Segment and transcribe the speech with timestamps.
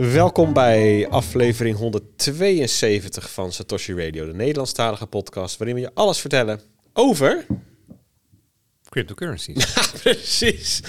[0.00, 6.60] Welkom bij aflevering 172 van Satoshi Radio, de Nederlandstalige podcast, waarin we je alles vertellen
[6.92, 7.46] over
[8.90, 9.64] Cryptocurrencies.
[9.74, 10.80] Ja, precies.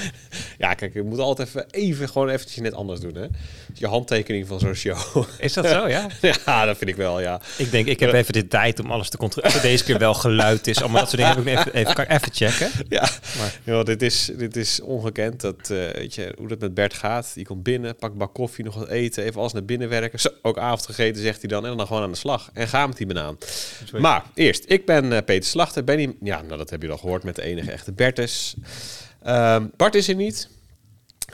[0.57, 3.25] Ja, kijk, je moet altijd even, even gewoon eventjes net anders doen, hè?
[3.73, 5.25] Je handtekening van zo'n show.
[5.39, 6.07] Is dat zo, ja?
[6.45, 7.41] ja, dat vind ik wel, ja.
[7.57, 9.61] Ik denk, ik heb even de tijd om alles te controleren.
[9.61, 10.79] Deze keer wel geluid is.
[10.81, 12.85] Allemaal dat soort dingen heb ik even, even, kan ik even checken.
[12.89, 13.09] Ja,
[13.65, 13.85] maar.
[13.85, 15.41] dit, is, dit is ongekend.
[15.41, 17.31] Dat, uh, weet je, hoe dat met Bert gaat.
[17.33, 20.19] Die komt binnen, pakt bak koffie, nog wat eten, even alles naar binnen werken.
[20.19, 21.65] Zo, ook avond gegeten, zegt hij dan.
[21.65, 22.49] En dan gewoon aan de slag.
[22.53, 23.37] En ga met die banaan.
[23.97, 25.83] Maar eerst, ik ben uh, Peter Slachter.
[25.83, 28.55] Ben die, ja, nou, dat heb je al gehoord met de enige echte Bertus.
[29.27, 30.49] Um, Bart is er niet.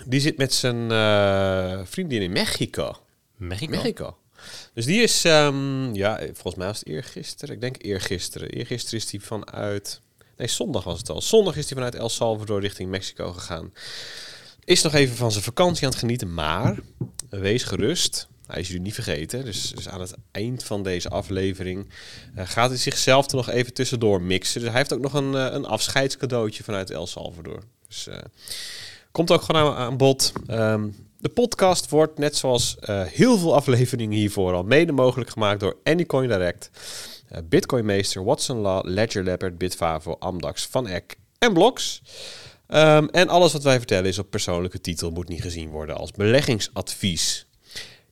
[0.05, 2.97] Die zit met zijn uh, vriendin in Mexico.
[3.37, 3.71] Mexico?
[3.71, 4.17] Mexico.
[4.73, 7.55] Dus die is, um, ja, volgens mij was het eergisteren.
[7.55, 8.49] Ik denk eergisteren.
[8.49, 10.01] Eergisteren is die vanuit...
[10.37, 11.21] Nee, zondag was het al.
[11.21, 13.73] Zondag is hij vanuit El Salvador richting Mexico gegaan.
[14.63, 16.79] Is nog even van zijn vakantie aan het genieten, maar
[17.29, 18.27] wees gerust.
[18.47, 19.45] Hij is jullie niet vergeten.
[19.45, 21.89] Dus, dus, aan het eind van deze aflevering
[22.35, 24.59] uh, gaat hij zichzelf er nog even tussendoor mixen.
[24.61, 27.63] Dus hij heeft ook nog een, uh, een afscheidscadeautje vanuit El Salvador.
[27.87, 28.15] Dus uh,
[29.11, 30.31] komt ook gewoon aan, bod.
[30.49, 35.77] Um, de podcast wordt, net zoals heel veel afleveringen hiervoor, al mede mogelijk gemaakt door
[35.83, 36.69] Anycoin Direct,
[37.43, 42.01] Bitcoin Meester, Watson Law, Ledger Leopard, Bitfavo, Amdax, Van Eck en Blocks.
[42.67, 46.11] Um, en alles wat wij vertellen is op persoonlijke titel, moet niet gezien worden als
[46.11, 47.46] beleggingsadvies.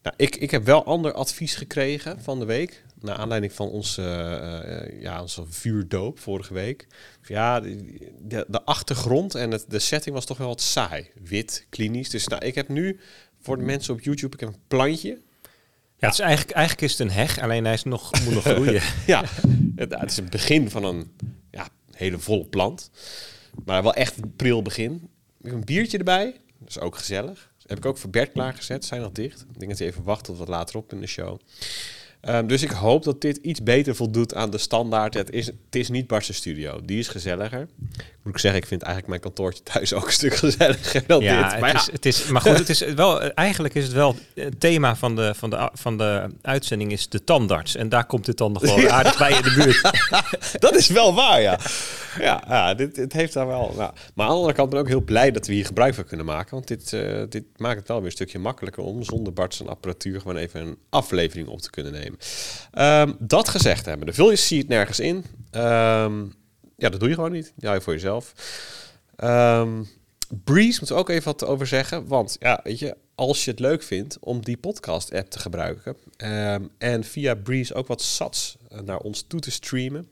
[0.05, 2.83] Nou, ik, ik heb wel ander advies gekregen van de week.
[2.99, 6.87] Naar aanleiding van onze, uh, ja, onze vuurdoop vorige week.
[7.27, 11.09] Ja, de, de achtergrond en het, de setting was toch wel wat saai.
[11.23, 12.09] Wit, klinisch.
[12.09, 12.99] Dus nou, ik heb nu
[13.41, 15.09] voor de mensen op YouTube ik heb een plantje.
[15.09, 18.43] Ja, het is eigenlijk, eigenlijk is het een heg, alleen hij is nog, moet nog
[18.43, 18.81] groeien.
[19.05, 19.23] ja,
[19.75, 21.11] het, het, is het begin van een
[21.51, 22.91] ja, hele volle plant.
[23.65, 25.09] Maar wel echt een pril begin.
[25.39, 26.35] Ik heb een biertje erbij.
[26.59, 27.53] Dat is ook gezellig.
[27.65, 28.85] Heb ik ook voor Bert klaargezet.
[28.85, 29.41] Zijn nog dicht.
[29.41, 31.39] Ik denk dat hij even wacht tot wat later op in de show.
[32.29, 35.13] Um, dus ik hoop dat dit iets beter voldoet aan de standaard.
[35.13, 36.79] Het is, het is niet Bart's studio.
[36.83, 37.67] Die is gezelliger.
[38.23, 41.49] Moet ik zeggen, ik vind eigenlijk mijn kantoortje thuis ook een stuk gezelliger dan ja,
[41.49, 41.59] dit.
[41.59, 41.85] Maar het, ja.
[41.85, 45.15] is, het is, maar goed, het is wel, eigenlijk is het wel het thema van
[45.15, 47.75] de, van, de, van de uitzending is de tandarts.
[47.75, 49.81] En daar komt het dan nog wel aardig bij in de buurt.
[50.65, 51.59] dat is wel waar, ja.
[52.19, 53.73] Ja, ja dit, dit heeft daar wel...
[53.77, 55.93] Nou, maar aan de andere kant ben ik ook heel blij dat we hier gebruik
[55.93, 56.51] van kunnen maken.
[56.51, 59.69] Want dit, uh, dit maakt het wel weer een stukje makkelijker om zonder Bart zijn
[59.69, 62.14] apparatuur gewoon even een aflevering op te kunnen nemen.
[62.77, 65.15] Um, dat gezegd hebben, vul je ziet nergens in.
[65.51, 66.33] Um,
[66.77, 67.53] ja, dat doe je gewoon niet.
[67.57, 68.33] Ja, voor jezelf.
[69.23, 69.87] Um,
[70.43, 72.07] Breeze moeten we ook even wat over zeggen.
[72.07, 75.95] Want ja, weet je, als je het leuk vindt om die podcast-app te gebruiken
[76.77, 80.09] en via Breeze ook wat sats naar ons toe te streamen,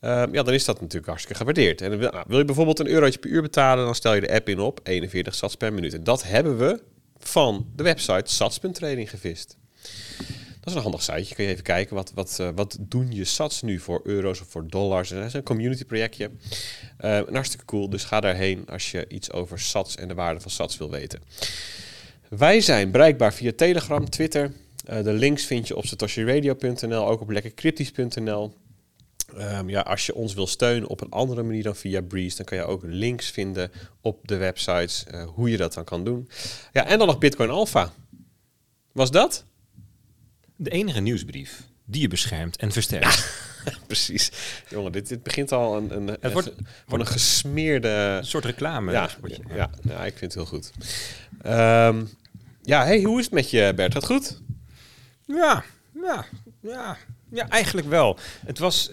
[0.00, 1.80] ja, dan is dat natuurlijk hartstikke gewaardeerd.
[1.80, 4.32] En wil, nou, wil je bijvoorbeeld een eurotje per uur betalen, dan stel je de
[4.32, 5.94] app in op 41 sats per minuut.
[5.94, 6.82] En dat hebben we
[7.18, 9.56] van de website sats.trading gevist.
[10.64, 11.34] Dat is een handig siteje.
[11.34, 14.46] Kun je even kijken wat, wat, uh, wat doen je sats nu voor euro's of
[14.48, 15.08] voor dollars.
[15.08, 16.30] Dat is een community projectje.
[17.00, 17.88] Uh, en hartstikke cool.
[17.90, 21.20] Dus ga daarheen als je iets over sats en de waarde van sats wil weten.
[22.28, 24.52] Wij zijn bereikbaar via Telegram, Twitter.
[24.90, 28.54] Uh, de links vind je op satoshiradio.nl, ook op lekkercryptisch.nl.
[29.38, 32.44] Um, ja, als je ons wil steunen op een andere manier dan via Breeze, dan
[32.46, 33.70] kan je ook links vinden
[34.00, 35.04] op de websites
[35.34, 36.28] hoe je dat dan kan doen.
[36.72, 37.92] Ja, en dan nog Bitcoin Alpha.
[38.92, 39.44] Was dat?
[40.64, 43.32] De enige nieuwsbrief die je beschermt en versterkt.
[43.64, 44.30] Ja, precies.
[44.68, 46.52] Jongen, dit, dit begint al een, een, het wordt,
[46.86, 47.88] een, een gesmeerde...
[47.88, 48.92] Een soort reclame.
[48.92, 49.08] Ja,
[49.54, 50.70] ja, ja, ik vind het heel goed.
[51.46, 52.10] Um,
[52.62, 53.92] ja, hey, hoe is het met je, Bert?
[53.92, 54.40] Gaat goed?
[55.24, 55.64] Ja,
[56.02, 56.24] ja,
[56.60, 56.96] ja.
[57.34, 58.18] Ja, eigenlijk wel.
[58.46, 58.90] Het was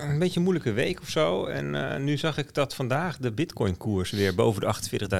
[0.00, 1.44] een beetje een moeilijke week of zo.
[1.44, 4.74] En uh, nu zag ik dat vandaag de Bitcoin-koers weer boven de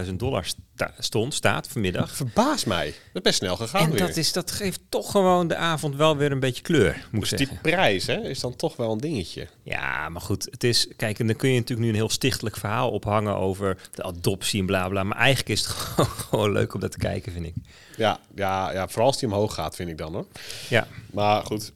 [0.06, 2.16] 48.000 dollar sta stond, staat vanmiddag.
[2.16, 2.86] Verbaas mij.
[2.86, 3.82] Dat is best snel gegaan.
[3.82, 3.98] En weer.
[3.98, 7.28] dat, is, dat geeft toch gewoon de avond wel weer een beetje kleur, moet dus
[7.28, 7.48] zeggen.
[7.48, 9.48] die prijs hè, is dan toch wel een dingetje.
[9.62, 10.48] Ja, maar goed.
[10.50, 13.76] Het is, kijk, en dan kun je natuurlijk nu een heel stichtelijk verhaal ophangen over
[13.94, 15.02] de adoptie en bla bla.
[15.02, 17.54] Maar eigenlijk is het gewoon, gewoon leuk om dat te kijken, vind ik.
[17.96, 20.26] Ja, ja, ja, vooral als die omhoog gaat, vind ik dan hoor.
[20.68, 20.86] Ja.
[21.10, 21.72] Maar goed,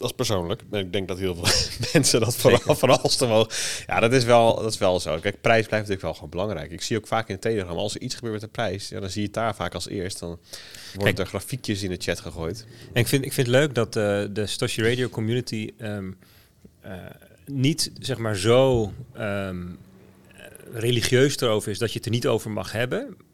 [0.00, 0.62] dat is persoonlijk.
[0.70, 3.48] Ik denk dat heel veel mensen dat vooral, vooral als omhoog...
[3.86, 5.18] Ja, dat is, wel, dat is wel zo.
[5.18, 6.70] Kijk, prijs blijft natuurlijk wel gewoon belangrijk.
[6.70, 8.88] Ik zie ook vaak in Telegram, als er iets gebeurt met de prijs...
[8.88, 10.18] Ja, dan zie je het daar vaak als eerst.
[10.18, 12.66] Dan worden Kijk, er grafiekjes in de chat gegooid.
[12.92, 15.70] En ik vind, ik vind het leuk dat uh, de Stoshi Radio community...
[15.78, 16.18] Um,
[16.84, 16.92] uh,
[17.46, 19.78] niet, zeg maar, zo um,
[20.72, 23.29] religieus erover is dat je het er niet over mag hebben eh,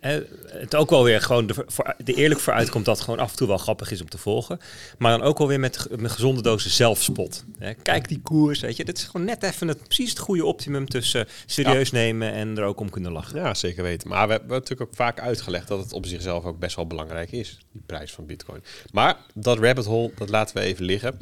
[0.00, 3.36] het ook wel weer gewoon de, voor, de eerlijk vooruitkomt dat het gewoon af en
[3.36, 4.60] toe wel grappig is om te volgen.
[4.98, 7.44] Maar dan ook wel weer met een gezonde dosis zelfspot.
[7.58, 7.74] Hè.
[7.74, 8.84] Kijk die koers, weet je.
[8.84, 12.64] Dit is gewoon net even het, precies het goede optimum tussen serieus nemen en er
[12.64, 13.38] ook om kunnen lachen.
[13.38, 14.08] Ja, zeker weten.
[14.08, 17.32] Maar we hebben natuurlijk ook vaak uitgelegd dat het op zichzelf ook best wel belangrijk
[17.32, 18.62] is, die prijs van bitcoin.
[18.92, 21.18] Maar dat rabbit hole, dat laten we even liggen.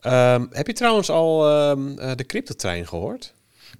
[0.00, 3.34] Ehm, heb je trouwens al um, de cryptotrein gehoord?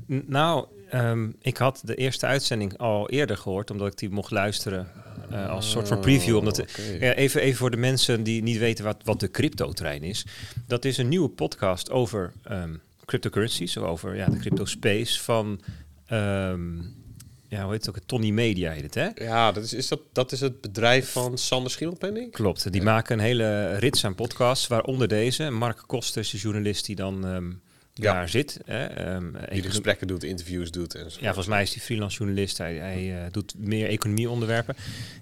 [0.06, 4.30] N nou, um, ik had de eerste uitzending al eerder gehoord, omdat ik die mocht
[4.30, 4.88] luisteren
[5.30, 6.36] uh, als soort van preview.
[6.36, 10.02] Omdat Oh, ja, even, even voor de mensen die niet weten wat, wat de crypto-trein
[10.02, 10.26] is.
[10.66, 15.60] Dat is een nieuwe podcast over um, cryptocurrencies, of over ja, de crypto space van...
[16.12, 17.00] Um,
[17.48, 18.02] ja, hoe heet het ook?
[18.06, 19.24] Tony Media heet het, hè?
[19.24, 22.32] Ja, dat is, is dat, dat is het bedrijf van Sander Schimmelpenning?
[22.32, 25.50] Klopt, die maken een hele rits aan podcasts, waaronder deze.
[25.50, 27.60] Mark Koster is de journalist die dan um,
[28.02, 28.12] Ja.
[28.12, 28.60] daar zit.
[28.64, 29.14] Hè?
[29.14, 31.18] Um, Die de gesprekken doet, interviews doet en zo.
[31.20, 32.58] Ja, volgens mij is hij freelance journalist.
[32.58, 34.76] Hij, hij uh, doet meer economie-onderwerpen.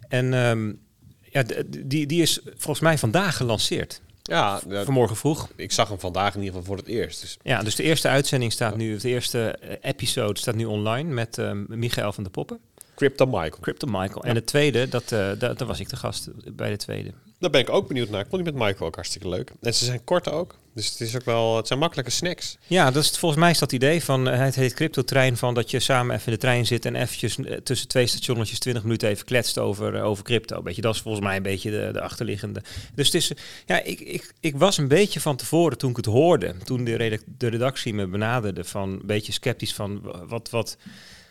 [0.09, 0.81] En um,
[1.23, 1.45] ja,
[1.85, 4.01] die, die is volgens mij vandaag gelanceerd.
[4.23, 5.49] Ja, vanmorgen vroeg.
[5.57, 7.21] Ik zag hem vandaag in ieder geval voor het eerst.
[7.21, 7.39] Dus.
[7.43, 11.67] Ja, dus de eerste uitzending staat nu, de eerste episode staat nu online met um,
[11.69, 12.59] Michael van der Poppen.
[12.95, 13.59] Crypto Michael.
[13.61, 14.23] Crypto Michael.
[14.23, 14.29] Ja.
[14.29, 17.13] En de tweede, dat, uh, dat, daar was ik de gast bij de tweede.
[17.41, 18.21] Daar ben ik ook benieuwd naar.
[18.21, 19.53] Ik vond die met Michael ook hartstikke leuk.
[19.61, 20.59] En ze zijn kort ook.
[20.75, 22.59] Dus het is ook wel, het zijn makkelijke snacks.
[22.67, 25.55] Ja, dat is volgens mij is dat idee van uh, het heet crypto trein van
[25.55, 28.83] dat je samen even in de trein zit en eventjes uh, tussen twee stationnetjes 20
[28.83, 30.63] minuten even kletst over, uh, over crypto.
[30.63, 32.63] Beetje, dat is volgens mij een beetje de, de achterliggende.
[32.95, 33.33] Dus het is,
[33.67, 37.21] ja, ik, ik, ik was een beetje van tevoren toen ik het hoorde, toen de,
[37.39, 40.77] de redactie me benaderde van een beetje sceptisch van wat, wat,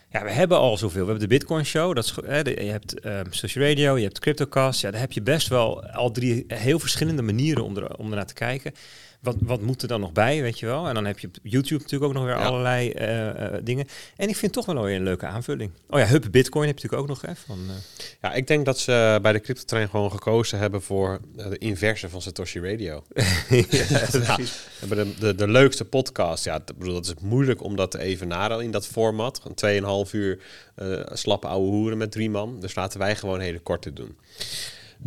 [0.09, 1.05] ja, we hebben al zoveel.
[1.05, 4.19] We hebben de Bitcoin Show, dat is, hè, je hebt um, social radio, je hebt
[4.19, 4.81] CryptoCast.
[4.81, 8.25] Ja, daar heb je best wel al drie heel verschillende manieren om, er, om ernaar
[8.25, 8.73] te kijken.
[9.19, 10.87] Wat, wat moet er dan nog bij, weet je wel?
[10.87, 12.45] En dan heb je op YouTube natuurlijk ook nog weer ja.
[12.45, 13.87] allerlei uh, uh, dingen.
[14.15, 15.71] En ik vind toch wel weer een leuke aanvulling.
[15.89, 17.21] Oh ja, Hub Bitcoin heb je natuurlijk ook nog.
[17.21, 17.75] Hè, van, uh...
[18.21, 22.21] Ja, ik denk dat ze bij de CryptoTrein gewoon gekozen hebben voor de inverse van
[22.21, 23.03] Satoshi Radio.
[23.13, 24.37] ja, ja,
[24.87, 26.43] de, de, de, leukste podcast.
[26.43, 29.41] Ja, ik bedoel, dat is moeilijk om dat te evenaren in dat format.
[29.41, 30.39] Gewoon 2,5 uur
[30.77, 32.59] uh, slappe ouwe hoeren met drie man.
[32.59, 34.17] Dus laten wij gewoon hele korte doen.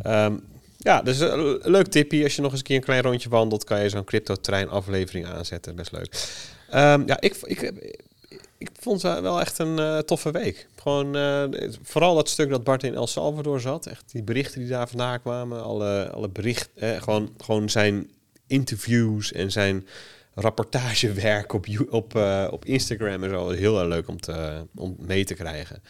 [0.06, 0.51] Um,
[0.82, 2.25] ja, dus een leuk tipje.
[2.25, 5.26] Als je nog eens een keer een klein rondje wandelt, kan je zo'n crypto-trein aflevering
[5.26, 5.76] aanzetten.
[5.76, 6.40] Best leuk.
[6.75, 7.73] Um, ja, ik, ik,
[8.58, 10.67] ik vond het wel echt een uh, toffe week.
[10.76, 11.44] Gewoon uh,
[11.82, 13.87] vooral dat stuk dat Bart in El Salvador zat.
[13.87, 15.62] Echt die berichten die daar vandaan kwamen.
[15.62, 16.70] Alle, alle berichten.
[16.75, 18.11] Eh, gewoon, gewoon zijn
[18.46, 19.87] interviews en zijn
[20.35, 22.14] rapportagewerk op, op,
[22.50, 23.50] op Instagram en zo.
[23.50, 25.82] Heel erg leuk om, te, om mee te krijgen.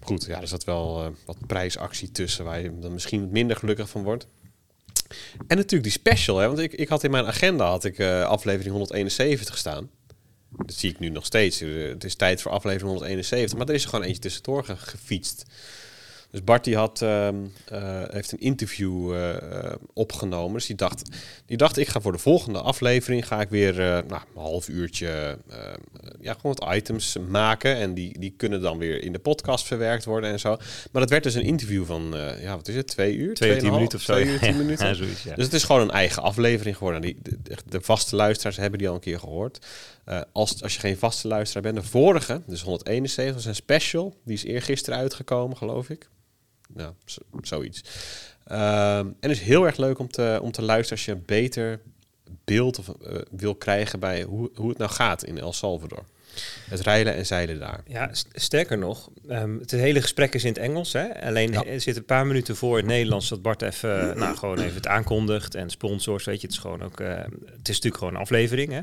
[0.00, 3.56] Goed, ja, er zat wel uh, wat prijsactie tussen waar je dan misschien wat minder
[3.56, 4.26] gelukkig van wordt.
[5.46, 8.22] En natuurlijk die special, hè, want ik, ik had in mijn agenda had ik, uh,
[8.22, 9.90] aflevering 171 staan.
[10.48, 11.58] Dat zie ik nu nog steeds.
[11.60, 15.44] Het is tijd voor aflevering 171, maar er is er gewoon eentje tussendoor ge gefietst.
[16.30, 17.32] Dus Bart die had, uh, uh,
[18.10, 19.34] heeft een interview uh,
[19.92, 20.52] opgenomen.
[20.52, 21.02] Dus die dacht,
[21.46, 25.38] die dacht, ik ga voor de volgende aflevering ga ik weer nou, een half uurtje
[26.20, 27.76] ja, gewoon wat items maken.
[27.76, 30.56] En die, die kunnen dan weer in de podcast verwerkt worden en zo.
[30.92, 33.34] Maar dat werd dus een interview van, ja, wat is het, twee uur?
[33.34, 34.12] Twee, twee tien minuten of zo.
[34.12, 34.86] Twee uur, tien minuten.
[34.86, 35.34] Ja, zoiets, ja.
[35.34, 37.02] Dus het is gewoon een eigen aflevering geworden.
[37.02, 39.66] Die, de, de vaste luisteraars hebben die al een keer gehoord.
[40.08, 44.16] Uh, als, als je geen vaste luisteraar bent, de vorige, dus 171, is een special.
[44.24, 46.08] Die is eergisteren uitgekomen, geloof ik.
[46.74, 46.92] Nou,
[47.42, 47.82] zoiets.
[48.52, 51.80] Um, en is heel erg leuk om te, om te luisteren als je een beter
[52.44, 56.04] beeld of, uh, wil krijgen bij hoe, hoe het nou gaat in El Salvador.
[56.68, 57.80] Het rijden en zeilen daar.
[57.86, 60.92] Ja, sterker nog, um, het hele gesprek is in het Engels.
[60.92, 61.22] Hè?
[61.22, 61.64] Alleen ja.
[61.64, 64.86] er zit een paar minuten voor het Nederlands dat Bart even, nou, gewoon even het
[64.86, 66.24] aankondigt en sponsors.
[66.24, 67.08] Weet je, het is gewoon ook, uh,
[67.46, 68.72] het is natuurlijk gewoon een aflevering.
[68.72, 68.80] Hè?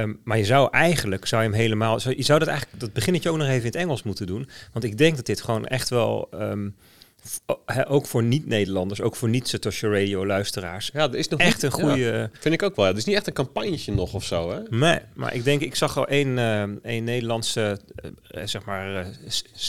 [0.00, 2.92] Um, maar je zou eigenlijk, zou je hem helemaal, zou, je zou dat eigenlijk, dat
[2.92, 4.48] beginnetje ook nog even in het Engels moeten doen.
[4.72, 6.28] Want ik denk dat dit gewoon echt wel.
[6.34, 6.76] Um,
[7.88, 10.90] ook voor niet-Nederlanders, ook voor niet-Satoshi Radio-luisteraars.
[10.92, 11.96] Ja, er is nog echt niet, een goede.
[11.96, 12.86] Ja, vind ik ook wel.
[12.86, 14.60] Het is niet echt een campagnetje nog of zo, hè?
[14.70, 19.06] Nee, maar ik denk, ik zag al één, uh, een Nederlandse, uh, zeg maar, uh,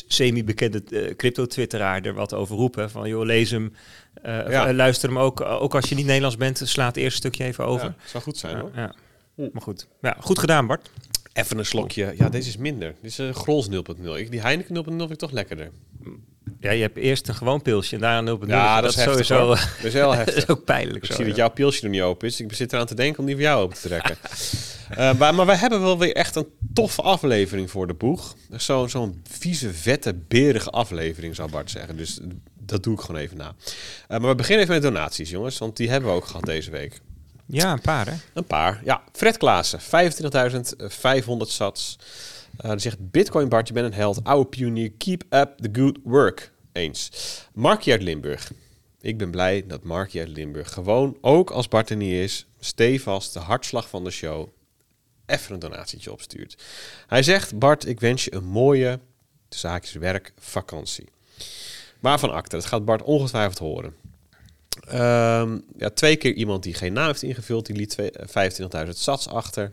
[0.07, 0.83] semi-bekende
[1.15, 2.89] crypto-twitteraar er wat over roepen.
[2.89, 3.73] Van, joh, lees hem,
[4.23, 4.73] ja.
[4.73, 5.41] luister hem ook.
[5.41, 7.85] Ook als je niet Nederlands bent, sla het eerste stukje even over.
[7.85, 8.71] Ja, zou goed zijn, hoor.
[8.75, 8.95] Ja.
[9.35, 10.89] Maar goed, ja, goed gedaan, Bart.
[11.33, 12.13] Even een slokje.
[12.17, 12.95] Ja, deze is minder.
[13.01, 14.29] Dit is een Grols 0.0.
[14.29, 15.71] Die Heineken 0.0 vind ik toch lekkerder.
[16.63, 18.47] Ja, je hebt eerst een gewoon pilsje en daarna een 0.0.
[18.47, 19.47] Ja, dat, dat is heftig, sowieso.
[19.77, 20.33] Dat is heel heftig.
[20.35, 21.03] dat is ook pijnlijk.
[21.03, 21.29] Ik zo, zie ja.
[21.29, 22.39] dat jouw pilsje nog niet open is.
[22.39, 24.17] Ik zit eraan te denken om die voor jou open te trekken.
[24.91, 28.35] uh, maar, maar wij hebben wel weer echt een toffe aflevering voor de boeg.
[28.49, 31.97] Zo'n zo vieze, vette, berige aflevering, zou Bart zeggen.
[31.97, 32.19] Dus
[32.59, 33.55] dat doe ik gewoon even na.
[33.65, 35.57] Uh, maar we beginnen even met donaties, jongens.
[35.57, 37.01] Want die hebben we ook gehad deze week.
[37.45, 38.13] Ja, een paar hè?
[38.33, 39.01] Een paar, ja.
[39.11, 39.87] Fred Klaassen, 25.500
[41.37, 41.97] sats.
[42.61, 44.23] Uh, die zegt, Bitcoin Bart, je bent een held.
[44.23, 46.51] Oude pionier, keep up the good work.
[46.73, 47.11] Eens.
[47.53, 48.51] Markie uit Limburg.
[49.01, 53.33] Ik ben blij dat Markie uit Limburg gewoon, ook als Bart er niet is, stevast
[53.33, 54.47] de hartslag van de show,
[55.25, 56.63] even een donatietje opstuurt.
[57.07, 58.99] Hij zegt, Bart, ik wens je een mooie,
[59.49, 61.07] zaakjes werk, vakantie.
[61.99, 62.55] Waarvan acte?
[62.55, 63.95] Dat gaat Bart ongetwijfeld horen.
[64.87, 67.95] Ehm, ja, twee keer iemand die geen naam heeft ingevuld, die liet
[68.85, 69.71] 25.000 sats achter.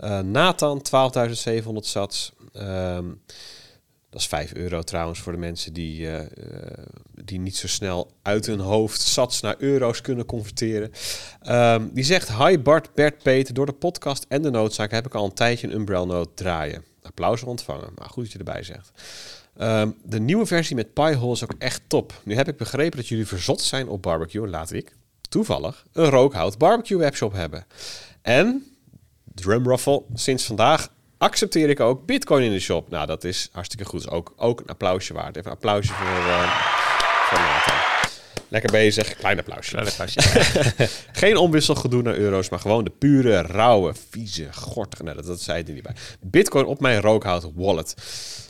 [0.00, 2.32] Uh, Nathan, 12.700 sats.
[2.52, 3.06] Ehm,
[4.14, 6.20] dat is 5 euro trouwens voor de mensen die, uh,
[7.24, 10.90] die niet zo snel uit hun hoofd sats naar euro's kunnen converteren.
[11.48, 13.54] Um, die zegt: Hi Bart, Bert, Peter.
[13.54, 16.84] Door de podcast en de noodzaak heb ik al een tijdje een Umbrella Note draaien.
[17.02, 17.90] Applaus ontvangen.
[17.94, 18.90] Maar goed dat je erbij zegt.
[19.60, 22.20] Um, de nieuwe versie met Piehole is ook echt top.
[22.24, 24.48] Nu heb ik begrepen dat jullie verzot zijn op barbecue.
[24.48, 24.96] Laat ik
[25.28, 27.66] toevallig een rookhout barbecue webshop hebben.
[28.22, 28.64] En,
[29.34, 32.90] drumruffle, sinds vandaag accepteer ik ook Bitcoin in de shop.
[32.90, 34.08] Nou, dat is hartstikke goed.
[34.08, 35.36] Ook, ook een applausje waard.
[35.36, 36.56] Even een applausje voor, uh,
[37.28, 37.76] voor Nathan.
[38.48, 39.16] Lekker bezig.
[39.16, 39.70] Klein applausje.
[39.70, 40.20] Klein applausje.
[41.12, 45.02] Geen omwisselgedoe naar euro's, maar gewoon de pure, rauwe, vieze, gortige.
[45.02, 45.94] Nee, dat, dat zei hij er niet bij.
[46.20, 47.94] Bitcoin op mijn rookhout wallet.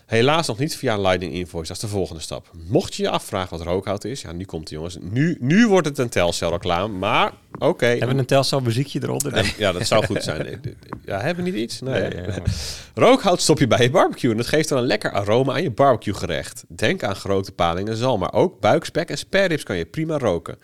[0.07, 1.73] Helaas nog niet via een Lightning Invoice.
[1.73, 2.51] Dat is de volgende stap.
[2.69, 4.97] Mocht je je afvragen wat rookhout is, ja, nu komt het jongens.
[5.01, 7.87] Nu, nu wordt het een Telcel reclame, maar oké.
[7.87, 9.55] Hebben we een Telcel muziekje eronder?
[9.59, 10.61] ja, dat zou goed zijn.
[11.05, 11.81] Ja, hebben we niet iets?
[11.81, 12.09] Nee.
[12.09, 12.25] nee
[12.95, 15.71] rookhout stop je bij je barbecue en dat geeft dan een lekker aroma aan je
[15.71, 16.65] barbecue gerecht.
[16.69, 20.59] Denk aan grote palingen zal, maar ook buikspek en spareribs kan je prima roken.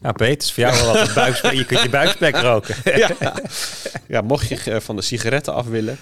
[0.00, 1.52] Nou, Peter, is voor jou wel wat buikspek.
[1.52, 2.74] Je kunt je buikspek roken.
[3.18, 3.34] ja.
[4.08, 5.98] ja, mocht je eh, van de sigaretten af willen,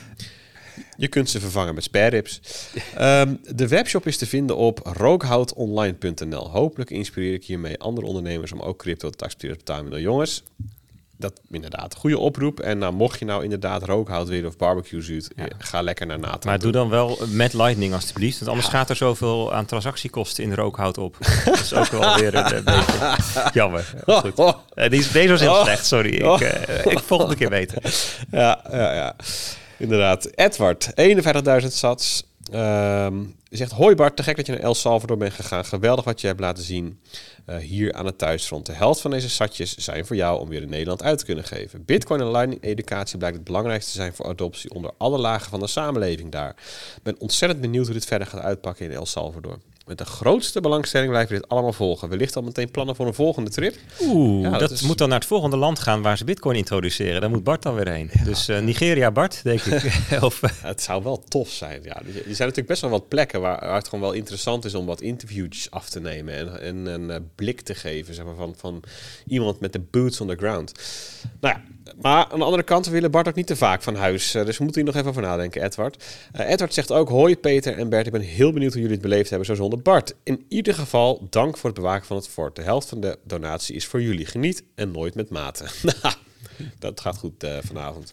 [0.96, 2.40] je kunt ze vervangen met spareribs.
[3.00, 6.50] Um, de webshop is te vinden op rookhoutonline.nl.
[6.50, 10.00] Hopelijk inspireer ik hiermee andere ondernemers om ook crypto te accepteren betaalmiddel.
[10.00, 10.42] Jongens,
[11.18, 11.94] dat inderdaad.
[11.94, 12.60] Goede oproep.
[12.60, 15.46] En nou, mocht je nou inderdaad rookhout willen of barbecue zuurt, ja.
[15.58, 16.50] ga lekker naar Nathan.
[16.50, 18.38] Maar doe dan wel met Lightning alstublieft.
[18.38, 21.16] Want anders gaat er zoveel aan transactiekosten in rookhout op.
[21.44, 23.94] dat is ook wel weer een, beetje jammer.
[24.06, 24.38] Goed.
[24.38, 25.62] Uh, deze was heel oh.
[25.62, 26.14] slecht, sorry.
[26.14, 27.82] Ik, uh, ik volgende keer weten.
[28.30, 29.16] Ja, ja, ja.
[29.78, 30.30] Inderdaad.
[30.34, 30.92] Edward,
[31.62, 32.24] 51.000 sats.
[32.54, 35.64] Um, zegt, hoi Bart, te gek dat je naar El Salvador bent gegaan.
[35.64, 37.00] Geweldig wat je hebt laten zien
[37.46, 38.66] uh, hier aan het thuisfront.
[38.66, 41.44] De helft van deze satjes zijn voor jou om weer in Nederland uit te kunnen
[41.44, 41.84] geven.
[41.84, 45.60] Bitcoin en Lightning educatie blijkt het belangrijkste te zijn voor adoptie onder alle lagen van
[45.60, 46.56] de samenleving daar.
[47.02, 49.58] ben ontzettend benieuwd hoe dit verder gaat uitpakken in El Salvador.
[49.86, 52.08] Met de grootste belangstelling blijven we dit allemaal volgen.
[52.08, 53.74] Wellicht al meteen plannen voor een volgende trip.
[54.02, 57.20] Oeh, dat, moet dan naar het volgende land gaan waar ze bitcoin introduceren.
[57.20, 58.10] Daar moet Bart dan weer heen.
[58.24, 59.98] Dus uh, Nigeria, Bart, denk ik.
[60.20, 60.50] of, uh...
[60.62, 61.82] Het zou wel tof zijn.
[61.82, 64.74] Ja, er zijn natuurlijk best wel wat plekken waar, waar, het gewoon wel interessant is
[64.74, 66.34] om wat interviews af te nemen.
[66.34, 68.82] En, en een uh, blik te geven zeg maar, van, van
[69.26, 70.72] iemand met de boots on the ground.
[71.40, 71.62] Nou ja,
[72.00, 74.34] maar aan de andere kant, we willen Bart ook niet te vaak van huis.
[74.34, 76.04] Uh, dus we moeten hier nog even over nadenken, Edward.
[76.36, 79.06] Uh, Edward zegt ook, hoi Peter en Bert, ik ben heel benieuwd hoe jullie het
[79.06, 80.14] beleefd hebben, zo zonder Bart.
[80.22, 82.56] In ieder geval, dank voor het bewaken van het fort.
[82.56, 84.26] De helft van de donatie is voor jullie.
[84.26, 85.64] Geniet en nooit met mate.
[86.02, 86.14] Nou,
[86.78, 88.12] dat gaat goed uh, vanavond.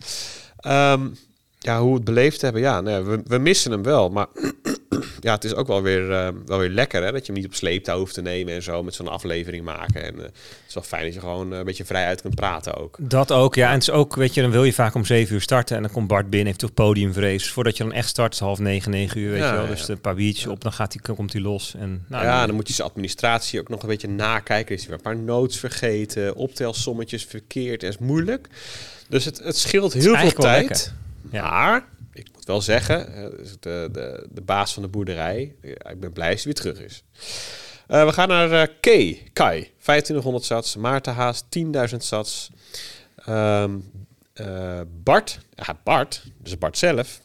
[0.67, 1.17] Um,
[1.63, 4.27] ja, hoe we het beleefd hebben, ja, nee, we, we missen hem wel, maar
[5.19, 7.51] ja, het is ook wel weer, uh, wel weer lekker hè, dat je hem niet
[7.51, 10.03] op sleeptouw hoeft te nemen en zo met zo'n aflevering maken.
[10.03, 10.33] En uh, het
[10.67, 12.97] is wel fijn dat je gewoon uh, een beetje vrij uit kunt praten ook.
[12.99, 13.67] Dat ook, ja.
[13.67, 15.81] En het is ook, weet je, dan wil je vaak om zeven uur starten en
[15.81, 17.49] dan komt Bart binnen, heeft toch podiumvrees.
[17.51, 19.67] Voordat je dan echt start, is half negen, negen uur, weet je wel.
[19.67, 21.75] Dus een paar biertjes op, dan gaat hij, komt hij los.
[21.75, 24.75] En, nou, ja, dan, moet je zijn administratie ook nog een beetje nakijken.
[24.75, 27.83] Is hij weer een paar notes vergeten, optelsommetjes verkeerd.
[27.83, 28.47] En is moeilijk.
[29.09, 30.93] Dus het, het scheelt heel veel tijd.
[31.33, 31.85] Ja.
[32.13, 33.05] Ik moet wel zeggen,
[33.59, 37.03] de, de, de baas van de boerderij, ik ben blij dat hij weer terug is.
[37.87, 40.75] We gaan naar uh, K, Kai, 2500 sats.
[40.75, 41.43] Maarten Haas,
[41.89, 42.49] 10.000 sats.
[43.29, 43.65] Uh,
[45.03, 47.21] Bart, ja, Bart, dus Bart zelf,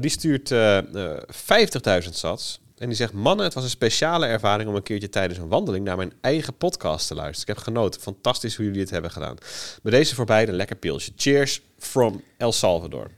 [0.00, 2.60] die stuurt 50.000 sats.
[2.78, 5.84] En die zegt, mannen, het was een speciale ervaring om een keertje tijdens een wandeling
[5.84, 7.48] naar mijn eigen podcast te luisteren.
[7.48, 8.00] Ik heb genoten.
[8.00, 9.36] Fantastisch hoe jullie het hebben gedaan.
[9.82, 11.12] Met deze voorbij een lekker pilsje.
[11.16, 13.10] Cheers from El Salvador.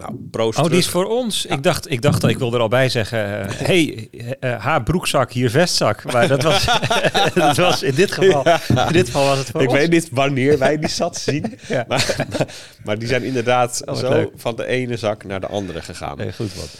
[0.00, 1.46] Nou, proost Oh, die is voor ons.
[1.46, 4.08] Ik, dacht, ik dacht, ik wilde er al bij zeggen, uh, hey,
[4.40, 6.12] uh, haar broekzak, hier vestzak.
[6.12, 6.64] Maar dat was,
[7.34, 8.44] dat was in dit geval,
[8.86, 11.84] in dit geval was het voor Ik weet niet wanneer wij die zat zien, ja.
[11.88, 12.26] maar,
[12.84, 14.30] maar, die zijn inderdaad oh, zo leuk.
[14.36, 16.16] van de ene zak naar de andere gegaan.
[16.16, 16.70] Nee, goed wat.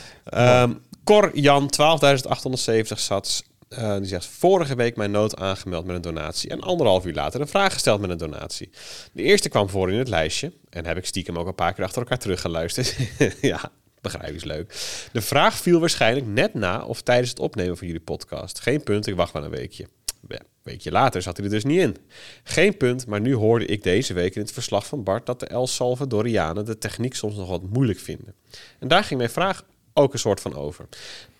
[0.62, 3.42] Um, Cor Jan, 12.870 sats.
[3.78, 6.50] Uh, die zegt, vorige week mijn nood aangemeld met een donatie.
[6.50, 8.70] En anderhalf uur later een vraag gesteld met een donatie.
[9.12, 10.52] De eerste kwam voor in het lijstje.
[10.70, 12.96] En heb ik stiekem ook een paar keer achter elkaar teruggeluisterd.
[13.40, 14.68] ja, begrijp is leuk.
[15.12, 18.60] De vraag viel waarschijnlijk net na of tijdens het opnemen van jullie podcast.
[18.60, 19.86] Geen punt, ik wacht maar een weekje.
[20.28, 21.96] Een weekje later zat hij er dus niet in.
[22.42, 25.46] Geen punt, maar nu hoorde ik deze week in het verslag van Bart dat de
[25.46, 28.34] El Salvadorianen de techniek soms nog wat moeilijk vinden.
[28.78, 30.88] En daar ging mijn vraag ook een soort van over.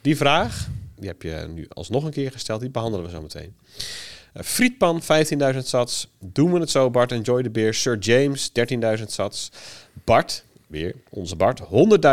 [0.01, 0.69] Die vraag,
[1.01, 3.55] die heb je nu alsnog een keer gesteld, die behandelen we zo meteen.
[4.35, 5.03] Uh, Frietpan,
[5.53, 6.09] 15.000 sats.
[6.19, 7.13] Doen we het zo, Bart?
[7.13, 7.75] Enjoy the beer.
[7.75, 8.51] Sir James,
[8.99, 9.51] 13.000 sats.
[10.05, 11.61] Bart, weer onze Bart,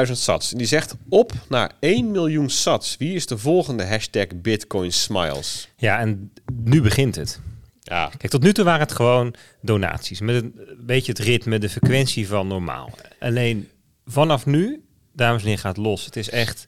[0.07, 0.51] 100.000 sats.
[0.51, 2.97] En die zegt op naar 1 miljoen sats.
[2.97, 5.69] Wie is de volgende hashtag Bitcoin Smiles?
[5.75, 6.31] Ja, en
[6.63, 7.39] nu begint het.
[7.79, 10.19] Ja, Kijk, tot nu toe waren het gewoon donaties.
[10.19, 12.91] Met een beetje het ritme, de frequentie van normaal.
[13.19, 13.69] Alleen
[14.05, 16.05] vanaf nu, dames en heren, gaat los.
[16.05, 16.67] Het is echt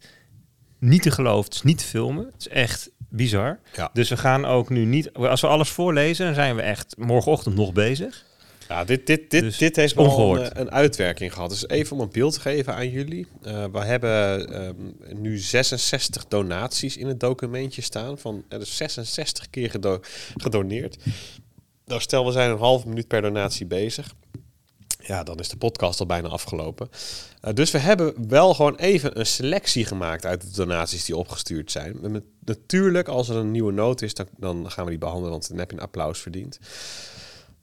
[0.80, 1.44] niet te geloven.
[1.46, 2.26] Het is niet te filmen.
[2.26, 3.60] Het is echt bizar.
[3.76, 3.90] Ja.
[3.94, 5.14] Dus we gaan ook nu niet...
[5.14, 8.26] Als we alles voorlezen, dan zijn we echt morgenochtend nog bezig.
[8.68, 10.42] ja dit, dit, dit, Dus dit heeft wel ongehoord.
[10.42, 11.50] een, een uitwerking gehad.
[11.50, 13.28] Dus even om een beeld te geven aan jullie.
[13.44, 18.18] Eh, we hebben ehm, nu 66 donaties in het documentje staan.
[18.18, 20.00] Van, er is 66 keer gedo-
[20.36, 20.98] gedoneerd.
[21.86, 24.14] Nou, stel, we zijn een half minuut per donatie bezig.
[25.10, 26.90] Ja, dan is de podcast al bijna afgelopen.
[27.42, 31.72] Eh, dus we hebben wel gewoon even een selectie gemaakt uit de donaties die opgestuurd
[31.72, 31.98] zijn.
[32.04, 35.32] En met- natuurlijk, als er een nieuwe noot is, dan, dan gaan we die behandelen,
[35.32, 36.60] want dan heb je een applaus verdiend.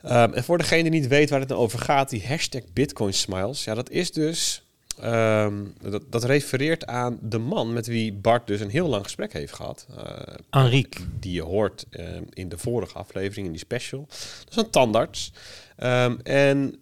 [0.02, 3.12] Ehm, en voor degene die niet weet waar het nou over gaat, die hashtag Bitcoin
[3.14, 4.60] Smiles, ja, dat is dus.
[5.00, 9.32] ehm, dat, dat refereert aan de man met wie Bart dus een heel lang gesprek
[9.32, 9.86] heeft gehad.
[9.96, 11.00] Eh, Henrique.
[11.20, 14.06] die je hoort ehm, in de vorige aflevering, in die special.
[14.08, 15.32] Dat is een tandarts.
[15.76, 16.80] Ehm, en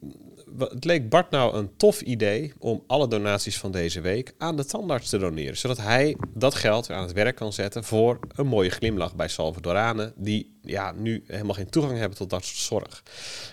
[0.59, 4.65] het leek Bart nou een tof idee om alle donaties van deze week aan de
[4.65, 5.57] tandarts te doneren.
[5.57, 9.29] Zodat hij dat geld weer aan het werk kan zetten voor een mooie glimlach bij
[9.29, 10.13] Salvadoranen.
[10.17, 13.03] Die ja, nu helemaal geen toegang hebben tot dat soort zorg.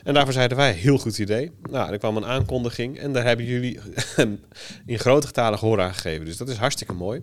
[0.03, 1.51] En daarvoor zeiden wij, heel goed idee.
[1.69, 3.79] Nou, er kwam een aankondiging en daar hebben jullie
[4.85, 6.25] in grote getalen gehoor aan gegeven.
[6.25, 7.21] Dus dat is hartstikke mooi.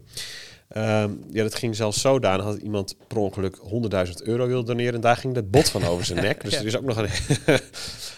[0.68, 4.94] Ehm, ja, dat ging zelfs zodanig dat iemand per ongeluk 100.000 euro wilde doneren.
[4.94, 6.44] En daar ging het bot van over zijn nek.
[6.44, 7.08] Dus er is ook nog een...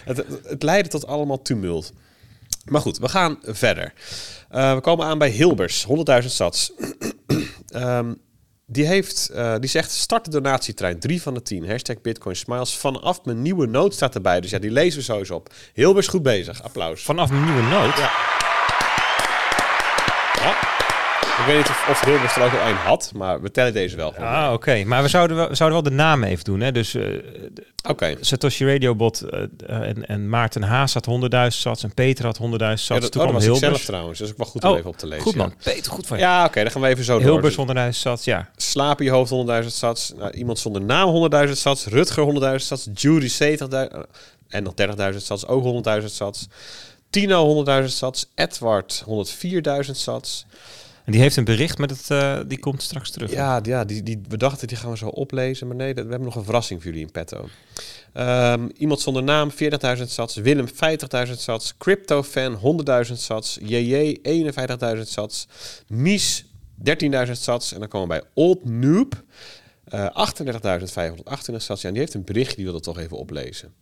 [0.05, 1.93] het, het, leidde tot allemaal tumult.
[2.65, 3.93] Maar goed, we gaan verder.
[4.49, 5.87] Eh, we komen aan bij Hilbers,
[6.21, 6.71] 100.000 sats.
[7.71, 8.13] Ehm,
[8.65, 11.69] die, heeft, eh, die zegt, start de donatietrein, 3 van de 10.
[11.69, 12.77] Hashtag Bitcoin Smiles.
[12.77, 14.41] Vanaf mijn nieuwe noot staat erbij.
[14.41, 15.53] Dus ja, die lezen we sowieso op.
[15.73, 16.63] Hilbers, goed bezig.
[16.63, 17.01] Applaus.
[17.01, 17.97] Vanaf een nieuwe noot.
[17.97, 18.01] Ja.
[18.01, 18.50] Ja.
[21.41, 23.95] Ik weet niet of, of Hilbers er ook al een had, maar we tellen deze
[23.95, 24.15] wel.
[24.15, 24.83] Ah, oké.
[24.83, 26.59] Maar we zouden, wel, we zouden wel de naam even doen.
[26.59, 26.71] Hè?
[26.71, 27.03] Dus eh,
[27.89, 28.15] Oké.
[28.19, 32.57] Satoshi Radiobot eh, en, en Maarten Haas had 100.000 sats en Peter had 100.000 sats.
[32.59, 33.85] Ja, dat, Toen oh, dat kwam was ik zelf Hilbers.
[33.85, 34.19] trouwens.
[34.19, 35.23] Dus ook wel goed om Oh, even op te lezen.
[35.23, 35.53] Goed man.
[35.59, 36.23] Ja, Peter, goed van je.
[36.23, 37.21] ja oké, dan gaan we even zo door.
[37.21, 38.49] Hilbers Dus 100.000 sats, ja.
[38.55, 40.13] Slaap je hoofd 100.000 sats.
[40.17, 41.85] Nou, iemand zonder naam 100.000 sats.
[41.85, 42.87] Rutger 100.000 sats.
[42.93, 43.67] Judy 70.000.
[43.69, 43.83] uh,
[44.49, 44.73] En nog
[45.11, 45.47] 30.000 sats.
[45.47, 46.47] Ook 100.000 sats.
[47.09, 48.25] Tino 100.000 sats.
[48.35, 49.03] Edward
[49.85, 50.45] 104.000 sats.
[51.11, 53.31] Die heeft een bericht met het, eh, die komt straks terug.
[53.31, 55.67] Ja, ja die, die, we dachten die gaan we zo oplezen.
[55.67, 57.47] Maar nee, dat, we hebben nog een verrassing voor jullie in petto.
[58.13, 59.51] Ehm, iemand zonder naam
[59.97, 60.35] 40.000 sats.
[60.35, 61.77] Willem 50.000 sats.
[61.77, 62.59] Cryptofan
[63.07, 63.57] 100.000 sats.
[63.61, 64.19] JJ
[64.95, 65.47] 51.000 sats.
[65.87, 66.45] Mies
[66.75, 67.73] 13.000 sats.
[67.73, 69.23] En dan komen we bij Old Noob.
[69.83, 71.81] eh 38.528 sats.
[71.81, 73.73] Ja, en die heeft een bericht, die wil dat toch even oplezen.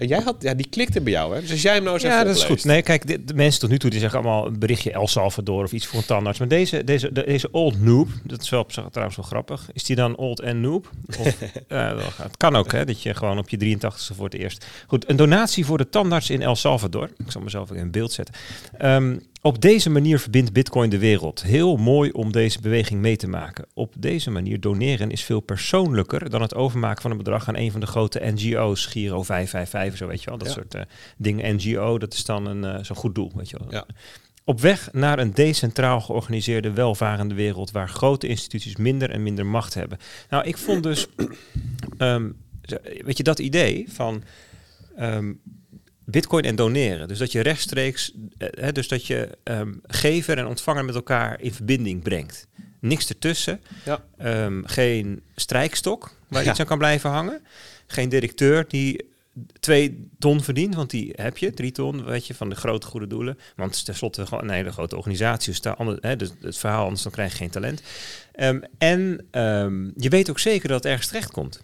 [0.00, 1.40] En jij had, ja, die klikte bij jou, hè?
[1.40, 2.64] Dus als jij hem nou eens Ja, dat is goed.
[2.64, 5.64] Nee, kijk, de, de mensen tot nu toe die zeggen allemaal een berichtje El Salvador
[5.64, 6.38] of iets voor een tandarts.
[6.38, 9.68] Maar deze, deze, de- deze old noob, dat is wel op zich trouwens wel grappig.
[9.72, 10.90] Is die dan old en noob?
[11.18, 11.36] Of,
[11.68, 14.66] wel, het kan ook, hè, dat je gewoon op je 83ste voor het eerst.
[14.86, 17.10] Goed, een donatie voor de tandarts in El Salvador.
[17.16, 18.34] Ik zal mezelf even in beeld zetten.
[18.78, 21.42] Ehm, op deze manier verbindt Bitcoin de wereld.
[21.42, 23.64] Heel mooi om deze beweging mee te maken.
[23.74, 27.70] Op deze manier doneren is veel persoonlijker dan het overmaken van een bedrag aan een
[27.70, 30.52] van de grote NGO's, Giro 555, zo weet je wel, dat Ja.
[30.54, 30.82] soort eh,
[31.16, 31.54] dingen.
[31.54, 33.70] NGO, dat is dan een eh, zo'n goed doel, weet je wel.
[33.70, 33.86] Ja.
[34.44, 39.74] Op weg naar een decentraal georganiseerde, welvarende wereld waar grote instituties minder en minder macht
[39.74, 39.98] hebben.
[40.30, 41.06] Nou, ik vond dus,
[41.98, 42.30] ehm,
[43.04, 44.22] weet je, dat idee van
[44.96, 45.32] ehm,
[46.04, 47.08] Bitcoin en doneren.
[47.08, 51.40] Dus dat je rechtstreeks, eh, hè, dus dat je ehm, gever en ontvanger met elkaar
[51.40, 52.46] in verbinding brengt.
[52.80, 53.60] Niks ertussen.
[53.84, 54.02] Ja.
[54.64, 56.50] Geen strijkstok waar Ja.
[56.50, 57.42] iets aan kan blijven hangen.
[57.86, 59.09] Geen directeur die
[59.60, 63.06] twee ton verdient, want die heb je, drie ton, weet je, van de grote goede
[63.06, 63.38] doelen.
[63.56, 66.84] Want het is tenslotte gewoon een hele grote organisatie, daar ander, hè, dus het verhaal,
[66.84, 67.82] anders dan krijg je geen talent.
[68.32, 71.62] Ehm, en ehm, je weet ook zeker dat het ergens terecht komt.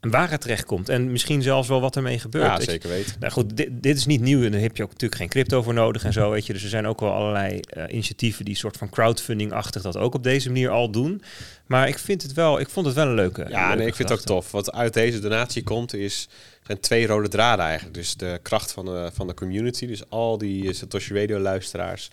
[0.00, 0.88] En waar het terecht komt.
[0.88, 2.46] En misschien zelfs wel wat ermee gebeurt.
[2.46, 3.14] Ja, zeker weten.
[3.20, 5.62] Nou goed, dit, dit is niet nieuw en daar heb je ook natuurlijk geen crypto
[5.62, 6.52] voor nodig en zo, weet je.
[6.52, 10.22] Dus er zijn ook wel allerlei eh, initiatieven die soort van crowdfunding-achtig dat ook op
[10.22, 11.22] deze manier al doen.
[11.66, 13.46] Maar ik vind het wel, ik vond het wel een leuke.
[13.48, 14.50] Ja, leuke nee, ik vind het ook tof.
[14.50, 16.28] Wat uit deze donatie komt, is
[16.66, 17.94] zijn twee rode draden eigenlijk.
[17.94, 19.86] Dus de kracht van de, van de community.
[19.86, 22.10] Dus al die eh, Satoshi Radio luisteraars,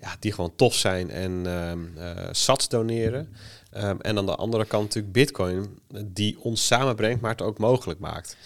[0.00, 3.28] ja, die gewoon tof zijn en ehm eh, sats doneren.
[3.74, 8.00] Ehm, en aan de andere kant natuurlijk Bitcoin, die ons samenbrengt, maar het ook mogelijk
[8.00, 8.36] maakt.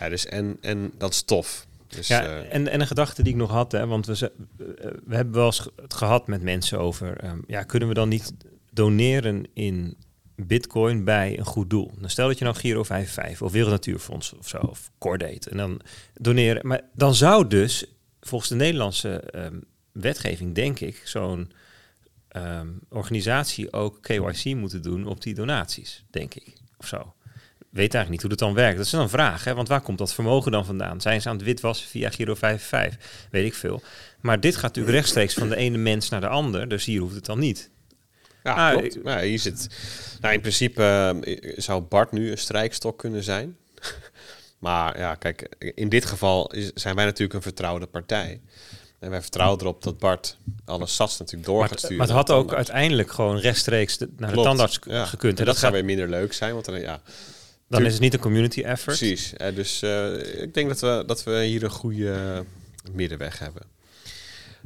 [0.00, 1.66] Ja, dus en, en dat is tof.
[1.88, 4.32] Dus, ja, eh, en, en een gedachte die ik nog had, hè, want we, ze-
[4.58, 4.64] eh,
[5.04, 8.32] we hebben wel eens het gehad met mensen over, ehm, ja, kunnen we dan niet
[8.70, 9.96] doneren in
[10.36, 11.92] bitcoin bij een goed doel?
[11.98, 15.56] Dan stel dat je nou Giro 55 of Wereld Natuurfonds of zo, of Cordate, en
[15.56, 15.80] dan
[16.14, 16.66] doneren.
[16.66, 17.84] Maar dan zou dus,
[18.20, 19.56] volgens de Nederlandse ehm,
[19.92, 21.50] wetgeving, denk ik, zo'n
[22.36, 27.14] ehm, organisatie ook KYC moeten doen op die donaties, denk ik, of zo.
[27.58, 28.76] Weet eigenlijk niet hoe dat dan werkt.
[28.76, 29.54] Dat is dan een vraag, hè?
[29.54, 31.00] want waar komt dat vermogen dan vandaan?
[31.00, 33.28] Zijn ze aan het witwassen via Giro 55?
[33.30, 33.82] Weet ik veel.
[34.20, 37.14] Maar dit gaat natuurlijk rechtstreeks van de ene mens naar de ander, dus hier hoeft
[37.14, 37.70] het dan niet.
[38.42, 38.98] Ja, Ah, klopt.
[39.04, 39.68] Ja, hier zit.
[40.20, 40.82] Nou, in principe
[41.24, 43.56] eh, zou Bart nu een strijkstok kunnen zijn.
[44.58, 48.40] maar ja, kijk, in dit geval is, zijn wij natuurlijk een vertrouwde partij.
[48.98, 51.96] En wij vertrouwen erop dat Bart alle sats natuurlijk door Maar gaat sturen.
[51.96, 55.04] maar het had ook uiteindelijk gewoon rechtstreeks de- naar de tandarts Ja.
[55.04, 55.32] gekund.
[55.32, 57.00] En En dat, gaat, weer minder leuk zijn, want dan, ja,
[57.68, 58.96] dan is het niet een community effort.
[58.98, 59.32] precies.
[59.34, 62.38] Eh, dus eh, ik denk dat we, dat we hier een goede eh,
[62.92, 63.62] middenweg hebben.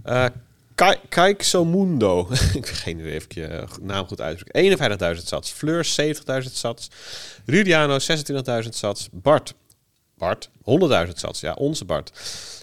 [0.02, 0.26] Eh
[0.74, 2.28] Kai- Kijk Mundo.
[2.54, 4.78] ik geen idee of ik je naam goed uitspreek.
[5.16, 5.50] 51.000 sats.
[5.50, 6.88] Fleur 70.000 sats.
[7.46, 7.98] Rudiano
[8.62, 9.08] 26.000 sats.
[9.12, 9.54] Bart.
[10.18, 10.48] Bart.
[11.06, 11.40] 100.000 sats.
[11.40, 12.10] Ja, onze Bart.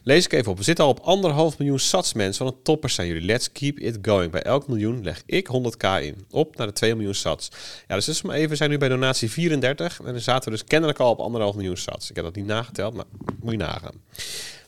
[0.07, 0.57] Lees ik even op.
[0.57, 2.45] We zitten al op anderhalf miljoen sats mensen.
[2.45, 3.25] Wat een toppers zijn jullie.
[3.25, 4.31] Let's keep it going.
[4.31, 6.25] Bij elk miljoen leg ik 100k in.
[6.29, 7.51] Op naar de 2 miljoen sats.
[7.87, 8.49] Ja, dus is maar even.
[8.49, 9.99] We zijn nu bij donatie 34.
[9.99, 12.09] En dan zaten we dus kennelijk al op anderhalf miljoen sats.
[12.09, 13.05] Ik heb dat niet nageteld, maar
[13.41, 14.01] moet je nagaan.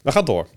[0.02, 0.48] We gaan door.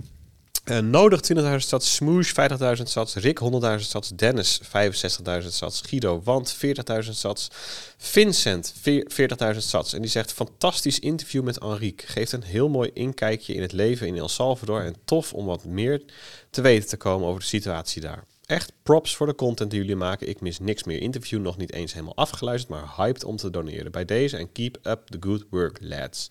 [0.62, 6.56] Eh, nodig 20.000 sats, Smoosh 50.000 sats, Rick 100.000 sats, Dennis 65.000 sats, Guido Want
[6.56, 7.48] 40.000 sats,
[7.96, 9.92] Vincent veer- 40.000 sats.
[9.92, 12.06] En die zegt, fantastisch interview met Enrique.
[12.06, 15.64] Geeft een heel mooi inkijkje in het leven in El Salvador en tof om wat
[15.64, 16.02] meer
[16.50, 18.24] te weten te komen over de situatie daar.
[18.46, 20.28] Echt props voor de content die jullie maken.
[20.28, 21.00] Ik mis niks meer.
[21.00, 23.92] Interview nog niet eens helemaal afgeluisterd, maar hyped om te doneren.
[23.92, 26.30] Bij deze en keep up the good work, lads.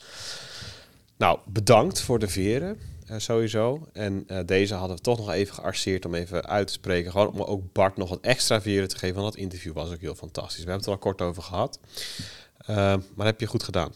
[1.18, 2.80] Nou, bedankt voor de veren,
[3.20, 3.88] sowieso.
[3.94, 7.12] En eh, deze hadden we toch nog even gearseerd om even uit te spreken.
[7.12, 9.22] Gewoon om ook Bart nog wat extra veren te geven.
[9.22, 10.64] Want dat interview was ook heel fantastisch.
[10.64, 11.80] We hebben het er al kort over gehad.
[12.58, 13.94] Eh, maar heb je goed gedaan.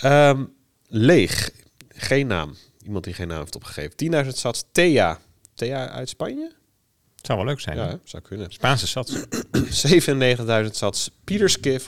[0.00, 0.44] Ehm,
[0.88, 1.50] leeg.
[1.88, 2.56] Geen naam.
[2.84, 3.96] Iemand die geen naam heeft opgegeven.
[3.96, 4.64] 10.000 sats.
[4.72, 5.18] Thea.
[5.54, 6.52] Thea uit Spanje?
[7.26, 7.76] Zou wel leuk zijn.
[7.76, 7.96] Ja, hè?
[8.04, 8.52] zou kunnen.
[8.52, 9.12] Spaanse sats.
[10.64, 11.10] 97.000 sats.
[11.24, 11.86] Pieter Skiff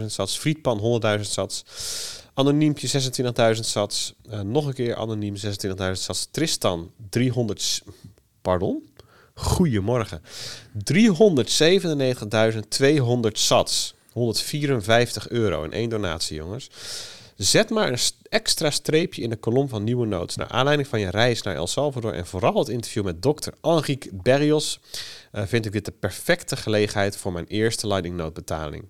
[0.00, 0.38] 133.000 sats.
[0.38, 1.64] Friedpan 100.000 sats.
[2.36, 3.00] Anoniempje
[3.54, 4.14] 26.000 sats.
[4.30, 5.42] Eh, nog een keer anoniem 26.000
[5.92, 6.28] sats.
[6.30, 7.62] Tristan 300...
[7.62, 7.82] s-
[8.42, 8.82] Pardon?
[9.34, 10.22] Goedemorgen.
[10.92, 13.94] 397.200 sats.
[14.12, 16.70] 154 euro in één donatie, jongens.
[17.36, 20.36] Zet maar een extra streepje in de kolom van nieuwe notes.
[20.36, 24.10] Naar aanleiding van je reis naar El Salvador en vooral het interview met dokter Enrique
[24.12, 24.80] Berrios,
[25.32, 28.84] eh, vind ik dit de perfecte gelegenheid voor mijn eerste Lightning Note betaling.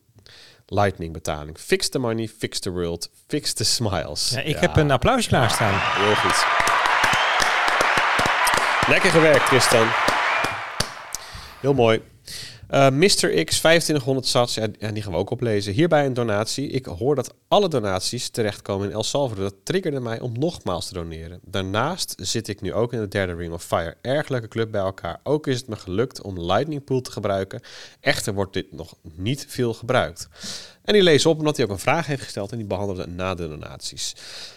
[0.68, 1.59] Lightning betaling.
[1.59, 4.31] Fix the money, fix the world, fix the smiles.
[4.31, 5.74] Ja, ik heb een applausje klaarstaan.
[5.74, 6.46] Heel goed.
[8.88, 9.87] Lekker gewerkt, Tristan.
[11.61, 12.02] Heel mooi.
[12.68, 13.44] Eh Mr.
[13.44, 14.55] X, 2500 sats.
[14.55, 15.72] Ja, die gaan we ook oplezen.
[15.72, 16.68] Hierbij een donatie.
[16.68, 19.44] Ik hoor dat alle donaties terechtkomen in El Salvador.
[19.44, 21.40] Dat triggerde mij om nogmaals te doneren.
[21.44, 23.96] Daarnaast zit ik nu ook in de derde Ring of Fire.
[24.02, 25.20] Erg leuke club bij elkaar.
[25.22, 27.61] Ook is het me gelukt om Lightning Pool te gebruiken.
[28.00, 30.29] Echter wordt dit nog niet veel gebruikt.
[30.87, 33.35] En die lees op omdat hij ook een vraag heeft gesteld en die behandelde na
[33.35, 34.14] de donaties.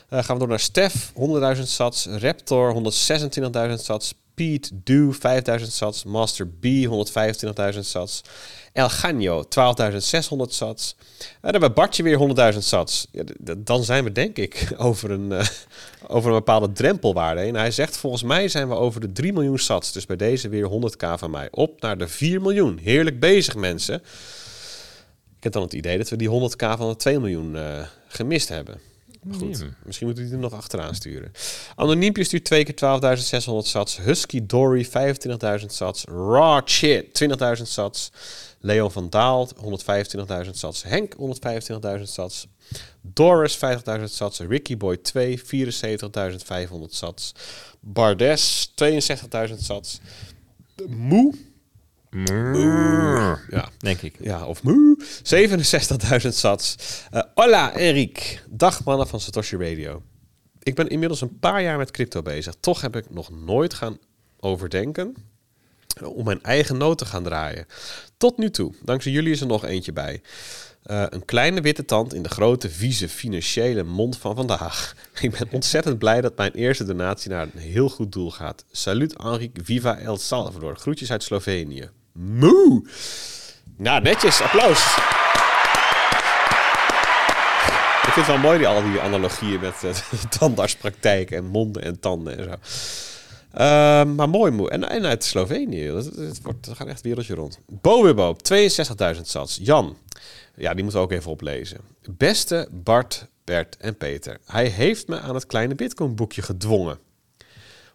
[0.09, 2.05] Eh, gaan we door naar Stef, 100.000 sats.
[2.05, 4.13] Raptor, 126.000 sats.
[4.39, 6.03] Pete Do, 5000 sats.
[6.03, 8.21] Master B, 125.000 sats.
[8.73, 9.47] El Gano, 12.600
[10.47, 10.95] sats.
[10.97, 13.07] En dan hebben we Bartje weer 100.000 sats.
[13.11, 13.23] Ja,
[13.57, 15.47] dan zijn we denk ik over een, eh,
[16.07, 17.55] over een bepaalde drempelwaarde heen.
[17.55, 19.91] Hij zegt volgens mij zijn we over de 3 miljoen sats.
[19.91, 21.47] Dus bij deze weer 100k van mij.
[21.51, 22.77] Op naar de 4 miljoen.
[22.77, 23.95] Heerlijk bezig mensen.
[25.37, 28.49] Ik heb dan het idee dat we die 100k van de 2 miljoen eh, gemist
[28.49, 28.79] hebben.
[29.31, 29.73] Goed, Hmm.
[29.85, 31.31] misschien moeten we die er nog achteraan sturen.
[31.75, 33.97] Anoniempje stuurt twee keer 12.600 sats.
[33.97, 36.03] Husky Dory 25.000 sats.
[36.05, 38.11] Raw Shit 20.000 sats.
[38.59, 40.83] Leon van Daal 125.000 sats.
[40.83, 42.47] Henk 125.000 sats.
[43.01, 44.39] Doris 50.000 sats.
[44.39, 47.33] Ricky Boy 2 74.500 sats.
[47.79, 49.99] Bardes 62.000 sats.
[50.87, 51.33] Moe
[53.49, 53.69] ja.
[53.77, 54.15] Denk ik.
[54.19, 54.97] Ja, of moe.
[56.21, 56.75] 67.000 sats.
[57.11, 58.43] Eh, hola, Erik.
[58.49, 60.03] Dag mannen van Satoshi Radio.
[60.63, 62.55] Ik ben inmiddels een paar jaar met crypto bezig.
[62.59, 63.97] Toch heb ik nog nooit gaan
[64.39, 65.15] overdenken
[66.03, 67.65] om mijn eigen noot te gaan draaien.
[68.17, 68.73] Tot nu toe.
[68.83, 70.21] Dankzij jullie is er nog eentje bij.
[70.83, 74.95] Eh, een kleine witte tand in de grote, vieze, financiële mond van vandaag.
[75.21, 78.65] Ik ben ontzettend blij dat mijn eerste donatie naar een heel goed doel gaat.
[78.71, 80.75] Salut Enrique, viva El Salvador.
[80.75, 81.89] Groetjes uit Slovenië.
[82.21, 82.83] Moe!
[83.75, 84.41] Nou, netjes.
[84.41, 84.97] Applaus.
[88.05, 91.99] Ik vind het wel mooi, die, al die analogieën met uh, tandartspraktijk en monden en
[91.99, 92.49] tanden en zo.
[93.53, 94.69] Uh, maar mooi, mooi.
[94.69, 95.91] En, uit Slovenië.
[95.91, 97.59] Het, wordt, gaat echt wereldje rond.
[97.67, 99.59] Bo 62.000 sats.
[99.61, 99.97] Jan.
[100.55, 101.77] Ja, die moeten we ook even oplezen.
[102.09, 104.37] Beste Bart, Bert en Peter.
[104.45, 106.99] Hij heeft me aan het kleine Bitcoin boekje gedwongen.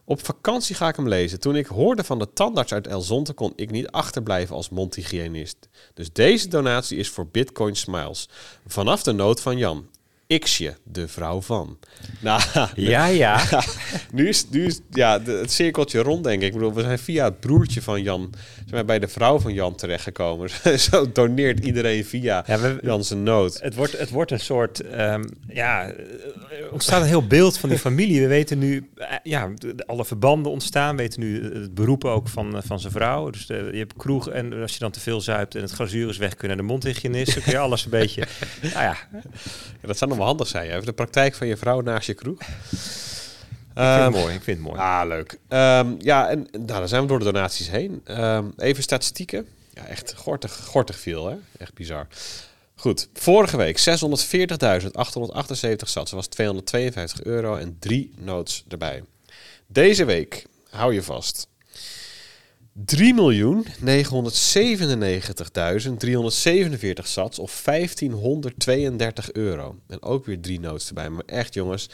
[0.06, 1.40] Op vakantie ga ik hem lezen.
[1.40, 5.68] Toen ik hoorde van de tandarts uit El Zonte kon ik niet achterblijven als mondhygiënist.
[5.94, 8.28] Dus deze donatie is voor Bitcoin Smiles.
[8.66, 9.86] Vanaf de nood van Jan.
[10.26, 11.78] Xje, de vrouw van.
[12.20, 12.42] Nou,
[12.74, 13.62] ja, ja.
[14.12, 16.46] nu is, nu is ja, het cirkeltje rond, denk ik.
[16.46, 18.34] Ik bedoel, we zijn via het broertje van Jan
[18.66, 20.50] zijn bij de vrouw van Jan terechtgekomen.
[20.90, 23.60] Zo doneert iedereen via ja, we, Jan zijn nood.
[23.60, 27.78] Het wordt, het wordt een soort, um, ja, er ontstaat een heel beeld van die
[27.78, 28.20] familie.
[28.20, 29.50] We weten nu, eh, ja,
[29.86, 30.96] alle verbanden ontstaan.
[30.96, 33.30] We weten nu het beroep ook van, eh, van zijn vrouw.
[33.30, 36.08] Dus de, je hebt kroeg en als je dan te veel zuipt en het glazuur
[36.08, 37.34] is weg, kunnen de mondhygiënist.
[37.34, 38.26] Dan kun je alles een beetje,
[38.60, 38.96] nou ja.
[39.12, 39.20] ja.
[39.80, 40.70] Dat zou nog wel handig zijn.
[40.70, 42.40] Even de praktijk van je vrouw naast je kroeg.
[42.40, 42.46] Ik
[43.80, 44.34] vind het ehm, mooi.
[44.34, 44.80] Ik vind het mooi.
[44.80, 45.38] Ah, leuk.
[45.48, 48.02] Um, ja, en nou, dan zijn we door de donaties heen.
[48.08, 49.46] Um, even statistieken.
[49.72, 51.36] Ja, echt gortig, gortig veel, hè?
[51.58, 52.06] Echt bizar.
[52.74, 53.84] Goed, vorige week 640.878
[55.76, 56.12] sats.
[56.12, 59.02] was 252 euro en drie notes erbij.
[59.66, 61.48] Deze week, hou je vast,
[62.78, 62.84] 3.997.347
[67.02, 69.78] sats of 1532 euro.
[69.86, 71.10] En ook weer drie notes erbij.
[71.10, 71.88] Maar echt jongens,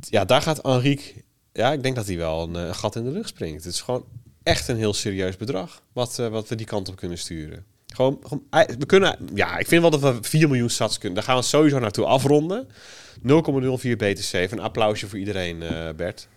[0.00, 1.22] ja, daar gaat Henrique...
[1.52, 3.64] Ja, ik denk dat hij wel een, uh, gat in de rug springt.
[3.64, 4.04] Het is gewoon
[4.42, 7.64] echt een heel serieus bedrag wat, uh, wat we die kant op kunnen sturen.
[7.86, 8.44] Gewoon, gewoon,
[8.78, 11.14] we kunnen, ja, ik vind wel dat we 4 miljoen sats kunnen.
[11.14, 12.68] Daar gaan we sowieso naartoe afronden.
[12.68, 14.32] 0,04 BTC.
[14.32, 16.28] Een applausje voor iedereen, uh, Bert.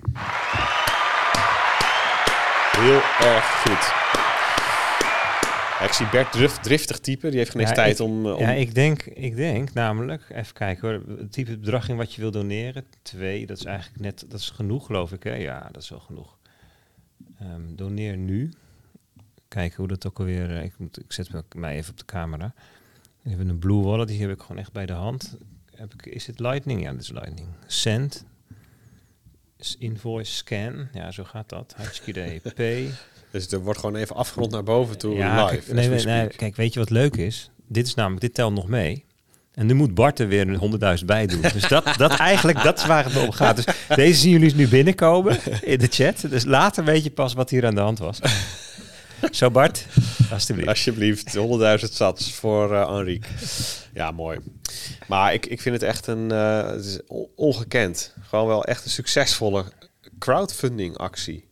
[2.79, 3.85] Heel erg goed.
[5.87, 7.29] ik zie Bert driftig type.
[7.29, 10.29] Die heeft geen tijd om, om, Ja, ik denk, ik denk namelijk...
[10.29, 11.17] Even kijken hoor.
[11.17, 12.85] Het type bedrag in wat je wil doneren.
[13.01, 14.25] Twee, dat is eigenlijk net...
[14.27, 15.23] Dat is genoeg, geloof ik.
[15.23, 15.33] Hè?
[15.35, 16.37] Ja, dat is wel genoeg.
[17.41, 18.53] Um, doneer nu.
[19.47, 20.49] Kijken hoe dat ook alweer...
[20.49, 22.53] Uh, ik, moet, ik zet mij even op de camera.
[23.21, 24.07] We hebben een Blue Wallet.
[24.07, 25.37] Die heb ik gewoon echt bij de hand.
[25.75, 26.81] Heb ik, is het Lightning?
[26.81, 27.47] Ja, dat is Lightning.
[27.65, 28.25] Send
[29.79, 30.87] invoice scan.
[30.93, 31.75] Ja, zo gaat dat.
[31.77, 32.61] HTTP.
[33.31, 35.73] dus er wordt gewoon even afgerond naar boven toe ja, live.
[35.73, 37.49] Kijk, nee, nee, kijk, weet je wat leuk is?
[37.67, 39.05] Dit is namelijk, dit telt nog mee.
[39.57, 41.41] En nu moet Bart er weer een 100.000 bij doen.
[41.41, 43.55] Dus dat, dat eigenlijk, dat is waar het om gaat.
[43.55, 43.65] Dus
[43.95, 46.25] deze zien jullie nu binnenkomen in de chat.
[46.29, 48.19] Dus later weet je pas wat hier aan de hand was.
[49.31, 49.85] Zo Bart,
[50.31, 50.67] alsjeblieft.
[50.67, 51.37] Alsjeblieft,
[51.87, 53.29] 100.000 sats voor uh, Henrique.
[53.93, 54.39] Ja, mooi.
[55.07, 56.99] Maar ik, ik vind het echt een uh, het is
[57.35, 58.13] ongekend.
[58.21, 59.65] Gewoon wel echt een succesvolle
[60.19, 61.45] crowdfunding actie.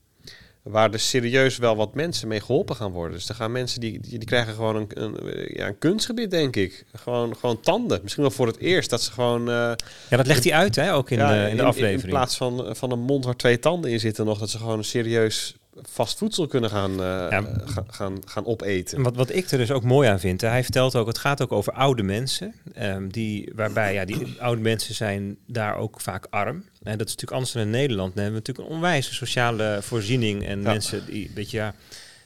[0.63, 3.17] Waar er serieus wel wat mensen mee geholpen gaan worden.
[3.17, 6.55] Dus er gaan mensen die, die, die krijgen gewoon een, een, ja, een kunstgebied, denk
[6.55, 6.85] ik.
[6.93, 7.99] Gewoon, gewoon tanden.
[8.01, 9.41] Misschien wel voor het eerst dat ze gewoon.
[9.41, 9.71] Uh,
[10.09, 12.01] ja, dat legt hij uit, hè, ook in, ja, de, in de aflevering.
[12.01, 14.57] In, in plaats van, van een mond waar twee tanden in zitten, nog dat ze
[14.57, 17.43] gewoon een serieus vast voedsel kunnen gaan, uh,
[17.88, 19.03] gaan, gaan opeten.
[19.03, 21.51] Wat, wat ik er dus ook mooi aan vind, hij vertelt ook, het gaat ook
[21.51, 26.63] over oude mensen, um, die, waarbij ja, die oude mensen zijn daar ook vaak arm.
[26.83, 28.15] En dat is natuurlijk anders dan in Nederland.
[28.15, 31.73] Dan hebben we natuurlijk een onwijze sociale voorziening en mensen die, weet je, ja,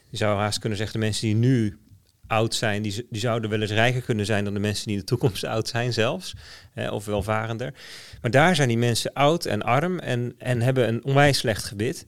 [0.09, 1.77] je zou haast kunnen zeggen, de mensen die nu
[2.27, 4.99] oud zijn, die, die zouden wel eens rijker kunnen zijn dan de mensen die in
[4.99, 6.33] de toekomst oud zijn zelfs,
[6.73, 7.73] hè, of welvarender.
[8.21, 12.05] Maar daar zijn die mensen oud en arm en, en hebben een onwijs slecht gebit.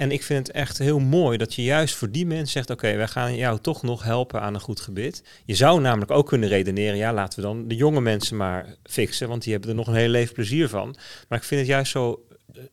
[0.00, 2.96] En ik vind het echt heel mooi dat je juist voor die mensen zegt: Oké,
[2.96, 5.22] wij gaan jou toch nog helpen aan een goed gebit.
[5.44, 9.28] Je zou namelijk ook kunnen redeneren: ja, laten we dan de jonge mensen maar fixen,
[9.28, 10.96] want die hebben er nog een hele leven plezier van.
[11.28, 12.24] Maar ik vind het juist zo.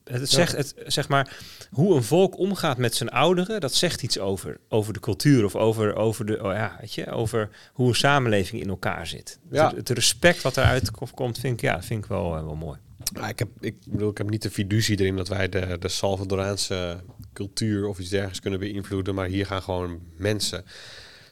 [0.03, 1.37] Eh, het zegt, het, zeg maar,
[1.71, 5.55] hoe een volk omgaat met zijn ouderen, dat zegt iets over, over de cultuur of
[5.55, 9.39] over, over, de, oh ja, weet je, over hoe een samenleving in elkaar zit.
[9.51, 9.73] Ja.
[9.75, 12.77] Het, respect wat eruit komt, vind ik, ja, vind ik wel, uh, wel mooi.
[13.27, 16.99] Ik, heb, ik ik heb niet de fiducie erin dat wij de, de Salvadoraanse
[17.33, 19.15] cultuur of iets dergelijks kunnen beïnvloeden.
[19.15, 20.65] Maar hier gaan gewoon mensen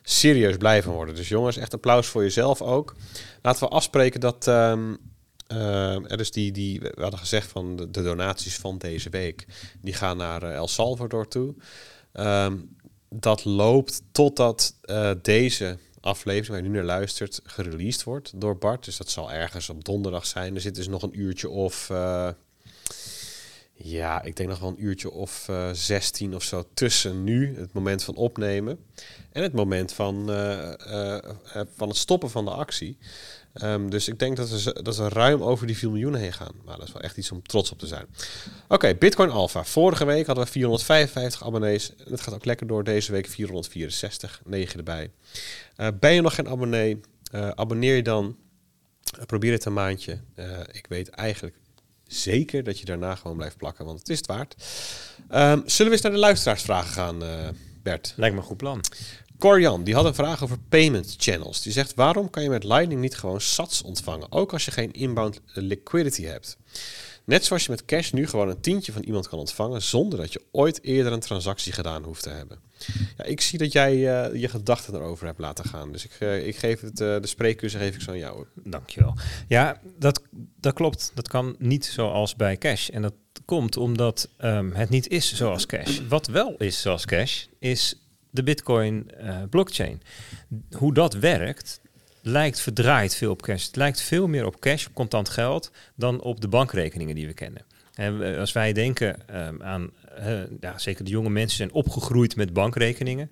[0.02, 1.16] serieus blijven worden.
[1.16, 2.96] Dus jongens, echt applaus voor jezelf ook.
[3.42, 4.98] Laten we afspreken dat um,
[5.52, 9.46] uh, er dus die, die, we hadden gezegd van de, donaties van deze week,
[9.82, 11.56] die gaan naar uh, El Salvador toe.
[12.14, 12.76] Um,
[13.10, 18.86] dat loopt totdat uh, deze aflevering waar je nu naar luistert gereleased wordt door Bart.
[18.86, 20.56] Dus dat zal ergens op donderdag zijn.
[20.56, 21.92] Er zit dus nog een uurtje of
[23.78, 27.74] Ja, ik denk nog wel een uurtje of uh, 16 of zo tussen nu, het
[27.74, 28.80] moment van opnemen,
[29.32, 31.18] en het moment van, uh,
[31.76, 32.98] van het stoppen van de actie.
[33.64, 36.52] Um, dus ik denk dat we, dat we ruim over die 4 miljoen heen gaan.
[36.66, 38.06] Maar dat is wel echt iets om trots op te zijn.
[38.68, 39.64] Oké, Bitcoin Alpha.
[39.64, 41.92] Vorige week hadden we 455 abonnees.
[42.10, 42.84] Het gaat ook lekker door.
[42.84, 45.12] Deze week 464, 9 erbij.
[46.00, 47.00] ben je nog geen abonnee?
[47.56, 48.38] abonneer je dan.
[49.26, 50.20] probeer het een maandje.
[50.72, 51.56] ik weet eigenlijk
[52.08, 54.56] zeker dat je daarna gewoon blijft plakken, want het is het waard.
[55.34, 57.24] Um, zullen we eens naar de luisteraarsvragen gaan,
[57.84, 58.14] Bert?
[58.16, 58.82] Lijkt me een goed plan.
[59.40, 61.62] Corian, die had een vraag over payment channels.
[61.62, 64.92] Die zegt, waarom kan je met Lightning niet gewoon sats ontvangen, ook als je geen
[64.92, 66.58] inbound liquidity hebt?
[67.26, 70.34] Net zoals je met cash nu gewoon een tientje van iemand kan ontvangen zonder dat
[70.34, 72.60] je ooit eerder een transactie gedaan hoeft te hebben.
[73.18, 75.92] Ja, ik zie dat jij uh, je gedachten erover hebt laten gaan.
[75.92, 78.46] Dus ik, uh, ik geef het, uh, de spreekcursus geef ik zo aan jou.
[78.64, 79.14] Dankjewel.
[79.48, 80.22] Ja, dat,
[80.60, 81.12] dat klopt.
[81.14, 82.90] Dat kan niet zoals bij cash.
[82.90, 83.14] En dat
[83.46, 86.00] komt omdat um, het niet is zoals cash.
[86.08, 88.05] Wat wel is zoals cash, is
[88.36, 89.12] de Bitcoin
[89.50, 90.02] blockchain.
[90.78, 91.82] Hoe dat werkt,
[92.22, 93.66] lijkt verdraaid veel op cash.
[93.66, 97.34] Het lijkt veel meer op cash, op contant geld, dan op de bankrekeningen die we
[97.34, 97.62] kennen.
[97.94, 102.54] En als wij denken um, aan, uh, ja, zeker de jonge mensen zijn opgegroeid met
[102.54, 103.32] bankrekeningen.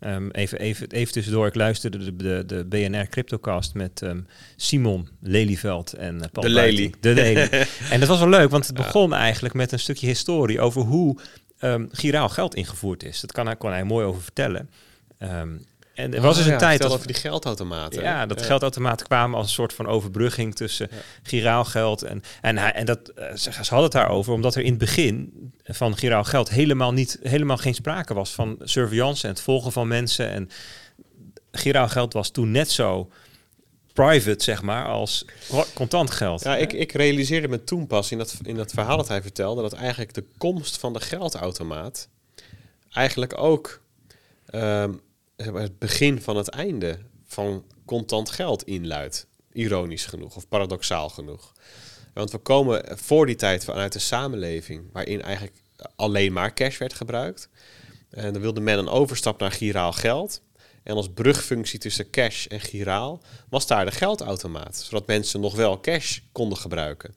[0.00, 4.26] Um, even, even, even tussendoor, ik luisterde de, de, de BNR Cryptocast met um,
[4.56, 6.94] Simon Lelyveld en uh, Paul De Lely.
[7.00, 7.48] De Lely.
[7.90, 11.18] en dat was wel leuk, want het begon eigenlijk met een stukje historie over hoe
[11.64, 13.20] um, giraal geld ingevoerd is.
[13.20, 14.70] Dat kan, kon hij mooi over vertellen.
[15.94, 18.02] En er was dus een ja, tijd dat over die geldautomaten.
[18.02, 20.96] ja, dat geldautomaten kwamen als een soort van overbrugging tussen ja.
[21.22, 24.62] giraal geld en en hij en dat uh, ze, ze hadden het daarover omdat er
[24.62, 25.32] in het begin
[25.64, 29.88] van giraal geld helemaal niet helemaal geen sprake was van surveillance en het volgen van
[29.88, 30.50] mensen en
[31.52, 33.10] giraal geld was toen net zo
[33.94, 35.24] private zeg maar als
[35.74, 36.42] contant geld.
[36.42, 39.62] Ja, ik, ik realiseerde me toen pas in dat in dat verhaal dat hij vertelde
[39.62, 42.08] dat eigenlijk de komst van de geldautomaat
[42.90, 43.82] eigenlijk ook
[44.54, 45.00] um,
[45.36, 49.26] het begin van het einde van contant geld inluidt.
[49.52, 51.52] Ironisch genoeg of paradoxaal genoeg.
[52.14, 55.56] Want we komen voor die tijd vanuit de samenleving waarin eigenlijk
[55.96, 57.48] alleen maar cash werd gebruikt.
[58.10, 60.42] En dan wilde men een overstap naar giraal geld.
[60.84, 65.80] En als brugfunctie tussen cash en giraal was daar de geldautomaat, zodat mensen nog wel
[65.80, 67.14] cash konden gebruiken.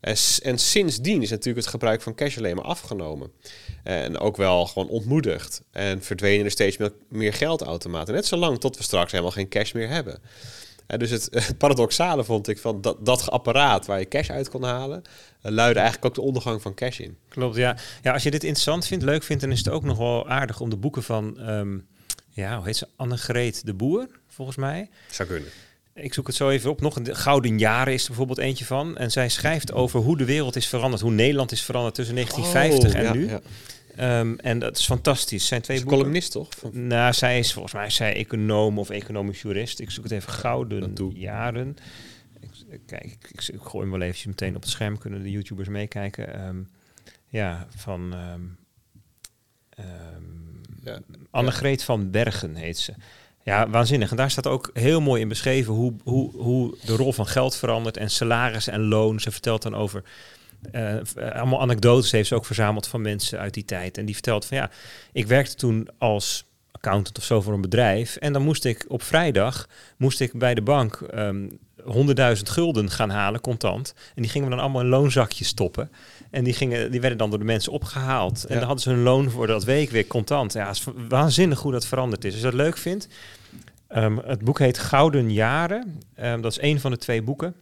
[0.00, 3.32] En, en sindsdien is natuurlijk het gebruik van cash alleen maar afgenomen.
[3.82, 5.62] En ook wel gewoon ontmoedigd.
[5.70, 6.76] En verdwenen er steeds
[7.08, 8.14] meer, geldautomaten.
[8.14, 10.18] Net zolang tot we straks helemaal geen cash meer hebben.
[10.86, 14.62] En dus het, paradoxale vond ik van dat, dat apparaat waar je cash uit kon
[14.62, 15.02] halen,
[15.42, 17.16] luidde eigenlijk ook de ondergang van cash in.
[17.28, 17.76] Klopt, ja.
[18.02, 20.60] Ja, als je dit interessant vindt, leuk vindt, dan is het ook nog wel aardig
[20.60, 21.86] om de boeken van, um,
[22.30, 22.88] ja, hoe heet ze?
[22.96, 24.88] Annegreet de Boer, volgens mij.
[25.10, 25.50] Zou kunnen
[25.94, 26.80] ik zoek het zo even op.
[26.80, 28.96] Nog een Gouden Jaren is er bijvoorbeeld eentje van.
[28.96, 32.92] En zij schrijft over hoe de wereld is veranderd, hoe Nederland is veranderd tussen 1950
[32.92, 33.28] oh, en ja, nu.
[33.28, 33.40] Ja.
[34.20, 35.46] Um, en dat is fantastisch.
[35.46, 36.48] Zijn twee is columnist toch?
[36.72, 39.80] Nou, zij is volgens mij zij econoom of economisch jurist.
[39.80, 41.76] Ik zoek het even Gouden Jaren.
[42.40, 44.98] Ik, kijk, ik, ik, ik, gooi hem wel eventjes meteen op het scherm.
[44.98, 46.46] Kunnen de YouTubers meekijken?
[46.46, 46.68] Um,
[47.28, 48.58] ja, van um,
[49.76, 50.10] ja,
[51.30, 52.94] Annegreet van Bergen heet ze.
[53.42, 54.10] Ja, waanzinnig.
[54.10, 57.56] En daar staat ook heel mooi in beschreven hoe, hoe, hoe de rol van geld
[57.56, 59.20] verandert en salaris en loon.
[59.20, 60.02] Ze vertelt dan over
[60.72, 60.96] uh,
[61.32, 63.98] allemaal anekdotes heeft ze ook verzameld van mensen uit die tijd.
[63.98, 64.70] En die vertelt van ja,
[65.12, 68.16] ik werkte toen als accountant of zo voor een bedrijf.
[68.16, 71.58] En dan moest ik op vrijdag moest ik bij de bank um,
[72.36, 73.94] 100.000 gulden gaan halen, contant.
[74.14, 75.90] En die gingen we dan allemaal in loonzakjes stoppen.
[76.30, 78.44] En die, gingen, die werden dan door de mensen opgehaald.
[78.44, 78.54] En ja.
[78.54, 80.52] dan hadden ze hun loon voor dat week weer contant.
[80.52, 82.32] Ja, het is waanzinnig hoe dat veranderd is.
[82.32, 83.08] Als je dat leuk vindt.
[83.96, 86.00] Um, het boek heet Gouden Jaren.
[86.22, 87.54] Um, dat is een van de twee boeken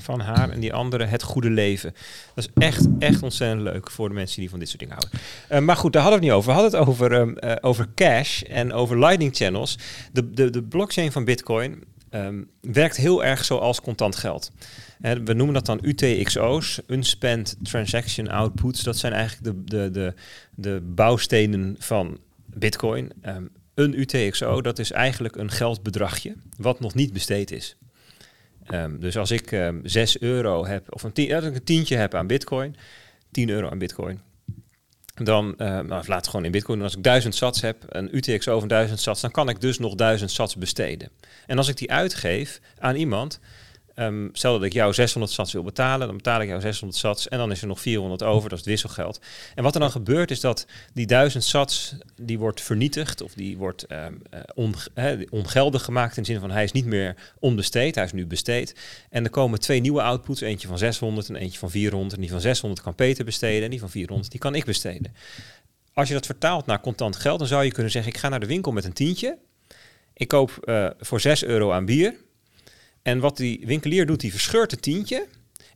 [0.00, 0.50] van haar.
[0.50, 1.94] En die andere Het Goede Leven.
[2.34, 5.20] Dat is echt, echt ontzettend leuk voor de mensen die van dit soort dingen houden.
[5.52, 6.54] Uh, maar goed, daar hadden we het niet over.
[6.54, 9.78] We hadden het over, um, uh, over cash en over lightning channels.
[10.12, 11.84] De, de, de blockchain van Bitcoin
[12.24, 14.52] um, werkt heel erg zoals contant geld.
[15.00, 18.82] En we noemen dat dan UTXO's, Unspent Transaction Outputs.
[18.82, 20.14] Dat zijn eigenlijk de, de, de,
[20.54, 23.12] de bouwstenen van Bitcoin.
[23.26, 27.76] Um, een UTXO, dat is eigenlijk een geldbedragje wat nog niet besteed is.
[28.70, 31.96] Um, dus als ik um, 6 euro heb, of een, tien, als ik een tientje
[31.96, 32.76] heb aan Bitcoin,
[33.30, 34.20] 10 euro aan Bitcoin,
[35.24, 38.68] dan, uh, laat het gewoon in Bitcoin, als ik 1000 sats heb, een UTXO van
[38.68, 41.10] 1000 sats, dan kan ik dus nog 1000 sats besteden.
[41.46, 43.40] En als ik die uitgeef aan iemand,
[43.96, 47.28] ehm, stel dat ik jou 600 sats wil betalen, dan betaal ik jou 600 sats
[47.28, 49.20] en dan is er nog 400 over, dat is het wisselgeld.
[49.54, 53.56] En wat er dan gebeurt is dat die 1000 sats, die wordt vernietigd of die
[53.56, 54.74] wordt ehm, eh, on,
[55.30, 58.74] ongeldig gemaakt in de zin van hij is niet meer onbesteed, hij is nu besteed.
[59.10, 62.14] En er komen twee nieuwe outputs, eentje van 600 en eentje van 400.
[62.14, 65.14] En die van 600 kan Peter besteden en die van 400 die kan ik besteden.
[65.92, 68.40] Als je dat vertaalt naar contant geld, dan zou je kunnen zeggen: ik ga naar
[68.40, 69.38] de winkel met een tientje.
[70.14, 72.14] Ik koop uh, voor 6 euro aan bier.
[73.06, 75.26] En wat die winkelier doet, die verscheurt het tientje.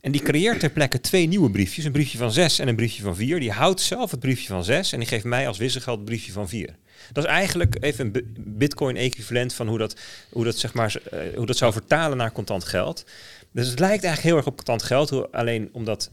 [0.01, 1.85] En die creëert ter plekke twee nieuwe briefjes.
[1.85, 3.39] Een briefje van 6 en een briefje van 4.
[3.39, 6.31] Die houdt zelf het briefje van 6 en die geeft mij als wisselgeld het briefje
[6.31, 6.75] van 4.
[7.11, 9.95] Dat is eigenlijk even een bitcoin-equivalent van hoe dat,
[10.29, 13.05] hoe, dat, zeg maar, uh, hoe dat zou vertalen naar contant geld.
[13.51, 15.31] Dus het lijkt eigenlijk heel erg op contant geld.
[15.31, 16.09] Alleen omdat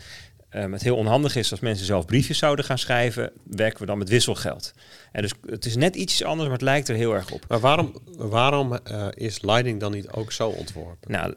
[0.51, 3.99] um, het heel onhandig is als mensen zelf briefjes zouden gaan schrijven, werken we dan
[3.99, 4.72] met wisselgeld.
[5.12, 7.44] En dus het is net iets anders, maar het lijkt er heel erg op.
[7.49, 11.11] Maar waarom, waarom uh, is Lightning dan niet ook zo ontworpen?
[11.11, 11.34] Nou,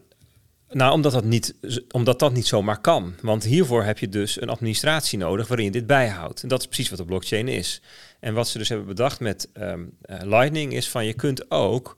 [0.69, 1.55] nou, omdat dat, niet,
[1.91, 3.15] omdat dat niet zomaar kan.
[3.21, 6.43] Want hiervoor heb je dus een administratie nodig waarin je dit bijhoudt.
[6.43, 7.81] En dat is precies wat de blockchain is.
[8.19, 11.97] En wat ze dus hebben bedacht met um, uh, Lightning is van je kunt ook,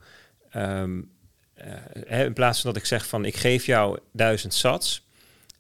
[0.56, 1.12] um,
[2.10, 5.03] uh, in plaats van dat ik zeg van ik geef jou duizend sats,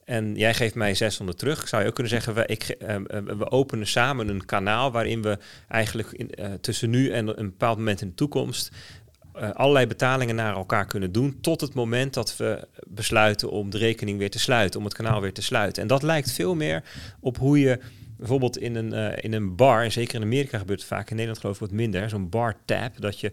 [0.05, 1.67] en jij geeft mij 600 terug.
[1.67, 2.95] Zou je ook kunnen zeggen, we, ik, uh,
[3.37, 5.37] we openen samen een kanaal waarin we
[5.67, 8.71] eigenlijk uh, tussen nu en een bepaald moment in de toekomst
[9.53, 11.37] allerlei betalingen naar elkaar kunnen doen.
[11.41, 15.21] Tot het moment dat we besluiten om de rekening weer te sluiten, om het kanaal
[15.21, 15.81] weer te sluiten.
[15.81, 16.83] En dat lijkt veel meer
[17.19, 17.79] op hoe je
[18.17, 21.39] bijvoorbeeld in een, in een bar, en zeker in Amerika gebeurt het vaak, in Nederland
[21.39, 23.31] geloof ik wat minder, zo'n bar tap, dat je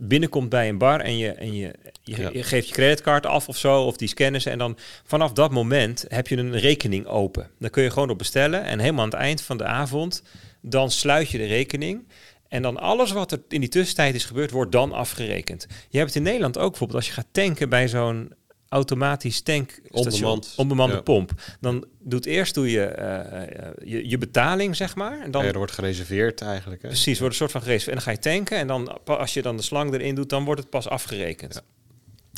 [0.00, 3.56] binnenkomt bij een bar en je, en je, je, je, geeft je creditcard af of
[3.56, 4.50] zo, of die scannen ze.
[4.50, 7.50] En dan vanaf dat moment heb je een rekening open.
[7.58, 8.64] Dan kun je gewoon op bestellen.
[8.64, 10.22] En helemaal aan het eind van de avond,
[10.60, 12.08] dan sluit je de rekening.
[12.48, 15.66] En dan alles wat er in die tussentijd is gebeurd, wordt dan afgerekend.
[15.88, 18.32] Je hebt het in Nederland ook bijvoorbeeld als je gaat tanken bij zo'n
[18.70, 21.00] automatisch tank onbemand, onbemande ja.
[21.00, 21.32] pomp.
[21.60, 25.20] Dan doet eerst doe je, uh, je je betaling, zeg maar.
[25.20, 26.82] En dan ja, er wordt gereserveerd eigenlijk.
[26.82, 26.88] Hè?
[26.88, 27.98] Precies, wordt een soort van gereserveerd.
[27.98, 30.44] En dan ga je tanken en dan als je dan de slang erin doet, dan
[30.44, 31.54] wordt het pas afgerekend.
[31.54, 31.60] Ja.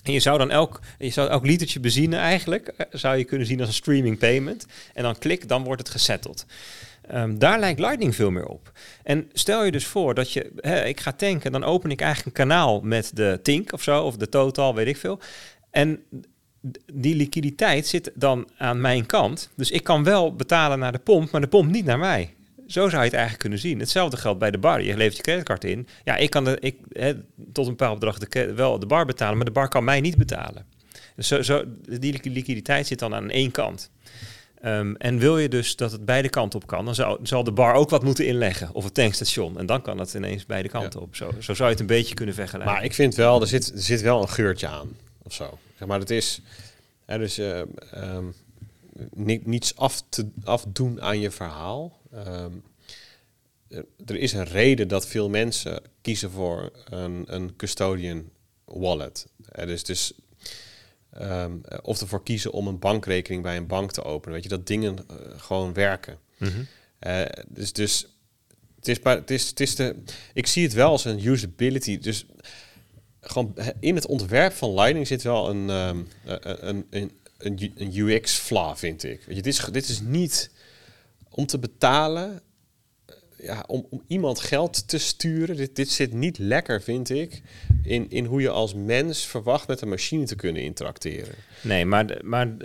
[0.03, 3.59] En je zou dan elk, je zou elk litertje benzine eigenlijk, zou je kunnen zien
[3.61, 4.67] als een streaming payment.
[4.95, 6.47] En dan klik, dan wordt het gesetteld.
[7.15, 8.73] Um, daar lijkt Lightning veel meer op.
[9.03, 12.39] En stel je dus voor dat je, hè, ik ga tanken, dan open ik eigenlijk
[12.39, 15.21] een kanaal met de Tink of zo, of de Total, weet ik veel.
[15.73, 16.03] En
[16.93, 19.51] die liquiditeit zit dan aan mijn kant.
[19.55, 22.35] Dus ik kan wel betalen naar de pomp, maar de pomp niet naar mij.
[22.67, 23.79] Zo zou je het eigenlijk kunnen zien.
[23.79, 24.83] Hetzelfde geldt bij de bar.
[24.83, 25.89] Je levert je creditcard in.
[26.05, 27.15] Ja, ik kan de, ik, he,
[27.53, 30.17] tot een bepaald bedrag de, wel de bar betalen, maar de bar kan mij niet
[30.17, 30.67] betalen.
[31.17, 31.65] Dus zo, zo,
[31.99, 33.91] die liquiditeit zit dan aan één kant.
[34.65, 37.53] Um, en wil je dus dat het beide kanten op kan, dan zal, zal de
[37.53, 38.71] bar ook wat moeten inleggen.
[38.73, 39.59] Of het tankstation.
[39.59, 41.07] En dan kan het ineens beide kanten ja.
[41.07, 41.17] op.
[41.17, 42.75] Zo, zo zou je het een beetje kunnen vergelijken.
[42.75, 44.97] Maar ik vind wel, er zit, er zit wel een geurtje aan.
[45.23, 45.59] Of zo.
[45.79, 46.41] Zeg maar, het is...
[47.05, 48.35] Er dus um,
[49.45, 52.01] niets af te afdoen aan je verhaal.
[52.15, 52.63] Um,
[54.07, 58.31] er is een reden dat veel mensen kiezen voor een, een custodian
[58.65, 59.27] wallet.
[59.49, 60.13] Er is dus
[61.21, 64.35] um, of ervoor kiezen om een bankrekening bij een bank te openen.
[64.35, 66.19] Weet je, dat dingen uh, gewoon werken.
[66.39, 66.67] Mm -hmm.
[67.07, 68.07] uh, dus, dus
[68.77, 69.97] het is, het is, het is de,
[70.35, 71.99] ik zie het wel als een usability.
[71.99, 72.27] Dus
[73.23, 78.77] gewoon in het ontwerp van Lightning zit wel een, um, een, een, een, een UX-flaw,
[78.77, 79.25] vind ik.
[79.29, 80.51] Je, dit is, dit is niet
[81.29, 82.43] om te betalen
[83.43, 87.43] ja, om, om iemand geld te sturen, dit, dit zit niet lekker, vind ik,
[87.83, 91.35] in, in hoe je als mens verwacht met een machine te kunnen interacteren.
[91.63, 92.57] Nee, maar, maar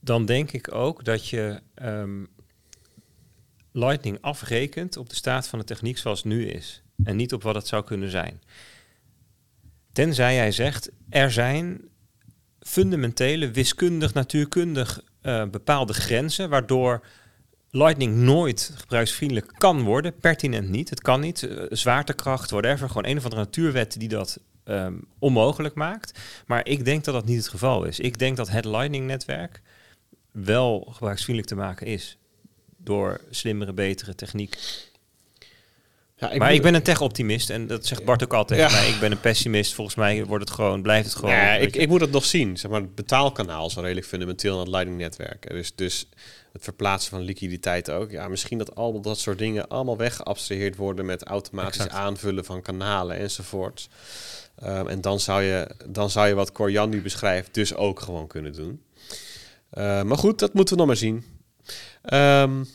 [0.00, 2.28] dan denk ik ook dat je um,
[3.72, 6.82] Lightning afrekent op de staat van de techniek zoals het nu is.
[7.04, 8.40] En niet op wat het zou kunnen zijn.
[9.96, 11.80] Tenzij jij zegt, er zijn
[12.60, 17.06] fundamentele, wiskundig, natuurkundig uh, bepaalde grenzen, waardoor
[17.70, 20.90] Lightning nooit gebruiksvriendelijk kan worden, pertinent niet.
[20.90, 21.42] Het kan niet.
[21.42, 22.88] Uh, zwaartekracht, whatever.
[22.88, 26.18] Gewoon een of andere natuurwet die dat um, onmogelijk maakt.
[26.46, 28.00] Maar ik denk dat dat niet het geval is.
[28.00, 29.62] Ik denk dat het Lightning-netwerk
[30.32, 32.18] wel gebruiksvriendelijk te maken is.
[32.76, 34.56] Door slimmere, betere techniek.
[36.18, 38.78] Ja, ik maar ik ben een tech-optimist en dat zegt Bart ook altijd ja.
[38.78, 38.88] mij.
[38.88, 39.74] Ik ben een pessimist.
[39.74, 41.34] Volgens mij wordt het gewoon, blijft het gewoon.
[41.34, 42.56] Ja, ik, ik, moet het nog zien.
[42.56, 45.50] Zeg maar, het betaalkanaal is redelijk fundamenteel aan het Lightning-netwerk.
[45.50, 46.08] Dus, dus
[46.52, 48.10] het verplaatsen van liquiditeit ook.
[48.10, 51.94] Ja, misschien dat al dat soort dingen allemaal weggeabstraheerd worden met automatisch exact.
[51.94, 53.88] aanvullen van kanalen enzovoort.
[54.64, 58.26] Um, en dan zou, je, dan zou je wat Cor nu beschrijft dus ook gewoon
[58.26, 58.82] kunnen doen.
[59.72, 61.24] Uh, maar goed, dat moeten we nog maar zien.
[62.12, 62.66] Um,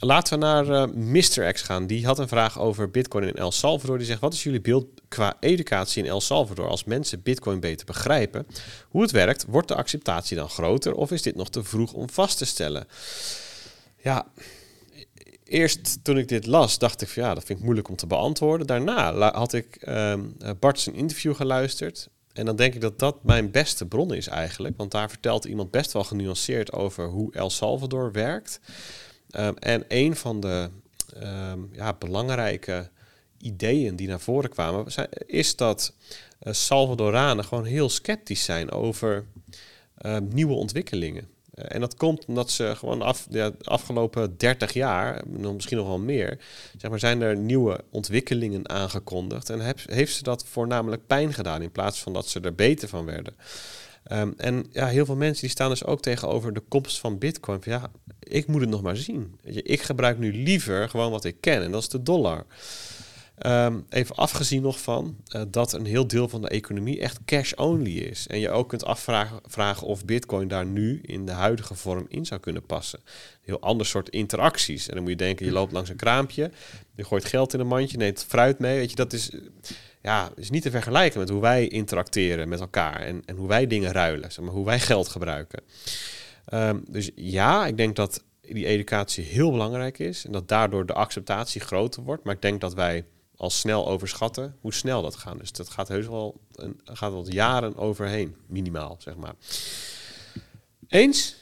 [0.00, 1.52] laten we naar uh, Mr.
[1.52, 1.86] X gaan.
[1.86, 3.98] Die had een vraag over Bitcoin in El Salvador.
[3.98, 7.86] Die zegt: Wat is jullie beeld qua educatie in El Salvador als mensen Bitcoin beter
[7.86, 8.46] begrijpen?
[8.88, 12.10] Hoe het werkt, wordt de acceptatie dan groter of is dit nog te vroeg om
[12.10, 12.86] vast te stellen?
[14.02, 14.26] Ja,
[15.44, 18.06] eerst toen ik dit las, dacht ik van ja, dat vind ik moeilijk om te
[18.06, 18.66] beantwoorden.
[18.66, 22.08] Daarna had ik um, Bart zijn interview geluisterd.
[22.32, 24.76] En dan denk ik dat dat mijn beste bron is eigenlijk.
[24.76, 28.60] Want daar vertelt iemand best wel genuanceerd over hoe El Salvador werkt.
[29.30, 30.70] Ehm, en een van de
[31.22, 32.90] um, ja, belangrijke
[33.38, 34.86] ideeën die naar voren kwamen,
[35.26, 35.92] is dat
[36.42, 39.24] uh, Salvadoranen gewoon heel sceptisch zijn over
[40.20, 41.28] nieuwe ontwikkelingen.
[41.58, 45.98] Eh, en dat komt omdat ze gewoon af, de afgelopen 30 jaar, misschien nog wel
[45.98, 46.38] meer,
[46.76, 49.50] zeg maar, zijn er nieuwe ontwikkelingen aangekondigd.
[49.50, 52.88] En heb, heeft ze dat voornamelijk pijn gedaan in plaats van dat ze er beter
[52.88, 53.36] van werden.
[54.12, 57.62] Um, en ja, heel veel mensen die staan dus ook tegenover de komst van Bitcoin.
[57.62, 59.38] Van, ja, ik moet het nog maar zien.
[59.42, 62.46] Ik gebruik nu liever gewoon wat ik ken en dat is de dollar.
[63.46, 67.98] Um, even afgezien nog van uh, dat een heel deel van de economie echt cash-only
[67.98, 68.26] is.
[68.26, 72.26] En je ook kunt afvragen vragen of Bitcoin daar nu in de huidige vorm in
[72.26, 73.00] zou kunnen passen.
[73.42, 74.88] Heel ander soort interacties.
[74.88, 76.50] En dan moet je denken, je loopt langs een kraampje,
[76.94, 78.78] je gooit geld in een mandje, neemt fruit mee.
[78.78, 79.30] Weet je, dat is,
[80.08, 83.66] ja, is niet te vergelijken met hoe wij interacteren met elkaar en, en hoe wij
[83.66, 85.62] dingen ruilen, zeg maar, hoe wij geld gebruiken.
[86.54, 90.92] Um, dus ja, ik denk dat die educatie heel belangrijk is en dat daardoor de
[90.92, 92.24] acceptatie groter wordt.
[92.24, 93.04] Maar ik denk dat wij
[93.36, 95.38] al snel overschatten hoe snel dat gaat.
[95.38, 99.34] Dus dat gaat heus wel een, gaat wel jaren overheen, minimaal, zeg maar.
[100.88, 101.36] Eens?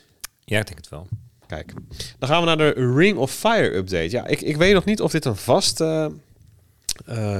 [0.44, 1.06] Ja, ik denk het wel.
[1.46, 1.72] Kijk,
[2.18, 4.10] dan gaan we naar de Ring of Fire update.
[4.10, 6.18] Ja, ik, ik weet nog niet of dit een vaste uh,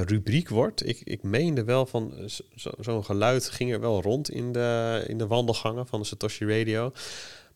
[0.05, 0.87] rubriek wordt.
[0.87, 2.13] Ik, ik meende wel van
[2.55, 6.45] zo'n zo geluid ging er wel rond in de, in de wandelgangen van de Satoshi
[6.45, 6.91] Radio.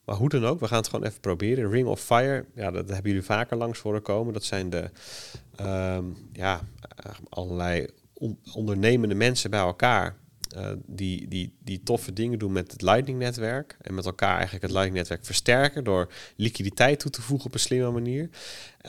[0.05, 1.69] Maar hoe dan ook, we gaan het gewoon even proberen.
[1.69, 4.33] Ring of Fire, ja, dat hebben jullie vaker langs horen komen.
[4.33, 4.89] Dat zijn de
[5.61, 6.61] um, ja,
[7.29, 7.87] allerlei
[8.53, 10.15] ondernemende mensen bij elkaar.
[10.57, 13.77] Uh, die, die, die toffe dingen doen met het Lightning-netwerk.
[13.81, 17.91] En met elkaar eigenlijk het Lightning-netwerk versterken door liquiditeit toe te voegen op een slimme
[17.91, 18.29] manier.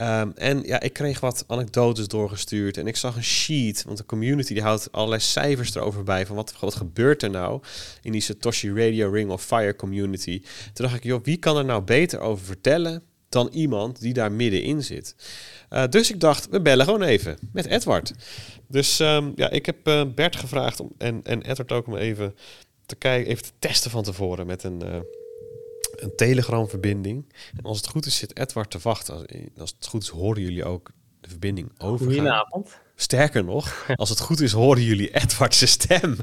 [0.00, 4.04] Um, en ja, ik kreeg wat anekdotes doorgestuurd en ik zag een sheet, want de
[4.04, 7.62] community die houdt allerlei cijfers erover bij van wat, wat gebeurt er nou
[8.02, 10.40] in die Satoshi Radio Ring of Fire community.
[10.72, 14.32] Toen dacht ik, joh, wie kan er nou beter over vertellen dan iemand die daar
[14.32, 15.14] middenin zit?
[15.73, 18.12] Uh, dus ik dacht, we bellen gewoon even met Edward.
[18.66, 22.35] Dus um, ja, ik heb uh, Bert gevraagd om, en, en Edward ook om even
[22.87, 25.01] te kijken, even te testen van tevoren met een, uh,
[25.97, 27.33] een Telegram-verbinding.
[27.57, 29.14] En als het goed is, zit Edward te wachten.
[29.14, 29.25] Als,
[29.57, 32.07] als het goed is, horen jullie ook de verbinding over.
[32.07, 32.81] Goedenavond.
[32.97, 36.16] Sterker nog, als het goed is, horen jullie Edward's stem.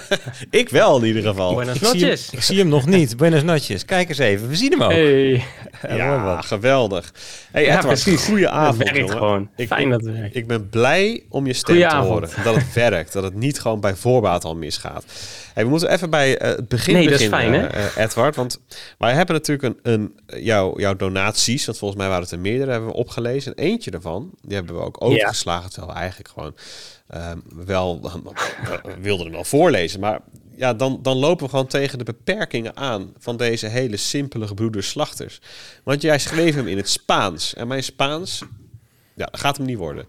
[0.50, 1.54] ik wel in ieder geval.
[1.54, 2.30] Buenas noches.
[2.30, 3.16] Ik zie hem, nog niet.
[3.16, 3.84] Buenas noches.
[3.84, 4.48] Kijk eens even.
[4.48, 4.90] We zien hem ook.
[4.90, 5.44] Hey.
[5.88, 7.12] Ja, geweldig.
[7.50, 8.24] Hey Edward, precies.
[8.24, 8.78] goeie avond.
[8.78, 9.50] Het werkt gewoon.
[9.56, 10.36] Ik, Fijn dat het werkt.
[10.36, 12.28] Ik ben blij om je stem te horen.
[12.44, 13.12] Dat het werkt.
[13.12, 15.04] Dat het niet gewoon bij voorbaat al misgaat.
[15.56, 18.36] Hey, we moeten even bij uh, het begin nee, beginnen, dat is fijn, uh, Edward.
[18.36, 18.60] Want
[18.98, 22.70] wij hebben natuurlijk een, een, jouw, jouw donaties, want volgens mij waren het er meerdere,
[22.70, 23.54] hebben we opgelezen.
[23.54, 25.68] En eentje daarvan, die hebben we ook overgeslagen, ja.
[25.68, 26.54] terwijl we eigenlijk gewoon
[27.14, 30.00] um, wel we wilden hem wel voorlezen.
[30.00, 30.20] Maar
[30.56, 34.88] ja, dan, dan lopen we gewoon tegen de beperkingen aan van deze hele simpele gebroeders
[34.88, 35.40] slachters.
[35.82, 37.54] Want jij schreef hem in het Spaans.
[37.54, 38.42] En mijn Spaans,
[39.14, 40.06] ja, gaat hem niet worden.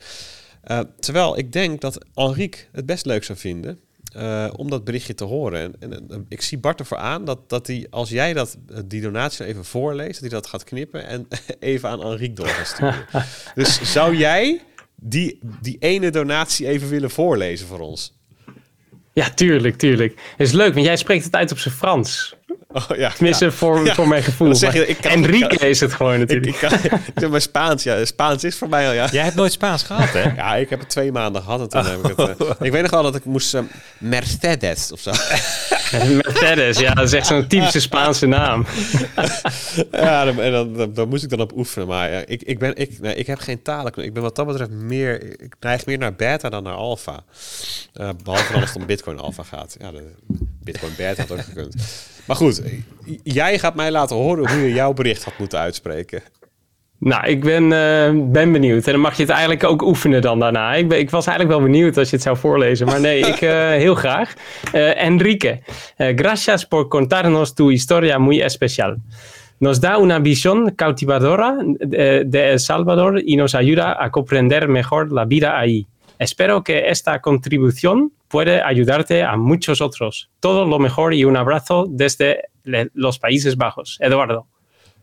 [0.72, 3.80] Uh, terwijl ik denk dat Enrique het best leuk zou vinden
[4.16, 5.62] uh, om dat berichtje te horen.
[5.62, 9.02] En, en, en, ik zie Bart ervoor aan dat, dat hij, als jij dat, die
[9.02, 11.28] donatie even voorleest, dat hij dat gaat knippen en
[11.60, 13.06] even aan Enrique door gaat sturen.
[13.56, 14.62] dus zou jij
[14.96, 18.16] die, die ene donatie even willen voorlezen voor ons?
[19.14, 20.14] Ja, tuurlijk, tuurlijk.
[20.38, 22.36] Het is leuk, want jij spreekt het uit op zijn Frans.
[22.72, 23.52] Oh, ja, Tenminste, ja.
[23.52, 23.94] voor, ja.
[23.94, 24.56] voor mijn gevoel.
[24.56, 26.62] Zeg je, ik kan, Enrique ik kan, is het gewoon natuurlijk.
[26.62, 28.06] Ik, ik kan, maar Spaans, ja.
[28.06, 29.08] Spaans is voor mij al, ja.
[29.12, 30.22] Jij hebt nooit Spaans gehad, hè?
[30.36, 31.88] Ja, ik heb het twee maanden gehad en toen oh.
[31.88, 32.42] heb ik het...
[32.42, 33.62] Uh, ik weet nog wel dat ik moest uh,
[33.98, 35.12] Mercedes of zo.
[36.24, 38.66] Mercedes, ja, dat is echt zo'n typische Spaanse naam.
[39.92, 41.88] ja, dan, dan, dan, moest ik dan op oefenen.
[41.88, 43.94] Maar ik, ik, ben, ik, nee, ik heb geen talen.
[43.96, 45.42] Ik ben wat dat betreft meer...
[45.42, 47.24] Ik neig meer naar beta dan naar alpha.
[47.94, 49.76] Uh, behalve als het om bitcoin alpha gaat.
[49.80, 50.12] Ja, de
[50.64, 51.76] bitcoin beta had ook gekund.
[52.26, 52.62] Maar goed,
[53.24, 56.22] jij gaat mij laten horen hoe je jouw bericht had moeten uitspreken.
[57.00, 58.86] Nou, ik ben, uh, ben benieuwd.
[58.86, 60.74] En dan mag je het eigenlijk ook oefenen dan daarna.
[60.74, 62.88] Ik, ben, ik was eigenlijk wel benieuwd als je het zou voorlezen.
[62.88, 64.34] Maar nee, ik uh, heel graag.
[64.74, 65.60] Uh, Enrique,
[65.98, 68.98] gracias por contarnos tu historia muy especial.
[69.60, 75.12] Nos da una visión cautivadora de, de El Salvador y nos ayuda a comprender mejor
[75.12, 75.88] la vida ahí.
[76.20, 80.30] Espero que esta contribución puede ayudarte a muchos otros.
[80.40, 82.50] Todo lo mejor y un abrazo desde
[82.94, 83.98] los Países Bajos.
[84.00, 84.48] Eduardo.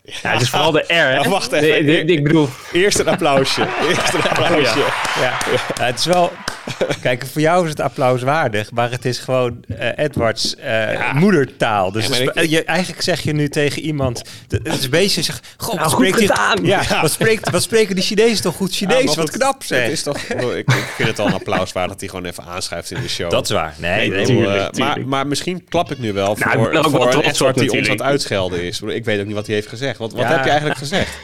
[0.05, 0.93] Ja, het is vooral de R.
[0.93, 1.13] hè?
[1.15, 1.85] Ja, wacht even.
[1.85, 3.61] de- de- ik bedoel, Eerst een applausje.
[3.89, 4.79] Eerst een applausje.
[5.19, 5.37] Ja.
[5.77, 6.31] Ja, het is wel...
[7.01, 11.91] Kijk, voor jou is het applaus waardig, maar het is gewoon eh, Edwards eh, moedertaal.
[11.91, 14.21] Dus Ja, het ik- je, eigenlijk zeg je nu tegen iemand...
[14.47, 16.65] de- Het is een beetje zeg, goh, Nou, spreekt gedaan.
[16.65, 17.01] Ja, Ja.
[17.01, 19.03] Wat, spreekt, wat spreken die Chinezen toch goed Chinees?
[19.05, 19.87] wat goed, knap Het zeg.
[19.89, 22.91] is toch, ik, ik vind het al een applaus waard dat hij gewoon even aanschrijft
[22.91, 23.29] in de show.
[23.31, 23.73] Dat is waar.
[23.77, 25.05] Nee, Ik nee, bedoel, tuurlijk, eh, maar, tuurlijk.
[25.05, 27.71] maar misschien klap ik nu wel Nou, voor, wel voor een trots Edward op die
[27.71, 28.81] ons aan het uitschelden is.
[28.81, 29.97] Ik weet ook niet wat hij heeft gezegd.
[29.97, 30.27] Wat, wat Ja.
[30.31, 31.17] heb je eigenlijk gezegd?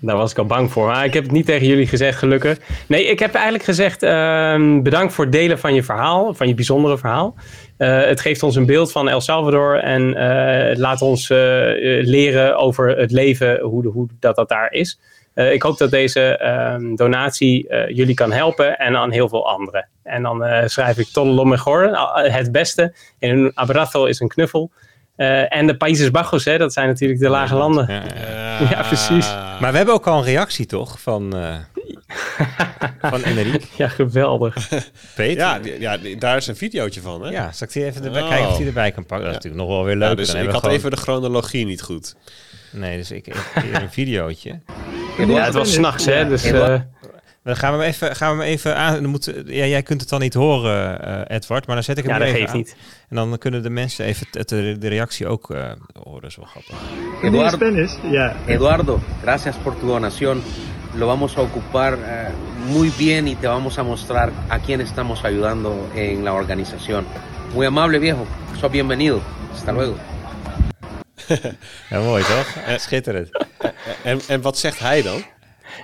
[0.00, 0.86] Daar was ik al bang voor.
[0.86, 2.58] Maar ik heb het niet tegen jullie gezegd, gelukkig.
[2.86, 6.54] Nee, ik heb eigenlijk gezegd: ehm, bedankt voor het delen van je verhaal, van je
[6.54, 7.34] bijzondere verhaal.
[7.76, 11.38] Eh, het geeft ons een beeld van El Salvador en eh, laat ons eh,
[12.02, 15.00] leren over het leven, hoe, de, hoe dat, dat daar is.
[15.34, 19.88] Ik hoop dat deze ehm, donatie jullie kan helpen en aan heel veel anderen.
[20.02, 22.94] En dan schrijf ik todo lo mejor, eh, het beste.
[23.18, 24.70] En een abrazo is een knuffel.
[25.18, 27.86] Eh, en de Países Bajos, hè, dat zijn natuurlijk de lage landen.
[27.88, 28.70] Ja, ja.
[28.70, 29.26] Ja, precies.
[29.60, 31.00] Maar we hebben ook al een reactie, toch?
[31.00, 31.54] Van, eh
[33.10, 33.66] van Enrique.
[33.76, 34.68] Ja, geweldig.
[35.14, 35.36] Peter.
[35.38, 37.30] Ja, die- ja die- daar is een videootje van, hè?
[37.30, 38.28] Ja, zal ik die even erbij Oh.
[38.28, 39.26] kijken of die erbij kan pakken?
[39.26, 40.08] Dat is natuurlijk nog wel weer leuk.
[40.08, 42.14] Ja, dus ik had even de chronologie niet goed.
[42.70, 44.58] Nee, dus ik, ik hier een videootje.
[45.26, 46.28] Ja, het was s'nachts, hè.
[46.28, 46.74] Dus, eh,
[47.42, 48.92] Dan gaan we hem even, gaan we hem even aan.
[48.94, 52.04] Dan moeten, ja, jij kunt het dan niet horen, eh, Edward, maar dan zet ik
[52.04, 52.56] hem ja, even geeft aan.
[52.56, 52.76] niet.
[53.08, 55.70] En dan kunnen de mensen even het, de, de reactie ook eh
[56.02, 56.20] horen.
[56.20, 56.74] Dat is wel grappig.
[57.22, 57.92] Eduardo, Spanish?
[58.02, 58.34] Yeah.
[58.46, 60.42] Eduardo, gracias por tu donación.
[60.94, 62.30] Lo vamos a ocupar eh,
[62.66, 67.04] muy bien y te vamos a mostrar a quién estamos ayudando en la organización.
[67.54, 68.26] Muy amable viejo,
[68.60, 69.20] sos bienvenido.
[69.54, 69.94] Hasta luego.
[71.90, 72.46] Ja, mooi toch?
[72.80, 73.28] Schitterend.
[74.04, 75.22] En, en wat zegt hij dan?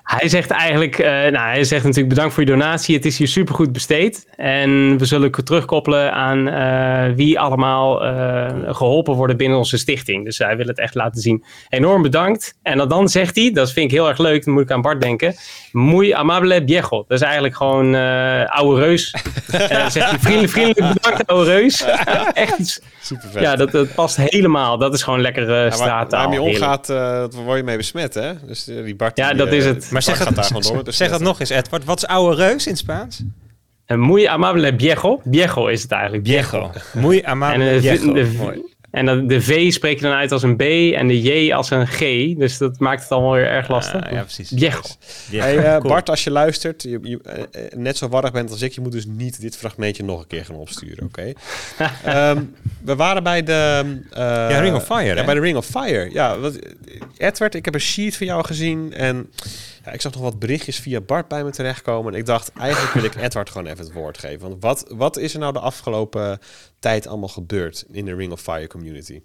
[0.02, 2.94] Hij zegt eigenlijk, eh, nou, hij zegt natuurlijk bedankt voor je donatie.
[2.94, 4.26] Het is hier supergoed besteed.
[4.36, 10.24] En we zullen terugkoppelen aan eh, wie allemaal eh, geholpen worden binnen onze stichting.
[10.24, 11.44] Dus hij wil het echt laten zien.
[11.68, 12.58] Enorm bedankt.
[12.62, 14.82] En dan, dan zegt hij, dat vind ik heel erg leuk, dan moet ik aan
[14.82, 15.34] Bart denken.
[15.72, 17.04] Muy amable viejo.
[17.08, 17.94] Dat is eigenlijk gewoon
[18.46, 19.14] oude reus.
[19.88, 21.84] Zegt hij vriendelijk, vriendelijk bedankt oude reus.
[22.34, 23.42] echt iets, Super vet.
[23.42, 24.78] ja, dat, dat past helemaal.
[24.78, 26.24] Dat is gewoon lekkere Ja, waar, straattaal.
[26.24, 26.64] waar je mee Heerlijk.
[26.64, 28.32] omgaat, eh, dat word je mee besmet, hè?
[28.46, 29.16] Dus eh, die Bart...
[29.16, 29.90] Ja, die, dat eh, is het.
[29.90, 31.22] Maar zeg dat, gewoon door zeg dat besmetten.
[31.22, 31.84] nog eens, Edward.
[31.84, 33.22] Wat is oude reus in het Spaans?
[33.86, 35.20] En muy amable viejo.
[35.30, 36.26] Viejo is het eigenlijk.
[36.26, 36.70] Viejo.
[36.92, 38.12] Muy En, amable eh, viejo.
[38.12, 38.72] de.
[38.94, 40.60] En dan de V spreek je dan uit als een B
[40.96, 41.98] en de J als een G.
[42.36, 44.10] Dus dat maakt het allemaal weer erg lastig.
[44.10, 44.50] Ja, precies.
[45.30, 45.92] Hey, eh, Cool.
[45.92, 48.80] Bart, als je luistert, je, je, eh, eh, net zo warrig bent als ik, je
[48.80, 51.32] moet dus niet dit fragmentje nog een keer gaan opsturen, oké?
[52.04, 52.42] Ehm,
[52.84, 53.84] we waren bij de...
[54.10, 56.08] eh, Ja, Ring of Fire, Ja, bij de Ring of Fire.
[56.12, 56.58] Ja, wat,
[57.16, 59.30] Edward, ik heb een sheet van jou gezien en
[59.84, 62.12] ja, ik zag nog wat berichtjes via Bart bij me terechtkomen.
[62.12, 64.40] En ik dacht, eigenlijk wil ik Edward gewoon even het woord geven.
[64.40, 66.38] Want wat, wat is er nou de afgelopen
[66.78, 69.20] tijd allemaal gebeurd in de Ring of Fire community?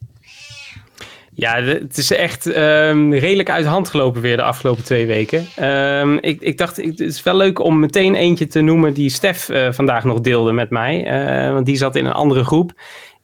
[1.34, 5.46] Ja, het is echt ehm, redelijk uit de hand gelopen weer de afgelopen twee weken.
[5.56, 9.50] Ehm, ik, ik dacht, het is wel leuk om meteen eentje te noemen die Stef
[9.50, 11.06] eh, vandaag nog deelde met mij.
[11.06, 12.72] Eh, want die zat in een andere groep.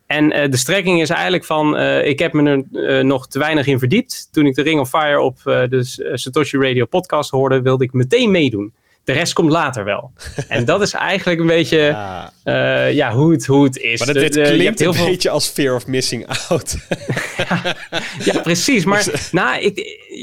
[0.05, 3.39] En eh, de strekking is eigenlijk van, eh, ik heb me er eh, nog te
[3.39, 4.27] weinig in verdiept.
[4.31, 5.79] Toen ik de Ring of Fire op de
[6.13, 8.73] Satoshi Radio podcast hoorde, wilde ik meteen meedoen.
[9.05, 10.11] De rest komt later wel.
[10.47, 13.97] en dat is eigenlijk een beetje Ja, eh, ja, hoe, het, hoe het is.
[14.05, 16.75] maar dat, dit de- klinkt heel een veel beetje als fear of missing out.
[18.23, 18.85] Ja, precies.
[18.85, 19.75] Maar nou, ik,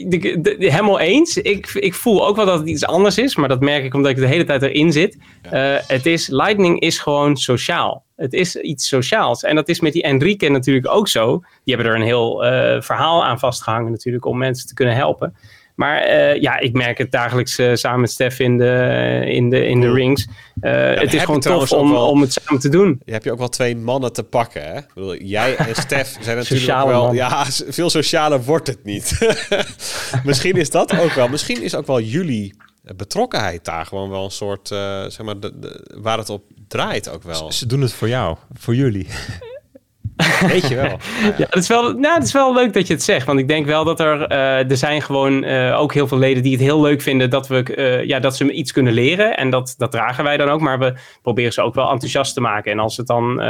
[0.08, 1.36] de- de- de- helemaal eens.
[1.36, 3.36] Ik, ik voel ook wel dat het iets anders is.
[3.36, 5.16] Maar dat merk ik omdat ik de hele tijd erin zit.
[5.42, 8.04] Eh, het is, Lightning is gewoon sociaal.
[8.16, 9.42] Het is iets sociaals.
[9.42, 11.42] En dat is met die Enrique natuurlijk ook zo.
[11.64, 14.24] Die hebben er een heel eh, verhaal aan vastgehangen natuurlijk.
[14.24, 15.36] Om mensen te kunnen helpen.
[15.82, 19.66] Maar eh, ja, ik merk het dagelijks eh, samen met Stef in de, in de,
[19.66, 19.98] in de Cool.
[19.98, 20.26] rings.
[20.60, 23.00] Eh, het is gewoon trouwens tof om, wel- om het samen te doen.
[23.04, 24.78] Je hebt je ook wel twee mannen te pakken, hè?
[24.78, 27.04] Ik bedoel, jij en Stef zijn natuurlijk Sociale ook wel...
[27.06, 27.14] man.
[27.14, 29.18] Ja, veel socialer wordt het niet.
[30.24, 31.28] Misschien is dat ook wel...
[31.28, 32.54] Misschien is ook wel jullie
[32.96, 34.70] betrokkenheid daar gewoon wel een soort...
[34.70, 37.52] eh, zeg maar, de, de- waar het op draait ook wel.
[37.52, 39.06] Ze doen het voor jou, voor jullie.
[40.52, 40.98] Weet je wel.
[41.38, 43.26] Ja, het is, wel, nou, het is wel leuk dat je het zegt.
[43.26, 46.42] Want ik denk wel dat er, eh, er zijn gewoon eh, ook heel veel leden
[46.42, 49.36] die het heel leuk vinden dat, we, eh, ja, dat ze iets kunnen leren.
[49.36, 50.60] En dat, dat dragen wij dan ook.
[50.60, 52.72] Maar we proberen ze ook wel enthousiast te maken.
[52.72, 53.40] En als het dan,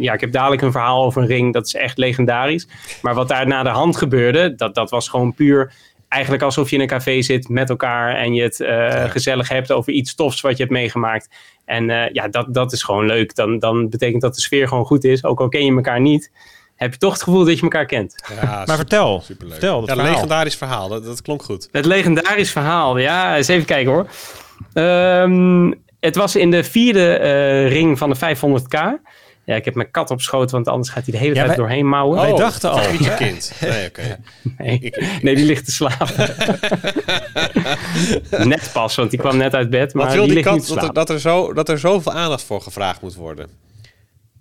[0.00, 2.68] ja, ik heb dadelijk een verhaal over een ring, dat is echt legendarisch.
[3.02, 5.72] Maar wat daar na de hand gebeurde, dat, dat was gewoon puur
[6.08, 8.56] eigenlijk alsof je in een café zit met elkaar en je het
[9.10, 11.28] gezellig hebt over iets tofs wat je hebt meegemaakt.
[11.64, 13.34] En eh, ja, dat, dat is gewoon leuk.
[13.34, 15.24] Dan, dan betekent dat de sfeer gewoon goed is.
[15.24, 16.30] Ook al ken je elkaar niet,
[16.76, 18.24] heb je toch het gevoel dat je elkaar kent.
[18.42, 19.52] Ja, Maar vertel, superleuk.
[19.52, 20.14] vertel dat ja, een verhaal.
[20.14, 20.88] legendarisch verhaal.
[20.88, 21.68] Dat, dat klonk goed.
[21.72, 22.98] Het legendarisch verhaal.
[22.98, 24.06] Ja, eens even kijken hoor.
[24.72, 29.00] Ehm, het was in de vierde eh, ring van de 500k.
[29.44, 31.46] Ja, ik heb mijn kat op schoot, want anders gaat hij de hele Ja, tijd
[31.46, 32.20] wij- doorheen mouwen.
[32.20, 32.90] Wij dachten al.
[32.90, 33.52] Niet je kind.
[33.60, 34.02] Nee, oké.
[34.58, 36.34] Nee, Ik- nee, die ligt te slapen.
[38.48, 40.92] net pas, want die kwam net uit bed, maar Wat wil die kat dat er,
[40.92, 43.46] dat, er zo, dat er zoveel aandacht voor gevraagd moet worden?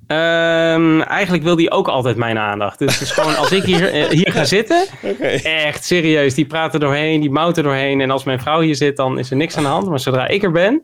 [0.07, 2.79] Ehm, eigenlijk wil die ook altijd mijn aandacht.
[2.79, 4.85] Dus het is gewoon als ik hier, eh, hier ga zitten,
[5.65, 8.01] echt serieus, die praat er doorheen, die mouwt er doorheen.
[8.01, 9.87] En als mijn vrouw hier zit, dan is er niks aan de hand.
[9.89, 10.81] Maar zodra ik er ben,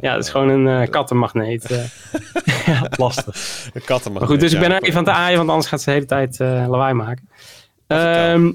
[0.00, 1.70] ja, het is gewoon een eh, kattenmagneet.
[1.70, 1.84] eh.
[2.66, 3.70] ja, lastig.
[3.72, 5.80] De katten Maar goed, dus ik ben er even aan het aaien, want anders gaat
[5.80, 7.28] ze de hele tijd eh, lawaai maken.
[7.86, 8.52] Ehm,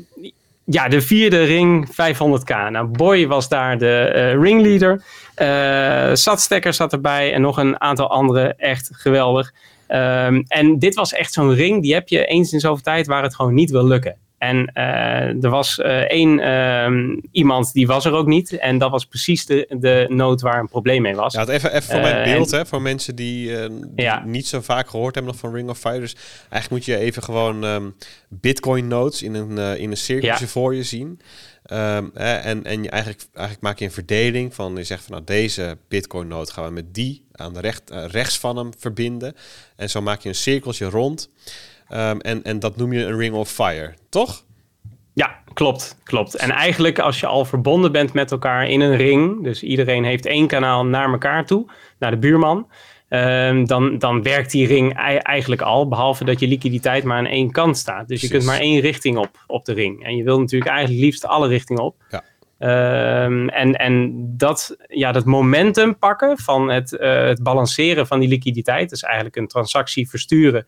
[0.65, 2.69] ja, de vierde ring 500k.
[2.69, 4.03] Nou, Boy was daar de
[4.39, 5.03] ringleader.
[5.35, 8.53] Eh Satstekker zat erbij en nog een aantal andere.
[8.57, 9.53] Echt geweldig.
[9.87, 13.23] Ehm, en dit was echt zo'n ring, die heb je eens in zoveel tijd waar
[13.23, 14.15] het gewoon niet wil lukken.
[14.37, 18.51] En eh, er was eh, één ehm, iemand die was er ook niet.
[18.57, 21.33] En dat was precies de, de nood waar een probleem mee was.
[21.33, 24.23] Ja, het even, even voor mijn Eh, beeld, hè, voor mensen die, die Ja.
[24.25, 25.99] niet zo vaak gehoord hebben nog van Ring of Fire.
[25.99, 26.15] Dus
[26.49, 27.89] eigenlijk moet je even gewoon ehm,
[28.29, 30.51] Bitcoin nodes in een, in een cirkeltje Ja.
[30.51, 31.19] voor je zien.
[31.65, 35.23] Ehm, en en je eigenlijk, eigenlijk maak je een verdeling van, je zegt van nou
[35.25, 39.35] deze Bitcoin node gaan we met die aan de recht, rechts van hem verbinden.
[39.75, 41.29] En zo maak je een cirkeltje rond.
[41.89, 44.45] Ehm, en, en dat noem je een Ring of Fire, toch?
[45.13, 46.35] Ja, klopt, klopt.
[46.35, 50.25] En eigenlijk als je al verbonden bent met elkaar in een ring, dus iedereen heeft
[50.25, 51.65] één kanaal naar elkaar toe,
[51.99, 52.67] naar de buurman,
[53.09, 57.25] ehm, dan, dan werkt die ring ei- eigenlijk al, behalve dat je liquiditeit maar aan
[57.25, 58.07] één kant staat.
[58.07, 60.03] Dus je kunt maar één richting op, op de ring.
[60.05, 61.95] En je wil natuurlijk eigenlijk liefst alle richtingen op.
[62.09, 62.23] Ja.
[62.57, 68.29] Ehm, en, en dat, ja, dat momentum pakken van het, eh, het balanceren van die
[68.29, 70.67] liquiditeit, dus eigenlijk een transactie versturen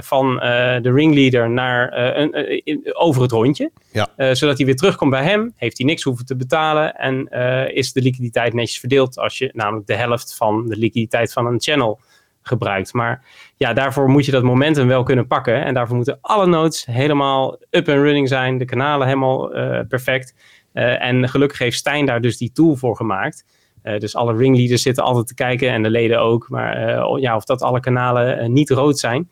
[0.00, 3.70] van eh, de ringleader naar, eh, een, eh, in- over het rondje.
[3.92, 4.08] Ja.
[4.16, 7.76] Eh, zodat hij weer terugkomt bij hem, heeft hij niks hoeven te betalen en eh,
[7.76, 11.60] is de liquiditeit netjes verdeeld als je namelijk de helft van de liquiditeit van een
[11.60, 12.00] channel
[12.42, 12.92] gebruikt.
[12.92, 13.24] Maar
[13.56, 17.52] ja, daarvoor moet je dat momentum wel kunnen pakken en daarvoor moeten alle nodes helemaal
[17.70, 20.34] up and running zijn, de kanalen helemaal eh, perfect.
[20.72, 23.44] Eh, en gelukkig heeft Stijn daar dus die tool voor gemaakt.
[23.82, 26.48] Eh, dus alle ringleaders zitten altijd te kijken en de leden ook.
[26.48, 29.30] Maar eh, ja, of dat alle kanalen eh, niet rood zijn.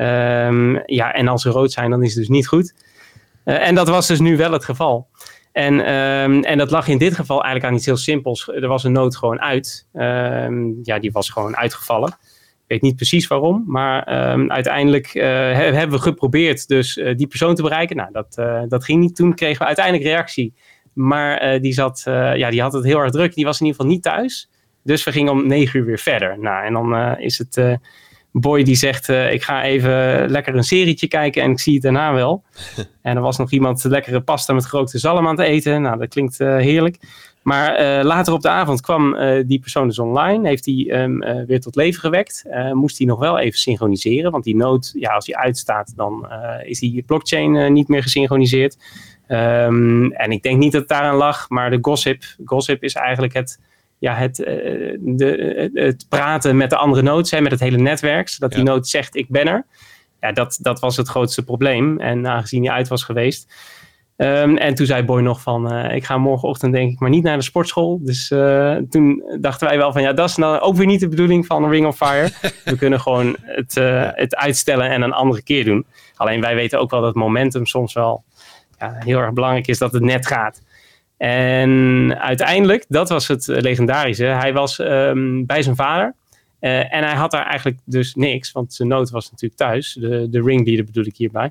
[0.00, 2.74] Ehm, ja, en als ze rood zijn, dan is het dus niet goed.
[3.44, 5.08] Eh, en dat was dus nu wel het geval.
[5.52, 8.48] En, ehm, en dat lag in dit geval eigenlijk aan iets heel simpels.
[8.48, 9.86] Er was een nood gewoon uit.
[9.92, 12.08] Ehm, ja, die was gewoon uitgevallen.
[12.08, 14.04] Ik weet niet precies waarom, maar
[14.48, 17.96] uiteindelijk eh, he- hebben we geprobeerd dus eh, die persoon te bereiken.
[17.96, 18.34] Nou, dat,
[18.70, 19.16] dat ging niet.
[19.16, 20.54] Toen kregen we uiteindelijk reactie.
[20.92, 22.02] Maar die, zat,
[22.34, 23.34] ja, die had het heel erg druk.
[23.34, 24.50] Die was in ieder geval niet thuis.
[24.82, 26.38] Dus we gingen om negen uur weer verder.
[26.38, 27.78] Nou, en dan is het
[28.32, 31.82] Boy die zegt: eh, Ik ga even lekker een serietje kijken en ik zie het
[31.82, 32.42] daarna wel.
[33.02, 35.82] en er was nog iemand lekkere pasta met gerookte zalm aan het eten.
[35.82, 36.96] Nou, dat klinkt eh, heerlijk.
[37.42, 39.16] Maar eh, later op de avond kwam
[39.46, 40.48] die persoon dus online.
[40.48, 42.44] Heeft hij eh, weer tot leven gewekt.
[42.72, 44.30] Moest hij nog wel even synchroniseren.
[44.30, 46.28] Want die nood, ja, als hij uitstaat, dan
[46.64, 48.76] is die blockchain niet meer gesynchroniseerd.
[49.26, 51.48] Ehm, en ik denk niet dat het daaraan lag.
[51.48, 53.60] Maar de gossip, gossip is eigenlijk het,
[54.00, 54.54] ja, het, eh,
[55.00, 57.30] de, het praten met de andere nodes.
[57.30, 58.28] Hè, met het hele netwerk.
[58.28, 59.66] Zodat die node zegt, ik ben er.
[60.20, 62.00] Ja, dat, dat was het grootste probleem.
[62.00, 63.52] En aangezien hij uit was geweest,
[64.20, 67.22] Ehm, en toen zei Boy nog van, eh, ik ga morgenochtend denk ik maar niet
[67.22, 68.00] naar de sportschool.
[68.02, 71.08] Dus eh, toen dachten wij wel van, ja, dat is nou ook weer niet de
[71.08, 72.30] bedoeling van Ring of Fire.
[72.64, 73.74] We kunnen gewoon het,
[74.14, 75.86] het uitstellen en een andere keer doen.
[76.16, 78.24] Alleen wij weten ook wel dat momentum soms wel
[78.78, 80.62] ja, heel erg belangrijk is dat het net gaat.
[81.20, 86.14] En uiteindelijk, dat was het legendarische, hij was ehm, bij zijn vader.
[86.60, 89.96] Eh, en hij had daar eigenlijk dus niks, want zijn nood was natuurlijk thuis.
[90.00, 91.50] De, de ringleader bedoel ik hierbij.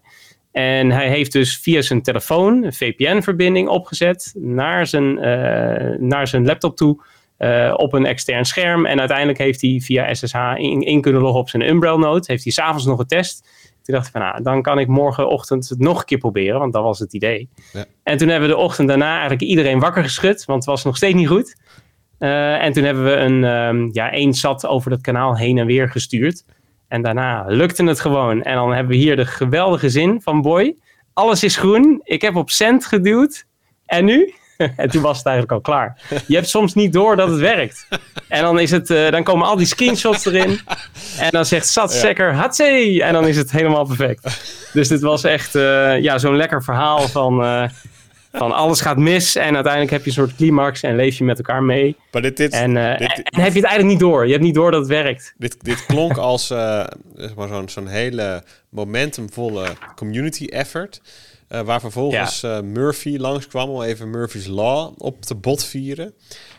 [0.52, 6.46] En hij heeft dus via zijn telefoon een VPN-verbinding opgezet naar zijn, eh, naar zijn
[6.46, 7.02] laptop toe.
[7.38, 8.86] eh, op een extern scherm.
[8.86, 12.24] En uiteindelijk heeft hij via SSH in, kunnen loggen op zijn Umbrel node.
[12.26, 13.48] Heeft hij s'avonds nog getest.
[13.90, 16.60] Toen dacht ik van, nou, dan kan ik morgenochtend het nog een keer proberen.
[16.60, 17.50] Want dat was het idee.
[17.74, 17.86] Ja.
[18.04, 20.46] En toen hebben we de ochtend daarna eigenlijk iedereen wakker geschud.
[20.46, 21.56] Want het was nog steeds niet goed.
[22.18, 25.66] Eh, en toen hebben we een, ehm, ja, één zat over dat kanaal heen en
[25.66, 26.46] weer gestuurd.
[26.88, 28.44] En daarna lukte het gewoon.
[28.44, 30.76] En dan hebben we hier de geweldige zin van Boy.
[31.14, 32.02] Alles is groen.
[32.04, 33.46] Ik heb op cent geduwd.
[33.86, 34.34] En nu?
[34.76, 35.98] en toen was het eigenlijk al klaar.
[36.28, 37.88] Je hebt soms niet door dat het werkt.
[38.28, 40.60] En dan, is het, eh, dan komen al die screenshots erin.
[41.20, 43.00] En dan zegt Sat Sekker, hatsé!
[43.00, 44.22] En dan is het helemaal perfect.
[44.74, 47.70] Dus dit was echt eh, ja, zo'n lekker verhaal van, eh,
[48.32, 49.36] van alles gaat mis.
[49.36, 51.96] En uiteindelijk heb je een soort climax en leef je met elkaar mee.
[52.12, 54.26] Maar dit, dit, En, dit, en, en heb je het eigenlijk niet door.
[54.26, 55.34] Je hebt niet door dat het werkt.
[55.38, 56.84] dit, dit klonk als eh,
[57.16, 61.02] zeg maar zo'n zo'n hele momentumvolle community effort.
[61.50, 66.14] Uh, waar vervolgens uh, Murphy langskwam om even Murphy's Law op te bot vieren.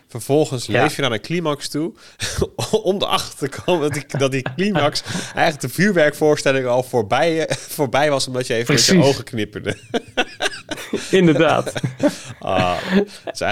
[0.07, 0.81] Vervolgens ja.
[0.81, 1.93] leef je naar een climax toe.
[2.83, 5.03] om erachter te komen dat die, dat die climax
[5.35, 8.27] eigenlijk de vuurwerkvoorstelling al voorbij, voorbij was.
[8.27, 8.93] Omdat je even Precies.
[8.93, 9.77] met je ogen knipperde.
[11.11, 11.73] Inderdaad.
[12.39, 12.77] Ah,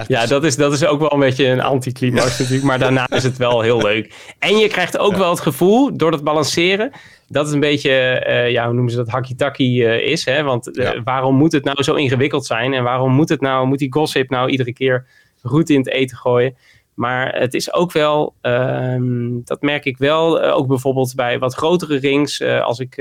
[0.07, 2.63] ja, dat is, dat is ook wel een beetje een anticlimax natuurlijk.
[2.63, 4.13] Maar daarna is het wel heel leuk.
[4.39, 6.91] En je krijgt ook wel het gevoel, door dat balanceren...
[7.29, 10.25] dat het een beetje, uh, ja, hoe noemen ze dat, hakkie-takkie uh, is.
[10.25, 10.43] Hè?
[10.43, 12.73] Want uh, waarom moet het nou zo ingewikkeld zijn?
[12.73, 15.05] En waarom moet het nou, moet die gossip nou iedere keer
[15.43, 16.55] goed in het eten gooien?
[16.93, 21.97] Maar het is ook wel, ehm, dat merk ik wel, ook bijvoorbeeld bij wat grotere
[21.97, 22.97] rings, als ik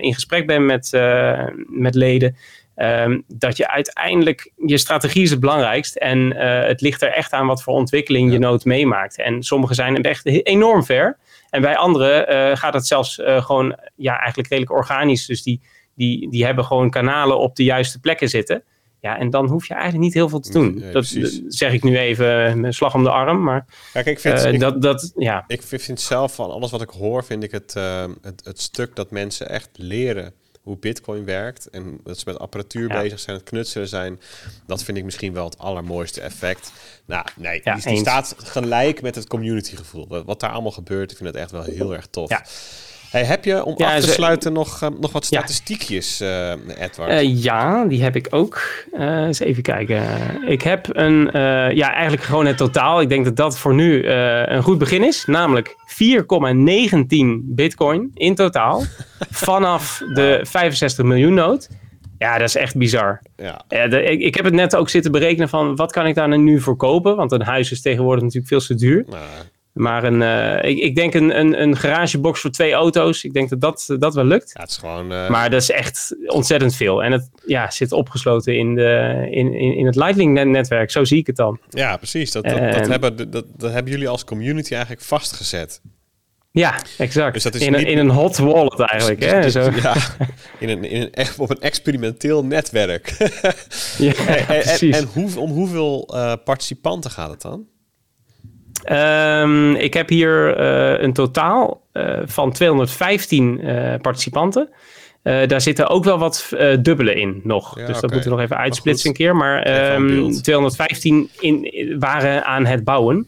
[0.00, 0.90] in gesprek ben met,
[1.66, 2.36] met leden,
[2.74, 5.96] Ehm, dat je uiteindelijk, je strategie is het belangrijkst.
[5.96, 9.18] En uh, het ligt er echt aan wat voor ontwikkeling je nood meemaakt.
[9.18, 11.18] En sommige zijn echt enorm ver.
[11.50, 15.26] En bij anderen uh, gaat het zelfs uh, gewoon, ja, eigenlijk redelijk organisch.
[15.26, 15.60] Dus die,
[15.94, 18.64] die, die hebben gewoon kanalen op de juiste plekken zitten.
[19.00, 20.84] Ja, en dan hoef je eigenlijk niet heel veel te doen.
[20.92, 21.16] dat,
[21.46, 23.42] zeg ik nu even met slag om de arm.
[23.42, 25.44] Maar Kijk, ik vind, ik, dat, dat, ja.
[25.46, 27.74] ik vind zelf van alles wat ik hoor, vind ik het,
[28.22, 32.88] het, het stuk dat mensen echt leren hoe Bitcoin werkt en dat ze met apparatuur
[32.88, 34.20] bezig zijn, het knutselen zijn,
[34.66, 36.72] dat vind ik misschien wel het allermooiste effect.
[37.04, 40.08] Nou, nee, die, staat gelijk met het communitygevoel.
[40.08, 42.30] Wat, wat daar allemaal gebeurt, ik vind het echt wel heel erg tof.
[43.12, 46.56] Hey, heb je om af te sluiten nog, uh, nog wat statistiekjes, ja.
[46.56, 47.10] Uh, Edward?
[47.10, 48.62] Uh, ja, die heb ik ook.
[48.92, 50.02] eens even kijken.
[50.46, 51.30] Ik heb een,
[51.74, 53.00] ja, eigenlijk gewoon het totaal.
[53.00, 55.24] Ik denk dat dat voor nu een goed begin is.
[55.24, 58.82] Namelijk 4,19 bitcoin in totaal.
[59.30, 61.68] vanaf de 65 miljoen nood.
[62.18, 63.20] Ja, dat is echt bizar.
[63.36, 63.64] Ja.
[63.68, 66.60] De, ik, ik, heb het net ook zitten berekenen van wat kan ik daar nu
[66.60, 67.16] voor kopen?
[67.16, 69.04] Want een huis is tegenwoordig natuurlijk veel te duur.
[69.72, 73.24] Maar een, uh, ik, ik, denk een, een, een, garagebox voor twee auto's.
[73.24, 74.50] Ik denk dat dat, dat wel lukt.
[74.54, 75.28] Ja, het is gewoon, uh...
[75.28, 77.02] Maar dat is echt ontzettend veel.
[77.02, 80.90] En het ja, zit opgesloten in, de, in, in, in het Lightning-netwerk.
[80.90, 81.60] Zo zie ik het dan.
[81.68, 82.32] Ja, precies.
[82.32, 85.80] Dat, dat, dat, hebben, dat, dat hebben jullie als community eigenlijk vastgezet.
[86.50, 87.34] Ja, exact.
[87.34, 89.20] Dus dat is in, een, in een hot wallet eigenlijk.
[89.20, 89.50] Dus, hè?
[89.50, 89.70] Zo.
[89.82, 89.94] Ja,
[90.58, 93.16] in een, in een, op een experimenteel netwerk.
[93.98, 96.10] ja, en, en, en hoe, om hoeveel
[96.44, 97.66] participanten gaat het dan?
[98.90, 104.68] Um, ik heb hier uh, een totaal uh, van 215 uh, participanten.
[105.22, 106.48] daar zitten ook wel wat
[106.82, 107.78] dubbelen in nog.
[107.78, 109.36] Ja, dus dat moeten we nog even uitsplitsen een keer.
[109.36, 113.26] Maar um, 215 in, waren aan het bouwen.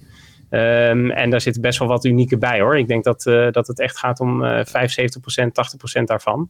[0.50, 2.78] Um, en daar zitten best wel wat unieke bij hoor.
[2.78, 4.46] Ik denk dat, dat het echt gaat om 75%,
[6.00, 6.48] 80% daarvan.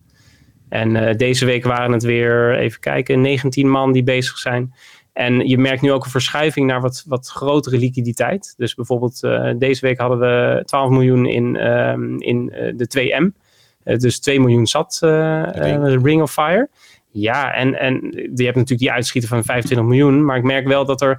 [0.69, 4.75] En deze week waren het weer, even kijken, 19 man die bezig zijn.
[5.15, 8.55] En je merkt nu ook een verschuiving naar wat, wat grotere liquiditeit.
[8.57, 13.41] Dus bijvoorbeeld uh, deze week hadden we 12 miljoen in, uh, in uh, de 2M.
[13.83, 16.69] Eh, dus 2 miljoen zat de Ring of Fire.
[17.11, 20.25] Ja, en, en je hebt natuurlijk die uitschieter van 25 miljoen.
[20.25, 21.19] Maar ik merk wel dat er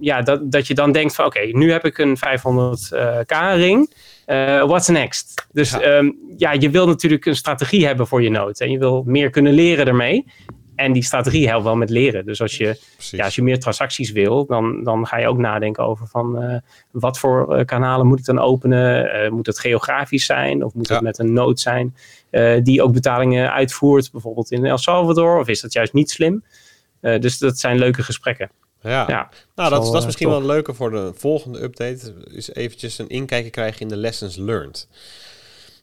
[0.00, 3.94] ja, dat, dat je dan denkt van oké, nu heb ik een 500k ring.
[4.66, 5.46] what's next?
[5.52, 5.96] Dus ja.
[5.96, 8.60] Um, ja, je wil natuurlijk een strategie hebben voor je nood.
[8.60, 10.24] En je wil meer kunnen leren ermee.
[10.76, 12.26] En die strategie helpt wel met leren.
[12.26, 12.78] Dus als je,
[13.10, 16.56] ja, als je meer transacties wil, dan, dan ga je ook nadenken over van uh,
[16.90, 19.04] wat voor uh, kanalen moet ik dan openen?
[19.04, 21.94] Uh, moet het geografisch zijn of moet het met een nood zijn
[22.62, 25.38] die ook betalingen uitvoert, bijvoorbeeld in El Salvador?
[25.38, 26.44] Of is dat juist niet slim?
[27.00, 28.50] dus dat zijn leuke gesprekken.
[28.80, 32.14] Ja, ja nou dat, dat is misschien wel leuker voor de volgende update.
[32.30, 34.88] Is eventjes een inkijkje krijgen in de lessons learned.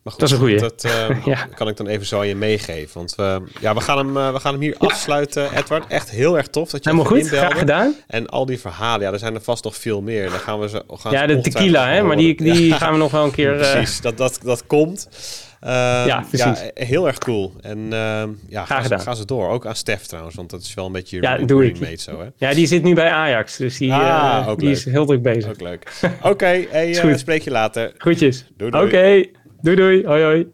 [0.03, 0.59] Maar goed, dat is een goede.
[0.59, 0.85] Dat
[1.27, 2.97] uh, kan ik dan even zo aan je meegeven.
[2.97, 4.87] Want we, ja, we, gaan hem, uh, we gaan hem hier ja.
[4.87, 5.87] afsluiten, Edward.
[5.87, 7.95] Echt heel erg tof dat je Helemaal goed, graag gedaan.
[8.07, 10.29] En al die verhalen, ja, er zijn er vast nog veel meer.
[10.29, 12.77] Dan gaan we ze, gaan ja, de tequila, hè, maar die, die ja.
[12.77, 13.59] gaan we nog wel een keer...
[13.59, 13.59] Uh...
[13.71, 15.07] Precies, dat, dat, dat komt.
[15.61, 16.61] ja, precies.
[16.61, 17.53] Ja, heel erg cool.
[17.61, 17.89] En
[18.47, 19.49] ja, ga, ze, ga ze door.
[19.49, 21.99] Ook aan Stef trouwens, want dat is wel een beetje je ja, doe ik.
[21.99, 22.27] zo, hè?
[22.35, 25.49] Ja, die zit nu bij Ajax, dus die, ah, die is heel druk bezig.
[25.49, 25.91] Ook leuk.
[26.03, 27.93] Oké, okay, hey, spreek je later.
[27.97, 28.45] Groetjes.
[28.57, 28.85] Doei, doei.
[28.85, 28.95] Oké.
[28.95, 29.31] Okay.
[29.61, 30.51] Doei doei, hoi hoi.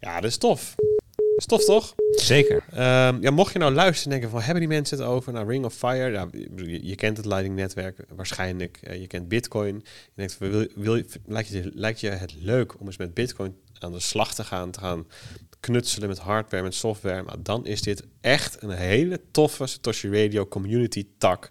[0.00, 0.74] Ja, dat is tof.
[1.16, 1.94] Dat is tof, toch?
[2.10, 2.64] Zeker.
[2.72, 5.32] Um, ja, mocht je nou luisteren en denken van, hebben die mensen het over?
[5.32, 8.80] Nou, Ring of Fire, ja, je, je kent het Lightning-netwerk waarschijnlijk.
[8.84, 9.74] Uh, je kent Bitcoin.
[9.74, 13.92] Je denkt, wil, wil, lijkt, je, lijkt je het leuk om eens met Bitcoin aan
[13.92, 15.06] de slag te gaan, te gaan
[15.60, 17.22] knutselen met hardware, met software?
[17.22, 21.50] Maar dan is dit echt een hele toffe Satoshi Radio community tak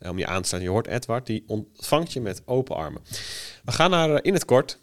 [0.00, 0.60] om je aan te staan.
[0.62, 3.00] Je hoort Edward, die ontvangt je met open armen.
[3.64, 4.78] We gaan naar uh, in het kort,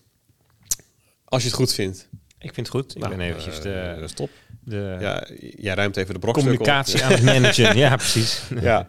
[1.25, 2.07] als je het goed vindt.
[2.39, 2.95] Ik vind het goed.
[2.95, 4.29] Ik Nou, ben eventjes eh, de, dat is top.
[4.63, 6.57] de Ja, jij ruimt even de brokstuk op.
[6.57, 7.77] communicatie aan het managen.
[7.77, 8.41] ja, precies.
[8.61, 8.87] Ja.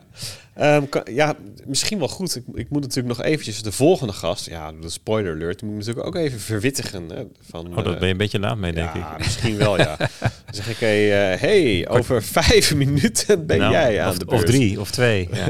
[0.55, 2.37] Ehm, kan- ja, misschien wel goed.
[2.37, 5.79] Ik, ik moet natuurlijk nog eventjes de volgende gast, ja, de spoiler alert, moet ik
[5.79, 7.09] natuurlijk ook even verwittigen.
[7.11, 9.19] Hè, van, Oh, dat ben je een beetje laat mee, denk ja, ik.
[9.19, 9.97] misschien wel, ja.
[10.45, 14.25] Dan zeg ik, hey, eh, hey over vijf minuten ben Nou, jij aan of, de
[14.27, 14.47] of beurt.
[14.47, 15.29] drie, of twee.
[15.33, 15.49] Ja.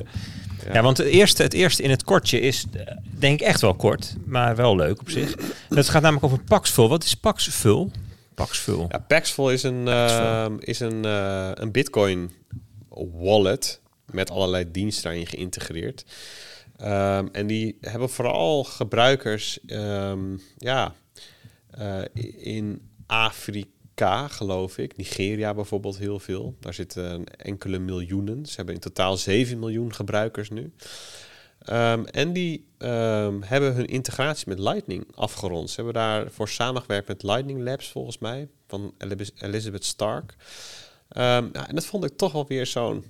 [0.72, 0.82] Ja.
[0.82, 4.14] want het eerste, het eerste in het kortje is, eh, denk ik echt wel kort,
[4.24, 5.34] maar wel leuk op zich.
[5.68, 6.88] Het gaat namelijk over Paxful.
[6.88, 7.90] Wat is Paxful?
[8.34, 8.86] Paxful.
[8.88, 12.32] Ja, Paxful is een, ehm, is een, eh, een Bitcoin
[13.12, 16.04] wallet met allerlei diensten daarin geïntegreerd.
[16.76, 20.94] Ehm, en die hebben vooral gebruikers ehm, ja,
[21.70, 22.00] eh,
[22.36, 23.68] in Afrika,
[24.28, 24.96] geloof ik.
[24.96, 26.56] Nigeria bijvoorbeeld heel veel.
[26.60, 28.46] Daar zitten enkele miljoenen.
[28.46, 30.72] Ze hebben in totaal 7 miljoen gebruikers nu.
[31.58, 35.68] Ehm, en die ehm, hebben hun integratie met Lightning afgerond.
[35.70, 38.94] Ze hebben daarvoor samengewerkt met Lightning Labs, volgens mij, van
[39.38, 40.34] Elizabeth Stark.
[41.08, 43.04] Ehm, en dat vond ik toch wel weer zo'n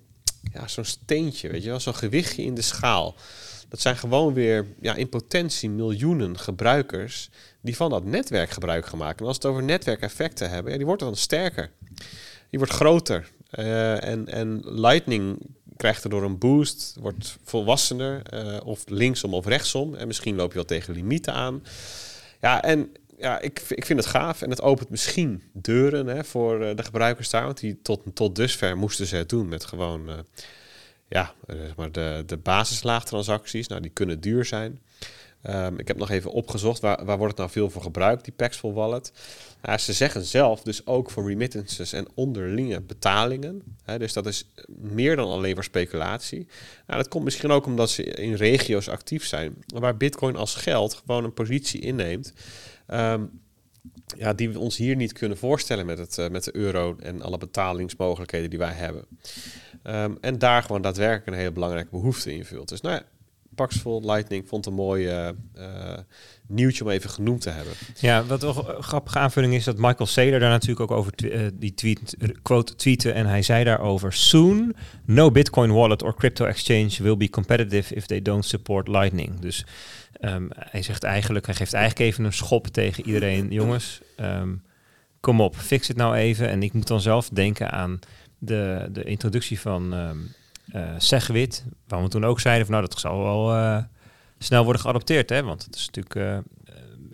[0.53, 3.15] ja, zo'n steentje, weet je wel, zo'n gewichtje in de schaal.
[3.69, 7.31] Dat zijn gewoon weer ja, in potentie miljoenen gebruikers
[7.65, 9.19] die van dat netwerk gebruik gaan maken.
[9.19, 11.71] En als het over netwerkeffecten hebben, ja, die wordt dan sterker.
[12.51, 13.31] Die wordt groter.
[13.51, 15.39] Eh, en, en Lightning
[15.77, 19.95] krijgt er door een boost, wordt volwassener, eh, of linksom of rechtsom.
[19.95, 21.63] En misschien loop je wel tegen limieten aan.
[22.41, 24.43] Ja, en ja, ik, ik vind het gaaf.
[24.43, 27.45] En het opent misschien deuren hè, voor eh, de gebruikers daar.
[27.45, 30.25] Want die tot, tot dusver moesten ze het doen met gewoon
[31.09, 33.67] ja, zeg maar de, de basislaagtransacties.
[33.67, 34.81] Nou, die kunnen duur zijn.
[35.45, 38.33] Ehm, ik heb nog even opgezocht, waar, waar wordt het nou veel voor gebruikt, die
[38.33, 39.13] Paxful Wallet?
[39.63, 43.63] Nou, ze zeggen zelf dus ook voor remittances en onderlinge betalingen.
[43.99, 46.47] Dus dat is meer dan alleen voor speculatie.
[46.87, 50.95] Nou, dat komt misschien ook omdat ze in regio's actief zijn, waar bitcoin als geld
[50.95, 52.33] gewoon een positie inneemt.
[52.87, 53.25] ehm,
[54.17, 57.23] ja, die we ons hier niet kunnen voorstellen met, het, eh, met de euro en
[57.23, 59.05] alle betalingsmogelijkheden die wij hebben.
[59.83, 62.69] Ehm, en daar gewoon daadwerkelijk een hele belangrijke behoefte invult.
[62.69, 63.03] Dus nou ja,
[63.55, 65.99] Paxful Lightning vond een mooi eh, eh,
[66.47, 67.73] nieuwtje om even genoemd te hebben.
[68.01, 71.75] Ja, wat een grappige aanvulling is dat Michael Saylor daar natuurlijk ook over eh, die
[71.75, 74.75] tweet, quote tweette en hij zei daarover soon
[75.05, 79.41] no Bitcoin wallet or crypto exchange will be competitive if they don't support Lightning.
[79.41, 79.67] Dus
[80.21, 84.55] ehm, hij zegt eigenlijk, hij geeft eigenlijk even een schop tegen iedereen, jongens, ehm,
[85.21, 86.49] kom op, fix het nou even.
[86.49, 87.99] En ik moet dan zelf denken aan
[88.39, 90.44] de, de introductie van ehm eh,
[90.99, 93.83] Segwit, waar we toen ook zeiden van nou dat zal wel eh,
[94.39, 96.43] snel worden geadopteerd, hè, want het is natuurlijk eh, eh,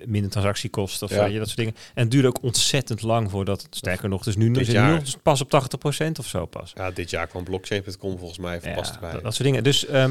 [0.07, 1.25] minder transactiekosten of Ja.
[1.25, 1.75] je, dat soort dingen.
[1.95, 5.41] En het duurde ook ontzettend lang voordat, sterker nog, dus nu Dit is nu pas
[5.41, 6.73] op 80% of zo pas.
[6.75, 9.13] Ja, dit jaar kwam blockchain.com volgens mij Ja, vast erbij.
[9.13, 9.65] dat, dat soort dingen.
[9.65, 10.11] Dus eh, eh,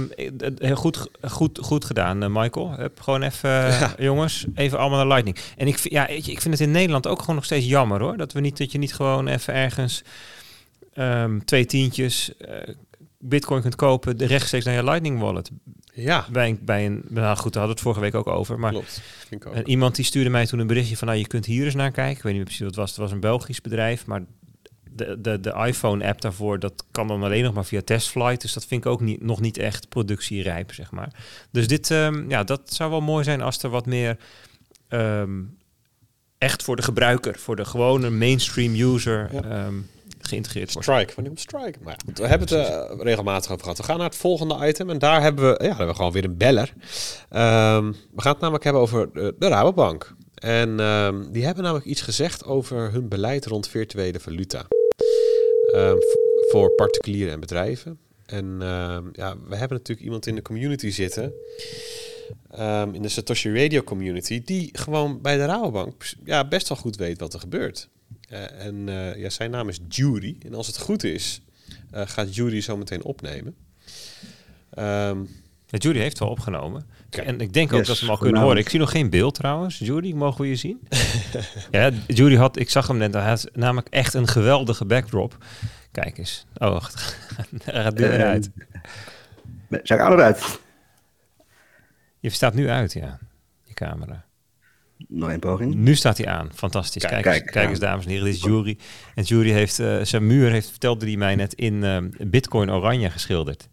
[0.57, 2.75] heel goed, goed, goed gedaan, eh, Michael.
[2.75, 5.37] Hup, gewoon even, eh, jongens, even allemaal naar Lightning.
[5.57, 8.17] En ik, vind- ja, ik vind het in Nederland ook gewoon nog steeds jammer hoor.
[8.17, 10.03] Dat, we niet, dat je niet gewoon even ergens
[10.93, 12.73] ehm, twee tientjes eh,
[13.19, 15.49] bitcoin kunt kopen, de rechtstreeks naar je Lightning wallet.
[15.93, 18.59] Ja, Bij een, bij een nou goed, daar hadden we het vorige week ook over.
[18.59, 19.01] Maar klopt.
[19.33, 19.53] Ook.
[19.53, 21.91] en iemand die stuurde mij toen een berichtje van, nou, je kunt hier eens naar
[21.91, 22.15] kijken.
[22.17, 22.89] Ik weet niet meer precies wat het was.
[22.89, 24.23] Het was een Belgisch bedrijf, maar
[24.91, 28.41] de, de, de iPhone-app daarvoor, dat kan dan alleen nog maar via testflight.
[28.41, 31.13] Dus dat vind ik ook niet, nog niet echt productierijp, zeg maar.
[31.51, 34.17] Dus dit, ehm, ja, dat zou wel mooi zijn als er wat meer
[34.87, 35.41] ehm,
[36.37, 39.41] echt voor de gebruiker, voor de gewone mainstream user Ja.
[39.41, 39.75] ehm,
[40.29, 40.87] geïntegreerd wordt.
[40.87, 41.79] Strike, wanneer komt Strike?
[41.83, 43.77] Maar ja, we hebben het eh, regelmatig over gehad.
[43.77, 46.11] We gaan naar het volgende item en daar hebben we, ja, daar hebben we gewoon
[46.11, 46.73] weer een beller.
[47.29, 50.15] Ehm, we gaan het namelijk hebben over de, de Rabobank.
[50.35, 54.67] En ehm, die hebben namelijk iets gezegd over hun beleid rond virtuele valuta.
[55.73, 55.95] Ehm,
[56.51, 57.99] voor particulieren en bedrijven.
[58.25, 58.57] En
[59.13, 61.33] ja, we hebben natuurlijk iemand in de community zitten.
[62.91, 64.41] in de Satoshi Radio community.
[64.43, 67.89] Die gewoon bij de Rabobank ja, best wel goed weet wat er gebeurt.
[68.29, 70.37] Eh, en eh, ja, zijn naam is Jury.
[70.45, 71.41] En als het goed is,
[71.91, 73.55] eh, gaat Jury zo meteen opnemen.
[74.69, 75.19] Ehm,
[75.71, 76.85] Ja, Judy heeft wel opgenomen.
[77.09, 77.27] Kijk.
[77.27, 78.57] En ik denk ook Yes, dat we hem al kunnen horen.
[78.57, 79.77] Ik zie nog geen beeld trouwens.
[79.79, 80.87] Judy, mogen we je zien?
[81.71, 85.37] ja, Judy had, ik zag hem net, hij had namelijk echt een geweldige backdrop.
[85.91, 86.45] Kijk eens.
[86.57, 87.17] Oh, wacht.
[87.63, 88.49] Hij gaat nu weer uit.
[89.69, 90.59] Zou ik aan eruit?
[92.19, 93.19] Je staat nu uit, ja.
[93.63, 94.25] Je camera.
[95.07, 95.75] Nog één poging.
[95.75, 96.49] Nu staat hij aan.
[96.53, 97.01] Fantastisch.
[97.01, 97.69] Kijk, Kijk, kijk, eens, kijk ja.
[97.69, 98.25] eens, dames en heren.
[98.25, 98.77] Dit is Jury.
[99.15, 101.97] En Jury heeft, eh, zijn muur heeft, vertelde hij mij net, in eh,
[102.27, 103.69] Bitcoin oranje geschilderd.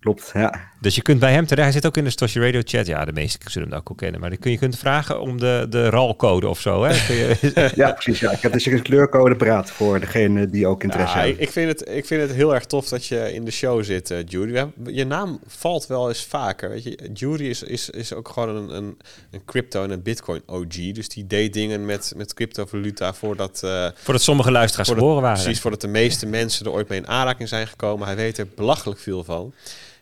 [0.00, 0.30] klopt.
[0.34, 0.69] Ja.
[0.80, 1.64] Dus je kunt bij hem terecht.
[1.64, 2.86] Hij zit ook in de Stoshi Radio chat.
[2.86, 4.20] Ja, de meesten zullen hem ook wel kennen.
[4.20, 6.84] Maar dan kun je kunt vragen om de, de RAL-code of zo.
[6.84, 7.06] Hè?
[7.06, 8.20] Kun je, ja, precies.
[8.20, 8.30] Ja.
[8.30, 11.46] Ik heb dus een kleurcode paraat voor degene die ook interesse Ja, ik, hebben.
[11.46, 14.10] ik, vind het, ik vind het heel erg tof dat je in de show zit,
[14.10, 14.52] eh, Judy.
[14.52, 16.68] Hebben- Je naam valt wel eens vaker.
[16.70, 18.96] Weet je, Judy is, is, is ook gewoon een, een,
[19.30, 20.92] een crypto- en een bitcoin OG.
[20.92, 23.60] Dus die deed dingen met, met cryptovaluta voordat...
[23.64, 25.42] eh, voordat sommige luisteraars voordat- geboren waren.
[25.42, 28.06] Precies, voordat de meeste mensen er ooit mee in aanraking zijn gekomen.
[28.06, 29.52] Hij weet er belachelijk veel van.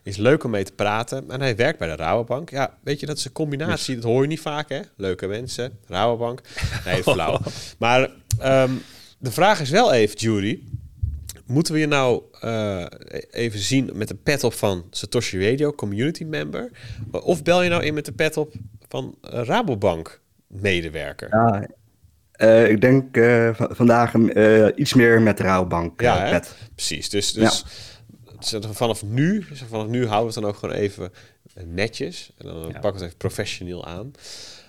[0.03, 1.31] Is leuk om mee te praten.
[1.31, 2.51] En hij werkt bij de Rabobank.
[2.51, 3.95] Ja, weet je, dat is een combinatie.
[3.95, 4.81] Dat hoor je niet vaak, hè?
[4.97, 6.41] Leuke mensen, Rabobank.
[6.85, 7.39] Nee, flauw.
[7.79, 8.73] Maar ehm,
[9.19, 10.63] de vraag is wel even, Judy.
[11.47, 12.85] Moeten we je nou eh,
[13.31, 16.71] even zien met de pet op van Satoshi Radio, community member?
[17.11, 18.53] Of bel je nou in met de pet op
[18.89, 21.29] van Rabobank medewerker?
[21.31, 21.67] Ja,
[22.39, 26.01] eh, ik denk eh, vandaag eh, iets meer met de Rabobank.
[26.01, 26.39] Ja, hè?
[26.75, 27.11] precies.
[27.11, 27.88] Dus, dus zeg,
[28.72, 31.12] vanaf nu, vanaf nu houden we het dan ook gewoon even
[31.64, 32.30] netjes.
[32.36, 34.12] En dan pakken we het even professioneel aan.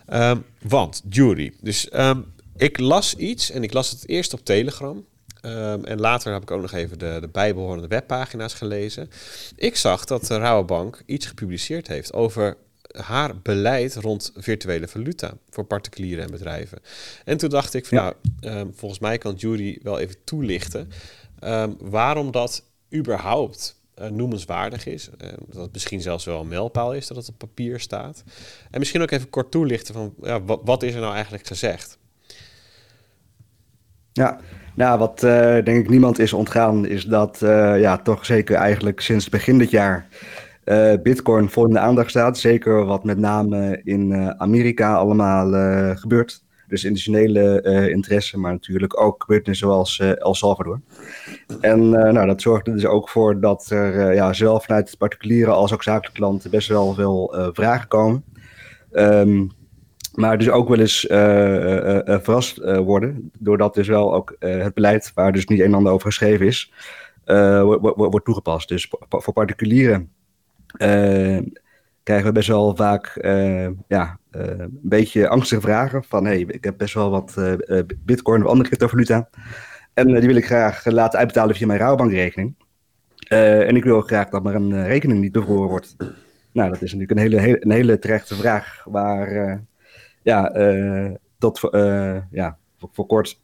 [0.06, 1.54] Ehm, want, jury.
[1.62, 2.22] Dus ehm,
[2.56, 5.06] ik las iets en ik las het eerst op Telegram.
[5.42, 9.10] Ehm, en later heb ik ook nog even de, de bijbehorende webpagina's gelezen.
[9.56, 12.58] Ik zag dat de Rabobank iets gepubliceerd heeft over
[12.92, 16.80] haar beleid rond virtuele valuta voor particulieren en bedrijven.
[17.26, 18.14] En toen dacht ik van Ja.
[18.40, 20.92] nou, volgens mij kan Judy wel even toelichten
[21.80, 22.64] waarom dat
[22.96, 25.10] überhaupt eh, noemenswaardig is.
[25.18, 28.24] Eh, dat het misschien zelfs wel een mijlpaal is dat het op papier staat.
[28.72, 31.98] En misschien ook even kort toelichten van ja, wat, is er nou eigenlijk gezegd?
[34.12, 34.40] Ja,
[34.76, 37.38] nou, wat eh, denk ik niemand is ontgaan, is dat
[37.80, 40.08] ja, toch zeker eigenlijk sinds begin dit jaar
[41.04, 42.38] Bitcoin vol in de aandacht staat.
[42.38, 45.46] Zeker wat met name in Amerika allemaal
[45.96, 46.44] gebeurt.
[46.68, 50.82] Dus internationale interesse, maar natuurlijk ook gebeurtenissen zoals El Salvador.
[51.62, 54.96] En eh, nou, dat zorgt er dus ook voor dat er eh, ja, zowel vanuit
[54.98, 58.24] particuliere als ook zakelijke klanten best wel veel eh, vragen komen.
[58.92, 59.48] Ehm,
[60.16, 61.06] maar dus ook wel eens
[62.22, 66.08] verrast worden, doordat dus wel ook het beleid, waar dus niet een en ander over
[66.08, 66.74] geschreven is,
[67.26, 68.68] wo- wo- wordt toegepast.
[68.68, 70.12] Dus voor particulieren
[72.04, 73.18] krijgen we best wel vaak
[73.88, 77.36] ja, een beetje angstige vragen van hey, ik heb best wel wat
[78.06, 79.30] bitcoin of andere cryptovaluta
[80.00, 82.56] en eh, die wil ik graag laten uitbetalen via mijn rouwbankrekening.
[83.28, 85.96] Eh, en ik wil graag dat maar een eh, rekening niet bevroren wordt.
[86.52, 89.28] Nou, dat is natuurlijk een hele, hele, een hele terechte vraag waar...
[89.32, 89.58] eh,
[90.24, 92.58] ja, eh, tot eh, ja,
[92.92, 93.40] voor, kort.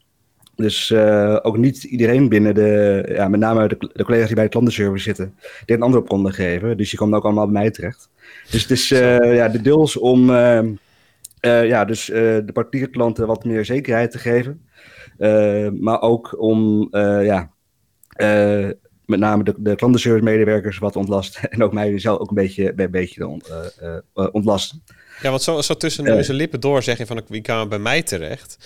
[0.56, 4.43] Dus eh, ook niet iedereen binnen de, ja, met name de, de collega's die bij
[4.43, 5.36] de klantenservice zitten,
[5.66, 6.78] die een antwoord konden geven.
[6.78, 8.10] Dus die komen ook allemaal bij mij terecht.
[8.51, 10.58] Dus het is eh, ja, de deels om eh,
[11.39, 14.64] eh, ja, dus, eh, de particuliere klanten wat meer zekerheid te geven.
[15.18, 17.51] Eh, maar ook om eh, ja,
[18.09, 18.70] eh,
[19.05, 21.49] met name de, de klantenservice medewerkers wat ontlasten.
[21.51, 23.39] En ook mij zelf ook een beetje, een beetje
[24.13, 24.84] eh, ontlasten.
[25.22, 27.80] Ja, want zo, zo tussen neus en lippen door zeg je van wie kan bij
[27.80, 28.57] mij terecht.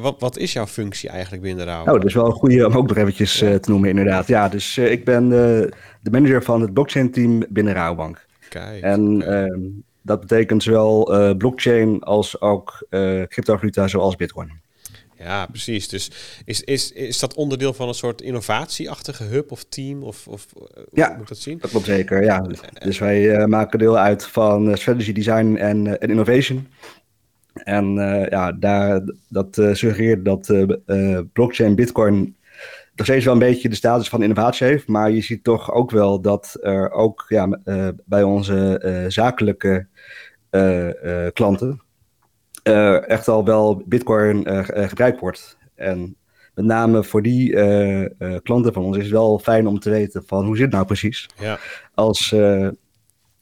[0.00, 2.00] Wat, wat is jouw functie eigenlijk binnen de Oh, Rabobank?
[2.00, 4.26] dat is wel een goede om ook nog eventjes te noemen, inderdaad.
[4.26, 8.26] Ja, dus ik ben de manager van het blockchain-team binnen Rabobank.
[8.48, 9.60] Kijk, En ehm,
[10.02, 11.04] dat betekent zowel
[11.36, 12.86] blockchain als ook
[13.28, 14.61] cryptovaluta zoals bitcoin.
[15.22, 15.88] Ja, precies.
[15.88, 16.10] Dus
[16.44, 20.02] is, is, is dat onderdeel van een soort innovatieachtige hub of team?
[20.02, 21.06] Of, of eh, Ja.
[21.06, 21.58] hoe moet ik dat zien?
[21.58, 22.46] Dat klopt zeker, ja.
[22.78, 26.68] Dus wij eh, maken deel uit van eh, strategy design en, en innovation.
[27.52, 27.94] En
[28.30, 30.66] ja, daar, dat suggereert dat
[31.32, 32.36] blockchain, bitcoin
[32.94, 34.86] nog steeds wel een beetje de status van innovatie heeft.
[34.88, 37.60] Maar je ziet toch ook wel dat er ook ja,
[38.04, 39.86] bij onze zakelijke
[41.32, 41.81] klanten
[42.62, 45.56] eh, echt al wel bitcoin eh, eh, gebruikt wordt.
[45.74, 46.16] En
[46.54, 47.50] met name voor die
[48.42, 50.86] klanten van ons is het wel fijn om te weten van hoe zit het nou
[50.86, 51.58] precies Ja.
[51.94, 52.30] als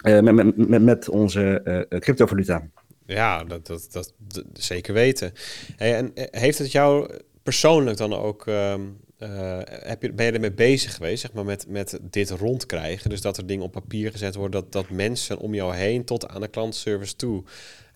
[0.03, 2.63] met, met, met, met onze cryptovaluta.
[3.07, 5.33] Ja, dat, dat, dat, dat zeker weten.
[5.77, 7.11] Hey, en heeft het jou
[7.43, 8.81] persoonlijk dan ook, ehm,
[9.21, 13.11] eh, heb je, ben je ermee bezig geweest, zeg maar, met, met dit rondkrijgen?
[13.11, 16.29] Dus dat er dingen op papier gezet worden, dat, dat mensen om jou heen tot
[16.29, 17.45] aan de klantenservice toe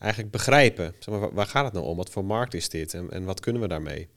[0.04, 0.92] eigenlijk begrijpen.
[0.98, 1.96] Zeg maar, waar, gaat het nou om?
[1.96, 4.08] Wat voor markt is dit en, en wat kunnen we daarmee?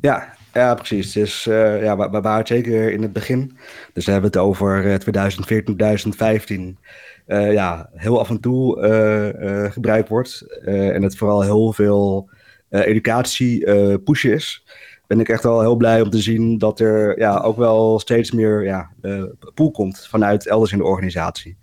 [0.00, 1.12] Ja, ja, precies.
[1.12, 3.56] Dus eh, ja, we, waren zeker in het begin.
[3.92, 6.78] Dus we hebben het over eh, 2014, 2015.
[7.26, 10.58] eh, ja, heel af en toe eh, eh, gebruikt wordt.
[10.64, 12.30] Eh, en het vooral heel veel
[12.68, 14.64] eh, educatie eh, pushen is.
[15.06, 18.30] Ben ik echt wel heel blij om te zien dat er ja, ook wel steeds
[18.30, 19.22] meer ja, eh,
[19.54, 21.56] pool komt vanuit elders in de organisatie.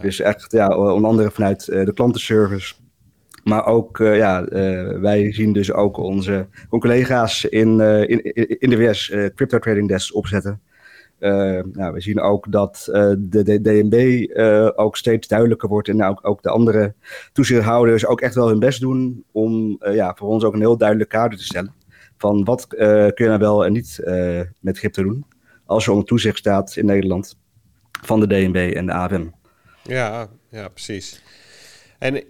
[0.00, 2.74] Dus echt, ja, onder andere vanuit eh, de klantenservice.
[3.46, 8.22] Maar ook, eh, ja, eh, wij zien dus ook onze, collega's in, in,
[8.60, 10.60] in de eh, crypto trading desks opzetten.
[11.18, 12.84] nou, we zien ook dat
[13.18, 14.26] de, de DNB
[14.78, 16.94] ook steeds duidelijker wordt en ook, ook de andere
[17.32, 21.10] toezichthouders ook echt wel hun best doen om ja, voor ons ook een heel duidelijk
[21.10, 21.74] kader te stellen
[22.16, 24.00] van wat kun je nou wel en niet
[24.60, 25.24] met crypto doen
[25.66, 27.38] als je onder toezicht staat in Nederland
[28.02, 29.26] van de DNB en de AFM.
[29.88, 31.20] Ja, ja precies.
[31.98, 32.24] En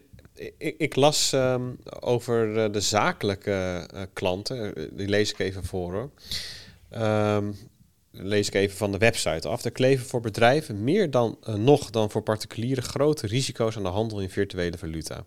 [0.59, 5.93] ik, las ehm, over eh, de zakelijke uh, klanten, eh, die lees ik even voor
[5.93, 6.11] hoor.
[7.03, 7.57] Um,
[8.11, 9.65] lees ik even van de website af.
[9.65, 14.21] Er kleven voor bedrijven meer dan nog dan voor particulieren grote risico's aan de handel
[14.21, 15.25] in virtuele valuta.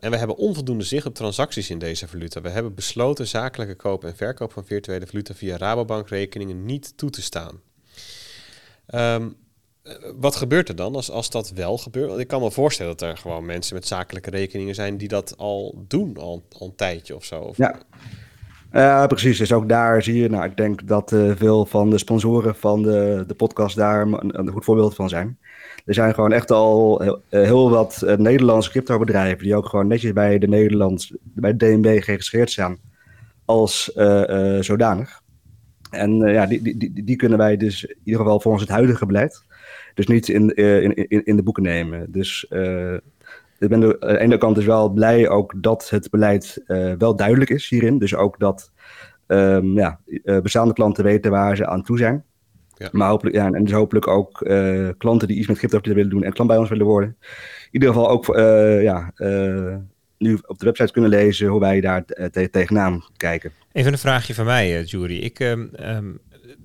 [0.00, 2.40] en we hebben onvoldoende zicht op transacties in deze valuta.
[2.40, 7.22] We hebben besloten zakelijke koop en verkoop van virtuele valuta via Rabobankrekeningen niet toe te
[7.22, 7.60] staan.
[8.94, 9.26] Um, eh,
[10.20, 12.08] wat gebeurt er dan als, als dat wel gebeurt?
[12.08, 15.34] Want ik kan me voorstellen dat er gewoon mensen met zakelijke rekeningen zijn die dat
[15.36, 17.40] al doen, al, al een tijdje of zo.
[17.40, 17.56] Of...
[17.56, 17.78] Ja.
[18.72, 21.98] Uh, precies, dus ook daar zie je, nou, ik denk dat uh, veel van de
[21.98, 25.38] sponsoren van de, de podcast daar een, een, goed voorbeeld van zijn.
[25.84, 30.38] Er zijn gewoon echt al heel, heel wat Nederlandse crypto-bedrijven die ook gewoon netjes bij
[30.38, 32.78] de Nederlands, bij DNB geregistreerd staan
[33.44, 33.92] als
[34.60, 35.20] zodanig.
[35.90, 39.06] En ja, die, die, die, die kunnen wij dus in ieder geval volgens het huidige
[39.06, 39.44] beleid
[39.94, 42.12] dus niet in, uh, in, in, in, de boeken nemen.
[42.12, 42.94] Dus uh,
[43.58, 47.16] ik ben aan de ene kant dus wel blij ook dat het beleid uh, wel
[47.16, 47.98] duidelijk is hierin.
[47.98, 48.72] Dus ook dat
[49.26, 50.00] um, ja,
[50.42, 52.24] bestaande klanten weten waar ze aan toe zijn.
[52.74, 52.88] Ja.
[52.92, 54.38] Maar hopelijk, ja, en dus hopelijk ook
[54.98, 57.16] klanten die iets met crypto willen doen en klant bij ons willen worden.
[57.20, 58.26] In ieder geval ook
[58.82, 59.12] ja,
[60.18, 63.52] nu op de website kunnen lezen hoe wij daar te tegenaan kijken.
[63.72, 65.18] Even een vraagje van mij, Jury.
[65.18, 65.70] Ik, um,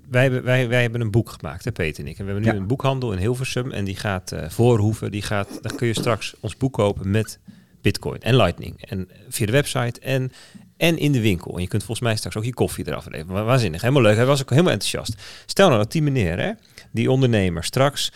[0.09, 2.17] wij, hebben, wij, wij hebben een boek gemaakt, hè, Peter en ik.
[2.19, 3.71] En we hebben nu een boekhandel in Hilversum.
[3.71, 5.11] En die gaat uh, voorhoeven.
[5.11, 7.39] Die gaat, daar kun je straks ons boek kopen met
[7.81, 8.81] Bitcoin en Lightning.
[8.81, 10.31] En via de website en,
[10.77, 11.55] en in de winkel.
[11.55, 13.45] En je kunt volgens mij straks ook je koffie eraf leveren.
[13.45, 14.15] Waanzinnig, helemaal leuk.
[14.15, 15.21] Hij was ook helemaal enthousiast.
[15.45, 16.51] Stel nou dat die meneer, hè,
[16.91, 18.11] die ondernemer, straks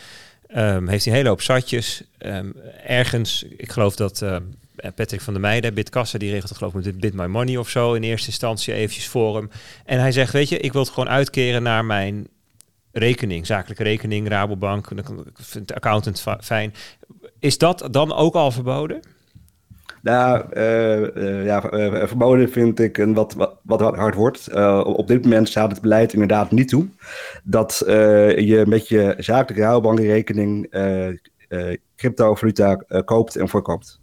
[0.56, 2.04] um, heeft hij een hele hoop zatjes.
[2.20, 2.56] Um,
[2.86, 4.22] ergens, ik geloof dat...
[4.22, 4.42] Uh, eh,
[4.96, 7.94] Patrick van der Meijden, Bitkassa, die regelt geloof ik met Bit My Money of zo
[7.94, 9.50] in eerste instantie eventjes voor hem.
[9.86, 12.28] En hij zegt, weet je, ik wil het gewoon uitkeren naar mijn
[12.92, 14.88] rekening, zakelijke rekening, Rabobank,
[15.66, 16.74] de accountant fijn.
[17.40, 19.00] Is dat dan ook al verboden?
[20.02, 21.62] Nou, uh, ja,
[22.08, 24.54] verboden vind ik een wat, wat, hard woord.
[24.84, 26.88] op dit moment staat het beleid inderdaad niet toe
[27.44, 30.70] dat je met je zakelijke Rabobankrekening
[31.96, 32.76] cryptovaluta
[33.06, 33.99] koopt en verkoopt.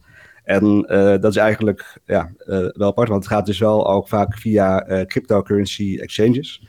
[0.47, 4.09] En uh, dat is eigenlijk ja, uh, wel apart, want het gaat dus wel ook
[4.09, 6.67] vaak via uh, cryptocurrency exchanges.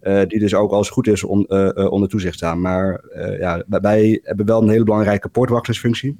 [0.00, 1.50] die dus ook als goed is on,
[1.90, 2.60] onder toezicht staan.
[2.60, 3.04] Maar
[3.38, 6.18] ja, wij hebben wel een hele belangrijke poortwachtersfunctie.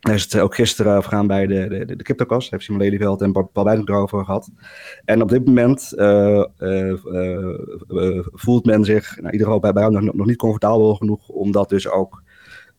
[0.00, 2.50] Daar is het ook gisteren gegaan bij de, de, de CryptoCast.
[2.50, 4.50] Heeft Simon Lelyveld en Paul Wijding erover gehad.
[5.04, 5.92] En op dit moment
[8.32, 11.52] voelt men zich, nou, in ieder geval bij, bij nog, nog niet comfortabel genoeg om
[11.52, 12.22] dat dus ook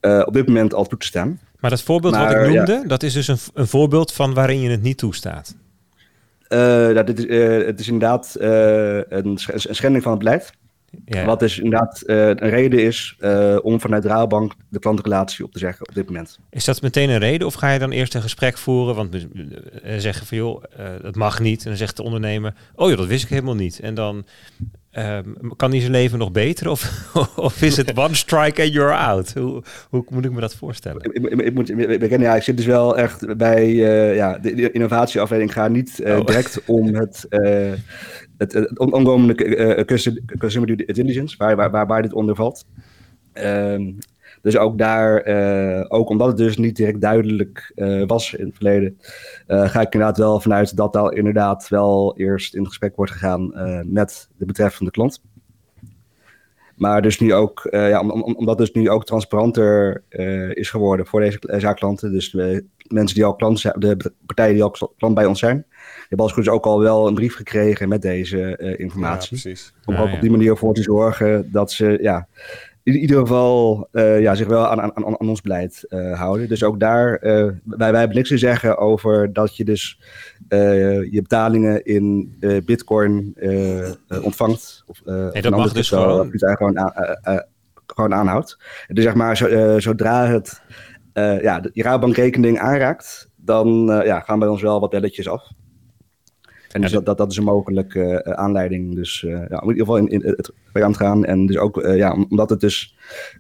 [0.02, 1.40] op dit moment al toe te staan.
[1.60, 4.70] Maar dat voorbeeld wat ik noemde, dat is dus een, een voorbeeld van waarin je
[4.70, 5.56] het niet toestaat.
[6.50, 10.52] Uh, dat dit, uh, het is inderdaad een, een, schending van het beleid.
[11.06, 11.26] Ja.
[11.26, 13.18] Wat dus inderdaad een reden is
[13.62, 16.40] om vanuit Rabobank de klantrelatie op te zeggen op dit moment.
[16.50, 18.96] Is dat meteen een reden of ga je dan eerst een gesprek voeren?
[18.96, 19.28] Want
[19.98, 20.64] zeggen van joh,
[21.02, 21.64] dat mag niet.
[21.64, 23.80] En dan zegt de ondernemer, oh ja, dat wist ik helemaal niet.
[23.80, 24.26] En dan
[24.98, 26.70] Um, kan hij zijn leven nog beter?
[26.70, 29.34] Of, of is het one strike and you're out?
[29.34, 31.04] Hoe, hoe moet ik me dat voorstellen?
[31.04, 34.56] Ik, ik, ik moet bekennen, ja, ik zit dus wel echt bij uh, ja, de,
[34.56, 35.54] de, innovatieafdeling.
[35.54, 36.26] Ga niet uh, oh.
[36.26, 37.74] direct om het, uh,
[38.38, 39.36] het, het onkomende
[40.38, 42.66] customer due diligence, waar, waar, waar, waar dit onder valt.
[43.34, 43.98] Um,
[44.42, 48.56] dus ook daar, uh, ook omdat het dus niet direct duidelijk uh, was in het
[48.56, 48.98] verleden,
[49.48, 53.52] uh, ga ik inderdaad wel vanuit dat daar inderdaad wel eerst in gesprek wordt gegaan
[53.86, 55.22] met de betreffende klant.
[56.76, 60.04] Maar dus nu ook, ja, om, om, omdat dus nu ook transparanter
[60.54, 62.12] is geworden voor deze zaakklanten.
[62.12, 65.56] Dus de mensen die al klant zijn, de partijen die al klant bij ons zijn,
[65.56, 69.36] die hebben als goed is ook al wel een brief gekregen met deze informatie.
[69.36, 69.74] Ja, precies.
[69.86, 72.28] Om ook op die manier voor te zorgen dat ze ja,
[72.94, 76.48] in ieder geval uh, ja, zich wel aan, aan, aan ons beleid uh, houden.
[76.48, 77.32] Dus ook daar, uh,
[77.64, 80.00] wij, wij hebben niks te zeggen over dat je dus
[81.10, 82.36] je betalingen in
[82.66, 83.38] bitcoin
[84.22, 84.84] ontvangt.
[84.88, 86.30] Of, nee, dat mag dus gewoon.
[86.30, 86.94] Dus gewoon, aan,
[87.86, 88.58] gewoon aanhoudt.
[88.88, 90.62] Dus zeg maar, zo, zodra het
[91.14, 95.52] ja, je Rabobankrekening aanraakt, dan ja, gaan bij ons wel wat belletjes af.
[96.72, 98.96] En dus dat, dat, dat is een mogelijke uh, aanleiding.
[98.96, 101.26] Dus uh, ja, in ieder geval in, in het aan te gaan.
[101.26, 102.96] En dus ook uh, ja, omdat het dus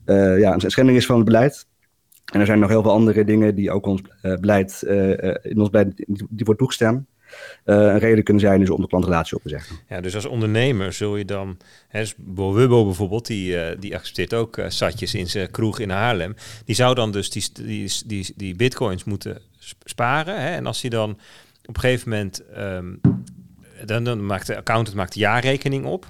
[0.05, 1.67] ja, een schending is van het beleid.
[2.33, 4.81] En er zijn nog heel veel andere dingen die ook ons beleid,
[5.41, 5.95] in ons beleid
[6.29, 7.07] die wordt toegestaan.
[7.63, 9.75] een reden kunnen zijn dus om de klantrelatie op te zeggen.
[9.89, 11.57] Ja, dus als ondernemer zul je dan,
[11.87, 16.35] hè, dus Wubbo bijvoorbeeld, die, die accepteert ook satjes in zijn kroeg in Haarlem.
[16.65, 19.41] Die zou dan dus die, die, die, die bitcoins moeten
[19.83, 20.41] sparen.
[20.41, 20.49] Hè?
[20.55, 21.17] En als hij dan
[21.69, 22.95] op een gegeven moment, ehm,
[24.03, 26.07] dan, maakt de accountant maakt de jaarrekening op.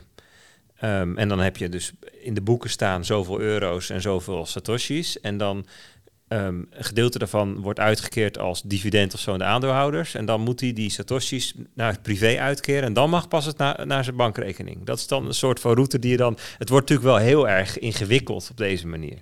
[0.76, 1.92] Ehm, en dan heb je dus
[2.22, 5.20] in de boeken staan zoveel euro's en zoveel satoshis.
[5.20, 5.66] En dan
[6.28, 10.16] um, een gedeelte daarvan wordt uitgekeerd als dividend of zo aan de aandeelhouders.
[10.16, 12.84] En dan moet hij die satoshis naar het privé uitkeren.
[12.84, 14.86] En dan mag pas het naar, naar zijn bankrekening.
[14.86, 16.38] Dat is dan een soort van route die je dan...
[16.58, 19.22] Het wordt natuurlijk wel heel erg ingewikkeld op deze manier.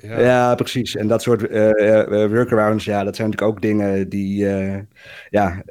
[0.00, 0.20] Ja.
[0.20, 0.96] ja, precies.
[0.96, 4.78] En dat soort uh, workarounds, ja, dat zijn natuurlijk ook dingen die uh,
[5.30, 5.62] ja,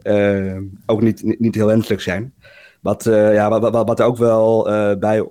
[0.86, 2.34] ook niet, niet, heel wenselijk zijn.
[2.82, 4.64] Wat, ja, wat, wat, wat, er ook wel
[5.00, 5.26] bij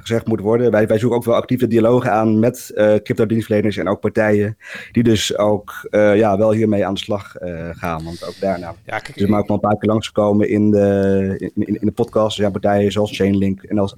[0.00, 4.00] gezegd moet worden, wij, wij zoeken ook wel actieve dialogen aan met crypto-dienstverleners en ook
[4.00, 4.56] partijen
[4.92, 7.34] die dus ook ja, wel hiermee aan de slag
[7.70, 8.04] gaan.
[8.04, 11.34] Want ook daarna ja, kijk, dus maar ook wel een paar keer langsgekomen in de,
[11.54, 12.36] in, in, in de podcast.
[12.36, 13.94] Ja, partijen zoals Chainlink en als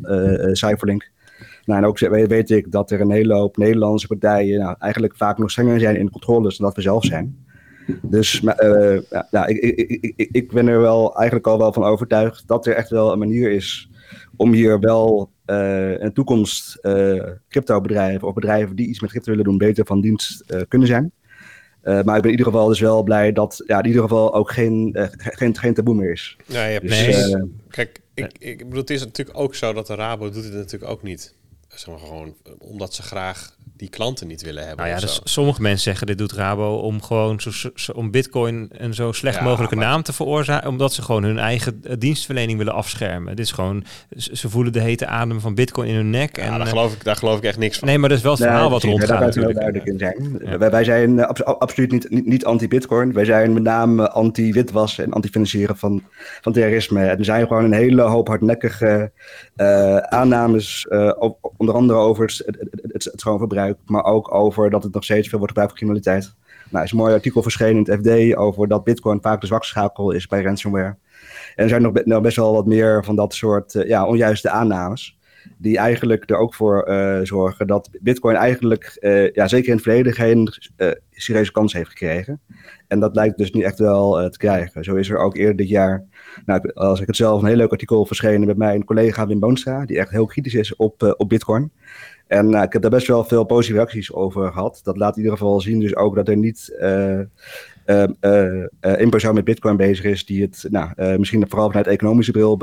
[0.53, 1.11] Cypherlink.
[1.64, 5.39] Nou, en ook weet ik dat er een hele hoop Nederlandse partijen nou, eigenlijk vaak
[5.39, 7.44] nog strenger zijn in controles dan dat we zelf zijn.
[8.02, 8.98] Dus uh,
[9.30, 12.74] ja, ik, ik, ik, ik, ben er wel eigenlijk al wel van overtuigd dat er
[12.74, 13.90] echt wel een manier is
[14.36, 19.30] om hier wel uh, in de toekomst uh, crypto-bedrijven of bedrijven die iets met crypto
[19.30, 21.12] willen doen, beter van dienst kunnen zijn.
[21.82, 24.51] maar ik ben in ieder geval dus wel blij dat ja, in ieder geval ook
[24.51, 26.36] geen, geen, geen taboe meer is.
[26.47, 27.36] Ja, dus,
[27.68, 30.90] Kijk, ik, ik bedoel, het is natuurlijk ook zo dat de Rabo doet het natuurlijk
[30.90, 31.34] ook niet
[31.74, 34.85] zeg maar gewoon omdat ze graag die klanten niet willen hebben.
[34.85, 38.69] Nou ja, dus sommige mensen zeggen dit doet Rabo om gewoon zo, zo om Bitcoin
[38.73, 42.74] een zo slecht mogelijke naam te veroorzaken, omdat ze gewoon hun eigen eh, dienstverlening willen
[42.74, 43.36] afschermen.
[43.36, 43.85] Dit is gewoon,
[44.16, 46.36] ze voelen de hete adem van Bitcoin in hun nek.
[46.36, 47.89] Ja, en, daar, geloof ik, daar geloof ik echt niks van.
[47.89, 49.09] Nee, maar dat is wel het verhaal wat rondgaat.
[49.09, 49.55] Daar natuurlijk.
[49.55, 50.59] duidelijk in zijn.
[50.59, 53.12] Wij, wij zijn uh, absoluut niet, niet, niet anti-Bitcoin.
[53.12, 56.03] Wij zijn met name anti-witwas en anti-financieren van,
[56.40, 57.07] van terrorisme.
[57.07, 59.12] En er zijn gewoon een hele hoop hardnekkige
[59.56, 60.86] uh, aannames,
[61.56, 65.38] onder andere over het, het, het, schoonverbruik, maar ook over dat het nog steeds veel
[65.38, 66.34] wordt gebruikt voor criminaliteit.
[66.72, 69.46] Nou, er is een mooi artikel verschenen in het FD over dat Bitcoin vaak de
[69.46, 70.96] zwakschakel is bij ransomware.
[71.54, 74.50] En er zijn nog, nog best wel wat meer van dat soort uh, ja, onjuiste
[74.50, 75.18] aannames.
[75.59, 79.82] Die eigenlijk er ook voor uh, zorgen dat Bitcoin eigenlijk, uh, ja, zeker in het
[79.82, 80.48] verleden, geen
[81.10, 82.40] serieuze kans heeft gekregen.
[82.89, 84.85] En dat lijkt dus niet echt wel te krijgen.
[84.85, 86.05] Zo is er ook eerder dit jaar,
[86.47, 89.85] nou, als ik het zelf, een heel leuk artikel verschenen met mijn collega Wim Boonstra,
[89.85, 91.70] die echt heel kritisch is op, op Bitcoin.
[92.27, 94.81] En uh, ik heb daar best wel veel positieve reacties over gehad.
[94.82, 96.77] Dat laat in ieder geval zien dus ook dat er niet
[97.86, 102.32] uh, uh, een persoon met bitcoin bezig is die het nou, misschien vooral vanuit economische
[102.32, 102.56] bril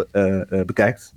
[0.66, 1.14] bekijkt.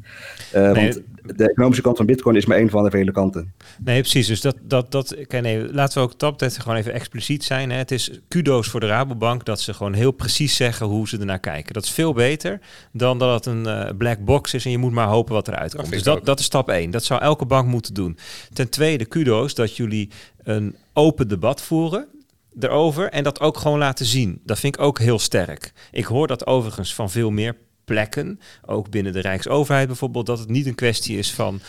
[0.53, 3.53] Want de economische kant van bitcoin is maar één van de vele kanten.
[3.85, 4.27] Nee, precies.
[4.27, 7.71] Dus dat, dat, dat okay, nee, laten we ook top dat gewoon even expliciet zijn.
[7.71, 7.77] Hè.
[7.77, 11.39] Het is kudo's voor de Rabobank dat ze gewoon heel precies zeggen hoe ze ernaar
[11.39, 11.75] kijken.
[11.75, 12.61] Dat is veel beter
[12.93, 15.91] dan dat het een black box is en je moet maar hopen wat eruit komt.
[15.91, 16.91] dus dat, dat is stap één.
[16.91, 18.19] Dat zou elke bank moeten doen.
[18.53, 20.11] Ten tweede, kudo's dat jullie
[20.43, 22.09] een open debat voeren
[22.61, 24.41] erover en dat ook gewoon laten zien.
[24.45, 25.73] Dat vind ik ook heel sterk.
[25.91, 30.49] Ik hoor dat overigens van veel meer plekken, ook binnen de Rijksoverheid bijvoorbeeld, dat het
[30.49, 31.61] niet een kwestie is van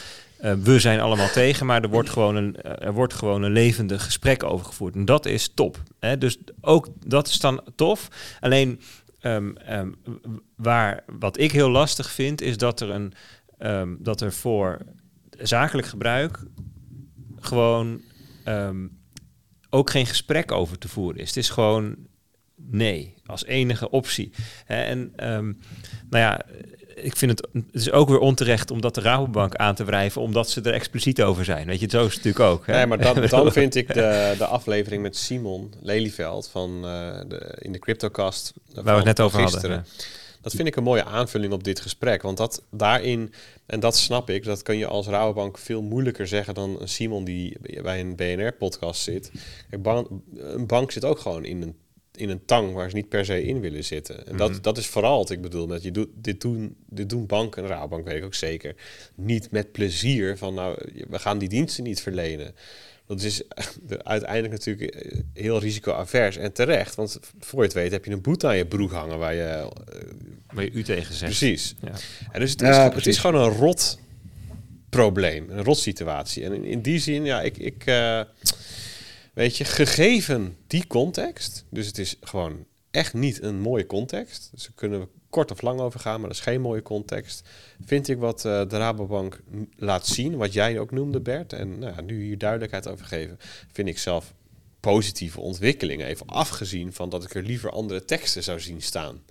[0.44, 3.52] uh, we zijn allemaal tegen, maar er wordt gewoon een, uh, er wordt gewoon een
[3.52, 4.96] levendig gesprek over gevoerd.
[4.96, 5.84] En dat is top.
[6.00, 6.18] Hè?
[6.18, 8.08] Dus ook dat is dan tof.
[8.40, 8.82] Alleen
[9.22, 9.96] um, um,
[10.56, 13.14] waar, wat ik heel lastig vind, is dat er, een,
[13.60, 14.78] um, dat er voor
[15.38, 16.40] zakelijk gebruik
[17.40, 18.02] gewoon
[19.74, 21.28] ook geen gesprek over te voeren is.
[21.28, 21.96] Het is gewoon
[22.56, 24.32] nee, als enige optie.
[24.66, 25.60] En um,
[26.10, 26.42] nou ja,
[26.96, 30.22] ik vind het, het is ook weer onterecht om dat de Rabobank aan te wrijven,
[30.22, 31.68] omdat ze er expliciet over zijn.
[31.68, 32.68] Weet je, zo is het natuurlijk ook.
[32.68, 32.74] Hè?
[32.74, 36.82] Nee, maar dan, dan vind ik de, de aflevering met Simon Lelyveld van uh,
[37.28, 38.54] de, in de CryptoCast.
[38.74, 39.76] Waar we het net over gisteren.
[39.76, 39.92] hadden.
[40.44, 42.22] Dat vind ik een mooie aanvulling op dit gesprek.
[42.22, 43.34] Want dat daarin,
[43.66, 47.24] en dat snap ik, dat kun je als Rabobank veel moeilijker zeggen dan een Simon
[47.24, 49.32] die bij een BNR-podcast zit.
[50.36, 51.76] een bank zit ook gewoon in een,
[52.16, 54.28] in een tang waar ze niet per se in willen zitten.
[54.28, 54.62] En dat, mhm.
[54.62, 57.70] dat is vooral wat ik bedoel met je doet dit doen, dit doen banken en
[57.70, 58.76] Rabobank weet ik ook zeker
[59.16, 60.78] niet met plezier van nou
[61.10, 62.56] we gaan die diensten niet verlenen.
[63.16, 63.44] Dat is
[64.04, 66.96] uiteindelijk natuurlijk eh, heel risicoavers en terecht.
[66.96, 69.44] Want voor je het weet heb je een boete aan je broek hangen waar je...
[69.44, 69.66] Eh,
[70.54, 71.38] waar je u tegen zegt.
[71.38, 71.76] Precies.
[71.82, 71.92] Ja.
[72.32, 74.00] En dus het is, het is gewoon een rot
[74.90, 76.44] probleem, een rot situatie.
[76.44, 77.58] En in, in die zin, ja, ik...
[77.58, 78.22] ik uh,
[79.34, 84.50] weet je, gegeven die context, dus het is gewoon echt niet een mooie context.
[84.52, 87.50] Dus kunnen we kort of lang over gaan, maar dat is geen mooie context.
[87.86, 89.40] Vind ik wat uh, de Rabobank
[89.76, 93.40] laat zien, wat jij ook noemde, Bert, en nou, nu hier duidelijkheid over geven,
[93.72, 94.34] vind ik zelf
[94.80, 96.08] positieve ontwikkelingen.
[96.08, 99.22] Even afgezien van dat ik er liever andere teksten zou zien staan.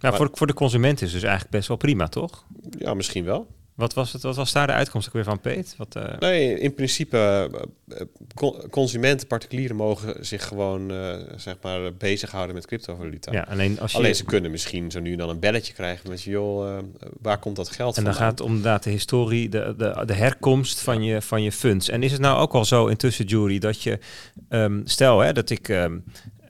[0.00, 2.44] Nou, voor, voor de consument is dus eigenlijk best wel prima, toch?
[2.78, 3.46] Ja, misschien wel.
[3.80, 5.74] Wat was, het, wat was daar de uitkomst ook weer van, Peet?
[5.76, 6.18] Wat, uh...
[6.18, 7.50] Nee, in principe,
[7.88, 13.32] uh, consumenten, particulieren mogen zich gewoon uh, zeg maar bezighouden met cryptovaluta.
[13.32, 13.98] Ja, alleen, als je...
[13.98, 16.78] alleen ze kunnen misschien zo nu dan een belletje krijgen met joh,
[17.20, 20.14] waar komt dat geld En dan gaat het om inderdaad de historie, de, de, de
[20.14, 21.88] herkomst van, je, van je funds.
[21.88, 23.98] En is het nou ook al zo intussen, Jury, dat je,
[24.48, 25.68] um, stel hè, dat ik...
[25.68, 26.04] Um,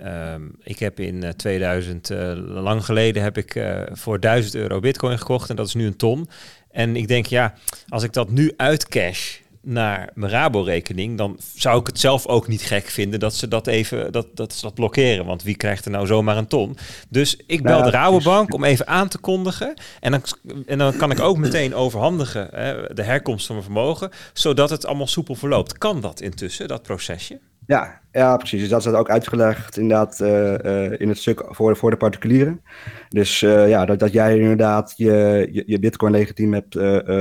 [0.06, 4.80] Um, ik heb in uh, 2000, uh, lang geleden, heb ik uh, voor 1000 euro
[4.80, 6.28] bitcoin gekocht en dat is nu een ton.
[6.70, 7.54] En ik denk, ja,
[7.88, 12.62] als ik dat nu uitcash naar mijn Rabo-rekening, dan zou ik het zelf ook niet
[12.62, 15.26] gek vinden dat ze dat even dat, dat, ze dat blokkeren.
[15.26, 16.76] Want wie krijgt er nou zomaar een ton?
[17.08, 19.74] Dus ik bel de Rabobank om even aan te kondigen.
[20.00, 20.22] En dan,
[20.66, 24.86] en dan kan ik ook meteen overhandigen hè, de herkomst van mijn vermogen, zodat het
[24.86, 25.78] allemaal soepel verloopt.
[25.78, 27.38] Kan dat intussen, dat procesje?
[27.70, 28.60] Ja, ja, precies.
[28.60, 32.60] Dus dat is ook uitgelegd inderdaad uh, uh, in het stuk voor, voor de particulieren.
[33.08, 36.78] Dus uh, ja, dat, dat jij inderdaad je, je, je bitcoin legitiem hebt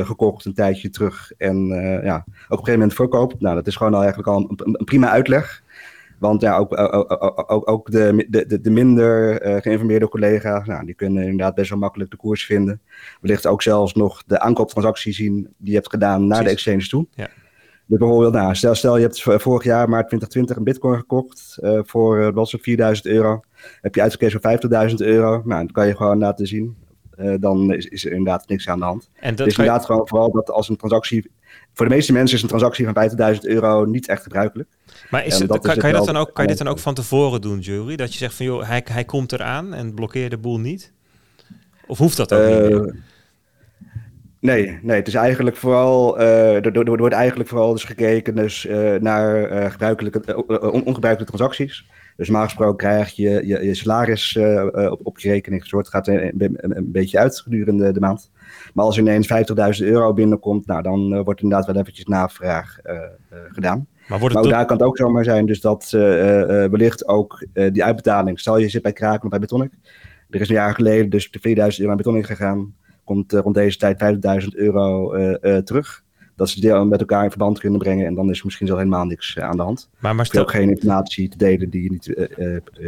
[0.07, 1.67] gekocht een tijdje terug en
[2.03, 3.41] ja, ook op een gegeven moment verkoopt.
[3.41, 5.63] Nou, dat is gewoon al eigenlijk al een, een prima uitleg.
[6.19, 11.23] Want ja, ook, ook, ook, ook de, de, de minder geïnformeerde collega's, nou, die kunnen
[11.23, 12.81] inderdaad best wel makkelijk de koers vinden.
[13.21, 17.07] Wellicht ook zelfs nog de aankooptransactie zien die je hebt gedaan naar de exchange toe.
[17.11, 17.27] Ja.
[17.89, 21.79] Dus bijvoorbeeld, nou, stel, stel je hebt vorig jaar, maart 2020, een bitcoin gekocht uh,
[21.83, 23.43] voor, uh, was het 4000 euro.
[23.81, 25.29] Heb je uitgekeerd voor 50.000 euro.
[25.29, 26.77] Nou, dan kan je gewoon laten zien.
[27.17, 29.09] Uh, dan is, is er inderdaad niks aan de hand.
[29.13, 29.85] En dat is inderdaad je...
[29.85, 31.31] gewoon vooral dat als een transactie...
[31.73, 34.69] Voor de meeste mensen is een transactie van 50.000 euro niet echt gebruikelijk.
[35.09, 36.93] Maar is het, kan, kan, je dat dan ook, kan je dit dan ook van
[36.93, 37.95] tevoren doen, Jury?
[37.95, 40.93] Dat je zegt van, joh, hij, hij komt eraan en blokkeer de boel niet?
[41.87, 42.95] Of hoeft dat ook niet meer?
[44.41, 48.65] Nee, nee, het is eigenlijk vooral, uh, er, er, wordt eigenlijk vooral dus gekeken dus,
[48.65, 51.85] uh, naar uh, gebruikelijke, on, ongebruikelijke transacties.
[52.15, 54.37] Dus normaal gesproken krijg je je, je salaris
[54.89, 55.85] op, op je rekening gezort.
[55.85, 58.31] Het gaat een, een, een, beetje uit gedurende de maand.
[58.73, 59.29] Maar als er ineens
[59.81, 62.77] 50.000 euro binnenkomt, nou, dan wordt inderdaad wel eventjes navraag
[63.29, 63.87] gedaan.
[64.07, 65.89] Maar, wordt het maar daar kan het ook zomaar zijn dus dat
[66.69, 69.71] wellicht ook die uitbetaling, stel je zit bij Kraken of bij Betonic.
[70.29, 72.73] Er is een jaar geleden dus de 4000 euro naar Betonic gegaan
[73.09, 76.03] komt rond deze tijd 50.000 euro uh, uh, terug.
[76.35, 78.05] Dat ze die met elkaar in verband kunnen brengen.
[78.05, 79.89] En dan is er misschien zo helemaal niks uh, aan de hand.
[79.99, 80.41] Maar, maar stel...
[80.41, 82.29] ook geen informatie te delen die je niet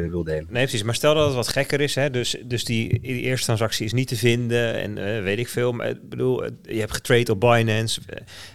[0.10, 0.48] wil delen.
[0.50, 0.84] Nee, precies.
[0.84, 1.96] Maar stel dat het wat gekker is.
[1.96, 2.10] Hè?
[2.10, 4.76] Dus, dus die, die eerste transactie is niet te vinden.
[4.76, 5.72] En weet ik veel.
[5.72, 8.02] Maar ik bedoel, je hebt getrade op Binance.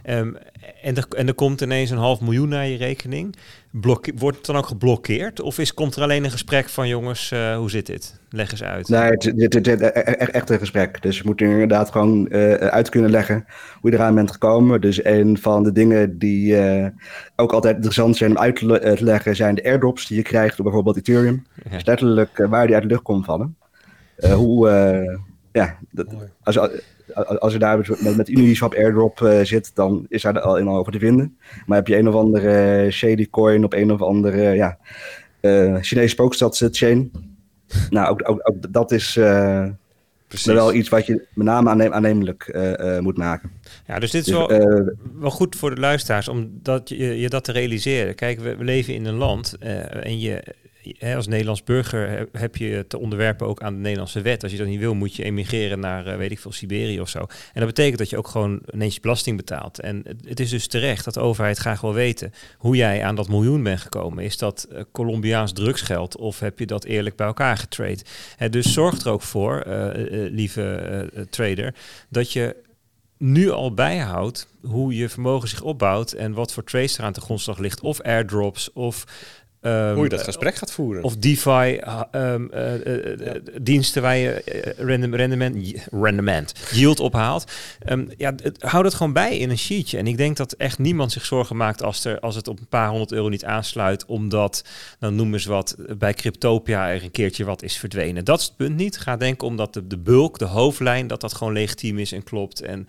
[0.05, 0.37] Um,
[0.83, 3.37] en, er, en er komt ineens een half miljoen naar je rekening.
[3.81, 5.41] Wordt het dan ook geblokkeerd?
[5.41, 8.21] Of is, komt er alleen een gesprek van jongens, uh, hoe zit dit?
[8.31, 8.89] Leg eens uit.
[8.89, 11.03] Nee, het, het, het, het echt een gesprek.
[11.03, 13.45] Dus je moet er inderdaad gewoon uh, uit kunnen leggen
[13.81, 14.81] hoe je eraan bent gekomen.
[14.81, 16.87] Dus een van de dingen die uh,
[17.37, 20.65] ook altijd interessant zijn om uit te leggen, zijn de airdrops die je krijgt door
[20.65, 21.47] bijvoorbeeld Ethereum.
[21.65, 21.71] Ja.
[21.71, 23.57] Dus letterlijk waar die uit de lucht komt vallen.
[24.35, 24.69] hoe,
[25.57, 26.07] ja, dat,
[26.43, 26.59] als,
[27.39, 30.93] als je daar met, met Uniswap airdrop uh, zit, dan is daar al in over
[30.93, 31.39] te vinden.
[31.67, 34.79] Maar heb je een of andere uh, shady coin op een of andere uh, ja,
[35.81, 37.11] Chinese spookstad chain.
[37.91, 39.15] nou, ook, ook, ook, dat is
[40.45, 42.59] wel iets wat je met name aannem, aannemelijk
[43.01, 43.51] moet maken.
[43.87, 44.85] Ja, dus dit is dus, wel,
[45.19, 48.15] wel goed voor de luisteraars om dat je, je dat te realiseren.
[48.15, 50.43] Kijk, we, we leven in een land en je
[51.15, 54.43] als Nederlands burger heb je te onderwerpen ook aan de Nederlandse wet.
[54.43, 57.09] Als je dat niet wil, moet je emigreren naar, uh, weet ik veel, Siberië of
[57.09, 57.19] zo.
[57.19, 59.81] En dat betekent dat je ook gewoon ineens belasting betaalt.
[59.81, 63.29] En het, is dus terecht dat de overheid graag wil weten hoe jij aan dat
[63.29, 64.25] miljoen bent gekomen.
[64.25, 67.99] Is dat uh, Colombiaans drugsgeld of heb je dat eerlijk bij elkaar getrade?
[68.51, 69.89] dus zorg er ook voor, uh,
[70.31, 71.75] lieve trader,
[72.09, 72.65] dat je
[73.19, 77.21] nu al bijhoudt hoe je vermogen zich opbouwt en wat voor trades er aan de
[77.21, 77.81] grondslag ligt.
[77.81, 79.05] Of airdrops of
[79.67, 81.03] Um, Hoe je dat gesprek gaat voeren.
[81.03, 81.81] Of DeFi
[82.13, 83.31] um, uh, uh,
[83.61, 87.53] diensten waar je random, rendement, rendement, yield ophaalt.
[87.89, 89.99] Um, ja, het, hou dat gewoon bij in een sheetje.
[89.99, 92.69] En ik denk dat echt niemand zich zorgen maakt als, er, als het op een
[92.69, 94.05] paar honderd euro niet aansluit.
[94.05, 94.65] Omdat,
[94.99, 98.25] dan noemen ze wat, bij Cryptopia er een keertje wat is verdwenen.
[98.25, 98.99] Dat is het punt niet.
[98.99, 102.61] Ga denken omdat de, de bulk, de hoofdlijn, dat dat gewoon legitiem is en klopt.
[102.61, 102.89] En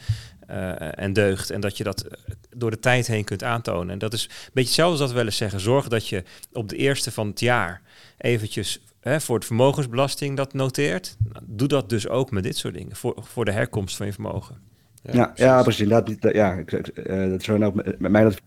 [0.52, 1.49] uh, en deugd.
[1.49, 3.90] En dat je dat eh, door de tijd heen kunt aantonen.
[3.90, 5.60] En dat is een beetje hetzelfde als dat we wel eens zeggen.
[5.60, 7.82] Zorg dat je op de eerste van het jaar
[8.18, 11.18] eventjes hè, voor de vermogensbelasting dat noteert.
[11.32, 12.95] Nou, doe dat dus ook met dit soort dingen.
[12.95, 14.56] Voor, voor de herkomst van je vermogen.
[15.02, 15.88] Ja, ja, precies.
[15.88, 16.19] Ja, precies.
[16.19, 18.41] Dat, ja, uh, dat is ook met, met mij dat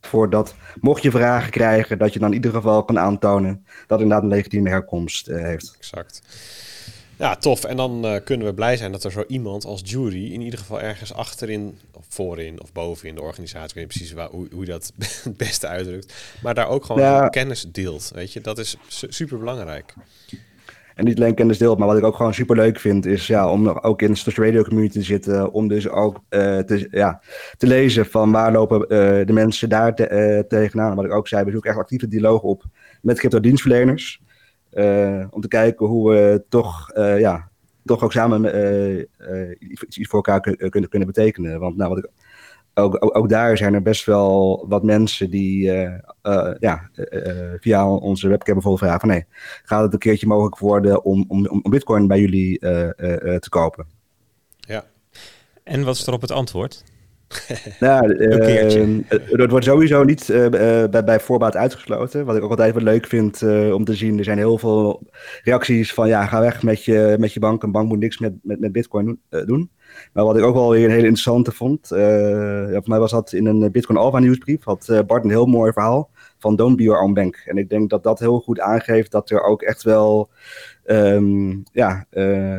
[0.00, 4.22] voordat, mocht je vragen krijgen, dat je dan in ieder geval kan aantonen dat inderdaad
[4.22, 5.74] een legitieme herkomst uh, heeft.
[5.78, 6.22] Exact.
[7.20, 7.64] Ja, tof.
[7.64, 10.58] En dan uh, kunnen we blij zijn dat er zo iemand als jury in ieder
[10.58, 14.46] geval ergens achterin, of voorin of bovenin de organisatie, ik weet niet precies waar, hoe,
[14.52, 14.92] hoe je dat
[15.24, 17.28] het beste uitdrukt, maar daar ook gewoon ja.
[17.28, 18.10] kennis deelt.
[18.14, 19.94] Weet je, dat is su super belangrijk.
[20.94, 23.50] En niet alleen kennis deelt, maar wat ik ook gewoon super leuk vind, is ja,
[23.50, 25.52] om ook in de social radio community te zitten.
[25.52, 27.22] Om dus ook te, ja,
[27.56, 28.88] te lezen van waar lopen
[29.26, 30.96] de mensen daar te, tegenaan.
[30.96, 32.64] Wat ik ook zei, we zoeken echt actieve dialoog op
[33.00, 34.20] met crypto-dienstverleners.
[35.30, 37.48] Om te kijken hoe we toch, ja,
[37.84, 38.44] toch ook samen
[39.58, 41.60] iets, iets, voor elkaar kunnen, kunnen betekenen.
[41.60, 42.10] Want nou, wat ik
[42.74, 45.62] ook, ook, daar zijn er best wel wat mensen die
[46.58, 46.90] ja,
[47.60, 49.24] via onze webcam bijvoorbeeld vragen nee,
[49.64, 52.58] gaat het een keertje mogelijk worden om, om, om bitcoin bij jullie
[53.38, 53.86] te kopen?
[54.56, 54.84] Ja.
[55.62, 56.84] En wat is er op het antwoord?
[57.80, 58.14] nou,
[59.28, 62.24] het wordt sowieso niet bij, bij voorbaat uitgesloten.
[62.24, 63.42] Wat ik ook altijd wel leuk vind
[63.72, 64.18] om te zien.
[64.18, 65.02] Er zijn heel veel
[65.42, 67.62] reacties van ja, ga weg met je, met je bank.
[67.62, 69.70] Een bank moet niks met, met, met bitcoin doen.
[70.12, 73.10] Maar wat ik ook wel weer een hele interessante vond, uh, ja, voor mij was
[73.10, 76.76] dat in een Bitcoin Alpha nieuwsbrief, had uh, Bart een heel mooi verhaal van Don't
[76.76, 77.42] Be Your Own Bank.
[77.44, 80.30] En ik denk dat dat heel goed aangeeft dat er ook echt wel
[80.84, 82.58] um, ja, uh,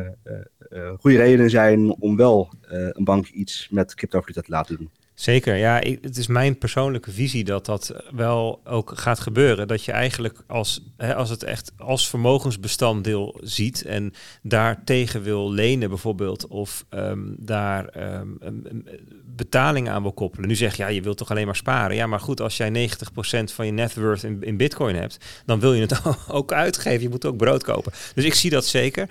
[1.00, 4.90] goede redenen zijn om wel een bank iets met cryptovaluta te laten doen.
[5.22, 5.82] Zeker, ja.
[6.00, 9.68] het is mijn persoonlijke visie dat dat wel ook gaat gebeuren.
[9.68, 14.12] Dat je eigenlijk als, hè, als het echt als vermogensbestanddeel ziet en
[14.42, 18.84] daar tegen wil lenen bijvoorbeeld, of um, daar um, um,
[19.24, 20.48] betaling aan wil koppelen.
[20.48, 21.96] Nu zeg je, ja, je wilt toch alleen maar sparen.
[21.96, 25.60] Ja, maar goed, als jij 90% van je net worth in, in bitcoin hebt, dan
[25.60, 27.02] wil je het ook uitgeven.
[27.02, 27.92] Je moet ook brood kopen.
[28.14, 29.08] Dus ik zie dat zeker.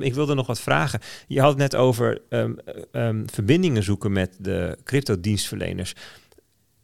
[0.00, 1.00] ik wilde nog wat vragen.
[1.26, 2.20] Je had het net over
[3.26, 5.40] verbindingen zoeken met de crypto-dienst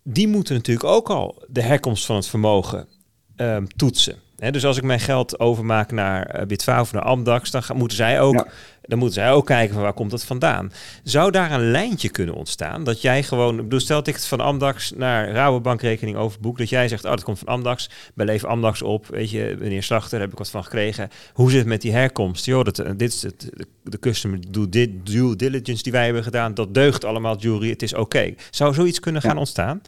[0.02, 2.88] die moeten natuurlijk ook al de herkomst van het vermogen
[3.36, 4.16] um, toetsen.
[4.38, 7.96] Dus als ik mijn geld overmaak naar uh, Bitfavo of naar Amdax, dan gaan, moeten
[7.96, 8.46] zij ook
[8.88, 10.72] dan moeten zij ook kijken van waar komt dat vandaan.
[11.02, 12.84] Zou daar een lijntje kunnen ontstaan?
[12.84, 16.58] Dat jij gewoon, ik bedoel, stel ik het van Amdax naar Rabobankrekening overboek.
[16.58, 17.90] Dat jij zegt, oh dat komt van Amdax.
[18.14, 19.06] Beleef Amdax op.
[19.06, 21.08] Weet je, meneer Slachter, heb ik wat van gekregen.
[21.32, 22.44] Hoe zit het met die herkomst?
[22.44, 23.50] Joh, dat, eh, dit is het,
[23.82, 26.54] de customer due, due diligence die wij hebben gedaan.
[26.54, 27.70] Dat deugt allemaal, jury.
[27.70, 28.34] Het is oké.
[28.50, 29.80] Zou zoiets kunnen gaan ontstaan?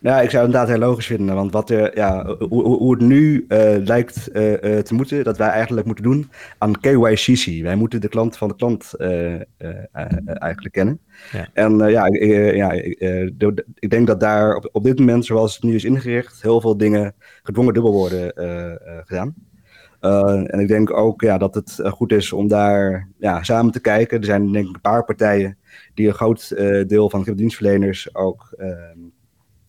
[0.00, 1.34] Ja, ik zou het inderdaad heel logisch vinden.
[1.34, 5.36] Want wat er, ja, hoe, hoe het nu uh, lijkt uh, uh, te moeten, dat
[5.38, 7.62] wij eigenlijk moeten doen aan KYCC.
[7.62, 8.94] Wij moeten de klant van de klant
[10.38, 11.00] eigenlijk kennen.
[11.32, 11.48] Ja.
[11.52, 12.06] En ja,
[12.54, 12.72] ja
[13.74, 16.76] ik denk dat daar op, op dit moment, zoals het nu is ingericht, heel veel
[16.76, 18.32] dingen gedwongen dubbel worden
[19.04, 19.34] gedaan.
[20.46, 24.18] en ik denk ook ja, dat het goed is om daar ja, samen te kijken.
[24.18, 25.58] Er zijn denk ik een paar partijen
[25.94, 26.48] die een groot
[26.86, 28.98] deel van de dienstverleners ook ehm,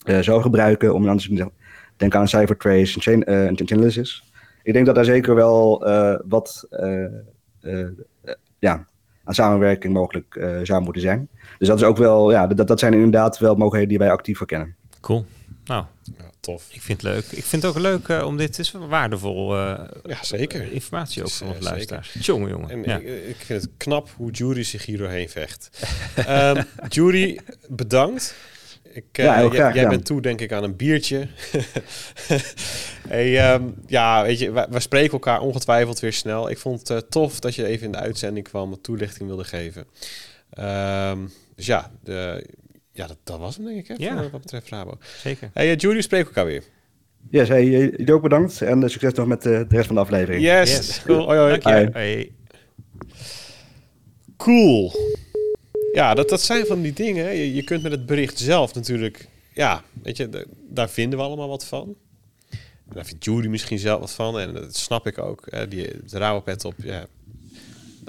[0.03, 1.51] zou gebruiken om dan te
[1.97, 4.23] denk aan Cybertrace en chain, uh, Chainalysis.
[4.63, 6.67] Ik denk dat daar zeker wel uh, wat
[8.59, 8.85] ja,
[9.23, 11.30] aan samenwerking mogelijk zou moeten zijn.
[11.57, 14.38] Dus dat is ook wel, ja, dat, dat zijn inderdaad wel mogelijkheden die wij actief
[14.38, 14.76] verkennen.
[15.01, 15.26] Cool.
[15.69, 15.85] Nou,
[16.17, 16.67] ja, tof.
[16.71, 17.26] Ik vind het leuk.
[17.26, 19.55] Ik vind het ook leuk uh, om dit is waardevol.
[19.55, 20.71] Uh, ja, zeker.
[20.71, 22.13] informatie ook van onze luisteraars.
[22.19, 22.69] Jongen, jongen.
[22.69, 22.97] En ja.
[22.97, 25.69] ik, ik, vind het knap hoe Jury zich hier doorheen vecht.
[26.30, 26.63] um,
[26.95, 28.35] Jury, bedankt.
[28.91, 31.28] Ik, ja, uh, jij, jij bent toe, denk ik, aan een biertje.
[33.07, 36.49] hey, um, ja, weet je, we, spreken elkaar ongetwijfeld weer snel.
[36.49, 39.44] Ik vond het uh, tof dat je even in de uitzending kwam, een toelichting wilde
[39.44, 39.86] geven.
[40.60, 42.45] Um, dus ja, de,
[42.91, 44.22] ja dat, dat, was hem, denk ik, hè, ja.
[44.22, 44.98] voor, wat betreft Rabo.
[45.18, 45.49] Zeker.
[45.53, 46.64] Hey, uh, Julie, spreken elkaar weer.
[47.30, 50.44] Yes, hey, jullie ook bedankt en succes nog met de rest van de aflevering.
[50.44, 51.03] Yes, yes.
[51.03, 51.26] cool.
[51.26, 51.60] Hoi, hoi.
[51.60, 51.90] Dank je.
[51.91, 52.32] Hey.
[54.38, 54.91] Cool.
[55.91, 57.36] Ja, dat, dat zijn van die dingen.
[57.36, 59.28] Je, je kunt met het bericht zelf natuurlijk...
[59.53, 61.95] Ja, weet je, daar vinden we allemaal wat van.
[62.94, 64.40] Daar vindt Judy misschien zelf wat van.
[64.40, 65.70] En dat snap ik ook.
[65.70, 67.06] Die, de op, ja.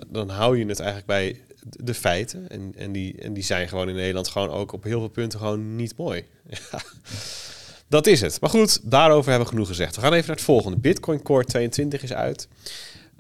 [0.07, 2.49] Dan hou je het eigenlijk bij de feiten.
[2.49, 5.39] En, en, die, en die zijn gewoon in Nederland gewoon ook op heel veel punten
[5.39, 6.25] gewoon niet mooi.
[7.89, 8.41] Dat is het.
[8.41, 9.97] Maar goed, daarover hebben we genoeg gezegd.
[9.97, 10.79] We gaan even naar het volgende.
[10.79, 12.49] Bitcoin Core 22 is uit.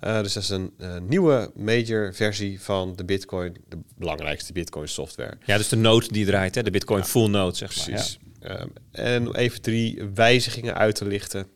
[0.04, 4.88] Uh, dus dat is een uh, nieuwe major versie van de Bitcoin, de belangrijkste Bitcoin
[4.88, 5.38] software.
[5.44, 6.62] Ja, dus de node die draait, hè?
[6.62, 7.86] de Bitcoin ja, full node, zeg maar.
[7.86, 8.18] Precies.
[8.40, 8.60] Ja.
[8.60, 11.46] Um, en even drie wijzigingen uit te lichten.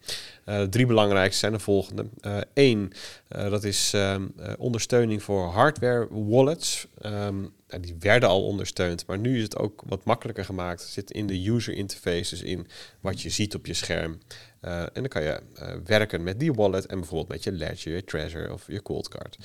[0.46, 2.06] Uh, drie belangrijkste zijn de volgende.
[2.54, 2.92] Eén,
[3.28, 6.86] dat is um, ondersteuning voor hardware wallets.
[7.02, 10.82] Um, die werden al ondersteund, maar nu is het ook wat makkelijker gemaakt.
[10.82, 12.66] Het zit in de user interfaces in
[13.00, 14.18] wat je ziet op je scherm.
[14.64, 17.94] Uh, en dan kan je uh, werken met die wallet en bijvoorbeeld met je Ledger,
[17.94, 19.38] je Treasure of je Cold Card.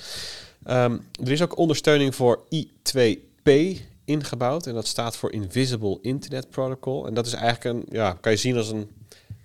[0.68, 3.50] Um, er is ook ondersteuning voor I2P
[4.04, 7.06] ingebouwd en dat staat voor Invisible Internet Protocol.
[7.06, 8.90] En dat is eigenlijk een, ja, kan je zien als een,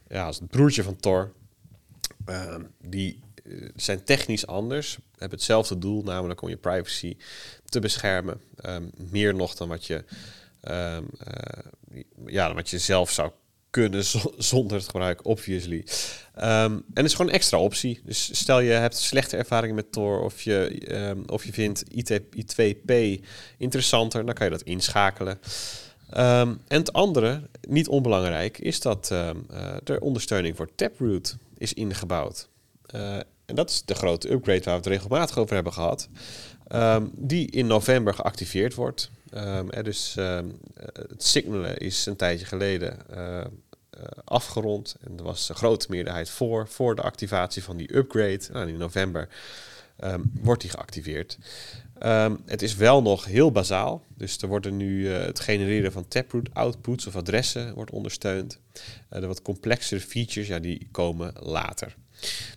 [0.07, 1.31] ja, als het broertje van Tor.
[2.29, 7.17] Um, die uh, zijn technisch anders, hebben hetzelfde doel, namelijk om je privacy
[7.65, 8.41] te beschermen.
[8.65, 10.03] Um, meer nog dan wat je,
[12.25, 13.31] ja, dan wat je zelf zou
[13.75, 14.03] kunnen
[14.37, 15.85] zonder het gebruik, obviously.
[16.37, 17.99] Um, en is gewoon een extra optie.
[18.03, 22.21] Dus stel je hebt slechte ervaringen met Tor of je, um, of je vindt IT,
[22.21, 22.93] I2P
[23.57, 25.39] interessanter, dan kan je dat inschakelen.
[26.17, 29.29] Um, en het andere, niet onbelangrijk, is dat uh,
[29.85, 32.47] er ondersteuning voor Taproot is ingebouwd.
[32.95, 33.15] Uh,
[33.45, 36.09] en dat is de grote upgrade waar we het regelmatig over hebben gehad.
[37.11, 39.11] die in november geactiveerd wordt.
[39.81, 40.15] dus
[40.93, 42.97] het signalen is een tijdje geleden
[44.23, 44.95] afgerond.
[45.01, 48.41] En er was een grote meerderheid voor, voor de activatie van die upgrade.
[48.51, 49.29] Nou, in november
[50.03, 51.37] um, wordt die geactiveerd.
[52.03, 54.03] Um, het is wel nog heel bazaal.
[54.17, 58.59] Dus er worden nu uh, het genereren van taproot outputs of adressen wordt ondersteund.
[59.13, 61.95] Uh, de wat complexere features, ja, die komen later.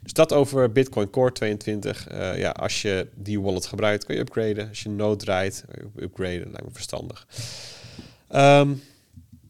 [0.03, 2.11] Dus dat over Bitcoin Core 22.
[2.13, 4.69] Uh, ja, als je die wallet gebruikt, kun je upgraden.
[4.69, 5.65] Als je Node draait,
[5.97, 6.51] upgraden.
[6.51, 7.27] Lijkt me verstandig.
[8.35, 8.83] Um,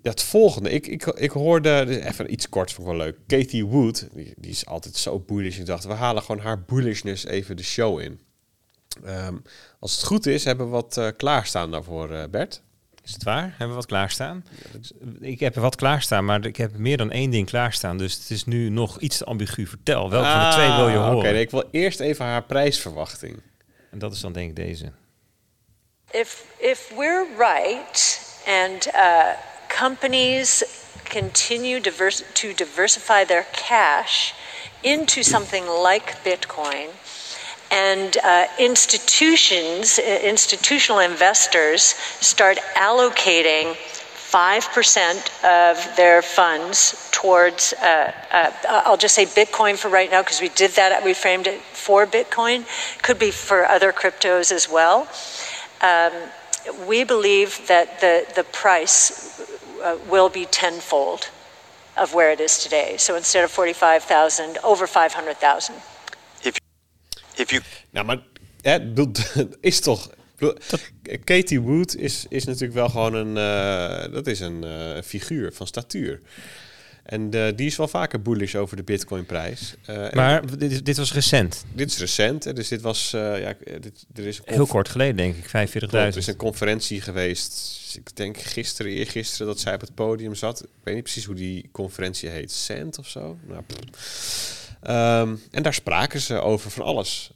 [0.02, 0.70] ja, het volgende.
[0.70, 3.16] Ik, ik, ik hoorde, dus even iets kort, vond ik wel leuk.
[3.26, 5.58] Katie Wood, die, die is altijd zo bullish.
[5.58, 8.20] Ik dacht, we halen gewoon haar bullishness even de show in.
[9.06, 9.42] Um,
[9.78, 12.62] als het goed is, hebben we wat uh, klaarstaan daarvoor, uh, Bert.
[13.04, 13.48] Is het waar?
[13.48, 14.44] Hebben we wat klaarstaan?
[15.20, 17.98] Ik heb er wat klaarstaan, maar ik heb meer dan één ding klaarstaan.
[17.98, 19.66] Dus het is nu nog iets te ambigu.
[19.66, 21.16] Vertel, welke ah, van de twee wil je horen?
[21.16, 23.42] Oké, okay, ik wil eerst even haar prijsverwachting.
[23.90, 24.92] En dat is dan denk ik deze.
[26.10, 28.86] If, if we're right and...
[28.86, 30.62] Uh, companies
[31.04, 34.34] continue to diversify their cash
[34.82, 36.90] into something like Bitcoin,
[37.70, 48.96] and uh, institutions, institutional investors start allocating 5% of their funds towards, uh, uh, I'll
[48.96, 52.64] just say Bitcoin for right now because we did that, we framed it for Bitcoin,
[53.02, 55.08] could be for other cryptos as well.
[55.80, 56.12] Um,
[56.86, 61.30] we believe that the, the price uh, will be tenfold
[61.96, 62.96] of where it is today.
[62.96, 65.74] So instead of 45,000, over 500,000.
[66.42, 66.56] If,
[67.36, 67.62] if you...
[67.90, 68.18] Nou, maar
[68.62, 68.82] het
[69.60, 70.10] is toch...
[71.24, 73.36] Katie Wood is, is natuurlijk wel gewoon een...
[73.36, 76.20] Uh, dat is een uh, figuur van statuur.
[77.08, 79.74] En uh, die is wel vaker bullish over de Bitcoin-prijs.
[79.90, 81.64] Uh, maar dit, dit, was recent.
[81.74, 82.56] Dit is recent.
[82.56, 83.12] Dus dit was.
[83.14, 85.46] Uh, ja, dit, er is Heel kort geleden, denk ik.
[85.46, 85.90] 45.000.
[85.90, 87.94] Er is een conferentie geweest.
[87.96, 90.62] Ik denk gisteren, eergisteren, dat zij op het podium zat.
[90.62, 92.52] Ik weet niet precies hoe die conferentie heet.
[92.52, 93.38] Cent of zo.
[93.46, 93.62] Nou,
[95.22, 97.30] um, en daar spraken ze over van alles.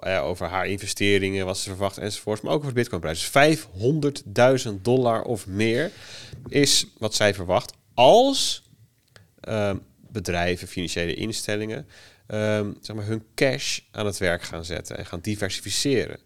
[0.00, 2.42] Ja, over haar investeringen, wat ze verwacht enzovoort.
[2.42, 3.30] Maar ook over de Bitcoin-prijs.
[3.32, 3.58] Dus
[4.68, 5.90] 500.000 dollar of meer
[6.48, 7.72] is wat zij verwacht.
[7.94, 8.66] Als
[10.10, 11.86] bedrijven, financiële instellingen,
[12.28, 16.18] um, zeg maar hun cash aan het werk gaan zetten en gaan diversificeren.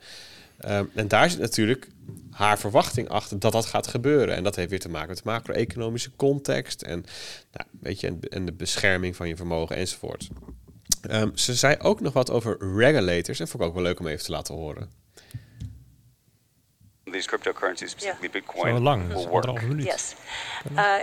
[0.69, 1.89] Um, en daar zit natuurlijk
[2.31, 4.35] haar verwachting achter dat dat gaat gebeuren.
[4.35, 7.05] En dat heeft weer te maken met de macro-economische context en,
[7.53, 10.29] nou, weet je, en, en, de bescherming van je vermogen enzovoort.
[11.11, 14.07] Um, ze zei ook nog wat over regulators en vond ik ook wel leuk om
[14.07, 14.91] even te laten horen.
[17.05, 18.45] These cryptocurrencies, specifically yeah.
[18.45, 19.83] Bitcoin, Zo lang, will work.
[19.83, 20.15] Yes.
[20.73, 20.95] Uh,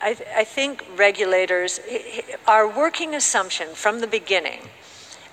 [0.00, 1.80] I, th- I, think regulators,
[2.46, 4.60] our working assumption from the beginning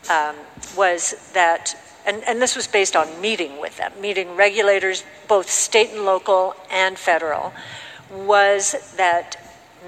[0.10, 0.36] um,
[0.78, 1.76] was that,
[2.06, 6.56] and, and this was based on meeting with them, meeting regulators, both state and local
[6.70, 7.54] and federal,
[8.12, 9.38] was that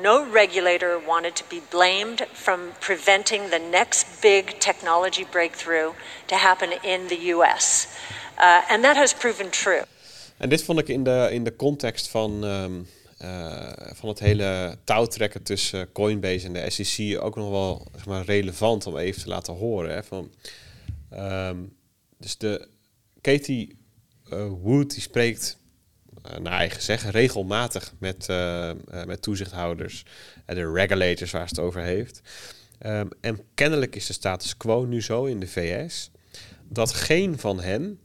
[0.01, 5.93] no regulator wanted to be blamed from preventing the next big technology breakthrough
[6.27, 7.87] to happen in the US.
[8.37, 9.83] Uh, and that has proven true.
[10.37, 12.87] En dit vond ik in de, in de context van um,
[13.23, 18.25] uh, van het hele touwtrekken tussen Coinbase en de SEC ook nog wel zeg maar,
[18.25, 19.93] relevant om even te laten horen.
[19.93, 20.31] Hè, van,
[21.13, 21.75] um,
[22.17, 22.67] dus de
[23.21, 23.77] Katie
[24.33, 25.57] uh, Wood die spreekt
[26.25, 28.27] uh, naar eigen zeggen regelmatig met,
[29.05, 30.05] met toezichthouders
[30.45, 32.21] en de regulators waar ze het over heeft.
[32.85, 36.11] Um, en kennelijk is de status quo nu zo in de VS
[36.69, 37.99] dat geen van hen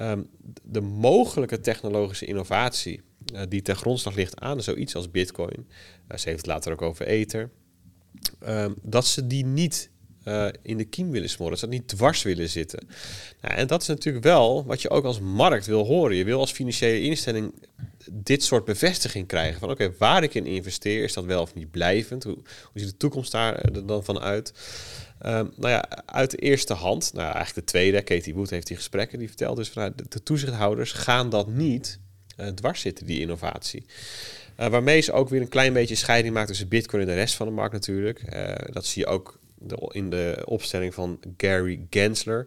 [0.00, 0.30] um,
[0.62, 3.02] de mogelijke technologische innovatie
[3.48, 5.66] die ten grondslag ligt aan zoiets als Bitcoin.
[6.10, 7.50] Uh, ze heeft het later ook over Ether.
[8.48, 9.90] Uh, dat ze die niet
[10.24, 12.86] uh, in de kiem willen smoren, dat ze dat niet dwars willen zitten.
[13.40, 16.16] Nou, en dat is natuurlijk wel wat je ook als markt wil horen.
[16.16, 17.54] Je wil als financiële instelling
[18.12, 21.70] dit soort bevestiging krijgen van oké, waar ik in investeer, is dat wel of niet
[21.70, 22.24] blijvend?
[22.24, 24.52] Hoe, hoe ziet de toekomst daar dan van uit?
[25.26, 28.76] Um, nou ja, uit de eerste hand, nou eigenlijk de tweede, Katie Wood heeft die
[28.76, 31.98] gesprekken, die vertelt dus vanuit de toezichthouders gaan dat niet
[32.40, 33.84] uh, dwars zitten, die innovatie.
[34.60, 37.34] Uh, waarmee ze ook weer een klein beetje scheiding maakt tussen Bitcoin en de rest
[37.34, 38.22] van de markt natuurlijk.
[38.34, 39.38] Uh, dat zie je ook
[39.88, 42.46] in de opstelling van Gary Gensler.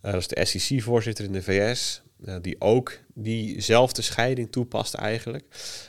[0.00, 2.02] dat is de SEC-voorzitter in de VS.
[2.42, 5.44] die ook diezelfde scheiding toepast eigenlijk.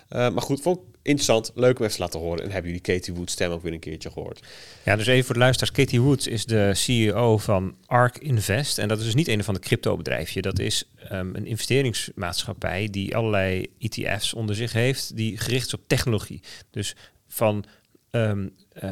[0.10, 2.44] maar goed, vond, interessant, leuk om even te laten horen.
[2.44, 4.40] En hebben jullie Katie Wood's stem ook weer een keertje gehoord.
[4.84, 5.72] Ja, dus even voor de luisteraars.
[5.78, 8.78] Katie Woods is de CEO van ARK Invest.
[8.78, 10.42] En dat is dus niet een van de crypto-bedrijfje.
[10.42, 15.88] Dat is ehm, een investeringsmaatschappij die allerlei ETF's onder zich heeft, die gericht is op
[15.88, 16.42] technologie.
[16.72, 16.96] Dus
[17.28, 17.64] van
[18.12, 18.92] ehm, eh,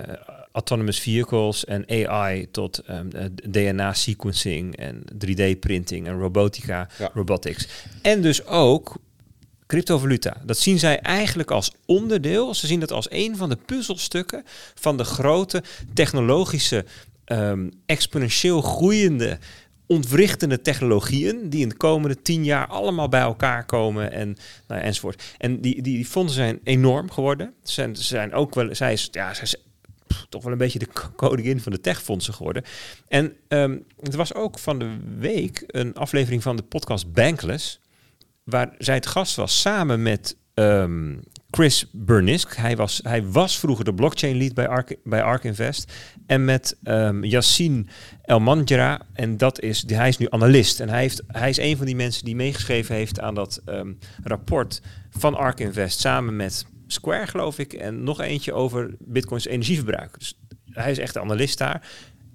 [0.51, 7.09] autonomous vehicles en AI tot ehm, eh, DNA sequencing en 3D printing en robotica, Ja.
[7.13, 7.67] robotics.
[8.01, 8.95] En dus ook
[9.73, 10.37] cryptovaluta.
[10.45, 12.53] Dat zien zij eigenlijk als onderdeel.
[12.53, 14.43] Ze zien dat als een van de puzzelstukken
[14.75, 15.63] van de grote
[15.93, 16.85] technologische,
[17.25, 19.37] ehm, exponentieel groeiende,
[19.87, 24.37] ontwrichtende technologieën die in de komende tien jaar allemaal bij elkaar komen en
[24.67, 25.23] nou enzovoort.
[25.37, 27.53] En die, die, die fondsen zijn enorm geworden.
[27.63, 29.55] Ze zijn, ook wel, zij is, ja, zij is
[30.29, 32.63] toch wel een beetje de koningin van de techfondsen geworden.
[33.07, 37.79] En ehm het was ook van de week een aflevering van de podcast Bankless
[38.43, 41.15] waar zij het gast was samen met ehm,
[41.51, 42.55] Chris Burnisk.
[42.55, 45.91] Hij was, hij was vroeger de blockchain lead bij Ark, bij Ark Invest.
[46.25, 47.85] En met ehm Yassine
[48.21, 49.01] Elmanjra.
[49.13, 50.79] En dat is, hij is nu analist.
[50.79, 53.93] En hij, heeft, hij is een van die mensen die meegeschreven heeft aan dat ehm,
[54.23, 55.99] rapport van Ark Invest.
[55.99, 57.73] Samen met Square, geloof ik.
[57.73, 60.19] En nog eentje over Bitcoins energieverbruik.
[60.19, 61.87] Dus hij is echt de analist daar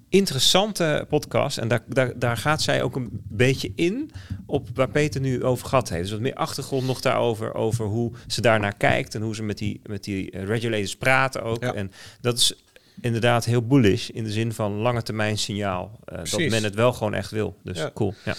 [0.09, 1.57] interessante podcast.
[1.57, 4.11] En daar, daar, daar gaat zij ook een beetje in
[4.45, 6.01] op waar Peter nu over gehad heeft.
[6.01, 7.53] Dus wat meer achtergrond nog daarover.
[7.53, 9.15] Over hoe ze daarnaar kijkt.
[9.15, 11.63] En hoe ze met die, met die eh, regulators praten ook.
[11.63, 11.73] Ja.
[11.73, 11.91] En
[12.21, 12.63] dat is
[13.01, 14.09] inderdaad heel bullish.
[14.09, 15.99] In de zin van lange termijn signaal.
[16.05, 17.57] eh, dat men het wel gewoon echt wil.
[17.63, 17.91] Dus Ja.
[17.93, 18.13] cool.
[18.25, 18.35] Ja.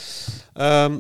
[0.53, 0.97] Ehm,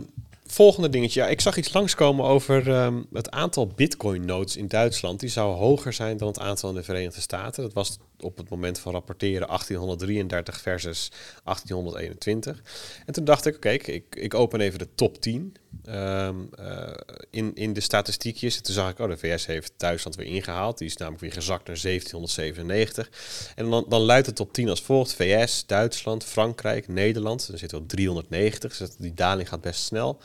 [0.50, 1.20] volgende dingetje.
[1.20, 5.20] Ja, ik zag iets langskomen over ehm, het aantal bitcoin-nodes in Duitsland.
[5.20, 7.62] Die zou hoger zijn dan het aantal in de Verenigde Staten.
[7.62, 11.10] Dat was op het moment van rapporteren 1833 versus
[11.44, 12.62] 1821.
[13.06, 16.92] En toen dacht ik, oké, ik, ik open even de top 10 ehm, eh,
[17.30, 18.56] in, in de statistiekjes.
[18.56, 20.78] En toen zag ik, oh, de VS heeft Duitsland weer ingehaald.
[20.78, 23.10] Die is namelijk weer gezakt naar 1797.
[23.54, 25.14] En dan, dan luidt de top 10 als volgt.
[25.14, 27.48] VS, Duitsland, Frankrijk, Nederland.
[27.48, 30.20] Dan zitten we op 390, dus die daling gaat best snel.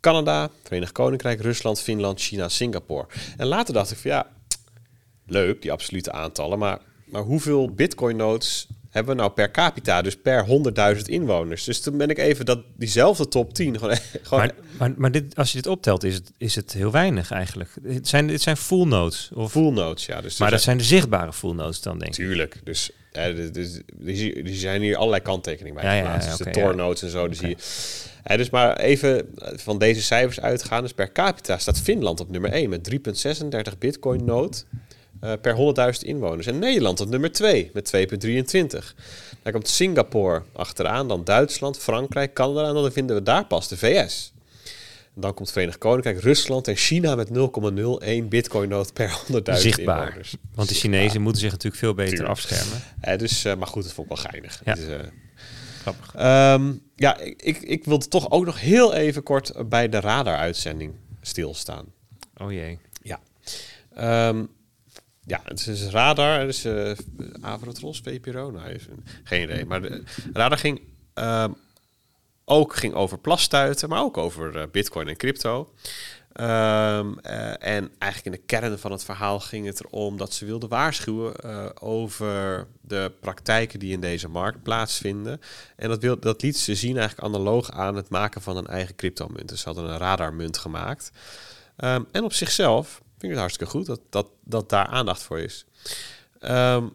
[0.00, 3.06] Canada, Verenigd Koninkrijk, Rusland, Finland, China, Singapore.
[3.36, 4.26] En later dacht ik van ja,
[5.26, 6.58] leuk, die absolute aantallen.
[6.58, 10.02] Maar, maar hoeveel bitcoin-nodes hebben we nou per capita?
[10.02, 10.46] Dus per
[10.96, 11.64] 100.000 inwoners.
[11.64, 13.96] Dus toen ben ik even dat, diezelfde top 10 gewoon...
[14.22, 17.30] gewoon Maar, maar, maar dit, als je dit optelt, is het, is het heel weinig
[17.30, 17.70] eigenlijk.
[17.82, 19.30] Het zijn, dit zijn full nodes.
[19.34, 20.20] Of, full ja.
[20.20, 22.16] Dus maar dat zijn de zichtbare full nodes dan, denk ik.
[22.16, 22.60] Tuurlijk.
[22.64, 23.82] Dus, eh, dus, dus
[24.18, 26.50] die, die zijn hier allerlei kanttekeningen bij Ja, ja, dus de ja.
[26.50, 27.28] Tor nodes en zo.
[27.28, 27.56] Dus, die,
[28.22, 30.82] eh, dus maar even van deze cijfers uitgaan.
[30.82, 34.56] Dus per capita staat Finland op nummer 1 met 3,36 bitcoin node
[35.20, 35.54] eh, per
[36.00, 36.46] 100.000 inwoners.
[36.46, 38.94] En Nederland op nummer 2 met 2,23.
[39.42, 42.68] Dan komt Singapore achteraan, dan Duitsland, Frankrijk, Canada.
[42.68, 44.32] En dan vinden we daar pas de VS.
[45.14, 50.02] En dan komt Verenigd Koninkrijk, Rusland en China met 0,01 bitcoin node per 100.000 Zichtbaar.
[50.06, 50.36] inwoners.
[50.54, 50.98] Want de Zichtbaar.
[51.00, 52.30] Chinezen moeten zich natuurlijk veel beter Tuurlijk.
[52.32, 52.82] afschermen.
[53.00, 54.60] Eh, dus, eh, maar goed, dat vond ik wel geinig.
[54.64, 54.74] Ja.
[54.74, 54.98] Dus, eh,
[55.80, 56.14] Grappig.
[56.14, 60.94] ehm, ja, ik, ik, ik wilde toch ook nog heel even kort bij de radar-uitzending
[61.20, 61.84] stilstaan.
[62.36, 62.78] Oh jee.
[63.02, 63.20] Ja.
[63.94, 64.44] Ehm,
[65.30, 66.40] ja, het is radar.
[66.40, 66.92] Het is uh,
[67.40, 68.50] Avrotros, VPRO.
[68.50, 68.78] Nou,
[69.24, 69.64] geen idee.
[69.64, 70.02] Maar de
[70.32, 70.80] radar ging
[71.14, 71.50] ehm,
[72.44, 75.72] ook ging over plastuiten, maar ook over eh, bitcoin en crypto.
[76.32, 80.44] Ehm, eh, en eigenlijk in de kern van het verhaal ging het erom dat ze
[80.44, 85.40] wilden waarschuwen over de praktijken die in deze markt plaatsvinden.
[85.76, 88.94] En dat, wil, dat liet ze zien eigenlijk analoog aan het maken van een eigen
[88.94, 89.48] cryptomunt.
[89.48, 91.10] Dus ze hadden een radarmunt gemaakt.
[91.76, 95.38] Ehm, en op zichzelf vind ik het hartstikke goed dat, dat, dat daar aandacht voor
[95.40, 95.64] is.
[96.38, 96.86] Ehm,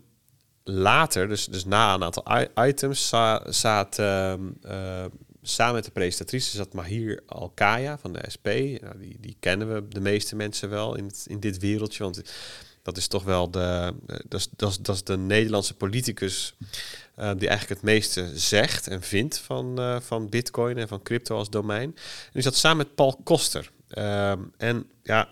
[0.64, 2.26] later, dus, dus na een aantal
[2.68, 5.06] items, za- zat ehm, eh,
[5.41, 8.47] samen met de presentatrice zat Mahir Alkaya van de SP.
[8.81, 12.22] Nou, die, die kennen we de meeste mensen wel in, in dit wereldje, want
[12.81, 13.93] dat is toch wel de,
[14.27, 16.56] dat is, dat is de Nederlandse politicus
[17.15, 21.38] eh, die eigenlijk het meeste zegt en vindt van, eh, van bitcoin en van crypto
[21.38, 21.89] als domein.
[21.95, 23.72] En die zat samen met Paul Koster.
[23.89, 25.30] Ehm, en ja,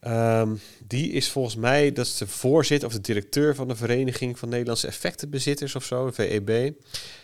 [0.00, 0.56] ehm,
[0.86, 4.48] die is volgens mij, dat is de voorzitter of de directeur van de Vereniging van
[4.48, 6.74] Nederlandse Effectenbezitters of zo, VEB.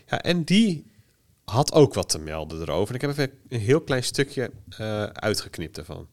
[0.06, 0.84] Ja, en die
[1.44, 2.88] had ook wat te melden erover.
[2.88, 6.08] En ik heb even een heel klein stukje eh, uitgeknipt ervan.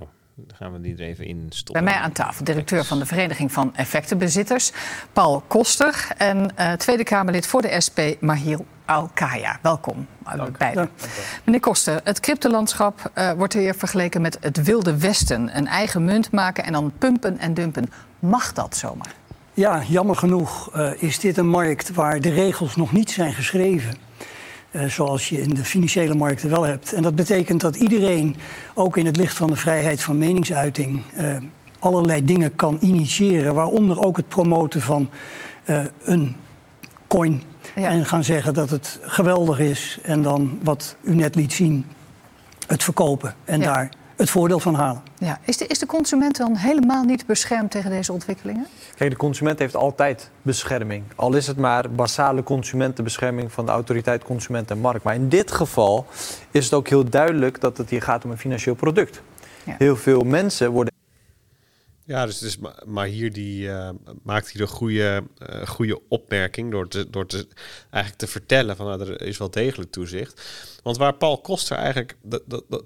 [0.00, 0.08] Oh,
[0.54, 1.84] gaan we die er even in stoppen.
[1.84, 4.72] Bij mij aan tafel, directeur van de Vereniging van Effectenbezitters,
[5.12, 6.06] Paul Koster.
[6.16, 9.58] En uh, Tweede Kamerlid voor de SP, Mahir Alkaya.
[9.62, 10.90] Welkom, uh, beiden.
[11.44, 15.56] Meneer Koster, het cryptolandschap uh, wordt hier vergeleken met het Wilde Westen.
[15.56, 17.90] Een eigen munt maken en dan pumpen en dumpen.
[18.18, 19.14] Mag dat zomaar?
[19.54, 23.94] Ja, jammer genoeg uh, is dit een markt waar de regels nog niet zijn geschreven.
[24.72, 26.92] Eh, zoals je in de financiële markten wel hebt.
[26.92, 28.36] En dat betekent dat iedereen,
[28.74, 31.36] ook in het licht van de vrijheid van meningsuiting, eh,
[31.78, 35.10] allerlei dingen kan initiëren, waaronder ook het promoten van
[35.64, 36.36] eh, een
[37.06, 37.42] coin.
[37.74, 41.86] En gaan zeggen dat het geweldig is en dan wat u net liet zien,
[42.66, 43.90] het verkopen en daar
[44.22, 45.02] het voordeel van halen.
[45.18, 45.40] Ja.
[45.44, 48.66] Is, de, is de consument dan helemaal niet beschermd tegen deze ontwikkelingen?
[48.96, 51.04] Kijk, de consument heeft altijd bescherming.
[51.16, 55.04] Al is het maar basale consumentenbescherming van de autoriteit Consument en Markt.
[55.04, 56.06] Maar in dit geval
[56.50, 59.22] is het ook heel duidelijk dat het hier gaat om een financieel product.
[59.64, 59.74] Ja.
[59.78, 60.92] Heel veel mensen worden.
[62.04, 63.88] Ja, dus, dus maar hier die, uh,
[64.22, 67.46] maakt hier een goede, uh, goede opmerking door, te, door te,
[67.90, 70.42] eigenlijk te vertellen van nou, er is wel degelijk toezicht.
[70.82, 72.84] Want waar Paul Koster eigenlijk dat, dat, dat,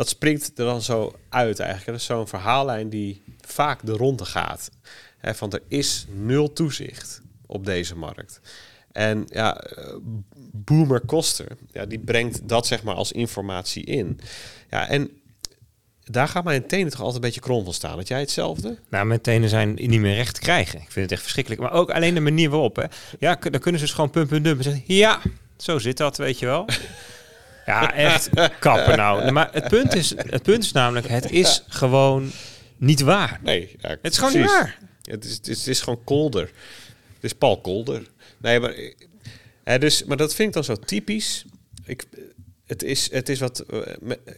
[0.00, 1.90] dat springt er dan zo uit eigenlijk.
[1.90, 4.70] Dat is zo'n verhaallijn die vaak de ronde gaat.
[5.18, 8.40] He, van er is nul toezicht op deze markt.
[8.92, 9.94] En ja, eh,
[10.52, 14.20] Boomer Koster, ja, die brengt dat zeg maar als informatie in.
[14.70, 15.10] Ja, en
[16.04, 17.96] daar gaat mijn tenen toch altijd een beetje krom van staan.
[17.96, 18.78] Dat jij hetzelfde?
[18.90, 20.78] Nou, mijn tenen zijn niet meer recht te krijgen.
[20.80, 21.62] Ik vind het echt verschrikkelijk.
[21.62, 22.76] Maar ook alleen de manier waarop.
[22.76, 22.84] Hè.
[23.18, 24.62] Ja, dan kunnen ze dus gewoon pump en dump.
[24.86, 25.20] Ja,
[25.56, 26.66] zo zit dat, weet je wel.
[27.66, 29.30] Ja, echt kappen nou.
[29.32, 32.30] Maar het punt is, het punt is namelijk, het is gewoon
[32.76, 33.40] niet waar.
[33.42, 34.78] Nee, ja, het is gewoon niet waar.
[35.02, 36.50] Het is, het, is, het is gewoon kolder.
[37.14, 38.02] Het is Paul Kolder.
[38.38, 38.74] Nee, maar,
[39.64, 41.44] hè, dus, maar dat vind ik dan zo typisch.
[41.84, 42.04] Ik,
[42.66, 43.80] het, is, het is wat uh,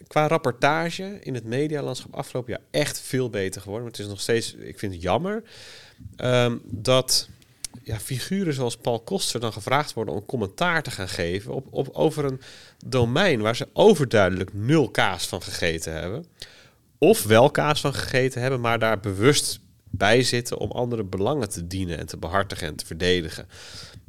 [0.06, 3.82] qua rapportage in het medialandschap afgelopen jaar echt veel beter geworden.
[3.82, 5.42] Maar het is nog steeds, ik vind het jammer
[6.16, 7.28] um, dat
[7.82, 11.88] ja, figuren zoals Paul Koster dan gevraagd worden om commentaar te gaan geven op, op,
[11.92, 12.40] over een
[12.86, 16.26] domein waar ze overduidelijk nul kaas van gegeten hebben.
[16.98, 21.66] Of wel kaas van gegeten hebben, maar daar bewust bij zitten om andere belangen te
[21.66, 23.48] dienen en te behartigen en te verdedigen.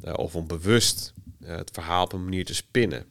[0.04, 3.04] Uh, of om bewust uh, het verhaal op een manier te spinnen.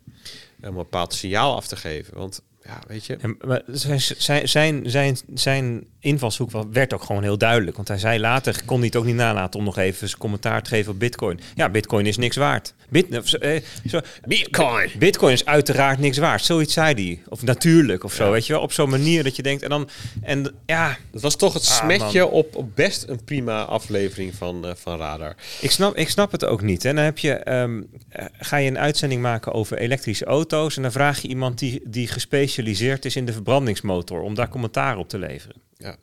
[0.61, 2.17] Om een bepaald signaal af te geven.
[2.17, 3.15] Want ja, weet je.
[3.15, 7.75] En, maar zijn, zijn, zijn, zijn invalshoek werd ook gewoon heel duidelijk.
[7.75, 10.63] Want hij zei later, kon hij het ook niet nalaten om nog even zijn commentaar
[10.63, 11.39] te geven op Bitcoin.
[11.55, 12.73] Ja, Bitcoin is niks waard.
[12.89, 14.91] Bit, eh, zo, Bitcoin.
[14.97, 16.43] Bitcoin is uiteraard niks waard.
[16.43, 17.21] Zoiets zei hij.
[17.27, 18.61] Of natuurlijk of zo, weet je wel.
[18.61, 19.63] Op zo'n manier dat je denkt.
[19.63, 19.89] En dan,
[20.21, 20.97] en ja.
[21.11, 24.97] Dat was toch het ah, smetje op, op best een prima aflevering van, uh, van
[24.97, 25.35] Radar.
[25.61, 26.85] Ik snap, ik snap het ook niet.
[26.85, 27.89] En dan heb je, um,
[28.31, 30.75] ga je een uitzending maken over elektrische auto's.
[30.75, 34.21] En dan vraag je iemand die, die gespecialiseerd is in de verbrandingsmotor.
[34.21, 35.55] om daar commentaar op te leveren.
[35.83, 35.97] Ja.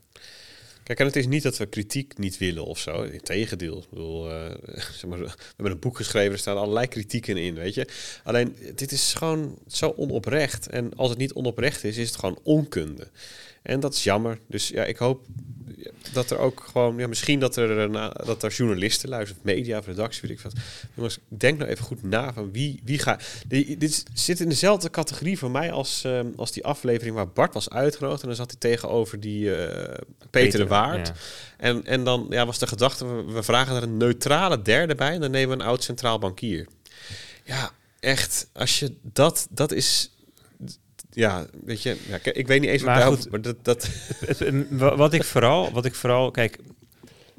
[0.82, 3.02] Kijk, en het is niet dat we kritiek niet willen of zo.
[3.02, 3.78] Integendeel.
[3.78, 4.50] Ik bedoel, uh,
[4.98, 7.88] zeg maar, we hebben een boek geschreven, er staan allerlei kritieken in, weet je.
[8.24, 10.68] Alleen, dit is gewoon zo onoprecht.
[10.68, 13.08] En als het niet onoprecht is, is het gewoon onkunde.
[13.62, 14.38] En dat is jammer.
[14.46, 15.26] Dus ja, ik hoop
[16.12, 17.92] dat er ook gewoon, ja, misschien dat er, een,
[18.24, 20.52] dat er journalisten luisteren, of media of redactie, weet ik wat.
[20.94, 23.22] Jongens, denk nou even goed na van wie, wie gaat.
[23.78, 27.70] Dit zit in dezelfde categorie voor mij als, um, als die aflevering waar Bart was
[27.70, 28.22] uitgenodigd.
[28.22, 29.98] En dan zat hij tegenover die uh, Peter,
[30.30, 31.06] Peter, de Waard.
[31.08, 31.14] Ja.
[31.56, 35.12] En, en dan ja, was de gedachte, we, we vragen er een neutrale derde bij
[35.12, 36.66] en dan nemen we een oud centraal bankier.
[37.44, 37.70] Ja,
[38.00, 40.10] echt, als je dat, dat is
[41.10, 43.88] ja, weet je, ja, ik weet niet eens wat maar goed, maar dat, dat...
[44.78, 46.58] wat ik vooral, wat ik vooral, kijk,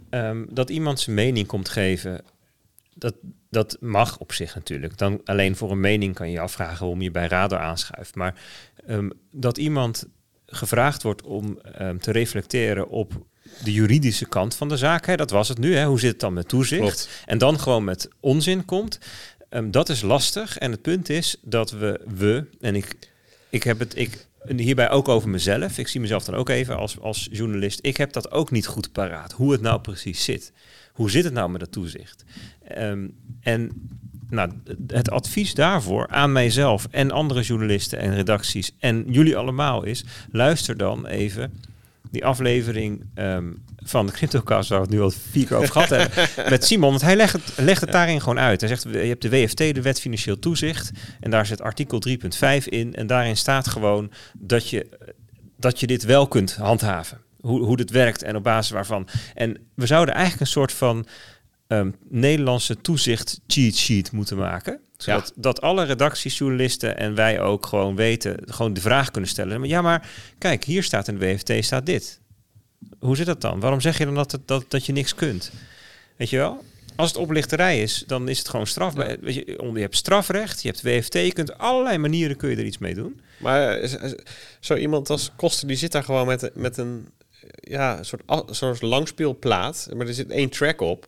[0.09, 2.21] um, dat iemand zijn mening komt geven,
[2.93, 3.15] dat,
[3.49, 4.97] dat mag op zich natuurlijk.
[4.97, 8.15] Dan alleen voor een mening kan je afvragen waarom je bij radar aanschuift.
[8.15, 8.35] Maar
[8.87, 10.05] um, dat iemand
[10.45, 13.25] gevraagd wordt om um, te reflecteren op
[13.63, 15.75] de juridische kant van de zaak, hè, dat was het nu.
[15.75, 16.81] Hè, hoe zit het dan met toezicht?
[16.81, 17.09] Klopt.
[17.25, 18.99] En dan gewoon met onzin komt.
[19.49, 20.57] Um, dat is lastig.
[20.57, 22.95] En het punt is dat we, we en ik
[23.51, 25.77] ik heb het ik, hierbij ook over mezelf.
[25.77, 27.79] Ik zie mezelf dan ook even als, als journalist.
[27.81, 30.53] Ik heb dat ook niet goed paraat, hoe het nou precies zit.
[30.93, 32.23] Hoe zit het nou met dat toezicht?
[32.77, 33.89] Um, en
[34.29, 34.51] nou,
[34.87, 40.77] het advies daarvoor aan mijzelf en andere journalisten en redacties en jullie allemaal is: luister
[40.77, 41.53] dan even
[42.11, 45.89] die aflevering um, van de CryptoCast, waar we het nu al vier keer over gehad
[45.89, 46.09] hebben,
[46.49, 46.89] met Simon.
[46.89, 48.61] Want hij legt het, legt het daarin gewoon uit.
[48.61, 50.91] Hij zegt, je hebt de WFT, de Wet Financieel Toezicht.
[51.19, 52.95] En daar zit artikel 3.5 in.
[52.95, 54.89] En daarin staat gewoon dat je,
[55.57, 57.21] dat je dit wel kunt handhaven.
[57.39, 59.07] Hoe, hoe dit werkt en op basis waarvan.
[59.33, 61.07] En we zouden eigenlijk een soort van
[61.67, 64.79] um, Nederlandse toezicht cheat sheet moeten maken.
[64.97, 65.41] Zodat ja.
[65.41, 69.59] dat alle redactiejournalisten en wij ook gewoon weten, gewoon de vraag kunnen stellen.
[69.59, 72.20] Maar ja, maar kijk, hier staat in de WFT staat dit.
[72.99, 73.59] Hoe zit dat dan?
[73.59, 75.51] Waarom zeg je dan dat, het, dat, dat je niks kunt?
[76.15, 76.63] Weet je wel?
[76.95, 79.09] Als het oplichterij is, dan is het gewoon strafbaar.
[79.09, 79.17] Ja.
[79.21, 82.65] Weet je, je hebt strafrecht, je hebt WFT, je kunt allerlei manieren kun je er
[82.65, 83.21] iets mee doen.
[83.37, 84.11] Maar eh,
[84.59, 87.07] zo iemand als Koster, die zit daar gewoon met, met een
[87.55, 91.07] ja, soort, soort langspeelplaat, maar er zit één track op.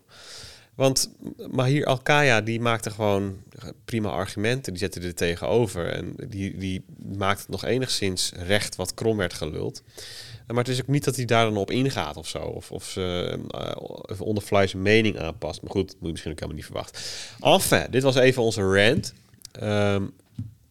[0.76, 1.10] Want
[1.52, 3.38] Mahir Alkaya die maakte gewoon
[3.86, 4.74] prima argumenten.
[4.74, 5.88] Die zette er tegenover.
[5.88, 6.86] En die, die
[7.18, 9.84] maakte het nog enigszins recht wat krom werd geluld.
[10.48, 12.40] Maar het is ook niet dat hij daar dan op ingaat of zo.
[12.40, 15.62] Of, of ze uh, onder fly zijn mening aanpast.
[15.62, 17.02] Maar goed, dat moet je misschien ook helemaal niet verwachten.
[17.40, 19.14] Enfin, dit was even onze rant.
[19.62, 20.14] Um,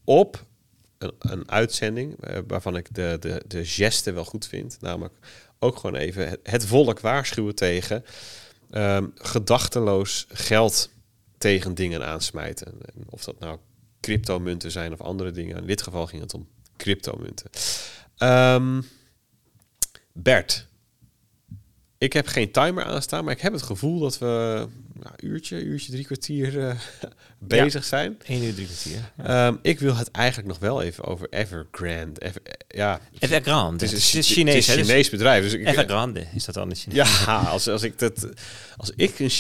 [0.05, 0.45] op
[0.99, 4.77] een, een uitzending uh, waarvan ik de, de, de geste wel goed vind.
[4.81, 5.15] Namelijk
[5.59, 8.05] ook gewoon even het, het volk waarschuwen tegen
[8.71, 10.91] um, gedachteloos geld
[11.39, 12.67] tegen dingen aansmijten.
[12.67, 13.59] En of dat nou
[14.01, 15.57] cryptomunten zijn of andere dingen.
[15.57, 17.51] In dit geval ging het om cryptomunten.
[18.19, 18.89] Um,
[20.13, 20.67] Bert,
[22.03, 24.67] ik heb geen timer aanstaan, maar ik heb het gevoel dat we
[25.03, 26.75] nou, uurtje, uurtje, drie kwartier uh,
[27.39, 28.19] bezig ja, zijn.
[28.27, 29.11] Eén uur, drie kwartier.
[29.17, 29.47] Ja.
[29.47, 32.21] Um, ik wil het eigenlijk nog wel even over Evergrande.
[32.21, 33.85] Ever, ja, Evergrande.
[33.85, 35.43] Het is een Chinees, het is Chinees bedrijf.
[35.43, 37.25] Dus ik, Evergrande is dat dan een Chinees?
[37.25, 38.29] Ja, als, als ik dat,
[38.77, 39.31] als ik een,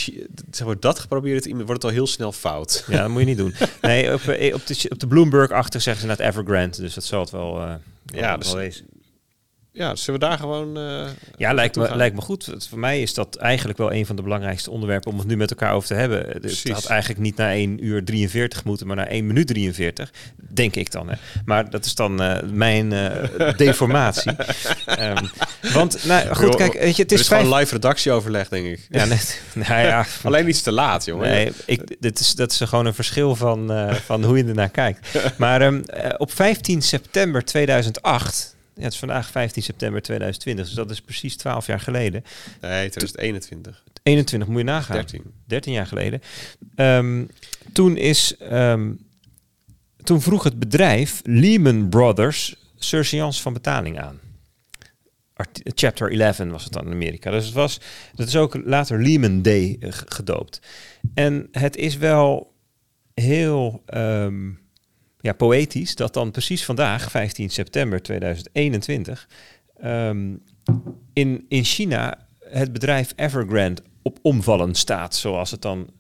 [0.50, 2.84] zeg maar, dat geprobeerd wordt het al heel snel fout.
[2.88, 3.54] Ja, dat moet je niet doen.
[3.80, 4.20] Nee, op,
[4.54, 7.74] op de, op de Bloomberg-achter zeggen ze net Evergrande, dus dat zal het wel, uh,
[8.04, 8.86] ja, dus, wezen
[9.74, 10.78] ja, zullen we daar gewoon.
[10.78, 12.48] Uh, ja, lijkt me, lijkt me goed.
[12.68, 15.50] Voor mij is dat eigenlijk wel een van de belangrijkste onderwerpen om het nu met
[15.50, 16.40] elkaar over te hebben.
[16.40, 16.62] Precies.
[16.62, 20.10] Het had eigenlijk niet naar 1 uur 43 moeten, maar naar 1 minuut 43.
[20.36, 21.08] Denk ik dan.
[21.08, 21.14] Hè.
[21.44, 23.10] Maar dat is dan uh, mijn uh,
[23.56, 24.32] deformatie.
[24.98, 25.30] um,
[25.72, 27.42] want, nou goed, kijk, weet je, het is, is vijf...
[27.42, 28.86] gewoon live redactieoverleg, denk ik.
[28.90, 29.42] Ja, net.
[29.68, 30.06] nou ja.
[30.22, 31.30] Alleen iets te laat, jongen.
[31.30, 35.08] Nee, ik, dit is, dat is gewoon een verschil van, van hoe je ernaar kijkt.
[35.36, 35.82] Maar um,
[36.16, 41.36] op 15 september 2008 ja, het is vandaag 15 september 2020, dus dat is precies
[41.36, 42.24] 12 jaar geleden.
[42.60, 43.84] Nee, 2021.
[44.02, 44.96] 21 moet je nagaan.
[44.96, 45.22] 13.
[45.46, 46.22] 13 jaar geleden.
[46.76, 47.30] Um,
[47.72, 48.36] toen is...
[48.52, 49.10] Um,
[50.02, 54.20] toen vroeg het bedrijf Lehman Brothers surseance van betaling aan.
[55.34, 57.30] Art Chapter 11 was het dan in Amerika.
[57.30, 57.80] Dus het was,
[58.14, 60.60] dat is ook later Lehman Day uh, gedoopt.
[61.14, 62.54] En het is wel
[63.14, 64.61] heel um,
[65.22, 69.28] ja, poëtisch dat dan precies vandaag, 15 september 2021,
[69.84, 70.42] um,
[71.12, 75.90] in, in China het bedrijf Evergrande op omvallen staat, zoals het dan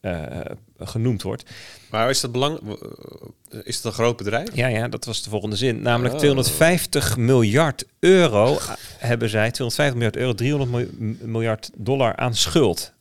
[0.00, 0.40] uh,
[0.78, 1.50] genoemd wordt.
[1.90, 2.60] Maar is dat belang?
[3.62, 4.54] Is het een groot bedrijf?
[4.54, 5.82] Ja, ja, dat was de volgende zin.
[5.82, 6.20] Namelijk oh.
[6.20, 8.58] 250 miljard euro
[8.98, 12.92] hebben zij, 250 miljard euro, 300 miljard dollar aan schuld.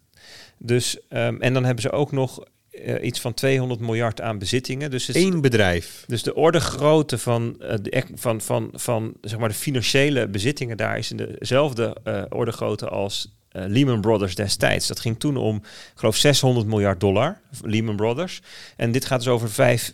[0.58, 4.92] Dus, um, en dan hebben ze ook nog uh, iets van 200 miljard aan bezittingen.
[4.92, 6.04] Dus Eén bedrijf.
[6.08, 10.78] Dus de orde grootte van, uh, de, van, van, van zeg maar de financiële bezittingen
[10.78, 14.88] daar is in dezelfde uh, orde grootte als Lehman Brothers destijds.
[14.88, 15.64] Dat ging toen om, ik
[15.96, 18.42] geloof, 600 miljard dollar, Lehman Brothers.
[18.76, 19.94] En dit gaat dus over vijf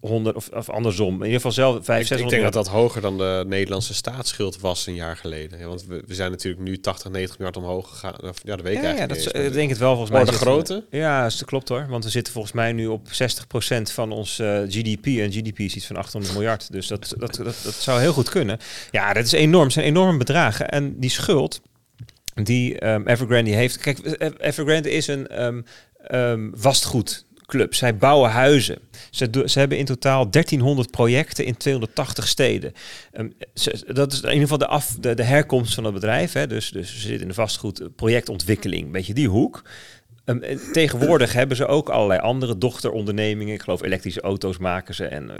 [0.00, 1.14] 100 of, of andersom.
[1.14, 4.60] In ieder geval zelf 5, ik, ik denk dat dat hoger dan de Nederlandse staatsschuld
[4.60, 5.58] was een jaar geleden.
[5.58, 8.14] Ja, want we, we zijn natuurlijk nu 80, 90 miljard omhoog gegaan.
[8.42, 9.20] Ja, de week ja, eigenlijk.
[9.20, 10.24] Ja, dat is, ik denk het wel volgens mij.
[10.24, 10.84] de grootte?
[10.90, 11.86] Ja, dat klopt hoor.
[11.88, 13.12] Want we zitten volgens mij nu op 60%
[13.82, 15.06] van ons uh, GDP.
[15.06, 16.72] En GDP is iets van 800 miljard.
[16.72, 18.58] Dus dat, dat, dat, dat, zou heel goed kunnen.
[18.90, 19.64] Ja, dat is enorm.
[19.64, 20.68] Het zijn enorme bedragen.
[20.68, 21.60] En die schuld
[22.34, 23.78] die um, Evergrande heeft...
[23.78, 23.98] Kijk,
[24.38, 25.64] Evergrande is een um,
[26.10, 27.74] um, vastgoed club.
[27.74, 28.78] Zij bouwen huizen.
[29.10, 32.72] Ze, ze hebben in totaal 1300 projecten in 280 steden.
[33.12, 36.32] Um, ze, dat is in ieder geval de, af, de, de herkomst van het bedrijf.
[36.32, 36.46] Hè.
[36.46, 39.62] Dus, dus ze zitten in de vastgoed projectontwikkeling, een beetje die hoek.
[40.24, 43.54] Um, tegenwoordig hebben ze ook allerlei andere dochterondernemingen.
[43.54, 45.04] Ik geloof elektrische auto's maken ze.
[45.04, 45.34] En, uh,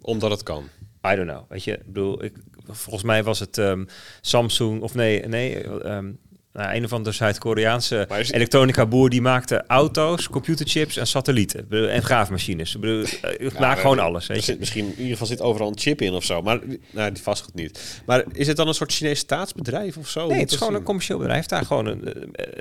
[0.00, 0.68] Omdat het kan.
[1.06, 1.42] I don't know.
[1.48, 2.36] Weet je, ik bedoel, ik,
[2.66, 3.86] volgens mij was het um,
[4.20, 6.18] Samsung of nee, nee, um,
[6.54, 12.74] nou, een of andere Zuid-Koreaanse elektronica boer die maakte auto's, computerchips en satellieten en graafmachines.
[12.74, 13.04] Ik bedoel,
[13.38, 14.26] ja, maak gewoon alles.
[14.26, 14.56] Weet je.
[14.58, 16.60] misschien in ieder geval zit overal een chip in of zo, maar
[16.90, 18.02] nou, die vastgoed niet.
[18.06, 20.26] Maar is het dan een soort Chinees staatsbedrijf of zo?
[20.26, 21.46] Nee, het is gewoon een commercieel bedrijf.
[21.46, 22.00] Daar gewoon een,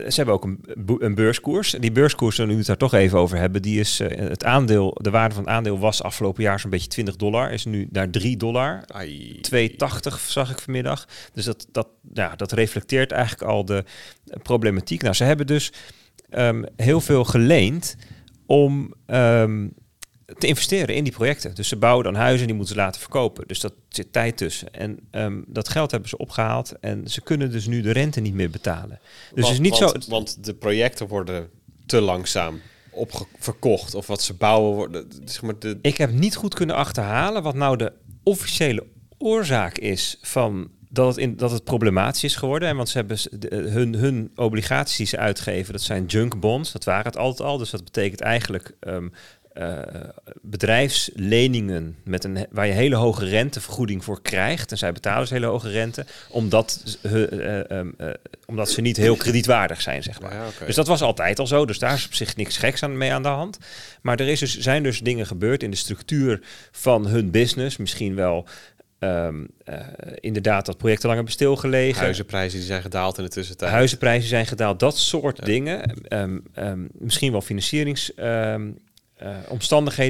[0.08, 0.60] ze hebben ook een,
[1.00, 1.76] een beurskoers.
[1.80, 4.98] Die beurskoers, nu we het daar toch even over hebben, die is uh, het aandeel,
[5.02, 8.10] de waarde van het aandeel was afgelopen jaar zo'n beetje 20 dollar, is nu naar
[8.10, 8.84] 3 dollar.
[9.52, 9.70] 2,80
[10.28, 11.08] zag ik vanmiddag.
[11.34, 13.84] Dus dat, dat, ja, dat reflecteert eigenlijk al de
[14.42, 15.02] problematiek.
[15.02, 15.72] Nou, ze hebben dus
[16.32, 17.96] um, heel veel geleend
[18.46, 19.74] om um,
[20.38, 21.56] te investeren in die projecten.
[21.56, 23.48] Dus ze bouwen dan huizen en die moeten ze laten verkopen.
[23.48, 24.74] Dus dat zit tijd tussen.
[24.74, 28.34] En um, dat geld hebben ze opgehaald en ze kunnen dus nu de rente niet
[28.34, 29.00] meer betalen.
[29.34, 30.10] Dus want, is niet want, zo.
[30.10, 31.50] Want de projecten worden
[31.86, 32.62] te langzaam
[32.92, 35.08] opverkocht of wat ze bouwen worden.
[35.26, 35.80] Zeg maar de...
[35.82, 37.94] Ik heb niet goed kunnen achterhalen wat nou de
[38.24, 38.86] officiële
[39.18, 42.70] oorzaak is van dat het, in, dat het problematisch is geworden.
[42.70, 43.18] En want ze hebben
[43.72, 46.72] hun, hun obligaties die ze uitgeven, dat zijn junk bonds.
[46.72, 47.58] Dat waren het altijd al.
[47.58, 49.12] Dus dat betekent eigenlijk um,
[49.54, 49.80] eh,
[50.42, 54.72] bedrijfsleningen met een, waar je hele hoge rentevergoeding voor krijgt.
[54.72, 58.08] En zij betalen dus hele hoge rente, omdat, he- eh, ehm, eh,
[58.46, 60.34] omdat ze niet heel kredietwaardig zijn, zeg maar.
[60.34, 60.66] Ja.
[60.66, 61.66] Dus dat was altijd al zo.
[61.66, 63.58] Dus daar is op zich niks geks aan, mee aan de hand.
[64.02, 66.42] Maar er is dus, zijn dus dingen gebeurd in de structuur
[66.72, 67.78] van hun business.
[67.78, 68.48] Misschien wel
[69.04, 69.78] ehm, eh,
[70.20, 72.02] inderdaad dat projecten langer hebben stilgelegen.
[72.02, 73.72] Huizenprijzen die zijn gedaald in de tussentijd.
[73.72, 75.84] Huizenprijzen zijn gedaald, dat soort dingen.
[76.08, 78.14] Ehm, ehm, misschien wel financierings...
[78.14, 78.70] ehm,
[79.24, 79.30] eh,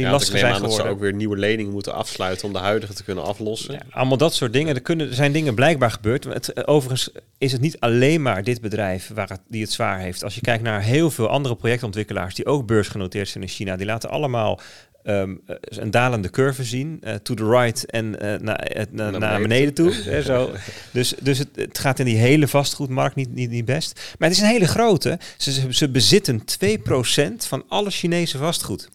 [0.01, 0.85] Ja, want lastig zijn aan dat geworden.
[0.85, 3.73] ze ook weer nieuwe leningen moeten afsluiten om de huidige te kunnen aflossen.
[3.73, 4.75] Ja, allemaal dat soort dingen.
[4.75, 6.23] Er, kunnen, er zijn dingen blijkbaar gebeurd.
[6.23, 9.99] Het, eh, overigens is het niet alleen maar dit bedrijf waar het, die het zwaar
[9.99, 10.23] heeft.
[10.23, 13.85] Als je kijkt naar heel veel andere projectontwikkelaars die ook beursgenoteerd zijn in China, die
[13.85, 14.59] laten allemaal
[15.03, 19.73] ehm, eh, een dalende curve zien, eh, to the right en eh, naar, naar, beneden
[19.73, 19.93] toe.
[20.03, 20.51] hè, zo.
[20.91, 24.15] Dus, dus het, het gaat in die hele vastgoedmarkt niet, niet, niet best.
[24.19, 25.19] Maar het is een hele grote.
[25.37, 28.89] Ze, ze, bezitten 2% van alle Chinese vastgoed.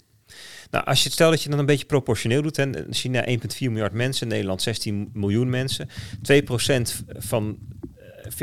[0.70, 3.35] Nou, als je het stelt dat je dan een beetje proportioneel doet, en China 1,4
[3.59, 5.93] miljard mensen, Nederland 16 miljoen mensen, 2%
[7.18, 7.59] van
[8.32, 8.38] 1,4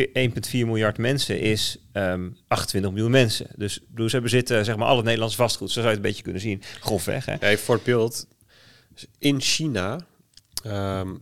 [0.52, 3.48] miljard mensen is ehm 28 miljoen mensen.
[3.56, 5.72] Dus bedoel, ze bezitten zeg maar al het Nederlands vastgoed.
[5.72, 7.26] Zo zou je het een beetje kunnen zien, grofweg.
[7.26, 7.50] Hè?
[7.50, 8.28] Ja, voor het beeld,
[9.18, 10.00] in China
[10.64, 11.16] ehm,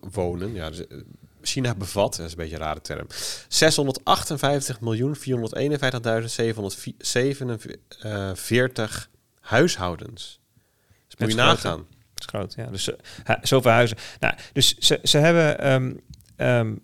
[0.00, 0.96] wonen, ja, dus, eh,
[1.42, 3.06] China bevat, dat is een beetje een rare term,
[3.48, 5.22] 658 miljoen 451.747
[9.40, 10.40] huishoudens.
[11.08, 11.86] Dus moet je nagaan.
[12.14, 12.66] Dat is groot, ja.
[12.66, 12.90] Dus
[13.24, 13.96] eh, zoveel huizen.
[14.20, 15.92] Nou, dus ze, ze hebben ehm,
[16.36, 16.74] ehm,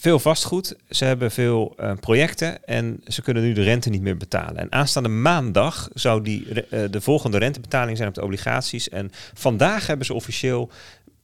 [0.00, 4.16] veel vastgoed, ze hebben veel eh, projecten en ze kunnen nu de rente niet meer
[4.16, 4.56] betalen.
[4.56, 8.88] En aanstaande maandag zou die, eh, de volgende rentebetaling zijn op de obligaties.
[8.88, 10.70] En vandaag hebben ze officieel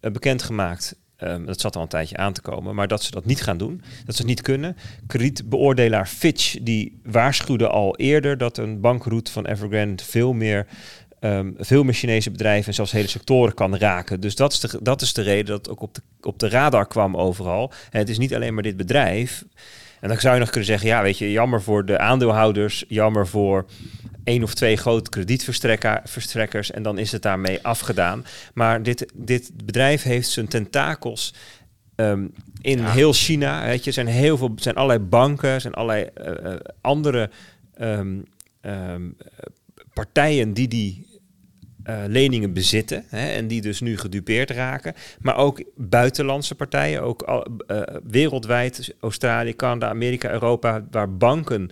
[0.01, 0.97] eh, bekendgemaakt.
[1.17, 3.59] ehm, dat zat al een tijdje aan te komen, maar dat ze dat niet gaan
[3.59, 3.83] doen.
[4.05, 4.77] Dat ze het niet kunnen.
[5.07, 10.67] Kredietbeoordelaar Fitch die waarschuwde al eerder dat een bankroute van Evergrande veel meer
[11.27, 14.21] ehm, veel meer Chinese bedrijven en zelfs hele sectoren kan raken.
[14.21, 16.49] Dus dat is de, dat is de reden dat het ook op de, op de
[16.49, 17.73] radar kwam overal.
[17.91, 19.45] En het is niet alleen maar dit bedrijf.
[20.01, 23.27] En dan zou je nog kunnen zeggen, ja, weet je, jammer voor de aandeelhouders, jammer
[23.27, 23.67] voor
[24.25, 28.25] één of twee grote kredietverstrekkers en dan is het daarmee afgedaan.
[28.55, 31.35] Maar dit, dit bedrijf heeft zijn tentakels
[31.95, 32.27] ehm,
[32.61, 33.65] in heel China.
[33.67, 37.31] Weet je, zijn heel veel, zijn allerlei banken, zijn allerlei eh, eh, andere
[37.75, 38.19] ehm,
[39.93, 41.06] partijen die die
[41.87, 44.95] eh, leningen bezitten hè, en die dus nu gedupeerd raken.
[45.21, 51.71] Maar ook buitenlandse partijen, ook eh, wereldwijd, Australië, Canada, Amerika, Europa, waar banken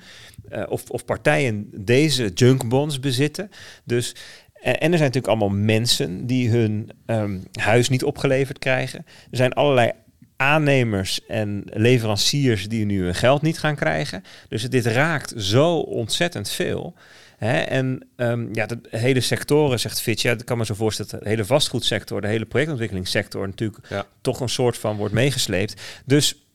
[0.48, 3.50] eh, of, of partijen deze junkbonds bezitten.
[3.84, 4.14] Dus,
[4.52, 9.04] en er zijn natuurlijk allemaal mensen die hun ehm, huis niet opgeleverd krijgen.
[9.30, 9.92] Er zijn allerlei
[10.36, 14.22] aannemers en leveranciers die nu hun geld niet gaan krijgen.
[14.48, 16.94] Dus dit raakt zo ontzettend veel.
[17.36, 17.58] Hè?
[17.60, 21.20] En ehm, ja, de hele sectoren, zegt Fitch, ja, ik kan me zo voorstellen dat
[21.22, 24.06] de hele vastgoedsector, de hele projectontwikkelingssector natuurlijk Ja.
[24.20, 25.80] toch een soort van wordt meegesleept.
[26.04, 26.46] Dus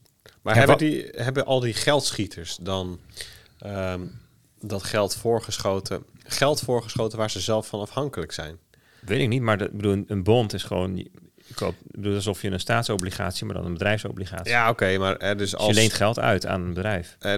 [0.41, 2.99] Maar hebben, die, hebben al die geldschieters dan
[3.59, 4.01] ehm,
[4.59, 8.57] dat geld voorgeschoten, geld voorgeschoten waar ze zelf van afhankelijk zijn?
[8.99, 11.09] weet ik niet, maar de, ik bedoel, een- bond is gewoon, je
[11.55, 14.51] koopt, ik bedoel, alsof je een staatsobligatie, maar dan een bedrijfsobligatie.
[14.51, 15.67] Ja, oké, maar er dus Dus als...
[15.67, 17.15] je leent geld uit aan een bedrijf.
[17.19, 17.33] eh,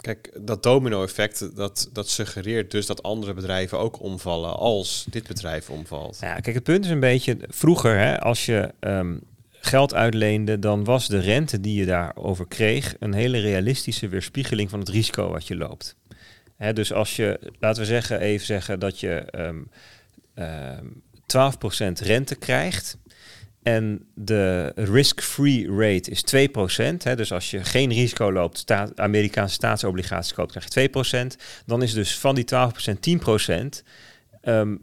[0.00, 5.70] kijk, dat domino-effect, dat, dat suggereert dus dat andere bedrijven ook omvallen als dit bedrijf
[5.70, 6.18] omvalt.
[6.20, 9.16] Ja, kijk, het punt is een beetje, vroeger, hè, als je ehm,
[9.50, 14.78] geld uitleende, dan was de rente die je daarover kreeg een hele realistische weerspiegeling van
[14.78, 15.96] het risico wat je loopt.
[16.56, 19.62] Hè, dus als je, laten we zeggen, even zeggen dat je ehm
[20.34, 20.86] ehm
[21.30, 22.98] 12% rente krijgt
[23.62, 26.96] en de risk-free rate is 2%.
[27.02, 31.42] Hè, dus als je geen risico loopt, sta Amerikaanse staatsobligaties koopt, krijg je 2%.
[31.66, 32.98] Dan is dus van die 12%
[33.78, 33.82] 10%
[34.40, 34.76] ehm,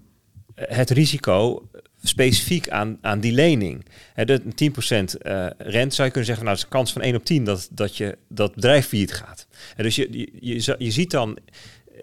[0.56, 1.70] het risico
[2.04, 3.86] specifiek aan, aan die lening.
[4.14, 7.16] Hè, de 10% eh rente zou je kunnen zeggen, nou, is een kans van 1
[7.16, 9.48] op 10 dat, dat je dat bedrijf failliet gaat.
[9.76, 11.38] En dus je, je ziet dan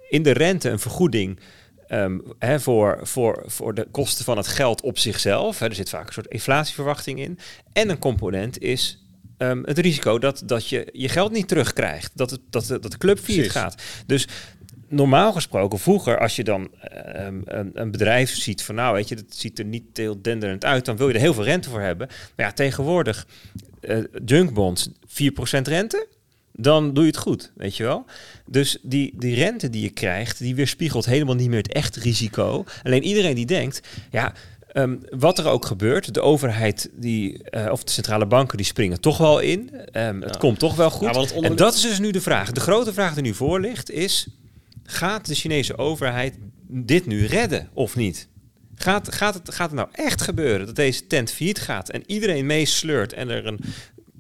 [0.09, 1.39] in de rente een vergoeding
[1.89, 2.19] ehm,
[2.61, 5.61] voor, voor, voor de kosten van het geld op zichzelf.
[5.61, 7.39] Er zit vaak een soort inflatieverwachting in.
[7.73, 9.05] En een component is
[9.39, 12.11] ehm, het risico dat, dat je je geld niet terugkrijgt.
[12.15, 13.83] Dat, het, dat, de- dat de club failliet gaat.
[14.07, 14.27] Dus
[14.89, 19.15] normaal gesproken, vroeger, als je dan ehm, een, een bedrijf ziet van nou, weet je,
[19.15, 21.81] dat ziet er niet heel denderend uit, dan wil je er heel veel rente voor
[21.81, 22.07] hebben.
[22.37, 23.27] Maar ja, tegenwoordig,
[23.81, 24.93] eh junkbonds, 4%
[25.63, 26.07] rente,
[26.57, 28.05] dan doe je het goed, weet je wel.
[28.47, 32.65] Dus die, die rente die je krijgt, die weerspiegelt helemaal niet meer het echt risico.
[32.83, 34.33] Alleen iedereen die denkt, ja,
[34.73, 39.01] ehm, wat er ook gebeurt, de overheid die, eh, of de centrale banken, die springen
[39.01, 39.71] toch wel in.
[39.93, 40.39] Ehm, Het Ja.
[40.41, 41.15] komt toch wel goed.
[41.15, 42.53] Ja, onder- En dat is dus nu de vraag.
[42.53, 44.27] De grote vraag die nu voor ligt is,
[44.85, 46.35] gaat de Chinese overheid
[46.69, 48.29] dit nu redden of niet?
[48.77, 52.47] Gaat, gaat, het, gaat het nou echt gebeuren dat deze tent failliet gaat en iedereen
[52.47, 53.61] meesleurt en er een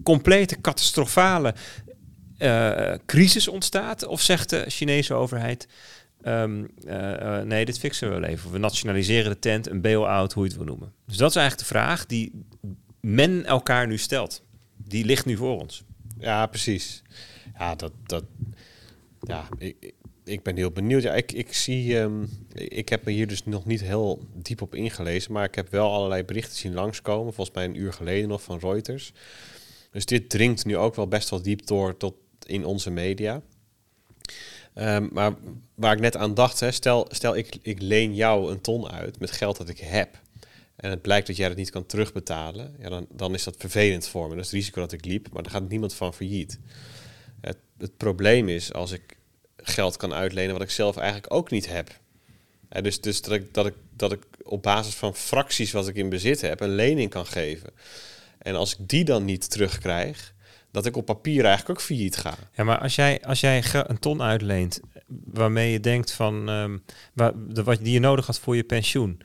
[0.02, 1.54] complete catastrofale
[2.38, 4.06] uh, crisis ontstaat?
[4.06, 5.68] Of zegt de Chinese overheid,
[6.22, 8.50] um, uh, nee, dit fixen we wel even.
[8.50, 10.92] We nationaliseren de tent, een bail-out, hoe je het wil noemen.
[11.06, 12.44] Dus dat is eigenlijk de vraag die
[13.00, 14.42] men elkaar nu stelt.
[14.76, 15.84] Die ligt nu voor ons.
[16.18, 17.02] Ja, precies.
[17.58, 18.24] Ja, dat, dat,
[19.20, 19.92] ja ik,
[20.24, 21.02] ik ben heel benieuwd.
[21.02, 24.74] Ja, ik, ik zie, um, ik heb me hier dus nog niet heel diep op
[24.74, 28.42] ingelezen, maar ik heb wel allerlei berichten zien langskomen, volgens mij een uur geleden nog
[28.42, 29.12] van Reuters.
[29.90, 32.14] Dus dit dringt nu ook wel best wel diep door tot
[32.46, 33.42] in onze media.
[34.74, 35.34] Um, maar
[35.74, 39.18] waar ik net aan dacht, hè, stel, stel ik, ik leen jou een ton uit
[39.18, 40.22] met geld dat ik heb.
[40.76, 42.76] En het blijkt dat jij het niet kan terugbetalen.
[42.78, 44.34] Ja, dan, dan is dat vervelend voor me.
[44.34, 46.58] Dat is het risico dat ik liep, maar daar gaat niemand van failliet.
[47.40, 49.16] Het, het probleem is als ik
[49.56, 52.00] geld kan uitlenen wat ik zelf eigenlijk ook niet heb.
[52.68, 56.08] dus dus dat, ik, dat, ik, dat ik op basis van fracties wat ik in
[56.08, 57.70] bezit heb een lening kan geven.
[58.38, 60.33] En als ik die dan niet terugkrijg,
[60.74, 62.34] dat ik op papier eigenlijk ook failliet ga.
[62.52, 64.80] Ja, maar als jij, als jij een ton uitleent
[65.24, 69.20] waarmee je denkt van de, wat die je nodig had voor je pensioen.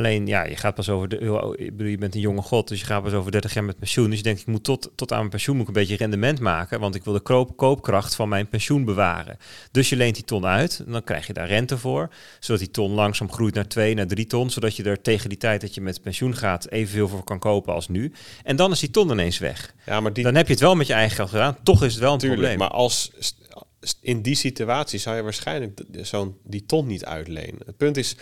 [0.00, 1.16] Alleen, ja, je gaat pas over de.
[1.56, 3.78] Ik bedoel, je bent een jonge god, dus je gaat pas over 30 jaar met
[3.78, 4.08] pensioen.
[4.08, 6.40] Dus je denkt, ik moet tot, tot aan mijn pensioen moet ik een beetje rendement
[6.40, 6.80] maken.
[6.80, 9.38] Want ik wil de koop, koopkracht van mijn pensioen bewaren.
[9.70, 10.82] Dus je leent die ton uit.
[10.86, 12.10] En dan krijg je daar rente voor.
[12.40, 14.50] Zodat die ton langzaam groeit naar 2, naar 3 ton.
[14.50, 17.74] Zodat je er tegen die tijd dat je met pensioen gaat evenveel voor kan kopen
[17.74, 18.12] als nu.
[18.44, 19.74] En dan is die ton ineens weg.
[19.86, 20.24] Ja, maar die...
[20.24, 21.56] Dan heb je het wel met je eigen geld gedaan.
[21.62, 22.58] Toch is het wel een Tuurlijk, probleem.
[22.58, 23.10] Maar als
[24.00, 27.60] in die situatie zou je waarschijnlijk zo'n die ton niet uitlenen.
[27.66, 28.16] Het punt is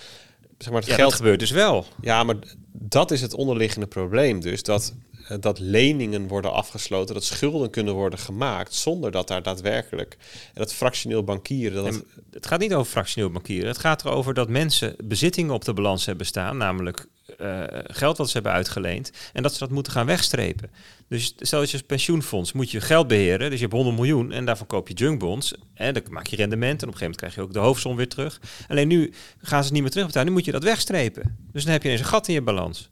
[0.59, 1.86] zeg maar, het ja, geld gebeurt dus wel.
[2.01, 2.36] Ja, maar
[2.72, 4.40] dat is het onderliggende probleem.
[4.40, 4.94] Dus dat,
[5.41, 10.75] dat leningen worden afgesloten, dat schulden kunnen worden gemaakt zonder dat daar daadwerkelijk en dat
[10.75, 11.85] fractioneel bankieren.
[11.85, 13.69] Dat het gaat niet over fractioneel bankieren.
[13.69, 17.07] Het gaat erover dat mensen bezittingen op de balans hebben staan, namelijk
[17.41, 20.71] uh, geld wat ze hebben uitgeleend, en dat ze dat moeten gaan wegstrepen.
[21.09, 24.33] Dus stel dat je als pensioenfonds moet je geld beheren, dus je hebt 100 miljoen
[24.33, 27.17] en daarvan koop je junkbonds en dan maak je rendement en op een gegeven moment
[27.17, 28.41] krijg je ook de hoofdsom weer terug.
[28.69, 31.37] Alleen nu gaan ze het niet meer terugbetalen, nu moet je dat wegstrepen.
[31.53, 32.91] Dus dan heb je ineens een gat in je balans.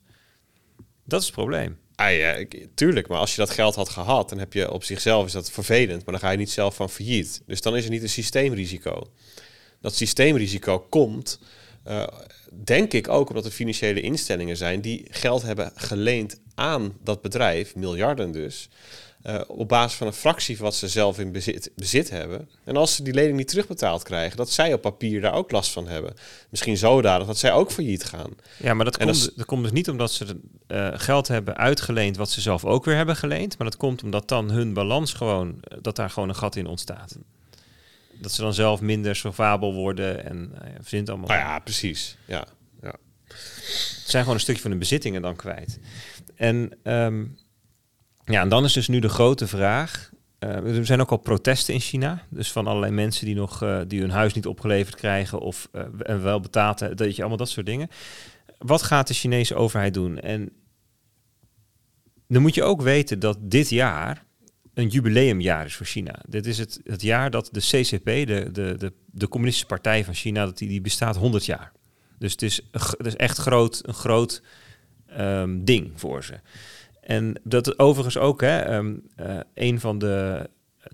[1.04, 1.78] Dat is het probleem.
[1.96, 2.44] Ah ja,
[2.74, 3.08] tuurlijk.
[3.08, 6.04] Maar als je dat geld had gehad, dan heb je op zichzelf is dat vervelend.
[6.04, 7.42] Maar dan ga je niet zelf van failliet.
[7.46, 9.10] Dus dan is er niet een systeemrisico.
[9.80, 11.38] Dat systeemrisico komt,
[11.86, 12.06] uh,
[12.64, 17.74] denk ik ook omdat er financiële instellingen zijn die geld hebben geleend aan dat bedrijf,
[17.74, 18.68] miljarden dus.
[19.28, 22.48] Uh, op basis van een fractie wat ze zelf in bezit, bezit hebben.
[22.64, 25.72] En als ze die lening niet terugbetaald krijgen, dat zij op papier daar ook last
[25.72, 26.14] van hebben.
[26.50, 28.30] Misschien zodanig dat zij ook failliet gaan.
[28.56, 32.30] Ja, maar dat, komt, dat, komt dus niet omdat ze uh, geld hebben uitgeleend wat
[32.30, 33.58] ze zelf ook weer hebben geleend.
[33.58, 36.66] Maar dat komt omdat dan hun balans gewoon, eh, dat daar gewoon een gat in
[36.66, 37.18] ontstaat.
[38.12, 41.28] Dat ze dan zelf minder solvabel worden en uh, verzint allemaal.
[41.28, 42.16] Nou ja, precies.
[42.24, 42.46] Ja,
[42.82, 42.94] ja.
[43.26, 45.78] Het zijn gewoon een stukje van hun bezittingen dan kwijt.
[46.36, 47.36] En um,
[48.26, 50.10] ja, en dan is dus nu de grote vraag.
[50.40, 52.22] Uh, er zijn ook al protesten in China.
[52.28, 55.82] Dus van allerlei mensen die nog uh, die hun huis niet opgeleverd krijgen of uh,
[56.22, 57.88] wel betaald dat je allemaal dat soort dingen.
[58.58, 60.18] Wat gaat de Chinese overheid doen?
[60.18, 60.52] En
[62.28, 64.24] dan moet je ook weten dat dit jaar
[64.74, 66.22] een jubileumjaar is voor China.
[66.28, 70.14] Dit is het, het jaar dat de CCP, de, de, de, de Communistische Partij van
[70.14, 71.72] China, dat die, die bestaat 100 jaar.
[72.18, 74.42] Dus het is, het is echt groot, een groot
[75.18, 76.34] um, ding voor ze.
[77.06, 80.48] En dat overigens ook hè, um, uh, een van de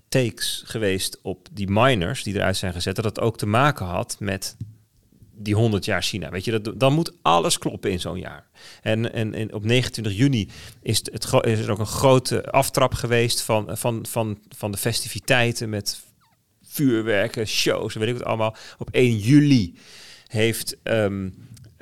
[0.09, 4.15] takes geweest op die miners die eruit zijn gezet, dat het ook te maken had
[4.19, 4.57] met
[5.35, 6.29] die 100 jaar China.
[6.29, 8.47] Weet je, dat, dan moet alles kloppen in zo'n jaar.
[8.81, 10.49] En, en, en, op 29 juni
[10.81, 15.69] is, het, is er ook een grote aftrap geweest van, van, van, van de festiviteiten
[15.69, 16.03] met
[16.63, 18.55] vuurwerken, shows, weet ik wat allemaal.
[18.77, 19.77] Op 1 juli
[20.27, 21.25] heeft um,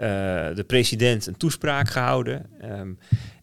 [0.02, 0.08] uh,
[0.56, 2.50] de president een toespraak gehouden.
[2.64, 2.98] Um,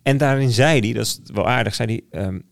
[0.08, 2.24] en daarin zei hij, dat is wel aardig, zei hij...
[2.24, 2.42] Um,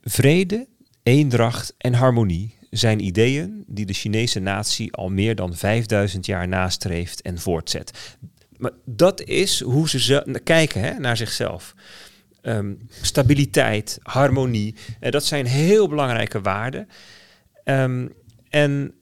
[0.00, 0.68] vrede,
[1.02, 7.22] eendracht en harmonie zijn ideeën die de Chinese natie al meer dan 5000 jaar nastreeft
[7.22, 8.16] en voortzet.
[8.56, 11.74] Maar dat is hoe ze kijken hè, naar zichzelf.
[12.42, 16.88] Um, stabiliteit, harmonie, uh, dat zijn heel belangrijke waarden.
[17.64, 18.12] Um,
[18.48, 18.94] en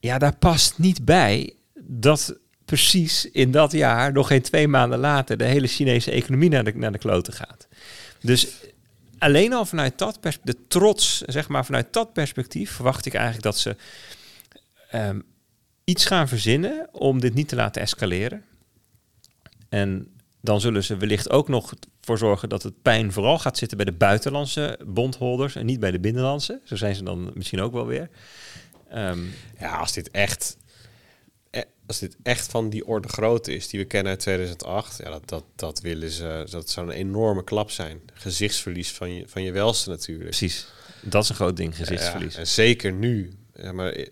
[0.00, 5.36] ja, daar past niet bij dat precies in dat jaar, nog geen twee maanden later,
[5.36, 7.66] de hele Chinese economie naar de, naar de kloten gaat.
[8.20, 8.48] Dus
[9.18, 13.44] alleen al vanuit dat perspectief, de trots, zeg maar, vanuit dat perspectief, verwacht ik eigenlijk
[13.44, 13.76] dat ze
[14.94, 15.24] um,
[15.84, 18.44] iets gaan verzinnen om dit niet te laten escaleren.
[19.68, 20.08] En
[20.40, 23.86] dan zullen ze wellicht ook nog voor zorgen dat het pijn vooral gaat zitten bij
[23.86, 26.60] de buitenlandse bondholders en niet bij de binnenlandse.
[26.64, 28.10] Zo zijn ze dan misschien ook wel weer.
[28.94, 30.56] Um, ja, als dit echt
[31.86, 35.28] als dit echt van die orde grootte is die we kennen uit 2008, ja, dat,
[35.28, 38.00] dat, dat willen ze, dat zou een enorme klap zijn.
[38.14, 40.24] Gezichtsverlies van je, van je welste natuurlijk.
[40.28, 40.66] Precies.
[41.02, 42.32] Dat is een groot ding, gezichtsverlies.
[42.32, 43.32] Ja, en zeker nu,
[43.72, 44.06] maar, eh,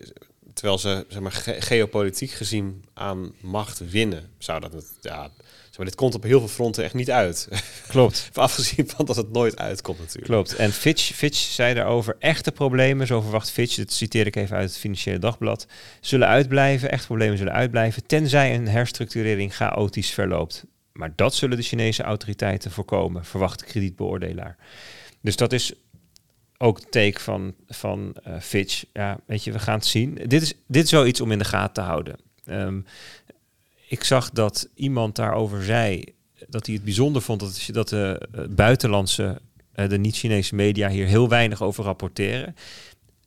[0.53, 5.31] terwijl ze zeg maar, ge- geopolitiek gezien aan macht winnen, zou dat het, ja,
[5.77, 7.47] maar, dit komt op heel veel fronten echt niet uit.
[7.87, 8.29] Klopt.
[8.33, 10.25] Afgezien van dat het nooit uitkomt natuurlijk.
[10.25, 10.55] Klopt.
[10.55, 14.69] En Fitch, Fitch zei daarover echte problemen, zo verwacht Fitch, dat citeer ik even uit
[14.69, 15.67] het Financiële Dagblad,
[16.01, 20.65] zullen uitblijven, echte problemen zullen uitblijven, tenzij een herstructurering chaotisch verloopt.
[20.91, 24.57] Maar dat zullen de Chinese autoriteiten voorkomen, verwacht de kredietbeoordelaar.
[25.21, 25.73] Dus dat is
[26.57, 28.83] ook take van, van eh, Fitch.
[28.93, 30.19] Ja, weet je, we gaan het zien.
[30.25, 32.15] Dit is, dit is wel iets om in de gaten te houden.
[32.45, 32.81] Ehm,
[33.87, 36.03] ik zag dat iemand daarover zei
[36.47, 39.41] dat hij het bijzonder vond dat, dat de eh, buitenlandse,
[39.73, 42.55] eh, de niet-Chinese media hier heel weinig over rapporteren.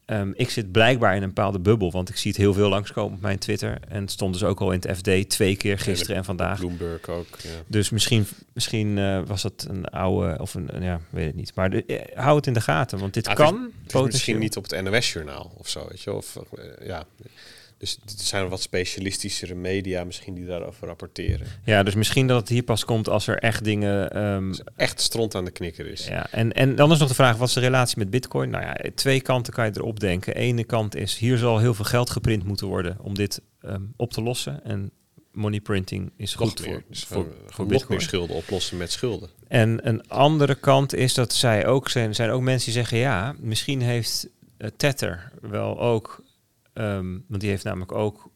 [0.05, 3.17] Ehm, ik zit blijkbaar in een bepaalde bubbel, want ik zie het heel veel langskomen
[3.17, 3.79] op mijn Twitter.
[3.89, 6.59] En het stond dus ook al in het FD twee keer gisteren en vandaag.
[6.59, 7.27] Bloomberg ook.
[7.43, 7.49] Ja.
[7.67, 11.55] Dus misschien, misschien eh, was dat een oude, of een, ja, weet het niet.
[11.55, 14.13] Maar de, hou het in de gaten, want dit Ah, het is- kan het is
[14.13, 16.13] misschien niet op het NOS-journaal of zo, weet je.
[16.13, 16.37] Of,
[16.85, 17.05] ja.
[17.79, 21.47] Dus er zijn wat specialistischere media misschien die daarover rapporteren.
[21.65, 24.11] Ja, dus misschien dat het hier pas komt als er echt dingen...
[24.11, 26.07] ehm, Echt stront aan de knikker is.
[26.07, 28.51] Ja, en, en dan is nog de vraag, wat is de relatie met bitcoin?
[28.51, 30.35] Nou ja, twee kanten kan je erop denken.
[30.35, 34.13] Ene kant is, hier zal heel veel geld geprint moeten worden om dit ehm, op
[34.13, 34.65] te lossen.
[34.65, 34.91] En
[35.33, 36.71] money printing is Nog goed meer.
[36.73, 37.99] voor, Dus voor, voor nog bitcoin.
[37.99, 39.29] meer schulden oplossen met schulden.
[39.49, 43.35] En een andere kant is dat zij ook zijn, zijn ook mensen die zeggen, ja,
[43.41, 46.23] misschien heeft eh, Tether wel ook,
[46.79, 48.31] ehm, want die heeft namelijk ook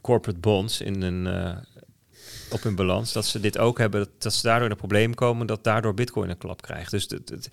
[0.00, 1.56] corporate bonds in een, eh,
[2.50, 5.14] op hun balans, dat ze dit ook hebben, dat, dat ze daardoor in een probleem
[5.14, 6.90] komen, dat daardoor Bitcoin een klap krijgt.
[6.90, 7.48] Dus het-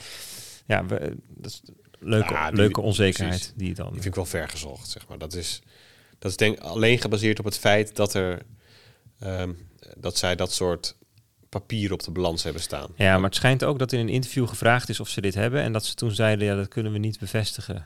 [0.66, 1.62] ja, we, dat is
[2.00, 3.54] leuke, Ja, die- leuke onzekerheid precies.
[3.58, 3.86] die dan.
[3.86, 5.18] Die vind ik wel ver gezocht, zeg maar.
[5.18, 5.62] Dat is,
[6.20, 8.42] dat is denk alleen gebaseerd op het feit dat er
[9.20, 9.54] ehm,
[9.98, 10.96] dat zij dat soort
[11.50, 12.90] papieren op de balans hebben staan.
[12.96, 15.62] Ja, maar het schijnt ook dat in een interview gevraagd is of ze dit hebben
[15.62, 17.86] en dat ze toen zeiden, ja, dat kunnen we niet bevestigen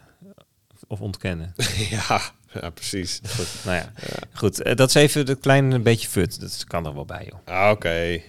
[0.89, 1.53] of ontkennen.
[1.89, 2.21] ja,
[2.53, 3.19] ja, precies.
[3.35, 3.91] Goed, nou ja,
[4.33, 4.61] goed.
[4.61, 6.39] eh, dat is even een klein beetje fut.
[6.39, 7.39] Dat kan er wel bij, joh.
[7.63, 8.21] Ah, Oké.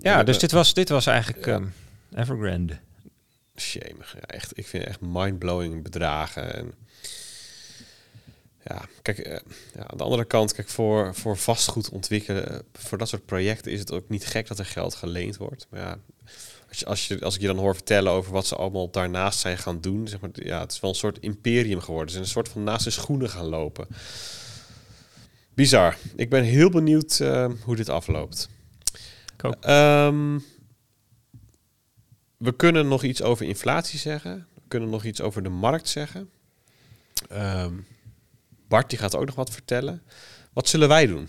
[0.00, 1.64] Ja, dus dit was, dit was eigenlijk ehm,
[2.14, 2.78] Evergrande.
[3.56, 4.14] Shemig.
[4.14, 6.54] Ja, echt, ik vind echt mindblowing bedragen.
[6.54, 6.74] En
[8.64, 9.38] ja, kijk, eh,
[9.74, 13.78] ja, aan de andere kant, kijk, voor, voor vastgoed ontwikkelen, voor dat soort projecten is
[13.78, 15.66] het ook niet gek dat er geld geleend wordt.
[15.70, 15.98] Maar ja,
[16.74, 19.38] als, je, als, je, als ik je dan hoor vertellen over wat ze allemaal daarnaast
[19.38, 22.08] zijn gaan doen, zeg maar, ja, het is wel een soort imperium geworden.
[22.08, 23.86] Ze zijn een soort van naast hun schoenen gaan lopen.
[25.54, 25.96] Bizar.
[26.16, 28.48] Ik ben heel benieuwd eh, hoe dit afloopt.
[29.60, 30.38] Ehm,
[32.36, 34.46] we kunnen nog iets over inflatie zeggen.
[34.54, 36.30] We kunnen nog iets over de markt zeggen.
[37.28, 37.72] Ehm,
[38.68, 40.02] Bart die gaat ook nog wat vertellen.
[40.52, 41.28] Wat zullen wij doen?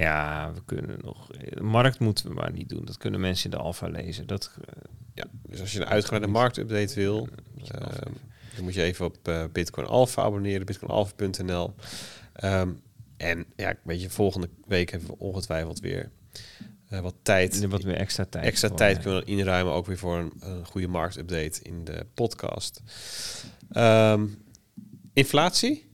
[0.00, 1.26] Ja, we kunnen nog...
[1.26, 2.84] De markt moeten we maar niet doen.
[2.84, 4.26] Dat kunnen mensen in de alfa lezen.
[4.26, 4.82] Dat, eh,
[5.14, 7.28] Ja, dus als je een uitgebreide marktupdate wil,
[7.64, 8.12] ehm,
[8.54, 11.74] dan moet je even op eh, Bitcoin Alpha abonneren, bitcoinalpha.nl.
[12.32, 12.70] Ehm
[13.16, 16.10] en ja, weet je, volgende week hebben we ongetwijfeld weer
[16.88, 17.66] eh, wat tijd.
[17.66, 18.44] wat meer extra tijd.
[18.44, 21.84] Extra voor, tijd eh, kunnen we inruimen, ook weer voor een, een goede marktupdate in
[21.84, 22.82] de podcast.
[23.70, 24.26] Ehm,
[25.12, 25.86] inflatie?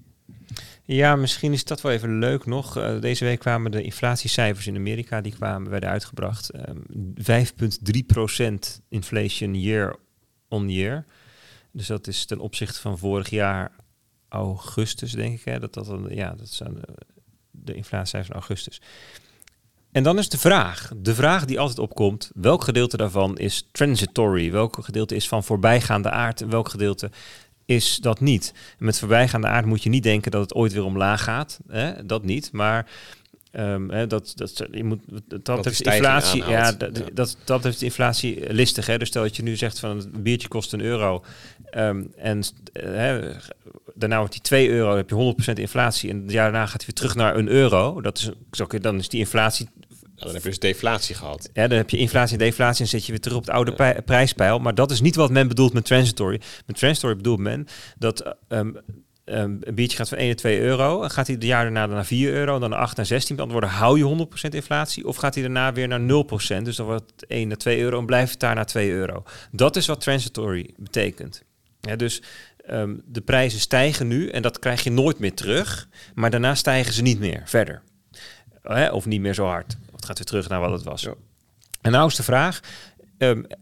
[0.93, 2.77] Ja, misschien is dat wel even leuk nog.
[2.77, 6.51] Eh, deze week kwamen de inflatiecijfers in Amerika, die kwamen, werden uitgebracht.
[6.51, 6.79] Ehm
[7.15, 9.97] 5,3% inflation year
[10.49, 11.05] on year.
[11.73, 13.73] Dus dat is ten opzichte van vorig jaar
[14.29, 15.45] augustus, denk ik.
[15.45, 15.59] Hè?
[15.59, 16.95] Dat, dat, ja, dat zijn de,
[17.51, 18.81] de inflatiecijfers van augustus.
[19.93, 24.51] En dan is de vraag, de vraag die altijd opkomt, welk gedeelte daarvan is transitory?
[24.51, 26.41] Welk gedeelte is van voorbijgaande aard?
[26.41, 27.11] En welk gedeelte
[27.71, 28.53] is dat niet?
[28.79, 31.61] En met voorbijgaande aard moet je niet denken dat het ooit weer omlaag gaat.
[31.69, 32.07] Hè?
[32.07, 32.87] Dat niet, maar
[33.51, 35.01] ehm, hè, dat, dat, je moet,
[35.43, 37.05] dat, heeft inflatie, ja, dat, Ja.
[37.13, 38.87] dat, dat heeft inflatie listig.
[38.87, 38.99] Hè?
[38.99, 41.25] Dus stel dat je nu zegt van een biertje kost een euro
[41.71, 42.43] ehm, en
[42.73, 43.33] eh, hè,
[43.95, 46.87] daarna wordt die 2 euro, heb je 100% inflatie en het jaar daarna gaat hij
[46.87, 48.01] weer terug naar een euro.
[48.01, 48.31] Dat is,
[48.81, 49.69] dan is die inflatie
[50.25, 51.51] dan heb je dus deflatie gehad.
[51.53, 54.03] ja, dan heb je inflatie en deflatie en zet je weer terug op het oude
[54.05, 54.59] prijspeil.
[54.59, 56.41] Maar dat is niet wat men bedoelt met transitory.
[56.67, 57.67] Met transitory bedoelt men
[57.99, 58.73] dat ehm,
[59.25, 61.03] ehm, een biertje gaat van 1 naar 2 euro.
[61.03, 63.37] En gaat hij het jaar daarna naar 4 euro, dan naar 8 naar 16.
[63.37, 65.07] Dan worden hou je 100% inflatie.
[65.07, 66.65] Of gaat hij daarna weer naar 0%.
[66.65, 69.23] Dus dan wordt het 1 naar 2 euro en blijft het daar naar 2 euro.
[69.51, 71.43] Dat is wat transitory betekent.
[71.97, 72.23] Dus
[72.67, 75.89] ehm, de prijzen stijgen nu en dat krijg je nooit meer terug.
[76.15, 77.83] Maar daarna stijgen ze niet meer verder.
[78.93, 79.77] Of niet meer zo hard.
[80.01, 81.03] Het gaat weer terug naar wat het was.
[81.03, 81.15] Ja.
[81.81, 82.61] En nou is de vraag,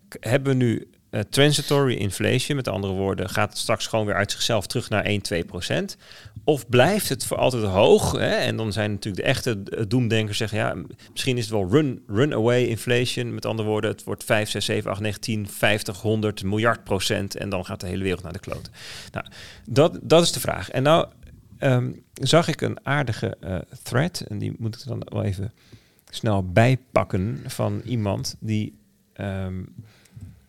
[0.08, 4.14] k- hebben we nu eh, transitory inflation, met andere woorden, gaat het straks gewoon weer
[4.14, 5.96] uit zichzelf terug naar 1, 2 procent?
[6.44, 8.12] Of blijft het voor altijd hoog?
[8.12, 8.34] Hè?
[8.36, 10.74] En dan zijn natuurlijk de echte eh, doemdenkers zeggen, ja,
[11.12, 13.34] misschien is het wel run, runaway inflation.
[13.34, 17.36] Met andere woorden, het wordt 5, 6, 7, 8, 9, 10, 50, 100 miljard procent
[17.36, 18.72] en dan gaat de hele wereld naar de kloten.
[19.12, 19.26] Nou,
[19.64, 20.70] dat, dat is de vraag.
[20.70, 21.06] En nou
[21.58, 25.52] ehm, zag ik een aardige uh, thread, en die moet ik dan wel even
[26.10, 28.78] snel bijpakken van iemand die
[29.20, 29.74] um,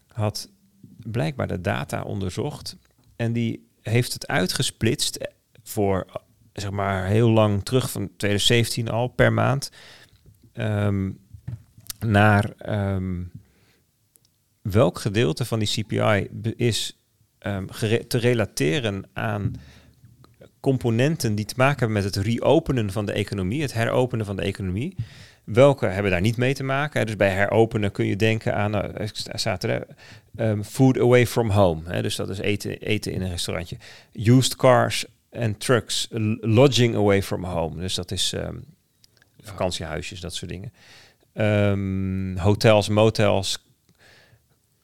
[0.08, 0.50] had
[0.98, 2.78] blijkbaar de data onderzocht
[3.16, 5.28] en die heeft het uitgesplitst
[5.64, 6.06] voor
[6.54, 9.72] zeg maar heel lang terug van 2017 al per maand
[10.54, 11.20] um,
[12.00, 12.54] naar
[12.96, 13.32] um,
[14.62, 16.98] welk gedeelte van die CPI is
[18.08, 19.54] te relateren aan
[20.60, 24.42] componenten die te maken hebben met het reopenen van de economie, het heropenen van de
[24.42, 24.96] economie.
[25.54, 27.06] Welke hebben daar niet mee te maken?
[27.06, 29.88] Dus bij heropenen kun je denken aan, staat er,
[30.38, 31.82] um, food away from home.
[31.86, 32.02] Hè?
[32.02, 33.78] Dus dat is eten, eten in een restaurantje.
[34.14, 36.08] Used cars and trucks,
[36.42, 37.82] lodging away from home.
[37.82, 38.66] Dus dat is um,
[39.42, 40.74] vakantiehuisjes, dat soort dingen.
[41.34, 43.64] Um, hotels, motels,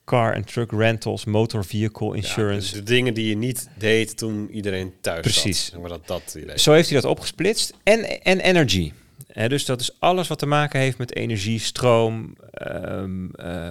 [0.04, 2.68] car and truck rentals, motor vehicle insurance.
[2.68, 5.66] Ja, dus de dingen die je niet deed toen iedereen thuis Precies.
[5.66, 5.80] zat.
[5.80, 6.38] Maar dat, dat.
[6.56, 7.74] Zo heeft hij dat opgesplitst.
[7.84, 8.92] En, en energy.
[9.36, 12.36] Dus dat is alles wat te maken heeft met energie, stroom,
[12.68, 13.68] um, uh,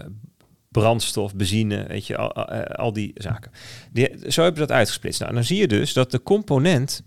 [0.69, 2.33] brandstof, benzine, weet je, al,
[2.67, 3.51] al die zaken.
[3.93, 5.21] Die, zo hebben we dat uitgesplitst.
[5.21, 7.03] Nou, dan zie je dus dat de component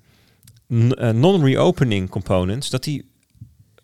[0.68, 3.10] non-reopening components, dat die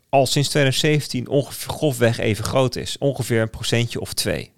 [0.10, 2.98] al sinds 2017 ongeveer grofweg even groot is.
[2.98, 4.53] Ongeveer een procentje of twee.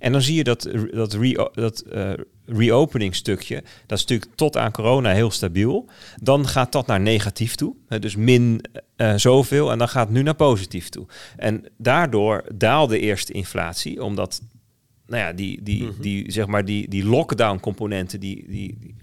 [0.00, 2.12] En dan zie je dat, dat, re, dat uh,
[2.46, 5.88] reopening stukje, dat is natuurlijk tot aan corona heel stabiel.
[6.22, 8.64] Dan gaat dat naar negatief toe, hè, dus min
[8.96, 11.06] uh, zoveel, en dan gaat het nu naar positief toe.
[11.36, 14.40] En daardoor daalde eerst de inflatie, omdat
[15.06, 15.94] nou ja, die, die, -hmm.
[16.00, 18.94] die, zeg maar die, die lockdown-componenten, die, die, die,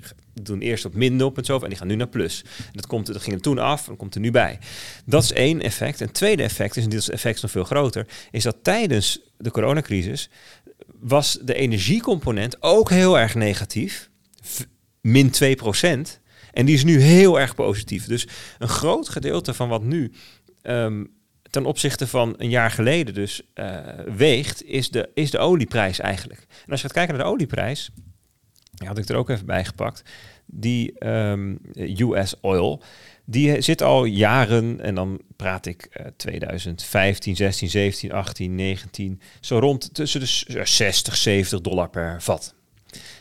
[0.42, 2.44] doen eerst op min 0,7 en die gaan nu naar plus.
[2.58, 4.60] En dat, komt, dat ging er toen af en komt er nu bij.
[5.06, 6.00] Dat is één effect.
[6.00, 9.52] Een tweede effect is, en dit effect is nog veel groter, is dat tijdens de
[9.52, 10.30] coronacrisis
[11.00, 14.10] was de energiecomponent ook heel erg negatief.
[15.02, 16.20] Min 2 procent.
[16.52, 18.06] En die is nu heel erg positief.
[18.06, 20.12] Dus een groot gedeelte van wat nu
[20.64, 21.16] um,
[21.50, 23.78] ten opzichte van een jaar geleden dus uh,
[24.16, 26.40] weegt, is de, is de olieprijs eigenlijk.
[26.40, 27.90] En als je gaat kijken naar de olieprijs,
[28.72, 30.04] die had ik er ook even bij gepakt,
[30.46, 31.60] die um,
[31.98, 32.82] US oil,
[33.30, 39.60] die zit al jaren, en dan praat ik uh, 2015, 16, 17, 18, 19, zo
[39.60, 42.56] rond tussen de 60, 70 dollar per vat.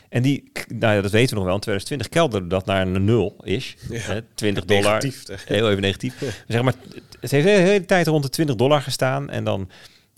[0.09, 3.05] En die, nou ja, dat weten we nog wel, in 2020 kelderde dat naar een
[3.05, 3.75] nul is.
[3.89, 5.03] Ja, 20 dollar.
[5.03, 6.15] Negatief, heel even negatief.
[6.47, 6.73] zeg maar,
[7.19, 9.29] het heeft de hele tijd rond de 20 dollar gestaan.
[9.29, 9.69] En dan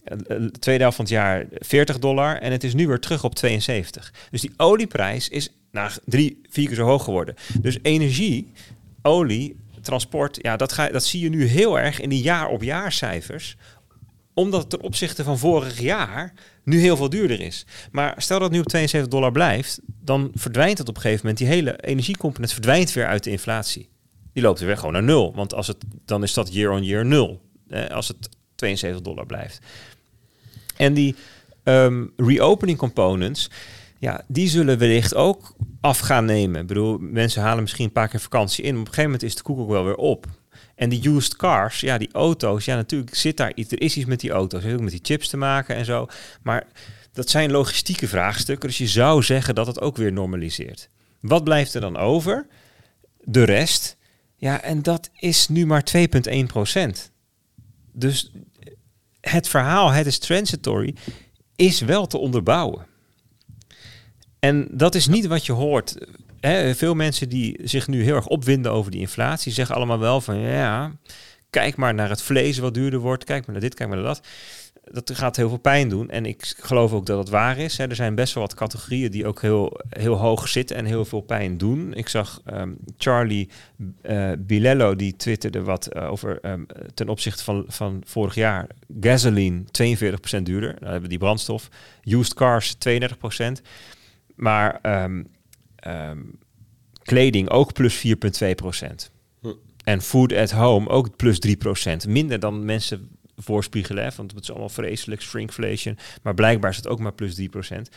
[0.03, 2.37] de tweede helft van het jaar 40 dollar.
[2.37, 4.13] En het is nu weer terug op 72.
[4.31, 7.35] Dus die olieprijs is nou, drie, vier keer zo hoog geworden.
[7.61, 8.51] Dus energie,
[9.01, 9.55] olie,
[9.89, 13.57] transport, ja, dat, ga, dat zie je nu heel erg in die jaar-op-jaar cijfers
[14.39, 16.33] omdat het ten opzichte van vorig jaar
[16.63, 17.65] nu heel veel duurder is.
[17.91, 21.21] Maar stel dat het nu op 72 dollar blijft, dan verdwijnt het op een gegeven
[21.21, 21.37] moment.
[21.37, 23.89] Die hele energiecomponent verdwijnt weer uit de inflatie.
[24.33, 25.33] Die loopt weer gewoon naar nul.
[25.35, 27.41] Want als het, dan is dat year on year nul.
[27.67, 29.59] Eh, als het 72 dollar blijft.
[30.77, 31.15] En die
[31.63, 33.49] um, reopening components,
[33.99, 36.61] ja, die zullen wellicht ook af gaan nemen.
[36.61, 38.71] Ik bedoel, mensen halen misschien een paar keer vakantie in.
[38.71, 40.25] Maar op een gegeven moment is de koek ook wel weer op.
[40.75, 43.71] En die used cars, ja, die auto's, ja, natuurlijk zit daar iets.
[43.71, 44.59] Er is iets met die auto's.
[44.59, 46.07] Het heeft ook met die chips te maken en zo.
[46.41, 46.67] Maar
[47.13, 48.69] dat zijn logistieke vraagstukken.
[48.69, 50.89] Dus je zou zeggen dat het ook weer normaliseert.
[51.21, 52.47] Wat blijft er dan over?
[53.21, 53.97] De rest.
[54.35, 57.11] Ja, en dat is nu maar 2,1 procent.
[57.93, 58.31] Dus
[59.21, 60.95] het verhaal, het is transitory,
[61.55, 62.88] is wel te onderbouwen.
[64.39, 65.97] En dat is niet wat je hoort
[66.73, 70.37] veel mensen die zich nu heel erg opwinden over die inflatie, zeggen allemaal wel van
[70.37, 70.91] ja,
[71.49, 74.07] kijk maar naar het vlees wat duurder wordt, kijk maar naar dit, kijk maar naar
[74.07, 74.27] dat.
[74.91, 76.09] Dat gaat heel veel pijn doen.
[76.09, 77.79] En ik geloof ook dat het waar is.
[77.79, 81.21] Er zijn best wel wat categorieën die ook heel, heel hoog zitten en heel veel
[81.21, 81.93] pijn doen.
[81.93, 83.49] Ik zag um, Charlie
[84.03, 88.67] uh, Bilello, die twitterde wat uh, over um, ten opzichte van, van vorig jaar.
[88.99, 90.73] Gasoline 42% duurder.
[90.73, 91.69] Dan hebben we die brandstof.
[92.03, 93.61] Used cars 32%.
[94.39, 95.27] Maar um,
[95.87, 96.39] Um,
[97.03, 99.11] kleding ook plus 4,2 procent.
[99.41, 99.53] Hm.
[99.83, 102.07] En food at home ook plus 3 procent.
[102.07, 105.97] Minder dan mensen voorspiegelen, hè, want het is allemaal vreselijk, shrinkflation.
[106.21, 107.89] Maar blijkbaar is het ook maar plus 3 procent.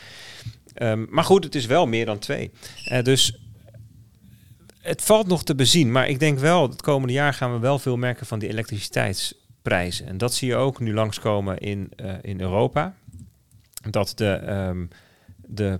[0.81, 2.51] Um, maar goed, het is wel meer dan 2.
[2.91, 3.39] Uh, dus
[4.79, 5.91] het valt nog te bezien.
[5.91, 10.07] Maar ik denk wel, het komende jaar gaan we wel veel merken van die elektriciteitsprijzen.
[10.07, 12.95] En dat zie je ook nu langskomen in, uh, in Europa.
[13.89, 14.41] Dat de...
[14.49, 14.89] Um,
[15.45, 15.79] de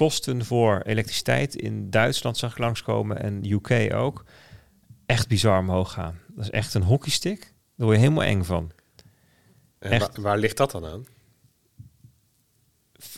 [0.00, 4.24] kosten voor elektriciteit in Duitsland zag ik langskomen en UK ook
[5.06, 6.18] echt bizar omhoog gaan.
[6.28, 7.40] Dat is echt een hockeystick.
[7.76, 8.70] Daar word je helemaal eng van.
[9.78, 11.04] En waar, waar ligt dat dan aan?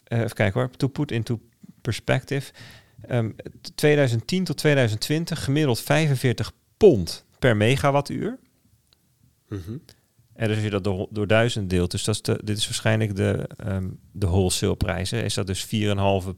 [0.04, 0.70] Eh, even kijken hoor.
[0.70, 1.40] To put into
[1.80, 2.52] perspective.
[3.00, 3.30] Ehm,
[3.60, 8.38] t- 2010 tot 2020 gemiddeld 45 pond per megawattuur.
[9.48, 9.76] Mhm.
[10.32, 12.64] En dus als je dat door, door duizend deelt, dus dat is de, dit is
[12.64, 16.34] waarschijnlijk de, ehm de wholesale prijzen, is dat dus 4,5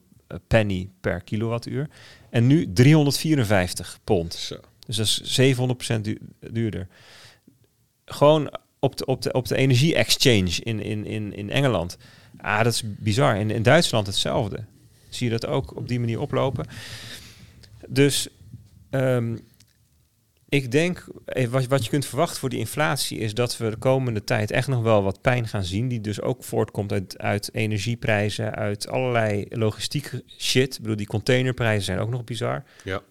[0.47, 1.89] penny per kilowattuur.
[2.31, 4.35] En nu 354 pond.
[4.35, 4.57] Zo.
[4.87, 5.57] Dus dat is
[5.97, 6.89] 700% du- duurder.
[8.05, 11.97] Gewoon op de, op de, op de energie-exchange in, in, in, in Engeland.
[12.37, 13.37] Ah, dat is bizar.
[13.37, 14.65] In, in Duitsland hetzelfde.
[15.09, 16.67] Zie je dat ook op die manier oplopen.
[17.89, 18.29] Dus
[18.91, 19.37] ehm,
[20.55, 23.18] ik denk, eh, wat, wat je kunt verwachten voor die inflatie...
[23.18, 25.89] is dat we de komende tijd echt nog wel wat pijn gaan zien...
[25.89, 28.55] die dus ook voortkomt uit, uit energieprijzen...
[28.55, 30.74] uit allerlei logistieke shit.
[30.74, 32.64] Ik bedoel, die containerprijzen zijn ook nog bizar.
[32.85, 33.02] Ja.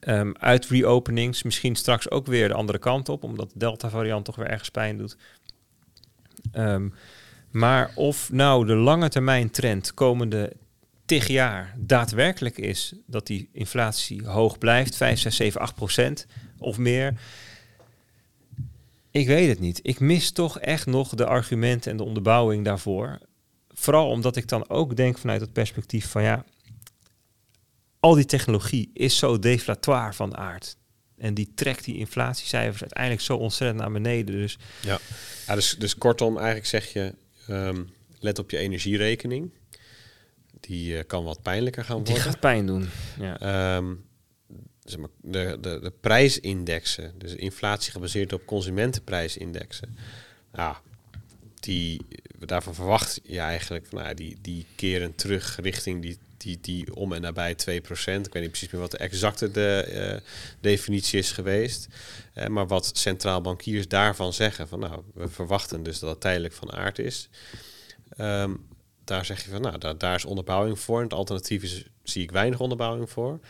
[0.00, 4.36] Ehm, uit reopenings, misschien straks ook weer de andere kant op, omdat de Delta-variant toch
[4.36, 5.16] weer ergens pijn doet.
[6.52, 6.88] Ehm,
[7.50, 10.52] maar of nou de lange termijn trend komende
[11.04, 16.26] tig jaar daadwerkelijk is dat die inflatie hoog blijft, 5, 6, 7, 8 procent
[16.58, 17.20] of meer.
[19.10, 19.80] Ik weet het niet.
[19.82, 23.18] Ik mis toch echt nog de argumenten en de onderbouwing daarvoor.
[23.68, 26.44] Vooral omdat ik dan ook denk vanuit het perspectief van ja,
[28.00, 30.76] al die technologie is zo deflatoire van aard.
[31.16, 34.34] En die trekt die inflatiecijfers uiteindelijk zo ontzettend naar beneden.
[34.34, 34.98] Dus Ja,
[35.46, 37.14] ja dus, dus kortom, eigenlijk zeg je,
[37.46, 37.82] ehm,
[38.18, 39.50] let op je energierekening.
[40.60, 42.14] Die eh, kan wat pijnlijker gaan worden.
[42.14, 42.88] die gaat pijn doen.
[43.18, 43.38] Ja.
[43.38, 43.94] Ehm,
[44.90, 49.96] zeg maar, de, de, de prijsindexen, dus inflatie gebaseerd op consumentenprijsindexen,
[50.54, 50.80] ja,
[51.60, 52.00] die,
[52.38, 57.12] daarvan verwacht je eigenlijk, van, nou, die, die keren terug richting die, die, die om
[57.12, 57.56] en nabij 2%.
[57.56, 60.30] Ik weet niet precies meer wat de exacte de, eh,
[60.60, 61.88] definitie is geweest.
[62.32, 66.54] Eh, maar wat centraal bankiers daarvan zeggen, van nou, we verwachten dus dat het tijdelijk
[66.54, 67.28] van aard is.
[68.08, 68.54] Ehm,
[69.04, 70.96] daar zeg je van, nou, daar, daar is onderbouwing voor.
[70.96, 73.40] En het alternatief is, zie ik weinig onderbouwing voor.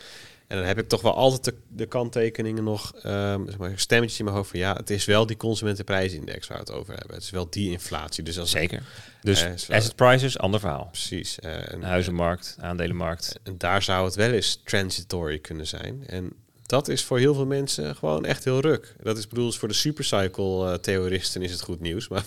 [0.47, 4.19] En dan heb ik toch wel altijd de, de kanttekeningen nog, ehm zeg maar, stemmetjes
[4.19, 7.15] in mijn hoofd van, ja, het is wel die consumentenprijsindex waar we het over hebben.
[7.15, 8.25] Het is wel die inflatie.
[8.25, 8.83] Dus als Zeker.
[9.23, 10.89] Dus Eh, asset prices, ander verhaal.
[10.91, 11.39] Precies.
[11.39, 13.39] en, Huizenmarkt, aandelenmarkt.
[13.43, 16.07] en daar zou het wel eens transitory kunnen zijn.
[16.07, 16.33] En
[16.67, 18.95] dat is voor heel veel mensen gewoon echt heel ruk.
[19.03, 22.09] Dat is bedoeld voor de supercycle-theoristen is het goed nieuws.
[22.09, 22.25] Maar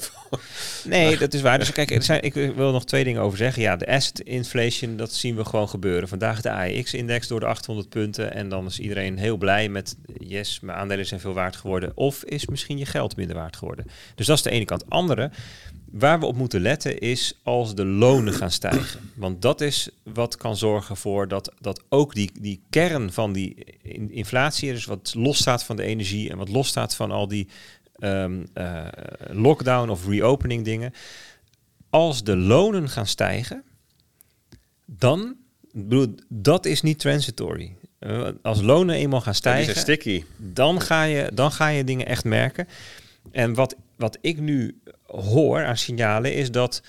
[0.83, 1.59] Nee, dat is waar.
[1.59, 3.61] Dus kijk, er zijn, ik wil nog twee dingen over zeggen.
[3.61, 6.09] Ja, de asset inflation, dat zien we gewoon gebeuren.
[6.09, 8.33] Vandaag de AEX-index door de 800 punten.
[8.33, 11.91] En dan is iedereen heel blij met, yes, mijn aandelen zijn veel waard geworden.
[11.95, 13.85] Of is misschien je geld minder waard geworden.
[14.15, 14.89] Dus dat is de ene kant.
[14.89, 15.31] Andere,
[15.91, 19.11] waar we op moeten letten is als de lonen gaan stijgen.
[19.15, 23.65] Want dat is wat kan zorgen voor dat, dat ook die, die kern van die
[23.81, 27.47] in- inflatie, dus wat losstaat van de energie en wat losstaat van al die
[27.95, 28.87] ehm, eh,
[29.31, 30.93] lockdown of reopening dingen.
[31.89, 33.63] Als de lonen gaan stijgen,
[34.85, 35.35] dan,
[35.73, 37.75] bedoel, dat is niet transitory.
[37.99, 40.23] Eh, als lonen eenmaal gaan stijgen, sticky.
[40.37, 42.67] dan ga je, dan ga je dingen echt merken.
[43.31, 44.79] En wat, wat ik nu
[45.11, 46.81] hoor aan signalen is dat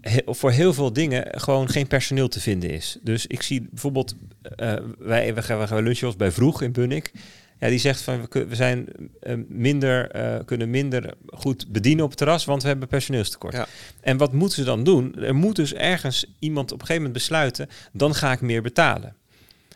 [0.00, 2.98] he- voor heel veel dingen gewoon geen personeel te vinden is.
[3.02, 4.14] Dus ik zie bijvoorbeeld,
[4.56, 7.12] eh, wij, we gaan, we gaan lunchen bij Vroeg in Bunnik.
[7.58, 8.88] Ja, die zegt van we, zijn
[9.20, 13.54] eh, minder, eh, kunnen minder goed bedienen op het terras, want we hebben personeelstekort.
[13.54, 13.66] Ja.
[14.00, 15.14] En wat moeten ze dan doen?
[15.14, 19.14] Er moet dus ergens iemand op een gegeven moment besluiten, dan ga ik meer betalen.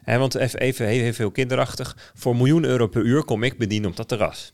[0.02, 3.58] Hè, want even, even heel, heel veel kinderachtig, voor miljoen euro per uur kom ik
[3.58, 4.52] bedienen op dat terras.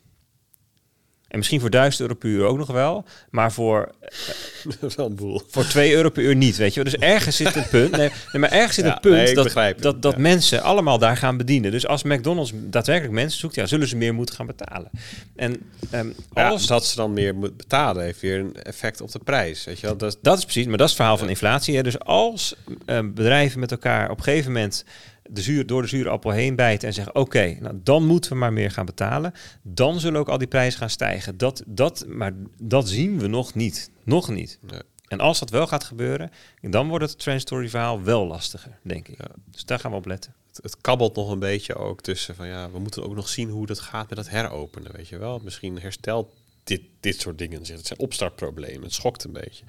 [1.31, 3.93] En misschien voor 1000 euro per uur ook nog wel, maar voor,
[4.81, 5.43] Dat is wel een boel.
[5.51, 6.85] voor 2 euro per uur niet, weet je.
[6.85, 9.53] Dus ergens zit een punt, nee, nee, maar ergens zit Ja, een punt nee, dat,
[9.81, 10.19] dat, dat Ja.
[10.21, 11.71] mensen allemaal daar gaan bedienen.
[11.71, 14.91] Dus als McDonald's daadwerkelijk mensen zoekt, ja, zullen ze meer moeten gaan betalen.
[15.37, 15.57] En
[15.91, 19.19] ehm, Ja, als dat ze dan meer moet betalen heeft weer een effect op de
[19.19, 19.65] prijs.
[19.65, 19.97] Weet je wel?
[19.97, 21.77] Dat Dat is precies, maar dat is het verhaal van inflatie.
[21.77, 21.83] Hè.
[21.83, 22.55] Dus als
[22.87, 24.85] eh, bedrijven met elkaar op een gegeven moment
[25.33, 28.37] de zuur, door de zure appel heen bijten en zeggen: Oké, nou, dan moeten we
[28.37, 29.33] maar meer gaan betalen.
[29.63, 31.37] Dan zullen ook al die prijzen gaan stijgen.
[31.37, 33.91] Dat, dat, maar dat zien we nog niet.
[34.05, 34.59] Nog niet.
[34.61, 34.81] Nee.
[35.09, 36.31] En als dat wel gaat gebeuren,
[36.61, 39.19] dan wordt het transitory verhaal wel lastiger, denk ik.
[39.51, 40.35] Dus daar gaan we op letten.
[40.49, 43.51] het, het kabbelt nog een beetje ook tussen van ja, we moeten ook nog zien
[43.51, 45.41] hoe dat gaat met het heropenen, weet je wel.
[45.45, 46.35] Misschien herstelt
[46.65, 47.77] dit, dit soort dingen zich.
[47.77, 48.83] Het zijn opstartproblemen.
[48.83, 49.65] Het schokt een beetje.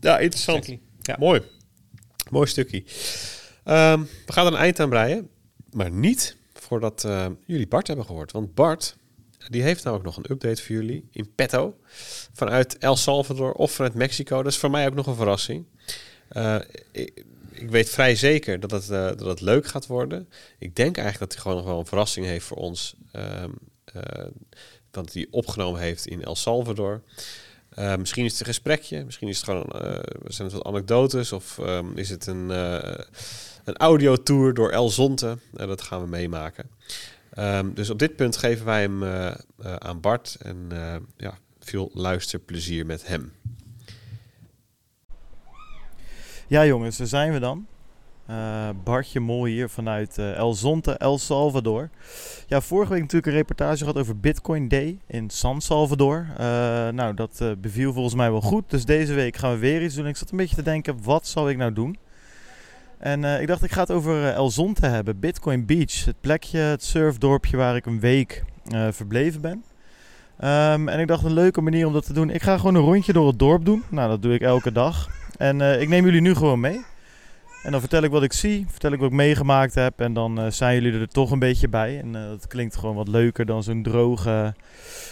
[0.00, 0.58] Ja, interessant.
[0.58, 0.88] Exactly.
[1.02, 1.16] Ja.
[1.18, 1.42] Mooi.
[2.30, 2.82] Mooi stukje.
[3.70, 5.28] Ehm, we gaan er een eind aan breien,
[5.72, 8.32] maar niet voordat eh, jullie Bart hebben gehoord.
[8.32, 8.96] Want Bart,
[9.48, 11.76] die heeft nou ook nog een update voor jullie in petto.
[12.32, 14.42] Vanuit El Salvador of vanuit Mexico.
[14.42, 15.64] Dat is voor mij ook nog een verrassing.
[16.32, 16.56] Uh,
[17.52, 20.28] ik, weet vrij zeker dat het, uh, dat het leuk gaat worden.
[20.58, 22.94] Ik denk eigenlijk dat hij gewoon nog wel een verrassing heeft voor ons.
[23.12, 23.58] Um,
[24.90, 27.02] dat hij opgenomen heeft in El Salvador.
[27.98, 31.58] Misschien is het een gesprekje, misschien is het gewoon uh, zijn het wat anekdotes of
[31.58, 32.50] um, is het een,
[33.64, 35.38] een audiotour door El Zonte.
[35.52, 36.70] dat gaan we meemaken.
[37.38, 39.04] Um, dus op dit punt geven wij hem
[39.78, 40.68] aan Bart en
[41.16, 43.32] ja, veel luisterplezier met hem.
[46.46, 47.66] Ja jongens, daar zijn we dan.
[48.30, 51.90] Uh, Bartje Mol hier vanuit uh, El Zonte, El Salvador.
[52.46, 56.26] Ja, vorige week natuurlijk een reportage gehad over Bitcoin Day in San Salvador.
[56.30, 56.36] Uh,
[56.88, 58.70] nou, dat beviel volgens mij wel goed.
[58.70, 60.06] Dus deze week gaan we weer iets doen.
[60.06, 61.96] Ik zat een beetje te denken, wat zal ik nou doen?
[63.00, 65.20] En ik dacht, ik ga het over El Zonte hebben.
[65.20, 68.44] Bitcoin Beach, het plekje, het surfdorpje waar ik een week
[68.90, 69.64] verbleven ben.
[70.44, 72.30] Um, en ik dacht, een leuke manier om dat te doen.
[72.30, 73.82] Ik ga gewoon een rondje door het dorp doen.
[73.88, 75.08] Nou, dat doe ik elke dag.
[75.38, 76.84] En ik neem jullie nu gewoon mee.
[77.62, 80.00] En dan vertel ik wat ik zie, vertel ik wat ik meegemaakt heb.
[80.00, 82.00] En dan uh, zijn jullie er toch een beetje bij.
[82.00, 84.54] En uh, dat klinkt gewoon wat leuker dan zo'n droge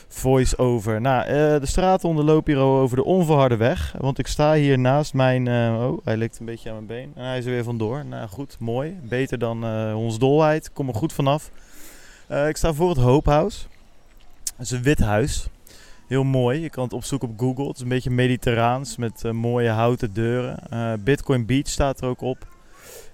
[0.08, 1.00] voice-over.
[1.00, 3.94] Nou, uh, de straat onderloop hier over de onverharde weg.
[3.98, 5.48] Want ik sta hier naast mijn...
[5.48, 7.12] oh, hij likt een beetje aan mijn been.
[7.14, 8.04] En hij is er weer vandoor.
[8.04, 8.98] Nou goed, mooi.
[9.02, 9.64] Beter dan
[9.94, 10.72] ons dolheid.
[10.72, 11.50] Kom er goed vanaf.
[12.48, 13.66] ik sta voor het House.
[14.56, 15.48] Het is een wit huis.
[16.08, 16.60] Heel mooi.
[16.60, 17.66] Je kan het opzoeken op Google.
[17.66, 20.62] Het is een beetje mediterraans met uh, mooie houten deuren.
[20.72, 22.46] Uh, Bitcoin Beach staat er ook op.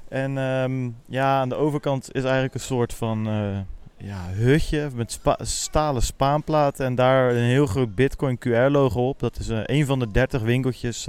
[0.09, 3.59] En um, ja, aan de overkant is eigenlijk een soort van uh,
[3.97, 6.87] ja, hutje met stalen spaanplaten.
[6.87, 9.21] En daar een heel groot Bitcoin QR-logo op.
[9.21, 11.07] Dat is een van de 30 winkeltjes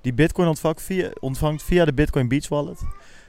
[0.00, 2.80] die Bitcoin ontvangt via, ontvangt via de Bitcoin Beach Wallet.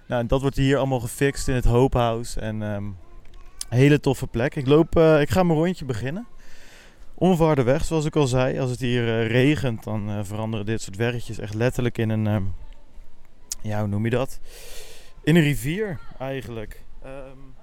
[0.08, 2.40] Nou, dat wordt hier allemaal gefixt in het Hope House.
[2.40, 2.98] En um,
[3.70, 4.56] hele toffe plek.
[4.56, 6.28] Ik, loop, ik ga mijn rondje beginnen.
[7.18, 8.60] Onverharde weg, zoals ik al zei.
[8.60, 12.26] Als het hier uh, regent, dan uh, veranderen dit soort weggetjes echt letterlijk in een...
[12.26, 12.54] Um,
[13.62, 14.40] ja, hoe noem je dat?
[15.24, 16.84] In een rivier, eigenlijk.
[17.06, 17.56] Um,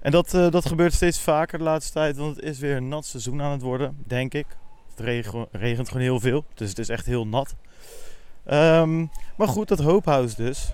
[0.00, 3.06] en dat, dat gebeurt steeds vaker de laatste tijd, want het is weer een nat
[3.06, 4.46] seizoen aan het worden, denk ik.
[4.90, 7.54] Het regen, regent gewoon heel veel, dus het is echt heel nat.
[8.50, 10.72] Um, maar goed, dat Hope House dus.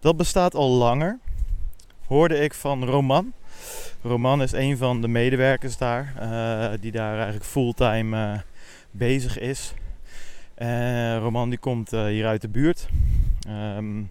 [0.00, 1.18] dat bestaat al langer.
[2.06, 3.32] Hoorde ik van Roman.
[4.06, 8.38] Roman is een van de medewerkers daar, uh, die daar eigenlijk fulltime uh,
[8.90, 9.74] bezig is.
[10.58, 12.88] Uh, Roman die komt hier uit de buurt,
[13.48, 14.10] um,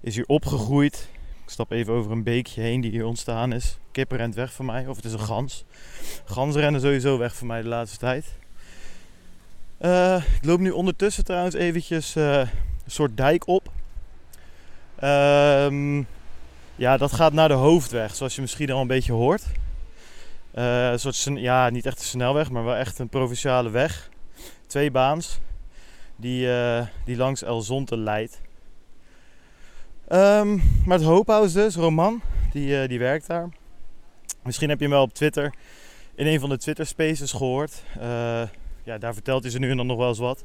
[0.00, 1.08] is hier opgegroeid.
[1.44, 3.78] Ik stap even over een beekje heen die hier ontstaan is.
[3.92, 5.64] Kippen rent weg van mij, of het is een gans.
[6.24, 8.24] Ganzen rennen sowieso weg van mij de laatste tijd.
[10.40, 12.48] ik loop nu ondertussen trouwens eventjes een
[12.86, 13.72] soort dijk op.
[15.02, 16.06] Um,
[16.76, 19.44] ja, dat gaat naar de hoofdweg, zoals je misschien al een beetje hoort.
[20.54, 24.10] Uh, een soort, ja, niet echt een snelweg, maar wel echt een provinciale weg.
[24.66, 25.38] Twee baans,
[26.16, 28.40] die, uh, die langs El Zonte leidt.
[30.08, 32.22] Um, maar het Hoophuis dus, Roman,
[32.52, 33.48] die, uh, die werkt daar.
[34.42, 35.54] Misschien heb je hem wel op Twitter,
[36.14, 37.82] in een van de Twitter Spaces gehoord.
[38.82, 40.44] ja, daar vertelt hij ze nu en dan nog wel eens wat.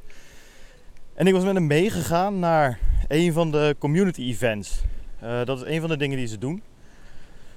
[1.14, 2.78] En ik was met hem meegegaan naar
[3.08, 4.82] een van de community events.
[5.22, 6.62] Uh, dat is een van de dingen die ze doen.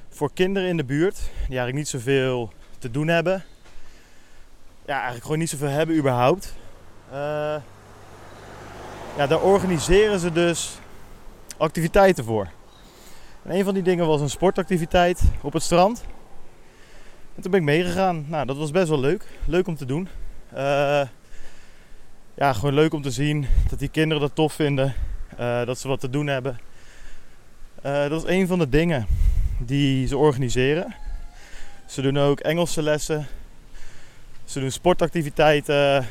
[0.09, 3.43] Voor kinderen in de buurt, die eigenlijk niet zoveel te doen hebben.
[4.85, 6.55] Ja, eigenlijk gewoon niet zoveel hebben überhaupt.
[7.11, 7.55] Uh,
[9.17, 10.77] ja, daar organiseren ze dus
[11.57, 12.49] activiteiten voor.
[13.43, 16.05] En een van die dingen was een sportactiviteit op het strand.
[17.35, 18.25] En toen ben ik meegegaan.
[18.27, 19.25] Nou, dat was best wel leuk.
[19.45, 20.07] Leuk om te doen.
[20.53, 21.01] Uh,
[22.33, 24.93] ja, gewoon leuk om te zien dat die kinderen dat tof vinden.
[25.37, 26.59] Dat ze wat te doen hebben.
[27.85, 29.07] Uh, dat is een van de dingen
[29.57, 30.95] die ze organiseren.
[31.85, 33.27] Ze doen ook Engelse lessen.
[34.45, 36.07] Ze doen sportactiviteiten,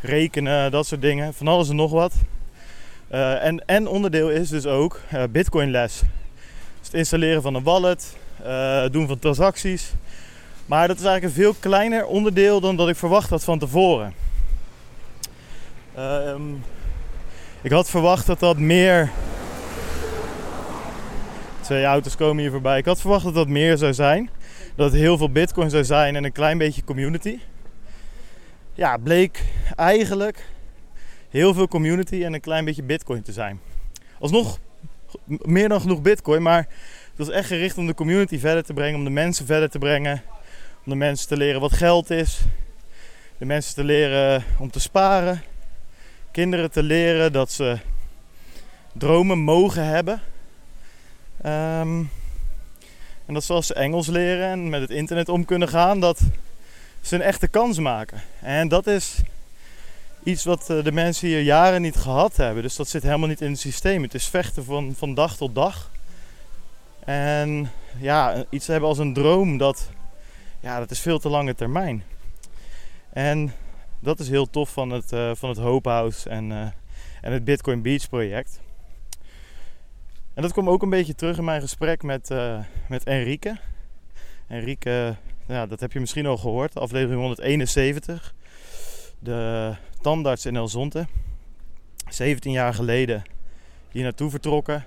[0.00, 1.34] rekenen, dat soort dingen.
[1.34, 2.14] Van alles en nog wat.
[3.12, 6.00] Uh, en, en onderdeel is dus ook uh, Bitcoin les.
[6.78, 8.16] Dus het installeren van een wallet,
[8.90, 9.92] doen van transacties.
[10.66, 14.14] Maar dat is eigenlijk een veel kleiner onderdeel dan dat ik verwacht had van tevoren.
[15.98, 16.64] Um,
[17.62, 19.10] ik had verwacht dat dat meer
[21.66, 22.78] Twee auto's komen hier voorbij.
[22.78, 24.30] Ik had verwacht dat dat meer zou zijn.
[24.74, 27.38] Dat het heel veel bitcoin zou zijn en een klein beetje community.
[28.74, 29.44] Ja, bleek
[29.76, 30.48] eigenlijk
[31.30, 33.60] heel veel community en een klein beetje bitcoin te zijn.
[34.18, 34.58] Alsnog
[35.24, 36.58] meer dan genoeg bitcoin, maar
[37.08, 39.78] het was echt gericht om de community verder te brengen, om de mensen verder te
[39.78, 40.22] brengen.
[40.84, 42.40] Om de mensen te leren wat geld is.
[43.38, 45.42] De mensen te leren om te sparen.
[46.32, 47.78] Kinderen te leren dat ze
[48.92, 50.20] dromen mogen hebben.
[51.46, 52.10] Um,
[53.26, 56.20] en dat zoals ze Engels leren en met het internet om kunnen gaan, dat
[57.00, 58.22] ze een echte kans maken.
[58.40, 59.22] En dat is
[60.22, 62.62] iets wat eh, de mensen hier jaren niet gehad hebben.
[62.62, 64.02] Dus dat zit helemaal niet in het systeem.
[64.02, 65.90] Het is vechten van, van dag tot dag.
[67.04, 69.90] En ja, iets hebben als een droom, dat,
[70.60, 72.04] ja, dat is veel te lange termijn.
[73.12, 73.52] En
[73.98, 76.60] dat is heel tof van het, uh, van het Hope House en, uh,
[77.20, 78.60] en het Bitcoin Beach project.
[80.36, 82.58] En dat kwam ook een beetje terug in mijn gesprek met, uh,
[82.88, 83.56] met Enrique.
[84.48, 85.16] Enrique,
[85.46, 88.34] ja, dat heb je misschien al gehoord, aflevering 171.
[89.18, 91.06] De tandarts in El Zonte.
[92.08, 93.22] 17 jaar geleden
[93.90, 94.84] hier naartoe vertrokken.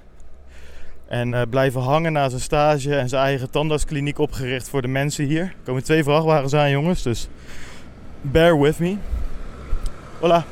[1.07, 5.25] En uh, blijven hangen na zijn stage en zijn eigen tandartskliniek opgericht voor de mensen
[5.25, 5.43] hier.
[5.43, 7.27] Er komen twee vrachtwagens aan, jongens, dus
[8.21, 8.97] bear with me.
[10.17, 10.45] Voilà.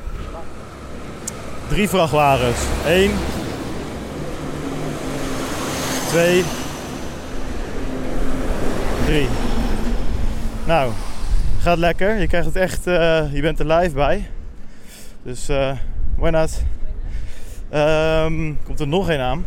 [1.68, 2.66] Drie vrachtwagens.
[2.86, 3.10] Eén.
[6.08, 6.44] Twee.
[9.06, 9.28] Drie.
[10.66, 10.92] Nou,
[11.60, 12.18] gaat lekker.
[12.20, 14.26] Je krijgt het echt, uh, je bent er live bij.
[15.22, 15.72] Dus, uh,
[16.18, 16.60] buenas.
[17.74, 19.44] Um, komt er nog één aan.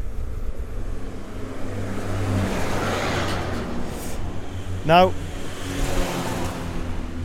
[4.83, 5.11] Nou,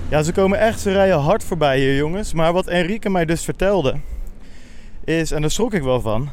[0.09, 2.33] ja, ze komen echt, ze rijden hard voorbij hier, jongens.
[2.33, 3.95] Maar wat Enrique mij dus vertelde,
[5.05, 6.29] is, en daar schrok ik wel van,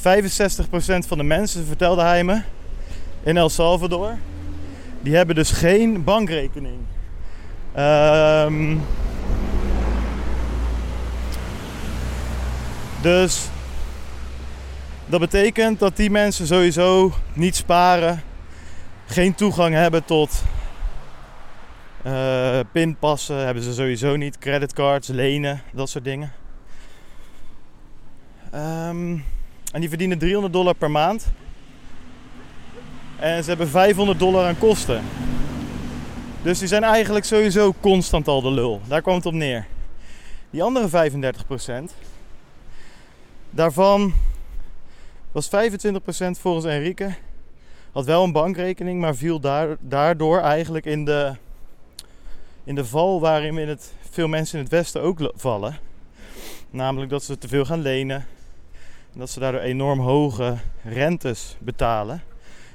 [0.00, 0.02] 65%
[1.06, 2.42] van de mensen, vertelde hij me,
[3.22, 4.16] in El Salvador,
[5.00, 6.78] die hebben dus geen bankrekening.
[7.78, 8.80] Um,
[13.02, 13.48] dus
[15.06, 18.22] dat betekent dat die mensen sowieso niet sparen,
[19.06, 20.42] geen toegang hebben tot
[22.06, 26.32] uh, pinpassen, hebben ze sowieso niet, creditcards, lenen, dat soort dingen.
[28.54, 29.24] Um,
[29.72, 31.26] en die verdienen 300 dollar per maand.
[33.16, 35.04] En ze hebben 500 dollar aan kosten.
[36.42, 38.80] Dus die zijn eigenlijk sowieso constant al de lul.
[38.88, 39.66] Daar kwam het op neer.
[40.50, 41.10] Die andere
[41.90, 41.92] 35%,
[43.50, 44.12] daarvan
[45.32, 45.50] was 25%
[46.30, 47.14] volgens Enrique,
[47.92, 49.40] had wel een bankrekening, maar viel
[49.80, 51.34] daardoor eigenlijk in de,
[52.64, 55.78] in de val waarin in het, veel mensen in het Westen ook vallen.
[56.70, 58.26] Namelijk dat ze te veel gaan lenen.
[59.14, 62.22] Dat ze daardoor enorm hoge rentes betalen.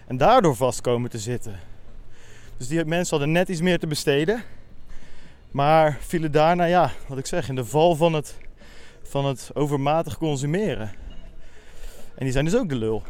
[0.08, 1.60] En daardoor vast komen te zitten.
[2.58, 4.44] Dus die mensen hadden net iets meer te besteden.
[5.52, 8.38] Maar vielen daarna, ja, wat ik zeg, in de val van het,
[9.04, 10.92] van het overmatig consumeren.
[12.16, 13.04] En die zijn dus ook de lul.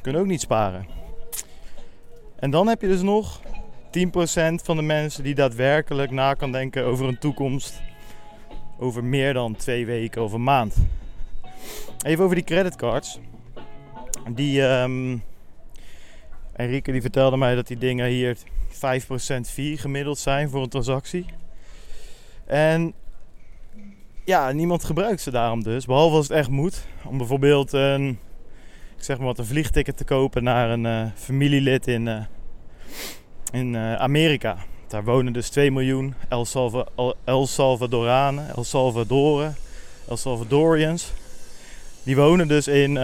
[0.00, 0.86] Kunnen ook niet sparen.
[2.36, 3.40] En dan heb je dus nog
[3.90, 7.80] 10% van de mensen die daadwerkelijk na kan denken over een toekomst.
[8.78, 10.76] Over meer dan twee weken of een maand.
[12.02, 13.18] Even over die creditcards.
[14.34, 15.22] Die, um,
[16.52, 18.38] Enrique die vertelde mij dat die dingen hier 5%
[19.48, 21.26] fee gemiddeld zijn voor een transactie.
[22.46, 22.94] En
[24.24, 25.86] ja, niemand gebruikt ze daarom dus.
[25.86, 26.86] Behalve als het echt moet.
[27.04, 28.18] Om bijvoorbeeld een,
[28.96, 32.22] ik zeg maar wat, een vliegticket te kopen naar een uh, familielid in, uh,
[33.52, 34.56] in uh, Amerika.
[34.86, 36.46] Daar wonen dus 2 miljoen El,
[37.24, 39.56] El Salvadoranen, El Salvadoren,
[40.08, 41.12] El Salvadorians.
[42.06, 42.96] Die wonen dus in,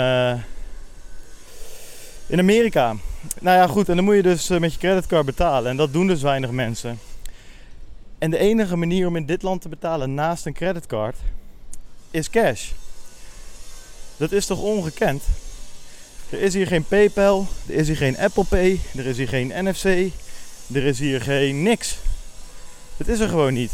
[2.26, 2.96] in Amerika.
[3.40, 5.70] Nou ja, goed, en dan moet je dus met je creditcard betalen.
[5.70, 6.98] En dat doen dus weinig mensen.
[8.18, 11.16] En de enige manier om in dit land te betalen naast een creditcard
[12.10, 12.70] is cash.
[14.16, 15.22] Dat is toch ongekend?
[16.30, 19.52] Er is hier geen PayPal, er is hier geen Apple Pay, er is hier geen
[19.64, 19.84] NFC,
[20.74, 21.98] er is hier geen niks.
[22.96, 23.72] Het is er gewoon niet.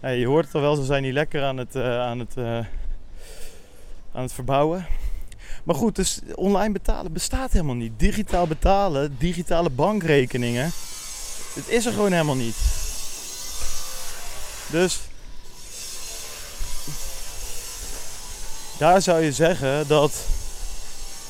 [0.00, 2.34] je hoort het al wel, ze zijn niet lekker aan het, uh, aan het,
[4.12, 4.86] aan het verbouwen.
[5.64, 7.92] Maar goed, dus online betalen bestaat helemaal niet.
[7.96, 10.70] Digitaal betalen, digitale bankrekeningen,
[11.54, 12.56] het is er gewoon helemaal niet.
[14.70, 15.00] Dus
[18.78, 20.26] daar zou je zeggen dat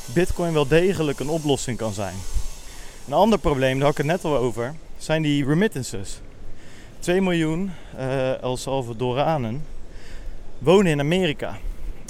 [0.05, 2.15] Bitcoin wel degelijk een oplossing kan zijn.
[3.07, 6.21] Een ander probleem, daar had ik het net al over, zijn die remittances.
[6.99, 9.65] 2 miljoen uh, El Salvadoranen
[10.59, 11.59] wonen in Amerika.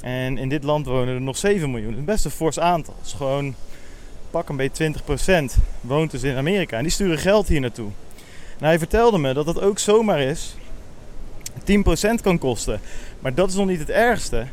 [0.01, 1.91] En in dit land wonen er nog 7 miljoen.
[1.91, 2.93] Dat is best een fors aantal.
[3.03, 3.55] Is gewoon
[4.31, 4.93] pak een beetje
[5.57, 6.77] 20% woont dus in Amerika.
[6.77, 7.89] En die sturen geld hier naartoe.
[8.59, 10.55] En hij vertelde me dat dat ook zomaar is
[11.59, 12.79] 10% kan kosten.
[13.19, 14.45] Maar dat is nog niet het ergste.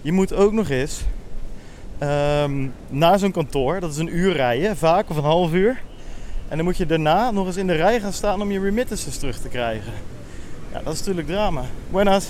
[0.00, 1.00] Je moet ook nog eens
[2.02, 5.80] um, naar zo'n kantoor, dat is een uur rijden, vaak of een half uur.
[6.48, 9.18] En dan moet je daarna nog eens in de rij gaan staan om je remittances
[9.18, 9.92] terug te krijgen.
[10.72, 11.64] Ja, dat is natuurlijk drama.
[11.90, 12.28] Buenas.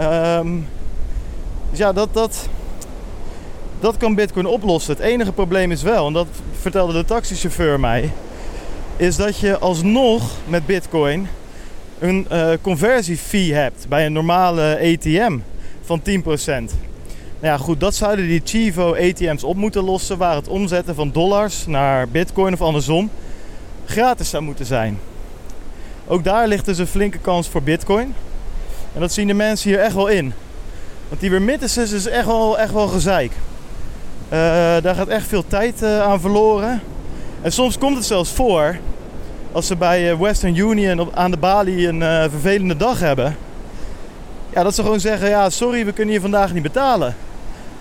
[0.00, 0.66] Um,
[1.72, 2.48] dus ja, dat, dat,
[3.80, 4.94] dat kan Bitcoin oplossen.
[4.94, 6.26] Het enige probleem is wel, en dat
[6.60, 8.10] vertelde de taxichauffeur mij,
[8.96, 11.28] is dat je alsnog met Bitcoin
[11.98, 15.38] een uh, conversiefee hebt bij een normale ATM
[15.82, 16.04] van 10%.
[16.24, 16.66] Nou
[17.40, 21.66] ja, goed, dat zouden die Chivo ATM's op moeten lossen, waar het omzetten van dollars
[21.66, 23.10] naar bitcoin of andersom
[23.84, 24.98] gratis zou moeten zijn.
[26.06, 28.14] Ook daar ligt dus een flinke kans voor bitcoin.
[28.94, 30.32] En dat zien de mensen hier echt wel in.
[31.12, 33.32] Want die remittances is echt wel, echt wel gezeik.
[33.32, 34.38] Uh,
[34.82, 36.82] daar gaat echt veel tijd uh, aan verloren.
[37.42, 38.78] En soms komt het zelfs voor
[39.52, 43.36] als ze bij eh, Western Union op, aan de balie een vervelende dag hebben.
[44.52, 47.08] Ja, dat ze gewoon zeggen: ja, sorry, we kunnen je vandaag niet betalen.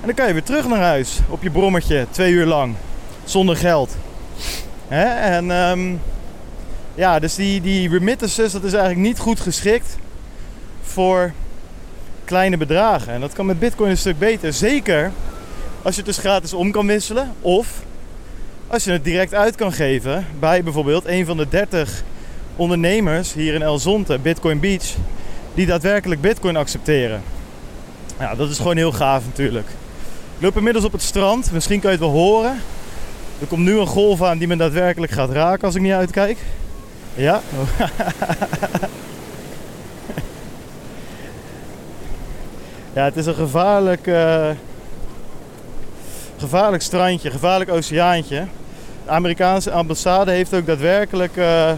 [0.01, 2.75] En dan kan je weer terug naar huis op je brommertje, twee uur lang,
[3.23, 3.95] zonder geld.
[4.87, 5.05] Hè?
[5.05, 6.01] En um,
[6.95, 9.97] ja, dus die, die remittances, dat is eigenlijk niet goed geschikt
[10.81, 11.31] voor
[12.31, 13.13] kleine bedragen.
[13.13, 14.53] En dat kan met Bitcoin een stuk beter.
[14.53, 15.11] Zeker
[15.81, 17.33] als je het dus gratis om kan wisselen.
[17.41, 17.67] Of
[18.67, 22.03] als je het direct uit kan geven bij bijvoorbeeld een van de 30
[22.55, 24.95] ondernemers hier in El Zonte, Bitcoin Beach,
[25.53, 27.21] die daadwerkelijk Bitcoin accepteren.
[28.19, 29.67] Ja, dat is gewoon heel gaaf natuurlijk.
[30.37, 32.59] Ik loop inmiddels op het strand, misschien kan je het wel horen.
[33.39, 36.37] Er komt nu een golf aan die me daadwerkelijk gaat raken als ik niet uitkijk.
[37.15, 37.41] Ja.
[42.93, 44.49] ja, het is een gevaarlijk, uh,
[46.37, 48.47] gevaarlijk strandje, gevaarlijk oceaantje.
[49.05, 51.71] De Amerikaanse ambassade heeft ook daadwerkelijk uh,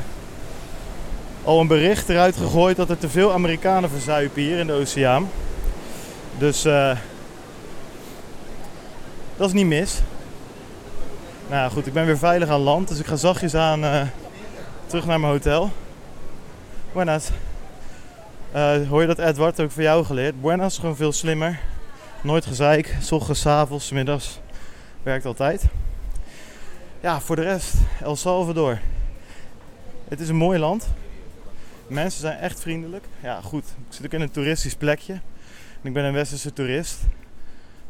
[1.43, 5.30] al een bericht eruit gegooid dat er te veel Amerikanen verzuipen hier in de oceaan.
[6.38, 6.92] Dus uh,
[9.38, 10.01] dat is niet mis.
[11.50, 14.09] Nou goed, ik ben weer veilig aan land, dus ik ga zachtjes aan
[14.85, 15.72] terug naar mijn hotel.
[16.93, 17.30] Buenas.
[18.56, 20.41] Uh, hoor je dat Edward ook voor jou geleerd?
[20.41, 21.59] Buenas, gewoon veel slimmer.
[22.22, 24.40] Nooit gezeik, s ochtends, avonds, middags.
[25.03, 25.64] Werkt altijd.
[26.99, 28.80] Ja, voor de rest, El Salvador.
[30.07, 30.88] Het is een mooi land.
[31.88, 33.06] Mensen zijn echt vriendelijk.
[33.19, 33.65] Ja, goed.
[33.65, 35.14] Ik zit ook in een toeristisch plekje.
[35.82, 36.99] En ik ben een westerse toerist.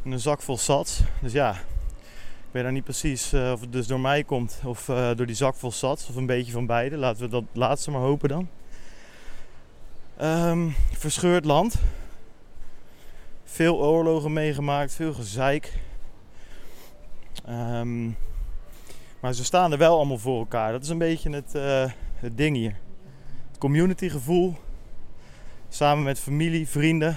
[0.04, 1.00] En een zak vol sats.
[1.20, 4.88] Dus ja, ik weet daar niet precies uh, of het dus door mij komt of
[4.88, 6.08] uh, door die zak vol sats.
[6.08, 6.96] Of een beetje van beide.
[6.96, 8.48] Laten we dat laatste maar hopen dan.
[10.22, 11.74] Um, verscheurd land.
[13.44, 15.72] Veel oorlogen meegemaakt, veel gezeik.
[17.48, 18.16] Um,
[19.20, 20.72] maar ze staan er wel allemaal voor elkaar.
[20.72, 22.76] Dat is een beetje het, uh, het ding hier.
[23.48, 24.56] Het community gevoel.
[25.68, 27.16] Samen met familie, vrienden.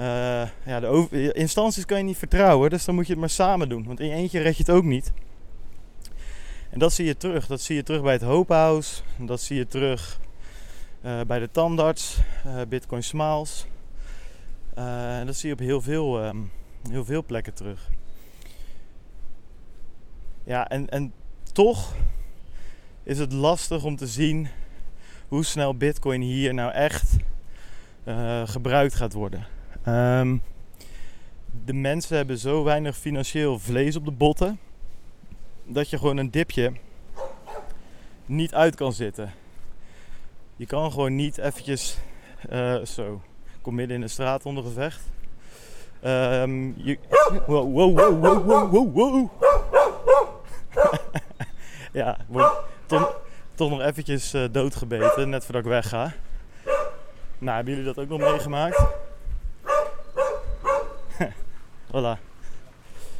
[0.00, 3.68] Uh, ja, de instanties kan je niet vertrouwen, dus dan moet je het maar samen
[3.68, 3.84] doen.
[3.86, 5.12] Want in je eentje red je het ook niet.
[6.70, 7.46] En dat zie je terug.
[7.46, 9.02] Dat zie je terug bij het Hope House.
[9.18, 10.20] Dat zie je terug
[11.02, 12.18] bij de tandarts,
[12.68, 13.66] Bitcoin Smiles.
[14.74, 16.50] en dat zie je op heel veel, um,
[16.90, 17.90] heel veel plekken terug.
[20.44, 21.12] Ja, en, en
[21.52, 21.94] toch
[23.02, 24.48] is het lastig om te zien
[25.28, 27.16] hoe snel Bitcoin hier nou echt
[28.44, 29.46] gebruikt gaat worden.
[29.88, 30.42] Um,
[31.64, 34.58] de mensen hebben zo weinig financieel vlees op de botten
[35.64, 36.72] dat je gewoon een dipje
[38.26, 39.32] niet uit kan zitten.
[40.62, 41.98] Je kan gewoon niet eventjes
[42.50, 43.20] uh, zo.
[43.60, 45.02] Kom midden in de straat onder gevecht.
[46.04, 46.98] Um, je,
[47.46, 49.30] wow, wow, wow, wow, wow, wow,
[51.92, 52.52] ja, word
[52.86, 56.12] toch, nog eventjes uh, doodgebeten, net voordat ik wegga.
[57.38, 58.84] Nou, hebben jullie dat ook nog meegemaakt?
[61.92, 62.18] voilà.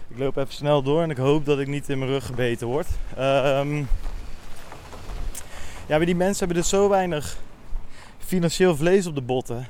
[0.09, 2.67] Ik loop even snel door en ik hoop dat ik niet in mijn rug gebeten
[2.67, 2.89] word.
[3.19, 3.89] Um,
[5.87, 7.37] ja, maar die mensen hebben dus zo weinig
[8.19, 9.67] financieel vlees op de botten.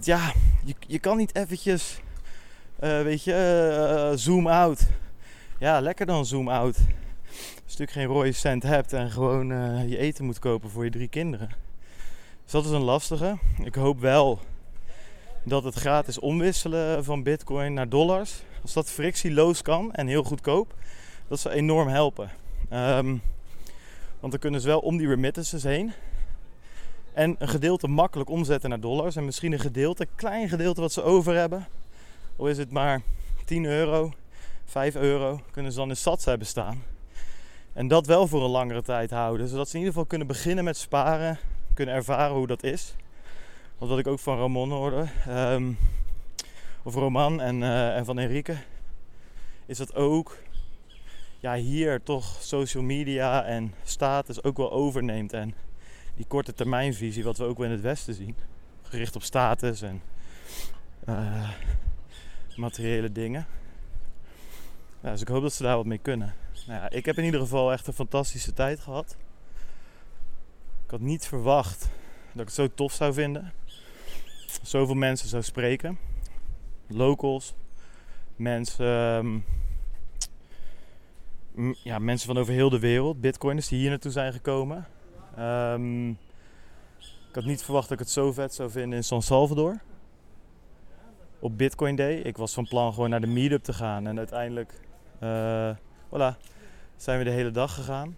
[0.00, 0.32] Ja,
[0.64, 2.00] je, je kan niet eventjes,
[2.80, 4.86] uh, weet je, uh, zoom out
[5.58, 6.78] ja, lekker dan zoom out.
[7.64, 9.46] Als je geen rode cent hebt en gewoon
[9.88, 11.48] je eten moet kopen voor je drie kinderen.
[12.42, 13.38] Dus dat is een lastige.
[13.62, 14.40] Ik hoop wel
[15.42, 20.74] dat het gratis omwisselen van bitcoin naar dollars, als dat frictieloos kan en heel goedkoop,
[21.28, 22.30] dat zou enorm helpen.
[22.72, 23.22] Um,
[24.26, 25.92] want dan kunnen ze wel om die remittances heen.
[27.12, 29.16] En een gedeelte makkelijk omzetten naar dollars.
[29.16, 31.66] En misschien een gedeelte, een klein gedeelte wat ze over hebben.
[32.36, 33.00] Of is het maar
[33.44, 34.12] 10 euro,
[34.64, 36.82] 5 euro kunnen ze dan in sats hebben staan.
[37.72, 39.48] En dat wel voor een langere tijd houden.
[39.48, 41.38] Zodat ze in ieder geval kunnen beginnen met sparen.
[41.74, 42.94] Kunnen ervaren hoe dat is.
[43.78, 45.06] Want wat ik ook van Ramon hoorde.
[45.28, 45.78] Um,
[46.82, 48.56] of Roman en, uh, en van Enrique.
[49.66, 50.36] Is dat ook
[51.46, 55.32] ja, hier toch social media en status ook wel overneemt.
[55.32, 55.54] En
[56.14, 58.36] die korte termijnvisie wat we ook wel in het Westen zien.
[58.82, 60.02] Gericht op status en
[61.08, 61.50] uh,
[62.56, 63.46] materiële dingen.
[65.00, 66.34] Dus ik hoop dat ze daar wat mee kunnen.
[66.66, 69.16] Nou ja, ik heb in ieder geval echt een fantastische tijd gehad.
[70.84, 71.80] Ik had niet verwacht
[72.32, 73.52] dat ik het zo tof zou vinden.
[74.62, 75.98] Zoveel mensen zou spreken.
[76.86, 77.54] Locals,
[78.36, 79.38] mensen, ehm,
[81.82, 84.86] ja, mensen van over heel de wereld, bitcoiners die hier naartoe zijn gekomen.
[85.36, 86.08] Ehm,
[87.28, 89.80] ik had niet verwacht dat ik het zo vet zou vinden in San Salvador.
[91.38, 92.14] Op Bitcoin Day.
[92.14, 94.06] Ik was van plan gewoon naar de meetup te gaan.
[94.06, 94.80] En uiteindelijk,
[95.18, 95.70] eh
[96.08, 96.36] voilà,
[96.96, 98.16] zijn we de hele dag gegaan.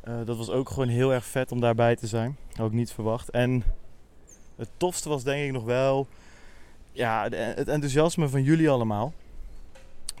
[0.00, 2.36] Eh, dat was ook gewoon heel erg vet om daarbij te zijn.
[2.52, 3.30] Had ik niet verwacht.
[3.30, 3.64] En
[4.56, 6.06] het tofste was denk ik nog wel
[6.92, 9.12] ja, het enthousiasme van jullie allemaal.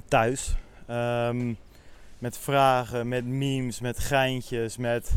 [0.08, 0.56] Thuis.
[0.86, 1.54] Ehm,
[2.24, 5.12] met vragen, met memes, met geintjes, met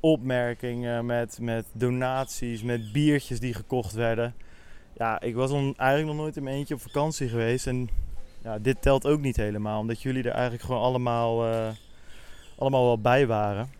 [0.00, 4.34] opmerkingen, met, met donaties, met biertjes die gekocht werden.
[4.96, 7.66] Ja, ik was dan eigenlijk nog nooit in mijn eentje op vakantie geweest.
[7.66, 7.88] En
[8.42, 11.68] ja, dit telt ook niet helemaal, omdat jullie er eigenlijk gewoon allemaal, eh,
[12.58, 13.70] allemaal wel bij waren.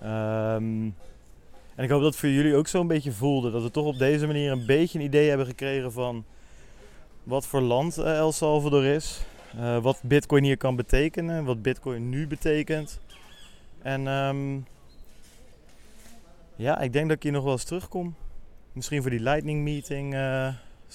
[0.00, 0.90] Ehm,
[1.74, 3.50] en ik hoop dat voor jullie ook zo'n beetje voelde.
[3.50, 6.24] Dat we toch op deze manier een beetje een idee hebben gekregen van
[7.22, 9.24] wat voor land eh, El Salvador is.
[9.58, 11.44] Eh, wat Bitcoin hier kan betekenen.
[11.44, 13.00] Wat Bitcoin nu betekent.
[13.82, 14.58] En ehm,
[16.56, 18.14] ja, ik denk dat ik hier nog wel eens terugkom.
[18.72, 20.48] Misschien voor die Lightning Meeting, eh,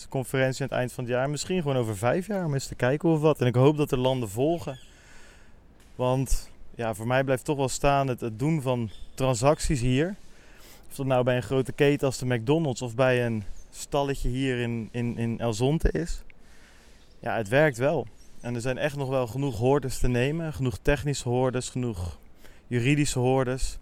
[0.10, 1.30] conferentie aan het eind van het jaar.
[1.30, 3.42] Misschien gewoon over vijf jaar om eens te kijken of wat.
[3.42, 4.80] En ik hoop dat de landen volgen.
[5.96, 10.16] Want ja, voor mij blijft toch wel staan het, het doen van transacties hier.
[10.90, 14.60] Of dat nou bij een grote keten als de McDonald's of bij een stalletje hier
[14.60, 16.24] in, in, in El Zonte is.
[17.20, 18.08] Ja, het werkt wel.
[18.42, 20.54] En er zijn echt nog wel genoeg hoorders te nemen.
[20.54, 22.20] Genoeg technische hoorders, genoeg
[22.68, 23.78] juridische hoorders.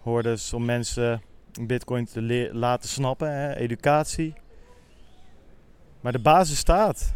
[0.00, 1.22] Hoorders om mensen
[1.60, 4.34] Bitcoin te laten snappen, hè, educatie.
[6.00, 7.12] Maar de basis staat.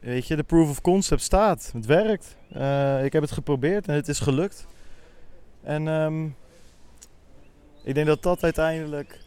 [0.00, 1.70] Weet je, de proof of concept staat.
[1.72, 2.36] Het werkt.
[2.52, 4.66] Eh, ik heb het geprobeerd en het is gelukt.
[5.62, 6.24] En ehm,
[7.84, 9.18] ik denk dat dat uiteindelijk,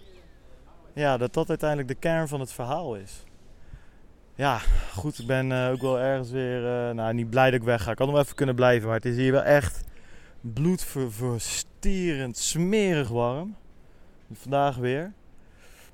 [0.93, 3.23] ja, dat dat uiteindelijk de kern van het verhaal is.
[4.35, 4.57] Ja,
[4.93, 7.91] goed, ik ben eh, ook wel ergens weer, eh, nou niet blij dat ik wegga.
[7.91, 9.83] Ik had nog even kunnen blijven, maar het is hier wel echt
[10.41, 13.55] bloedverstierend, smerig warm.
[14.31, 15.13] Vandaag weer.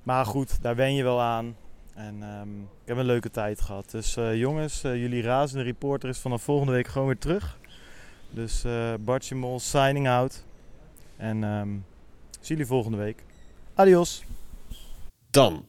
[0.04, 1.56] Maar goed, daar wen je wel aan.
[1.94, 3.92] En ehm, ik heb een leuke tijd gehad.
[3.92, 7.58] Dus eh, jongens, jullie razende reporter is vanaf volgende week gewoon weer terug.
[8.30, 8.66] Dus
[9.00, 10.44] Bartje Mol signing out.
[11.18, 11.70] En ehm,
[12.32, 13.24] zie jullie volgende week.
[13.74, 14.24] Adios.
[15.30, 15.66] Dan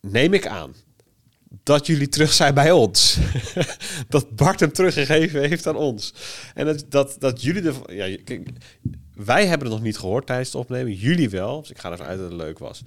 [0.00, 0.74] neem ik aan
[1.70, 3.18] dat jullie terug zijn bij ons.
[4.08, 6.14] dat Bart hem teruggegeven heeft aan ons.
[6.54, 7.94] En dat, dat, dat jullie er.
[7.94, 8.18] Ja,
[9.14, 10.92] wij hebben het nog niet gehoord tijdens het opnemen.
[10.92, 11.60] Jullie wel.
[11.60, 12.82] Dus ik ga ervan uit dat het leuk was.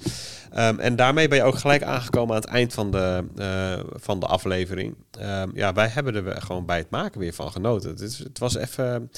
[0.51, 4.19] Ehm, en daarmee ben je ook gelijk aangekomen aan het eind van de, eh, van
[4.19, 4.95] de aflevering.
[5.19, 7.89] Ehm, ja, wij hebben er gewoon bij het maken weer van genoten.
[7.89, 9.11] Het, het was even.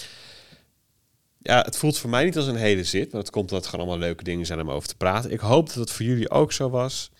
[1.42, 3.12] Ja, het voelt voor mij niet als een hele zit.
[3.12, 5.32] Maar het komt omdat het gewoon allemaal leuke dingen zijn om over te praten.
[5.32, 7.12] Ik hoop dat het voor jullie ook zo was.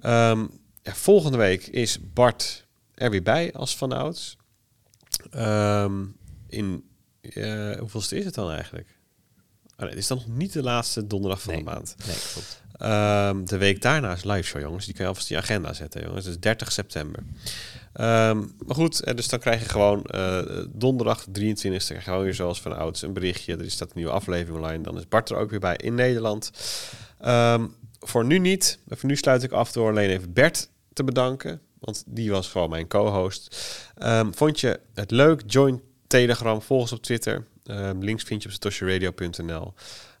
[0.00, 0.44] Ehm,
[0.86, 4.36] ja, volgende week is Bart er weer bij als vanouds.
[5.30, 6.04] Ehm
[6.48, 6.84] in
[7.20, 8.88] eh hoeveelste is het dan eigenlijk?
[9.76, 11.94] Oh nee, het is dan nog niet de laatste donderdag van de maand.
[12.06, 12.62] Nee, klopt.
[12.76, 14.84] Ehm, de week daarna is live show, jongens.
[14.84, 16.24] Die kan je alvast in je agenda zetten, jongens.
[16.24, 17.22] Dus 30 september.
[17.92, 22.04] Ehm, maar goed, eh, dus dan krijg je gewoon eh, donderdag de 23 e krijg
[22.04, 23.56] je gewoon weer zoals van ouds een berichtje.
[23.56, 24.82] Er staat een nieuwe aflevering online.
[24.82, 26.50] Dan is Bart er ook weer bij in Nederland.
[28.00, 28.78] Voor nu niet.
[28.88, 31.60] Voor nu sluit ik af door alleen even Bert te bedanken.
[31.78, 33.56] Want die was gewoon mijn co-host.
[33.94, 35.42] Ehm, vond je het leuk?
[35.46, 37.46] Join Telegram, volg ons op Twitter.
[37.64, 39.74] Ehm, links vind je op satoshiradio.nl.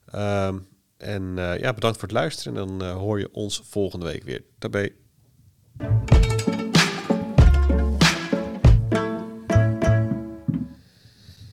[0.06, 0.56] Ehm
[0.96, 2.56] en eh, ja, bedankt voor het luisteren.
[2.56, 4.42] En dan eh, hoor je ons volgende week weer.
[4.58, 4.94] Daarbij.